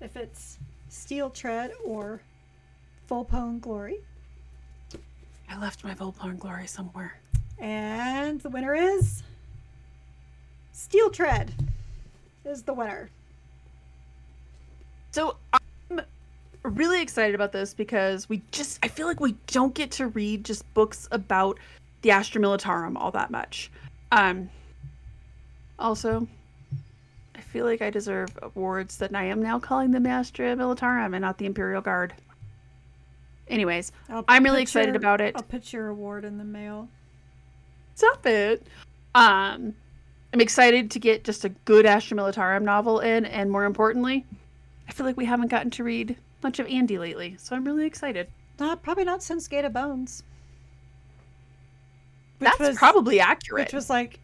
if 0.00 0.16
it's 0.16 0.58
Steel 0.88 1.30
Tread 1.30 1.72
or 1.84 2.20
Volpone 3.08 3.60
Glory. 3.60 3.98
I 5.48 5.58
left 5.58 5.84
my 5.84 5.94
Volpone 5.94 6.38
Glory 6.38 6.66
somewhere. 6.66 7.20
And 7.60 8.40
the 8.40 8.48
winner 8.48 8.74
is 8.74 9.22
Steel 10.72 11.10
Tread 11.10 11.52
is 12.44 12.62
the 12.64 12.74
winner. 12.74 13.08
So 15.12 15.36
I'm 15.52 16.00
really 16.64 17.00
excited 17.00 17.36
about 17.36 17.52
this 17.52 17.72
because 17.72 18.28
we 18.28 18.42
just 18.50 18.80
I 18.82 18.88
feel 18.88 19.06
like 19.06 19.20
we 19.20 19.36
don't 19.46 19.74
get 19.74 19.92
to 19.92 20.08
read 20.08 20.44
just 20.44 20.72
books 20.74 21.06
about 21.12 21.58
the 22.04 22.10
Astra 22.10 22.40
Militarum 22.40 22.96
all 22.96 23.10
that 23.10 23.30
much. 23.30 23.70
Um 24.12 24.50
also 25.78 26.28
I 27.34 27.40
feel 27.40 27.64
like 27.64 27.82
I 27.82 27.90
deserve 27.90 28.30
awards 28.42 28.98
that 28.98 29.14
I 29.14 29.24
am 29.24 29.42
now 29.42 29.58
calling 29.58 29.90
the 29.90 30.08
Astra 30.08 30.54
Militarum 30.54 31.14
and 31.14 31.22
not 31.22 31.38
the 31.38 31.46
Imperial 31.46 31.80
Guard. 31.80 32.14
Anyways, 33.48 33.90
I'll 34.08 34.24
I'm 34.28 34.44
really 34.44 34.62
excited 34.62 34.94
your, 34.94 34.96
about 34.96 35.20
it. 35.20 35.34
I'll 35.34 35.42
put 35.42 35.72
your 35.72 35.88
award 35.88 36.24
in 36.24 36.38
the 36.38 36.44
mail. 36.44 36.88
Stop 37.94 38.26
it. 38.26 38.66
Um, 39.14 39.74
I'm 40.32 40.40
excited 40.40 40.90
to 40.92 40.98
get 40.98 41.24
just 41.24 41.44
a 41.44 41.48
good 41.48 41.86
Astra 41.86 42.16
Militarum 42.16 42.62
novel 42.62 43.00
in, 43.00 43.24
and 43.24 43.50
more 43.50 43.64
importantly, 43.64 44.24
I 44.88 44.92
feel 44.92 45.06
like 45.06 45.16
we 45.16 45.26
haven't 45.26 45.48
gotten 45.48 45.70
to 45.72 45.84
read 45.84 46.16
much 46.42 46.58
of 46.58 46.66
Andy 46.66 46.98
lately, 46.98 47.36
so 47.38 47.54
I'm 47.54 47.64
really 47.64 47.86
excited. 47.86 48.28
Not 48.58 48.82
probably 48.82 49.04
not 49.04 49.22
since 49.22 49.46
Gate 49.46 49.64
of 49.64 49.72
Bones. 49.72 50.22
That's 52.44 52.58
was, 52.58 52.76
probably 52.76 53.20
accurate. 53.20 53.66
Which 53.66 53.74
was 53.74 53.90
like, 53.90 54.18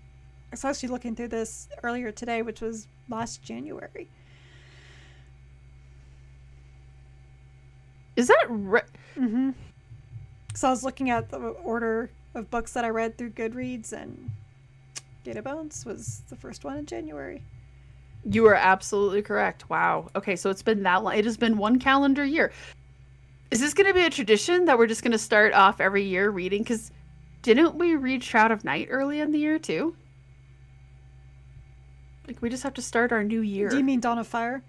I 0.52 0.52
was 0.52 0.64
actually 0.64 0.90
looking 0.90 1.14
through 1.16 1.28
this 1.28 1.68
earlier 1.82 2.12
today, 2.12 2.42
which 2.42 2.60
was 2.60 2.86
last 3.09 3.42
January. 3.42 4.09
Is 8.16 8.28
that 8.28 8.47
right? 8.48 8.84
Mm-hmm. 9.16 9.51
So 10.55 10.68
I 10.68 10.70
was 10.70 10.84
looking 10.84 11.10
at 11.10 11.30
the 11.30 11.38
order 11.38 12.10
of 12.34 12.51
books 12.51 12.72
that 12.74 12.84
I 12.84 12.88
read 12.88 13.16
through 13.16 13.30
Goodreads, 13.30 13.92
and 13.92 14.30
of 15.26 15.44
Bones 15.44 15.86
was 15.86 16.22
the 16.28 16.36
first 16.36 16.64
one 16.64 16.76
in 16.76 16.86
January. 16.86 17.42
You 18.24 18.47
are 18.47 18.55
absolutely 18.55 19.22
correct. 19.22 19.70
Wow. 19.70 20.09
Okay, 20.16 20.36
so 20.36 20.51
it's 20.51 20.62
been 20.62 20.82
that 20.82 21.02
long. 21.02 21.16
It 21.16 21.24
has 21.24 21.36
been 21.36 21.56
one 21.56 21.78
calendar 21.78 22.24
year. 22.24 22.52
Is 23.51 23.60
this 23.60 23.74
going 23.74 23.86
to 23.86 23.94
be 23.94 24.05
a 24.05 24.10
tradition 24.10 24.64
that 24.66 24.76
we're 24.76 24.86
just 24.86 25.02
going 25.02 25.12
to 25.12 25.18
start 25.18 25.55
off 25.55 25.80
every 25.80 26.05
year 26.05 26.30
reading? 26.30 26.62
Because 26.62 26.90
didn't 27.43 27.77
we 27.77 27.95
read 27.97 28.23
Shroud 28.23 28.51
of 28.51 28.65
Night 28.65 28.89
early 28.91 29.21
in 29.21 29.33
the 29.33 29.39
year 29.39 29.59
too? 29.59 29.97
Like 32.27 32.41
we 32.43 32.51
just 32.51 32.62
have 32.62 32.75
to 32.75 32.83
start 32.83 33.12
our 33.12 33.25
new 33.25 33.41
year. 33.41 33.69
Do 33.69 33.79
you 33.79 33.85
mean 33.85 34.01
Dawn 34.01 34.19
of 34.19 34.27
Fire? 34.27 34.62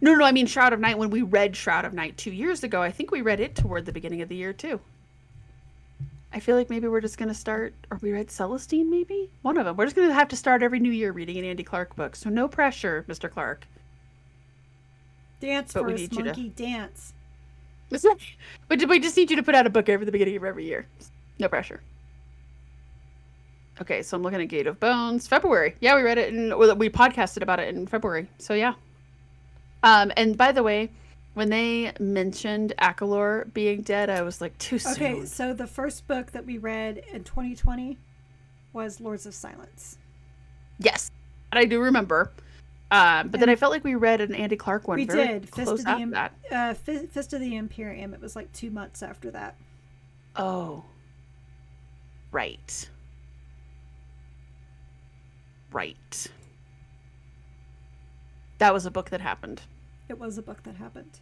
No, 0.00 0.14
no, 0.14 0.24
I 0.24 0.32
mean 0.32 0.46
Shroud 0.46 0.72
of 0.72 0.80
Night. 0.80 0.98
When 0.98 1.10
we 1.10 1.22
read 1.22 1.56
Shroud 1.56 1.84
of 1.84 1.92
Night 1.92 2.16
two 2.16 2.32
years 2.32 2.62
ago, 2.64 2.82
I 2.82 2.90
think 2.90 3.10
we 3.10 3.20
read 3.20 3.40
it 3.40 3.54
toward 3.54 3.84
the 3.84 3.92
beginning 3.92 4.22
of 4.22 4.28
the 4.28 4.36
year 4.36 4.52
too. 4.52 4.80
I 6.32 6.40
feel 6.40 6.56
like 6.56 6.70
maybe 6.70 6.88
we're 6.88 7.00
just 7.00 7.18
gonna 7.18 7.34
start. 7.34 7.74
Or 7.90 7.98
we 8.00 8.12
read 8.12 8.28
Celestine, 8.28 8.88
maybe 8.90 9.30
one 9.42 9.58
of 9.58 9.64
them. 9.64 9.76
We're 9.76 9.86
just 9.86 9.96
gonna 9.96 10.12
have 10.12 10.28
to 10.28 10.36
start 10.36 10.62
every 10.62 10.78
new 10.78 10.90
year 10.90 11.12
reading 11.12 11.36
an 11.38 11.44
Andy 11.44 11.62
Clark 11.62 11.96
book. 11.96 12.16
So 12.16 12.30
no 12.30 12.48
pressure, 12.48 13.04
Mr. 13.08 13.30
Clark. 13.30 13.66
Dance 15.40 15.72
but 15.74 15.82
first, 15.84 16.12
monkey, 16.12 16.50
to... 16.50 16.62
dance. 16.62 17.12
But 18.68 18.84
we 18.88 18.98
just 18.98 19.16
need 19.16 19.30
you 19.30 19.36
to 19.36 19.42
put 19.42 19.54
out 19.54 19.66
a 19.66 19.70
book 19.70 19.88
every 19.88 20.06
the 20.06 20.12
beginning 20.12 20.36
of 20.36 20.44
every 20.44 20.64
year. 20.64 20.86
No 21.38 21.48
pressure. 21.48 21.80
Okay, 23.80 24.02
so 24.02 24.16
I'm 24.16 24.22
looking 24.22 24.40
at 24.40 24.48
Gate 24.48 24.66
of 24.66 24.80
Bones, 24.80 25.26
February. 25.28 25.74
Yeah, 25.80 25.96
we 25.96 26.02
read 26.02 26.16
it 26.16 26.32
and 26.32 26.56
we 26.56 26.88
podcasted 26.88 27.42
about 27.42 27.60
it 27.60 27.74
in 27.74 27.86
February. 27.86 28.28
So 28.38 28.54
yeah. 28.54 28.74
Um, 29.82 30.10
and 30.16 30.36
by 30.36 30.52
the 30.52 30.62
way, 30.62 30.90
when 31.34 31.50
they 31.50 31.92
mentioned 32.00 32.72
Akalor 32.78 33.52
being 33.52 33.82
dead, 33.82 34.08
I 34.08 34.22
was 34.22 34.40
like, 34.40 34.56
too 34.56 34.78
soon. 34.78 34.92
Okay, 34.92 35.24
so 35.26 35.52
the 35.52 35.66
first 35.66 36.08
book 36.08 36.32
that 36.32 36.46
we 36.46 36.56
read 36.56 37.02
in 37.12 37.24
2020 37.24 37.98
was 38.72 39.00
Lords 39.00 39.26
of 39.26 39.34
Silence. 39.34 39.98
Yes, 40.78 41.10
I 41.52 41.66
do 41.66 41.80
remember. 41.80 42.32
Um, 42.90 43.28
but 43.28 43.34
and 43.34 43.42
then 43.42 43.48
I 43.50 43.56
felt 43.56 43.72
like 43.72 43.84
we 43.84 43.96
read 43.96 44.20
an 44.20 44.34
Andy 44.34 44.56
Clark 44.56 44.88
one. 44.88 44.96
We 44.96 45.04
did. 45.04 45.52
Fist 45.54 45.72
of, 45.72 45.84
the, 45.84 46.30
uh, 46.50 46.74
Fist 46.74 47.32
of 47.32 47.40
the 47.40 47.56
Imperium. 47.56 48.14
It 48.14 48.20
was 48.20 48.34
like 48.36 48.50
two 48.52 48.70
months 48.70 49.02
after 49.02 49.30
that. 49.32 49.56
Oh. 50.36 50.84
Right. 52.32 52.88
Right. 55.72 56.26
That 58.58 58.72
was 58.72 58.86
a 58.86 58.90
book 58.90 59.10
that 59.10 59.20
happened. 59.20 59.62
It 60.08 60.18
was 60.18 60.38
a 60.38 60.42
book 60.42 60.62
that 60.62 60.76
happened. 60.76 61.20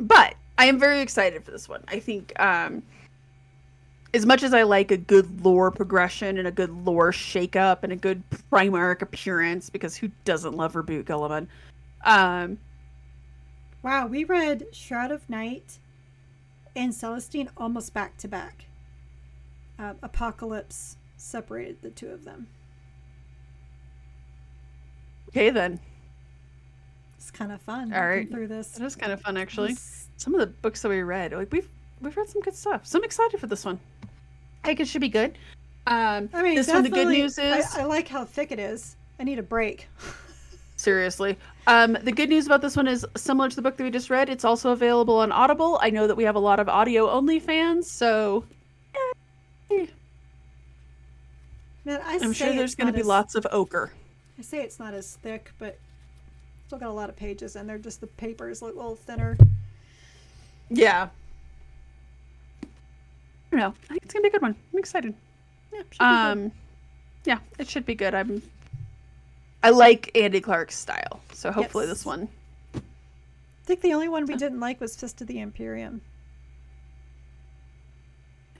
But 0.00 0.34
I 0.58 0.66
am 0.66 0.78
very 0.78 1.00
excited 1.00 1.44
for 1.44 1.50
this 1.50 1.68
one. 1.68 1.84
I 1.88 2.00
think 2.00 2.32
um, 2.40 2.82
as 4.12 4.24
much 4.26 4.42
as 4.42 4.54
I 4.54 4.62
like 4.62 4.90
a 4.90 4.96
good 4.96 5.44
lore 5.44 5.70
progression 5.70 6.38
and 6.38 6.48
a 6.48 6.52
good 6.52 6.70
lore 6.84 7.12
shakeup 7.12 7.78
and 7.82 7.92
a 7.92 7.96
good 7.96 8.22
Primarch 8.52 9.02
appearance, 9.02 9.70
because 9.70 9.96
who 9.96 10.10
doesn't 10.24 10.56
love 10.56 10.74
Reboot 10.74 11.04
Guilliman? 11.04 11.48
Um, 12.04 12.58
wow, 13.82 14.06
we 14.06 14.24
read 14.24 14.66
Shroud 14.72 15.10
of 15.10 15.28
Night 15.28 15.78
and 16.76 16.92
Celestine 16.92 17.50
almost 17.56 17.94
back 17.94 18.16
to 18.18 18.28
back. 18.28 18.63
Uh, 19.78 19.94
Apocalypse 20.02 20.96
separated 21.16 21.82
the 21.82 21.90
two 21.90 22.08
of 22.08 22.24
them. 22.24 22.46
Okay, 25.30 25.50
then. 25.50 25.80
It's 27.16 27.30
kind 27.30 27.50
of 27.50 27.60
fun. 27.60 27.92
All 27.92 28.06
right, 28.06 28.30
through 28.30 28.48
this. 28.48 28.78
It 28.78 28.84
is 28.84 28.94
kind 28.94 29.12
of 29.12 29.20
fun, 29.20 29.36
actually. 29.36 29.72
It's... 29.72 30.08
Some 30.16 30.34
of 30.34 30.40
the 30.40 30.46
books 30.46 30.82
that 30.82 30.88
we 30.88 31.02
read, 31.02 31.32
like 31.32 31.50
we've 31.50 31.68
we've 32.00 32.16
read 32.16 32.28
some 32.28 32.40
good 32.42 32.54
stuff. 32.54 32.86
So 32.86 32.98
I'm 32.98 33.04
excited 33.04 33.40
for 33.40 33.48
this 33.48 33.64
one. 33.64 33.80
I 34.62 34.68
think 34.68 34.80
it 34.80 34.86
should 34.86 35.00
be 35.00 35.08
good. 35.08 35.36
Um, 35.86 36.30
I 36.32 36.42
mean, 36.42 36.54
this 36.54 36.68
one, 36.68 36.82
the 36.82 36.88
good 36.88 37.08
news 37.08 37.36
is 37.38 37.74
I, 37.74 37.82
I 37.82 37.84
like 37.84 38.06
how 38.08 38.24
thick 38.24 38.52
it 38.52 38.58
is. 38.58 38.96
I 39.18 39.24
need 39.24 39.38
a 39.38 39.42
break. 39.42 39.88
Seriously. 40.76 41.36
Um, 41.66 41.96
the 42.02 42.12
good 42.12 42.28
news 42.28 42.46
about 42.46 42.62
this 42.62 42.76
one 42.76 42.86
is 42.86 43.06
similar 43.16 43.48
to 43.48 43.56
the 43.56 43.62
book 43.62 43.76
that 43.76 43.84
we 43.84 43.90
just 43.90 44.10
read. 44.10 44.28
It's 44.28 44.44
also 44.44 44.70
available 44.70 45.18
on 45.18 45.32
Audible. 45.32 45.78
I 45.82 45.90
know 45.90 46.06
that 46.06 46.14
we 46.14 46.24
have 46.24 46.36
a 46.36 46.40
lot 46.40 46.60
of 46.60 46.68
audio 46.68 47.10
only 47.10 47.40
fans, 47.40 47.90
so. 47.90 48.44
Man, 49.70 49.88
I 52.04 52.14
am 52.14 52.32
sure 52.32 52.54
there's 52.54 52.74
going 52.74 52.86
to 52.86 52.92
be 52.92 53.00
as... 53.00 53.06
lots 53.06 53.34
of 53.34 53.46
ochre. 53.50 53.92
I 54.38 54.42
say 54.42 54.62
it's 54.62 54.78
not 54.78 54.94
as 54.94 55.16
thick, 55.16 55.50
but 55.58 55.78
still 56.66 56.78
got 56.78 56.88
a 56.88 56.92
lot 56.92 57.08
of 57.08 57.16
pages, 57.16 57.56
and 57.56 57.68
they're 57.68 57.78
just 57.78 58.00
the 58.00 58.06
papers 58.06 58.58
is 58.58 58.62
a 58.62 58.66
little 58.66 58.96
thinner. 58.96 59.36
Yeah. 60.70 61.08
I 62.62 62.66
don't 63.50 63.60
know. 63.60 63.74
I 63.84 63.88
think 63.88 64.04
it's 64.04 64.14
gonna 64.14 64.22
be 64.22 64.28
a 64.28 64.32
good 64.32 64.42
one. 64.42 64.56
I'm 64.72 64.78
excited. 64.78 65.14
Yeah. 65.72 65.82
Um. 66.00 66.52
Yeah, 67.24 67.38
it 67.58 67.68
should 67.68 67.86
be 67.86 67.94
good. 67.94 68.14
I'm. 68.14 68.42
I 69.62 69.70
like 69.70 70.10
Andy 70.14 70.40
Clark's 70.40 70.76
style, 70.76 71.20
so 71.32 71.52
hopefully 71.52 71.86
yes. 71.86 71.98
this 71.98 72.06
one. 72.06 72.28
I 72.74 73.66
think 73.66 73.80
the 73.80 73.94
only 73.94 74.08
one 74.08 74.26
we 74.26 74.36
didn't 74.36 74.60
like 74.60 74.80
was 74.80 74.94
Fist 74.94 75.20
of 75.20 75.26
the 75.26 75.40
Imperium. 75.40 76.02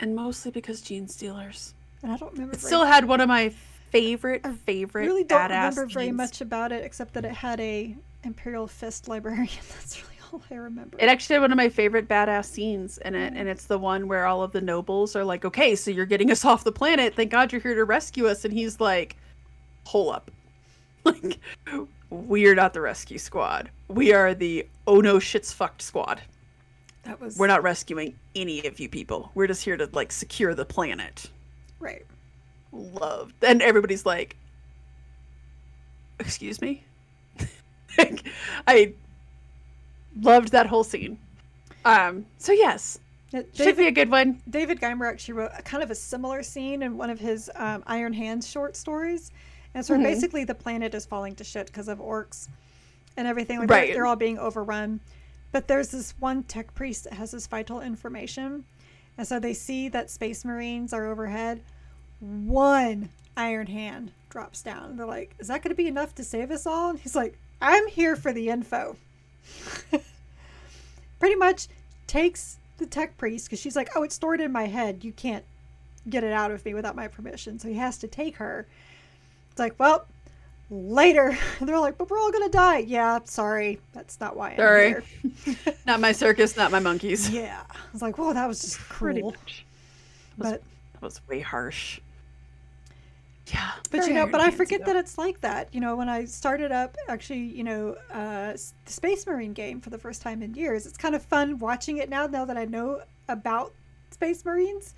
And 0.05 0.15
mostly 0.15 0.51
because 0.51 0.83
Genestealers. 0.83 1.73
And 2.03 2.13
I 2.13 2.19
don't 2.19 2.31
remember. 2.35 2.53
It 2.53 2.61
still 2.61 2.85
had 2.85 3.07
one 3.07 3.23
of 3.23 3.29
my 3.29 3.49
favorite, 3.89 4.47
favorite. 4.67 5.05
Badass. 5.05 5.07
I 5.07 5.07
really 5.07 5.25
don't 5.25 5.43
remember 5.51 5.87
very 5.87 6.13
much 6.13 6.43
about 6.43 6.73
it, 6.73 6.85
except 6.85 7.15
that 7.15 7.25
it 7.25 7.33
had 7.33 7.59
a 7.59 7.97
Imperial 8.23 8.67
Fist 8.67 9.09
librarian. 9.09 9.49
That's 9.71 10.03
really 10.03 10.17
all 10.31 10.43
I 10.51 10.57
remember. 10.57 10.99
It 11.01 11.09
actually 11.09 11.37
had 11.37 11.41
one 11.41 11.53
of 11.53 11.57
my 11.57 11.71
favorite 11.71 12.07
badass 12.07 12.45
scenes 12.45 12.99
in 12.99 13.15
it, 13.15 13.33
and 13.35 13.49
mm. 13.49 13.51
it's 13.51 13.65
the 13.65 13.79
one 13.79 14.07
where 14.07 14.27
all 14.27 14.43
of 14.43 14.53
the 14.53 14.61
nobles 14.61 15.17
are 15.17 15.25
like, 15.25 15.47
"Okay, 15.47 15.75
so 15.75 15.91
you're 15.91 16.05
getting 16.05 16.31
us 16.31 16.45
off 16.45 16.65
the 16.65 16.73
planet. 16.73 17.15
Thank 17.15 17.31
God 17.31 17.51
you're 17.51 17.63
here 17.63 17.75
to 17.75 17.85
rescue 17.85 18.27
us." 18.27 18.45
And 18.45 18.53
he's 18.53 18.81
like, 18.81 19.17
"Hold 19.87 20.17
up, 20.17 20.31
like, 21.05 21.39
we 22.11 22.47
are 22.47 22.55
not 22.55 22.75
the 22.75 22.83
rescue 22.83 23.17
squad. 23.17 23.71
We 23.89 24.13
are 24.13 24.35
the 24.35 24.69
oh 24.87 25.01
no 25.01 25.19
shit's 25.19 25.51
fucked 25.51 25.81
squad. 25.81 26.21
That 27.05 27.21
was. 27.21 27.39
We're 27.39 27.47
not 27.47 27.63
rescuing 27.63 28.15
any 28.35 28.67
of 28.67 28.81
you 28.81 28.89
people. 28.89 29.31
We're 29.35 29.47
just 29.47 29.65
here 29.65 29.77
to 29.77 29.89
like 29.93 30.13
secure 30.13 30.55
the 30.55 30.65
planet." 30.65 31.31
Right. 31.81 32.05
Loved, 32.73 33.35
and 33.43 33.63
everybody's 33.63 34.07
like, 34.07 34.37
"Excuse 36.19 36.61
me." 36.61 36.85
I 38.67 38.93
loved 40.21 40.53
that 40.53 40.67
whole 40.67 40.85
scene. 40.85 41.19
Um, 41.85 42.27
so 42.39 42.53
yes, 42.53 42.99
David, 43.31 43.57
should 43.57 43.77
be 43.77 43.87
a 43.87 43.93
good 43.93 44.11
one. 44.11 44.41
David 44.49 44.81
Guymer 44.81 45.09
actually 45.09 45.35
wrote 45.35 45.51
a 45.57 45.63
kind 45.63 45.83
of 45.83 45.91
a 45.91 45.95
similar 45.95 46.43
scene 46.43 46.83
in 46.83 46.97
one 46.97 47.11
of 47.11 47.19
his 47.19 47.51
um, 47.57 47.83
Iron 47.87 48.13
Hands 48.13 48.47
short 48.47 48.77
stories, 48.77 49.33
and 49.75 49.85
so 49.85 49.95
mm-hmm. 49.95 50.05
basically 50.05 50.45
the 50.45 50.55
planet 50.55 50.95
is 50.95 51.05
falling 51.05 51.35
to 51.37 51.45
shit 51.45 51.67
because 51.67 51.89
of 51.89 51.99
orcs 51.99 52.49
and 53.17 53.27
everything. 53.27 53.59
Like 53.59 53.71
right. 53.71 53.87
they're, 53.87 53.95
they're 53.97 54.07
all 54.07 54.17
being 54.17 54.39
overrun. 54.39 55.01
But 55.55 55.69
there's 55.69 55.89
this 55.89 56.15
one 56.19 56.43
tech 56.43 56.75
priest 56.75 57.05
that 57.05 57.13
has 57.13 57.31
this 57.31 57.47
vital 57.47 57.81
information, 57.81 58.65
and 59.17 59.25
so 59.25 59.39
they 59.39 59.55
see 59.55 59.89
that 59.91 60.11
space 60.11 60.45
marines 60.45 60.93
are 60.93 61.07
overhead. 61.07 61.63
One 62.19 63.11
Iron 63.37 63.69
Hand 63.69 64.11
drops 64.31 64.63
down. 64.63 64.97
They're 64.97 65.07
like, 65.07 65.37
"Is 65.39 65.47
that 65.47 65.63
going 65.63 65.71
to 65.71 65.77
be 65.77 65.87
enough 65.87 66.13
to 66.17 66.25
save 66.25 66.51
us 66.51 66.67
all?" 66.67 66.91
And 66.91 66.99
he's 66.99 67.15
like, 67.15 67.39
"I'm 67.63 67.87
here 67.87 68.17
for 68.17 68.33
the 68.33 68.49
info." 68.49 68.97
pretty 71.21 71.37
much 71.37 71.69
takes 72.07 72.59
the 72.79 72.87
tech 72.87 73.17
priest 73.17 73.47
because 73.47 73.61
she's 73.61 73.77
like, 73.77 73.91
oh, 73.95 74.03
it's 74.03 74.15
stored 74.15 74.41
in 74.41 74.53
my 74.53 74.67
head. 74.67 75.05
You 75.05 75.13
can't 75.13 75.45
get 76.09 76.25
it 76.25 76.33
out 76.33 76.51
of 76.51 76.65
me 76.65 76.75
without 76.75 76.97
my 76.97 77.09
permission. 77.09 77.59
So 77.59 77.69
he 77.69 77.75
has 77.75 77.97
to 77.99 78.09
take 78.09 78.37
her. 78.37 78.67
It's 79.51 79.59
like, 79.59 79.79
well, 79.79 80.07
later. 80.71 81.37
And 81.59 81.69
they're 81.69 81.79
like, 81.79 81.99
but 81.99 82.11
we're 82.11 82.19
all 82.19 82.33
gonna 82.33 82.49
die. 82.49 82.79
Yeah, 82.79 83.21
sorry. 83.25 83.81
That's 83.93 84.21
not 84.21 84.37
why 84.37 84.51
I'm 84.51 84.57
sorry. 84.57 84.89
here. 85.45 85.57
not 85.87 86.01
my 86.01 86.13
circus, 86.13 86.57
not 86.57 86.71
my 86.71 86.81
monkeys. 86.81 87.31
Yeah. 87.35 87.63
I 87.69 87.77
was 87.93 88.03
like, 88.03 88.17
whoa, 88.17 88.33
that 88.33 88.47
was 88.47 88.61
just 88.61 88.79
cruel. 88.79 89.33
That 89.33 89.45
was, 89.45 89.63
but 90.39 90.63
that 90.93 91.03
was 91.03 91.21
way 91.29 91.41
harsh. 91.41 92.01
Yeah. 93.49 93.73
But 93.91 94.07
you 94.07 94.15
know, 94.15 94.27
but 94.27 94.41
I 94.41 94.51
forget 94.51 94.87
that 94.87 94.97
it's 94.97 95.19
like 95.19 95.41
that. 95.43 95.69
You 95.75 95.81
know, 95.81 95.97
when 95.97 96.09
I 96.09 96.25
started 96.25 96.73
up 96.73 96.97
actually, 97.09 97.41
you 97.41 97.65
know, 97.65 97.97
uh, 98.11 98.53
the 98.53 98.93
Space 98.93 99.27
Marine 99.27 99.53
game 99.53 99.81
for 99.81 99.91
the 99.91 99.99
first 99.99 100.23
time 100.23 100.43
in 100.43 100.55
years, 100.55 100.87
it's 100.87 100.97
kind 100.97 101.15
of 101.15 101.23
fun 101.23 101.59
watching 101.59 101.99
it 101.99 102.09
now, 102.09 102.27
now 102.27 102.45
that 102.45 102.57
I 102.57 102.65
know 102.65 103.03
about 103.29 103.73
Space 104.11 104.45
Marines. 104.45 104.95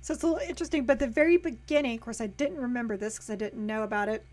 So 0.00 0.14
it's 0.14 0.22
a 0.22 0.26
little 0.26 0.48
interesting. 0.48 0.84
But 0.84 0.98
the 0.98 1.06
very 1.06 1.36
beginning, 1.36 1.96
of 1.96 2.00
course, 2.00 2.20
I 2.20 2.26
didn't 2.26 2.58
remember 2.58 2.96
this 2.96 3.16
because 3.16 3.30
I 3.30 3.36
didn't 3.36 3.64
know 3.64 3.82
about 3.82 4.08
it. 4.08 4.24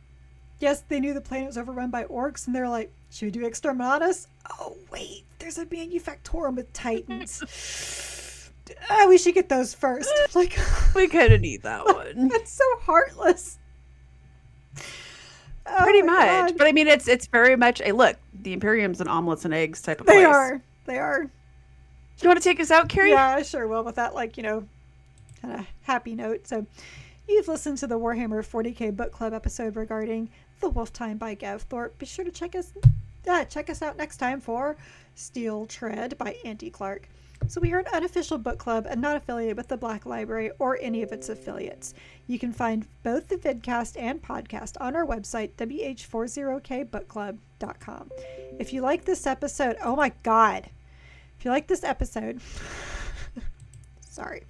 Yes, 0.60 0.84
they 0.88 1.00
knew 1.00 1.14
the 1.14 1.22
planet 1.22 1.48
was 1.48 1.58
overrun 1.58 1.90
by 1.92 2.06
orcs, 2.06 2.48
and 2.48 2.56
they're 2.56 2.70
like, 2.70 2.92
should 3.10 3.26
we 3.26 3.32
do 3.32 3.42
Exterminatus? 3.42 4.28
Oh, 4.60 4.76
wait, 4.92 5.24
there's 5.40 5.58
a 5.58 5.66
Manufactorum 5.66 6.56
with 6.56 6.72
Titans. 6.74 8.50
uh, 8.90 9.06
we 9.10 9.18
should 9.18 9.34
get 9.36 9.50
those 9.50 9.74
first. 9.74 10.10
Like 10.36 10.58
we 10.96 11.08
could 11.08 11.32
have 11.32 11.42
need 11.42 11.64
that 11.64 11.86
one. 11.86 12.28
That's 12.30 12.52
so 12.52 12.64
heartless. 12.82 13.58
Oh 15.68 15.80
Pretty 15.82 16.02
much, 16.04 16.50
God. 16.50 16.58
but 16.58 16.68
I 16.68 16.72
mean, 16.72 16.88
it's 16.88 17.08
it's 17.08 17.26
very 17.28 17.56
much 17.56 17.82
a 17.84 17.92
look. 17.92 18.18
The 18.44 18.54
Imperium's 18.54 19.02
an 19.02 19.08
omelets 19.08 19.46
and 19.46 19.54
eggs 19.54 19.82
type 19.82 20.00
of 20.00 20.06
they 20.08 20.14
place. 20.14 20.24
They 20.24 20.30
are. 20.30 20.62
They 20.86 21.00
are. 21.00 21.22
You 22.22 22.30
want 22.30 22.40
to 22.42 22.44
take 22.44 22.60
us 22.60 22.70
out, 22.72 22.88
Carrie? 22.88 23.12
Yeah, 23.12 23.42
sure 23.44 23.68
will. 23.68 23.84
With 23.84 23.96
that, 23.96 24.14
like 24.14 24.38
you 24.38 24.44
know, 24.44 24.68
kind 25.42 25.60
of 25.60 25.66
happy 25.82 26.14
note. 26.16 26.48
So, 26.48 26.66
you've 27.28 27.48
listened 27.48 27.78
to 27.80 27.88
the 27.88 27.98
Warhammer 28.00 28.46
40k 28.46 28.96
book 28.96 29.12
club 29.12 29.34
episode 29.34 29.76
regarding 29.76 30.30
the 30.66 30.72
Wolf 30.72 30.92
Time 30.92 31.18
by 31.20 31.36
Gav 31.36 31.62
Thorpe. 31.62 31.96
Be 32.00 32.08
sure 32.08 32.26
to 32.26 32.32
check 32.32 32.56
us. 32.56 32.74
Check 33.50 33.70
us 33.70 33.84
out 33.84 33.98
next 33.98 34.18
time 34.18 34.42
for 34.42 34.78
Steel 35.14 35.68
Tread 35.68 36.18
by 36.18 36.38
Andy 36.44 36.72
Clark. 36.72 37.08
So 37.48 37.62
we 37.62 37.72
are 37.74 37.78
an 37.78 37.86
unofficial 37.94 38.40
book 38.40 38.58
club 38.58 38.88
and 38.90 39.00
not 39.00 39.16
affiliated 39.16 39.58
with 39.58 39.68
the 39.68 39.78
Black 39.78 40.08
Library 40.08 40.50
or 40.58 40.80
any 40.82 41.04
of 41.04 41.12
its 41.12 41.30
affiliates. 41.30 41.94
You 42.26 42.40
can 42.40 42.52
find 42.52 42.88
both 43.04 43.28
the 43.28 43.38
vidcast 43.38 43.96
and 44.02 44.24
podcast 44.24 44.76
on 44.82 44.96
our 44.96 45.06
website, 45.06 45.52
wh40kbookclub.com. 45.52 48.12
If 48.58 48.74
you 48.74 48.82
like 48.82 49.06
this 49.06 49.28
episode, 49.28 49.78
oh 49.84 49.96
my 49.96 50.14
god. 50.24 50.72
If 51.38 51.46
you 51.46 51.52
like 51.52 51.68
this 51.68 51.84
episode, 51.84 52.42
Sorry. 54.16 54.44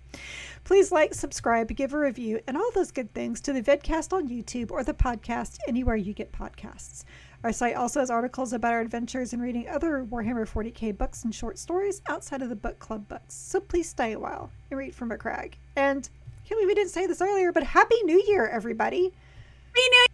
Please 0.65 0.91
like, 0.91 1.13
subscribe, 1.13 1.67
give 1.75 1.93
a 1.93 1.99
review, 1.99 2.41
and 2.47 2.57
all 2.57 2.71
those 2.73 2.89
good 2.89 3.13
things 3.13 3.39
to 3.41 3.53
the 3.53 3.61
vidcast 3.61 4.11
on 4.11 4.27
YouTube 4.27 4.71
or 4.71 4.83
the 4.83 4.95
podcast 4.95 5.59
anywhere 5.67 5.95
you 5.95 6.11
get 6.11 6.31
podcasts. 6.31 7.03
Our 7.43 7.53
site 7.53 7.75
also 7.75 7.99
has 7.99 8.09
articles 8.09 8.51
about 8.51 8.73
our 8.73 8.81
adventures 8.81 9.31
in 9.31 9.39
reading 9.39 9.69
other 9.69 10.03
Warhammer 10.03 10.49
40k 10.49 10.97
books 10.97 11.23
and 11.23 11.35
short 11.35 11.59
stories 11.59 12.01
outside 12.09 12.41
of 12.41 12.49
the 12.49 12.55
book 12.55 12.79
club 12.79 13.07
books. 13.07 13.35
So 13.35 13.59
please 13.59 13.87
stay 13.87 14.13
a 14.13 14.19
while 14.19 14.49
and 14.71 14.79
read 14.79 14.95
from 14.95 15.11
a 15.11 15.17
crag. 15.19 15.55
And 15.75 16.09
can't 16.47 16.57
believe 16.57 16.67
we 16.67 16.73
didn't 16.73 16.89
say 16.89 17.05
this 17.05 17.21
earlier, 17.21 17.51
but 17.51 17.61
Happy 17.61 18.01
New 18.01 18.23
Year, 18.25 18.47
everybody! 18.47 19.13
Happy 19.67 19.87
New 19.91 20.05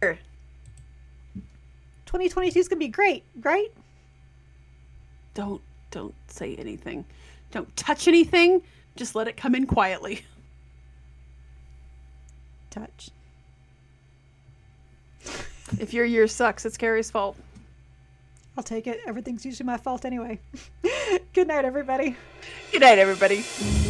Year! 0.00 0.18
2022 2.06 2.58
is 2.58 2.68
gonna 2.68 2.78
be 2.78 2.88
great, 2.88 3.22
right? 3.42 3.68
Don't 5.34 5.60
don't 5.90 6.14
say 6.28 6.56
anything. 6.56 7.04
Don't 7.50 7.76
touch 7.76 8.08
anything. 8.08 8.62
Just 9.00 9.14
let 9.14 9.28
it 9.28 9.34
come 9.38 9.54
in 9.54 9.66
quietly. 9.66 10.26
Touch. 12.68 13.08
if 15.78 15.94
your 15.94 16.04
year 16.04 16.26
sucks, 16.26 16.66
it's 16.66 16.76
Carrie's 16.76 17.10
fault. 17.10 17.34
I'll 18.58 18.62
take 18.62 18.86
it. 18.86 19.00
Everything's 19.06 19.46
usually 19.46 19.64
my 19.64 19.78
fault 19.78 20.04
anyway. 20.04 20.38
Good 21.32 21.48
night, 21.48 21.64
everybody. 21.64 22.14
Good 22.72 22.82
night, 22.82 22.98
everybody. 22.98 23.89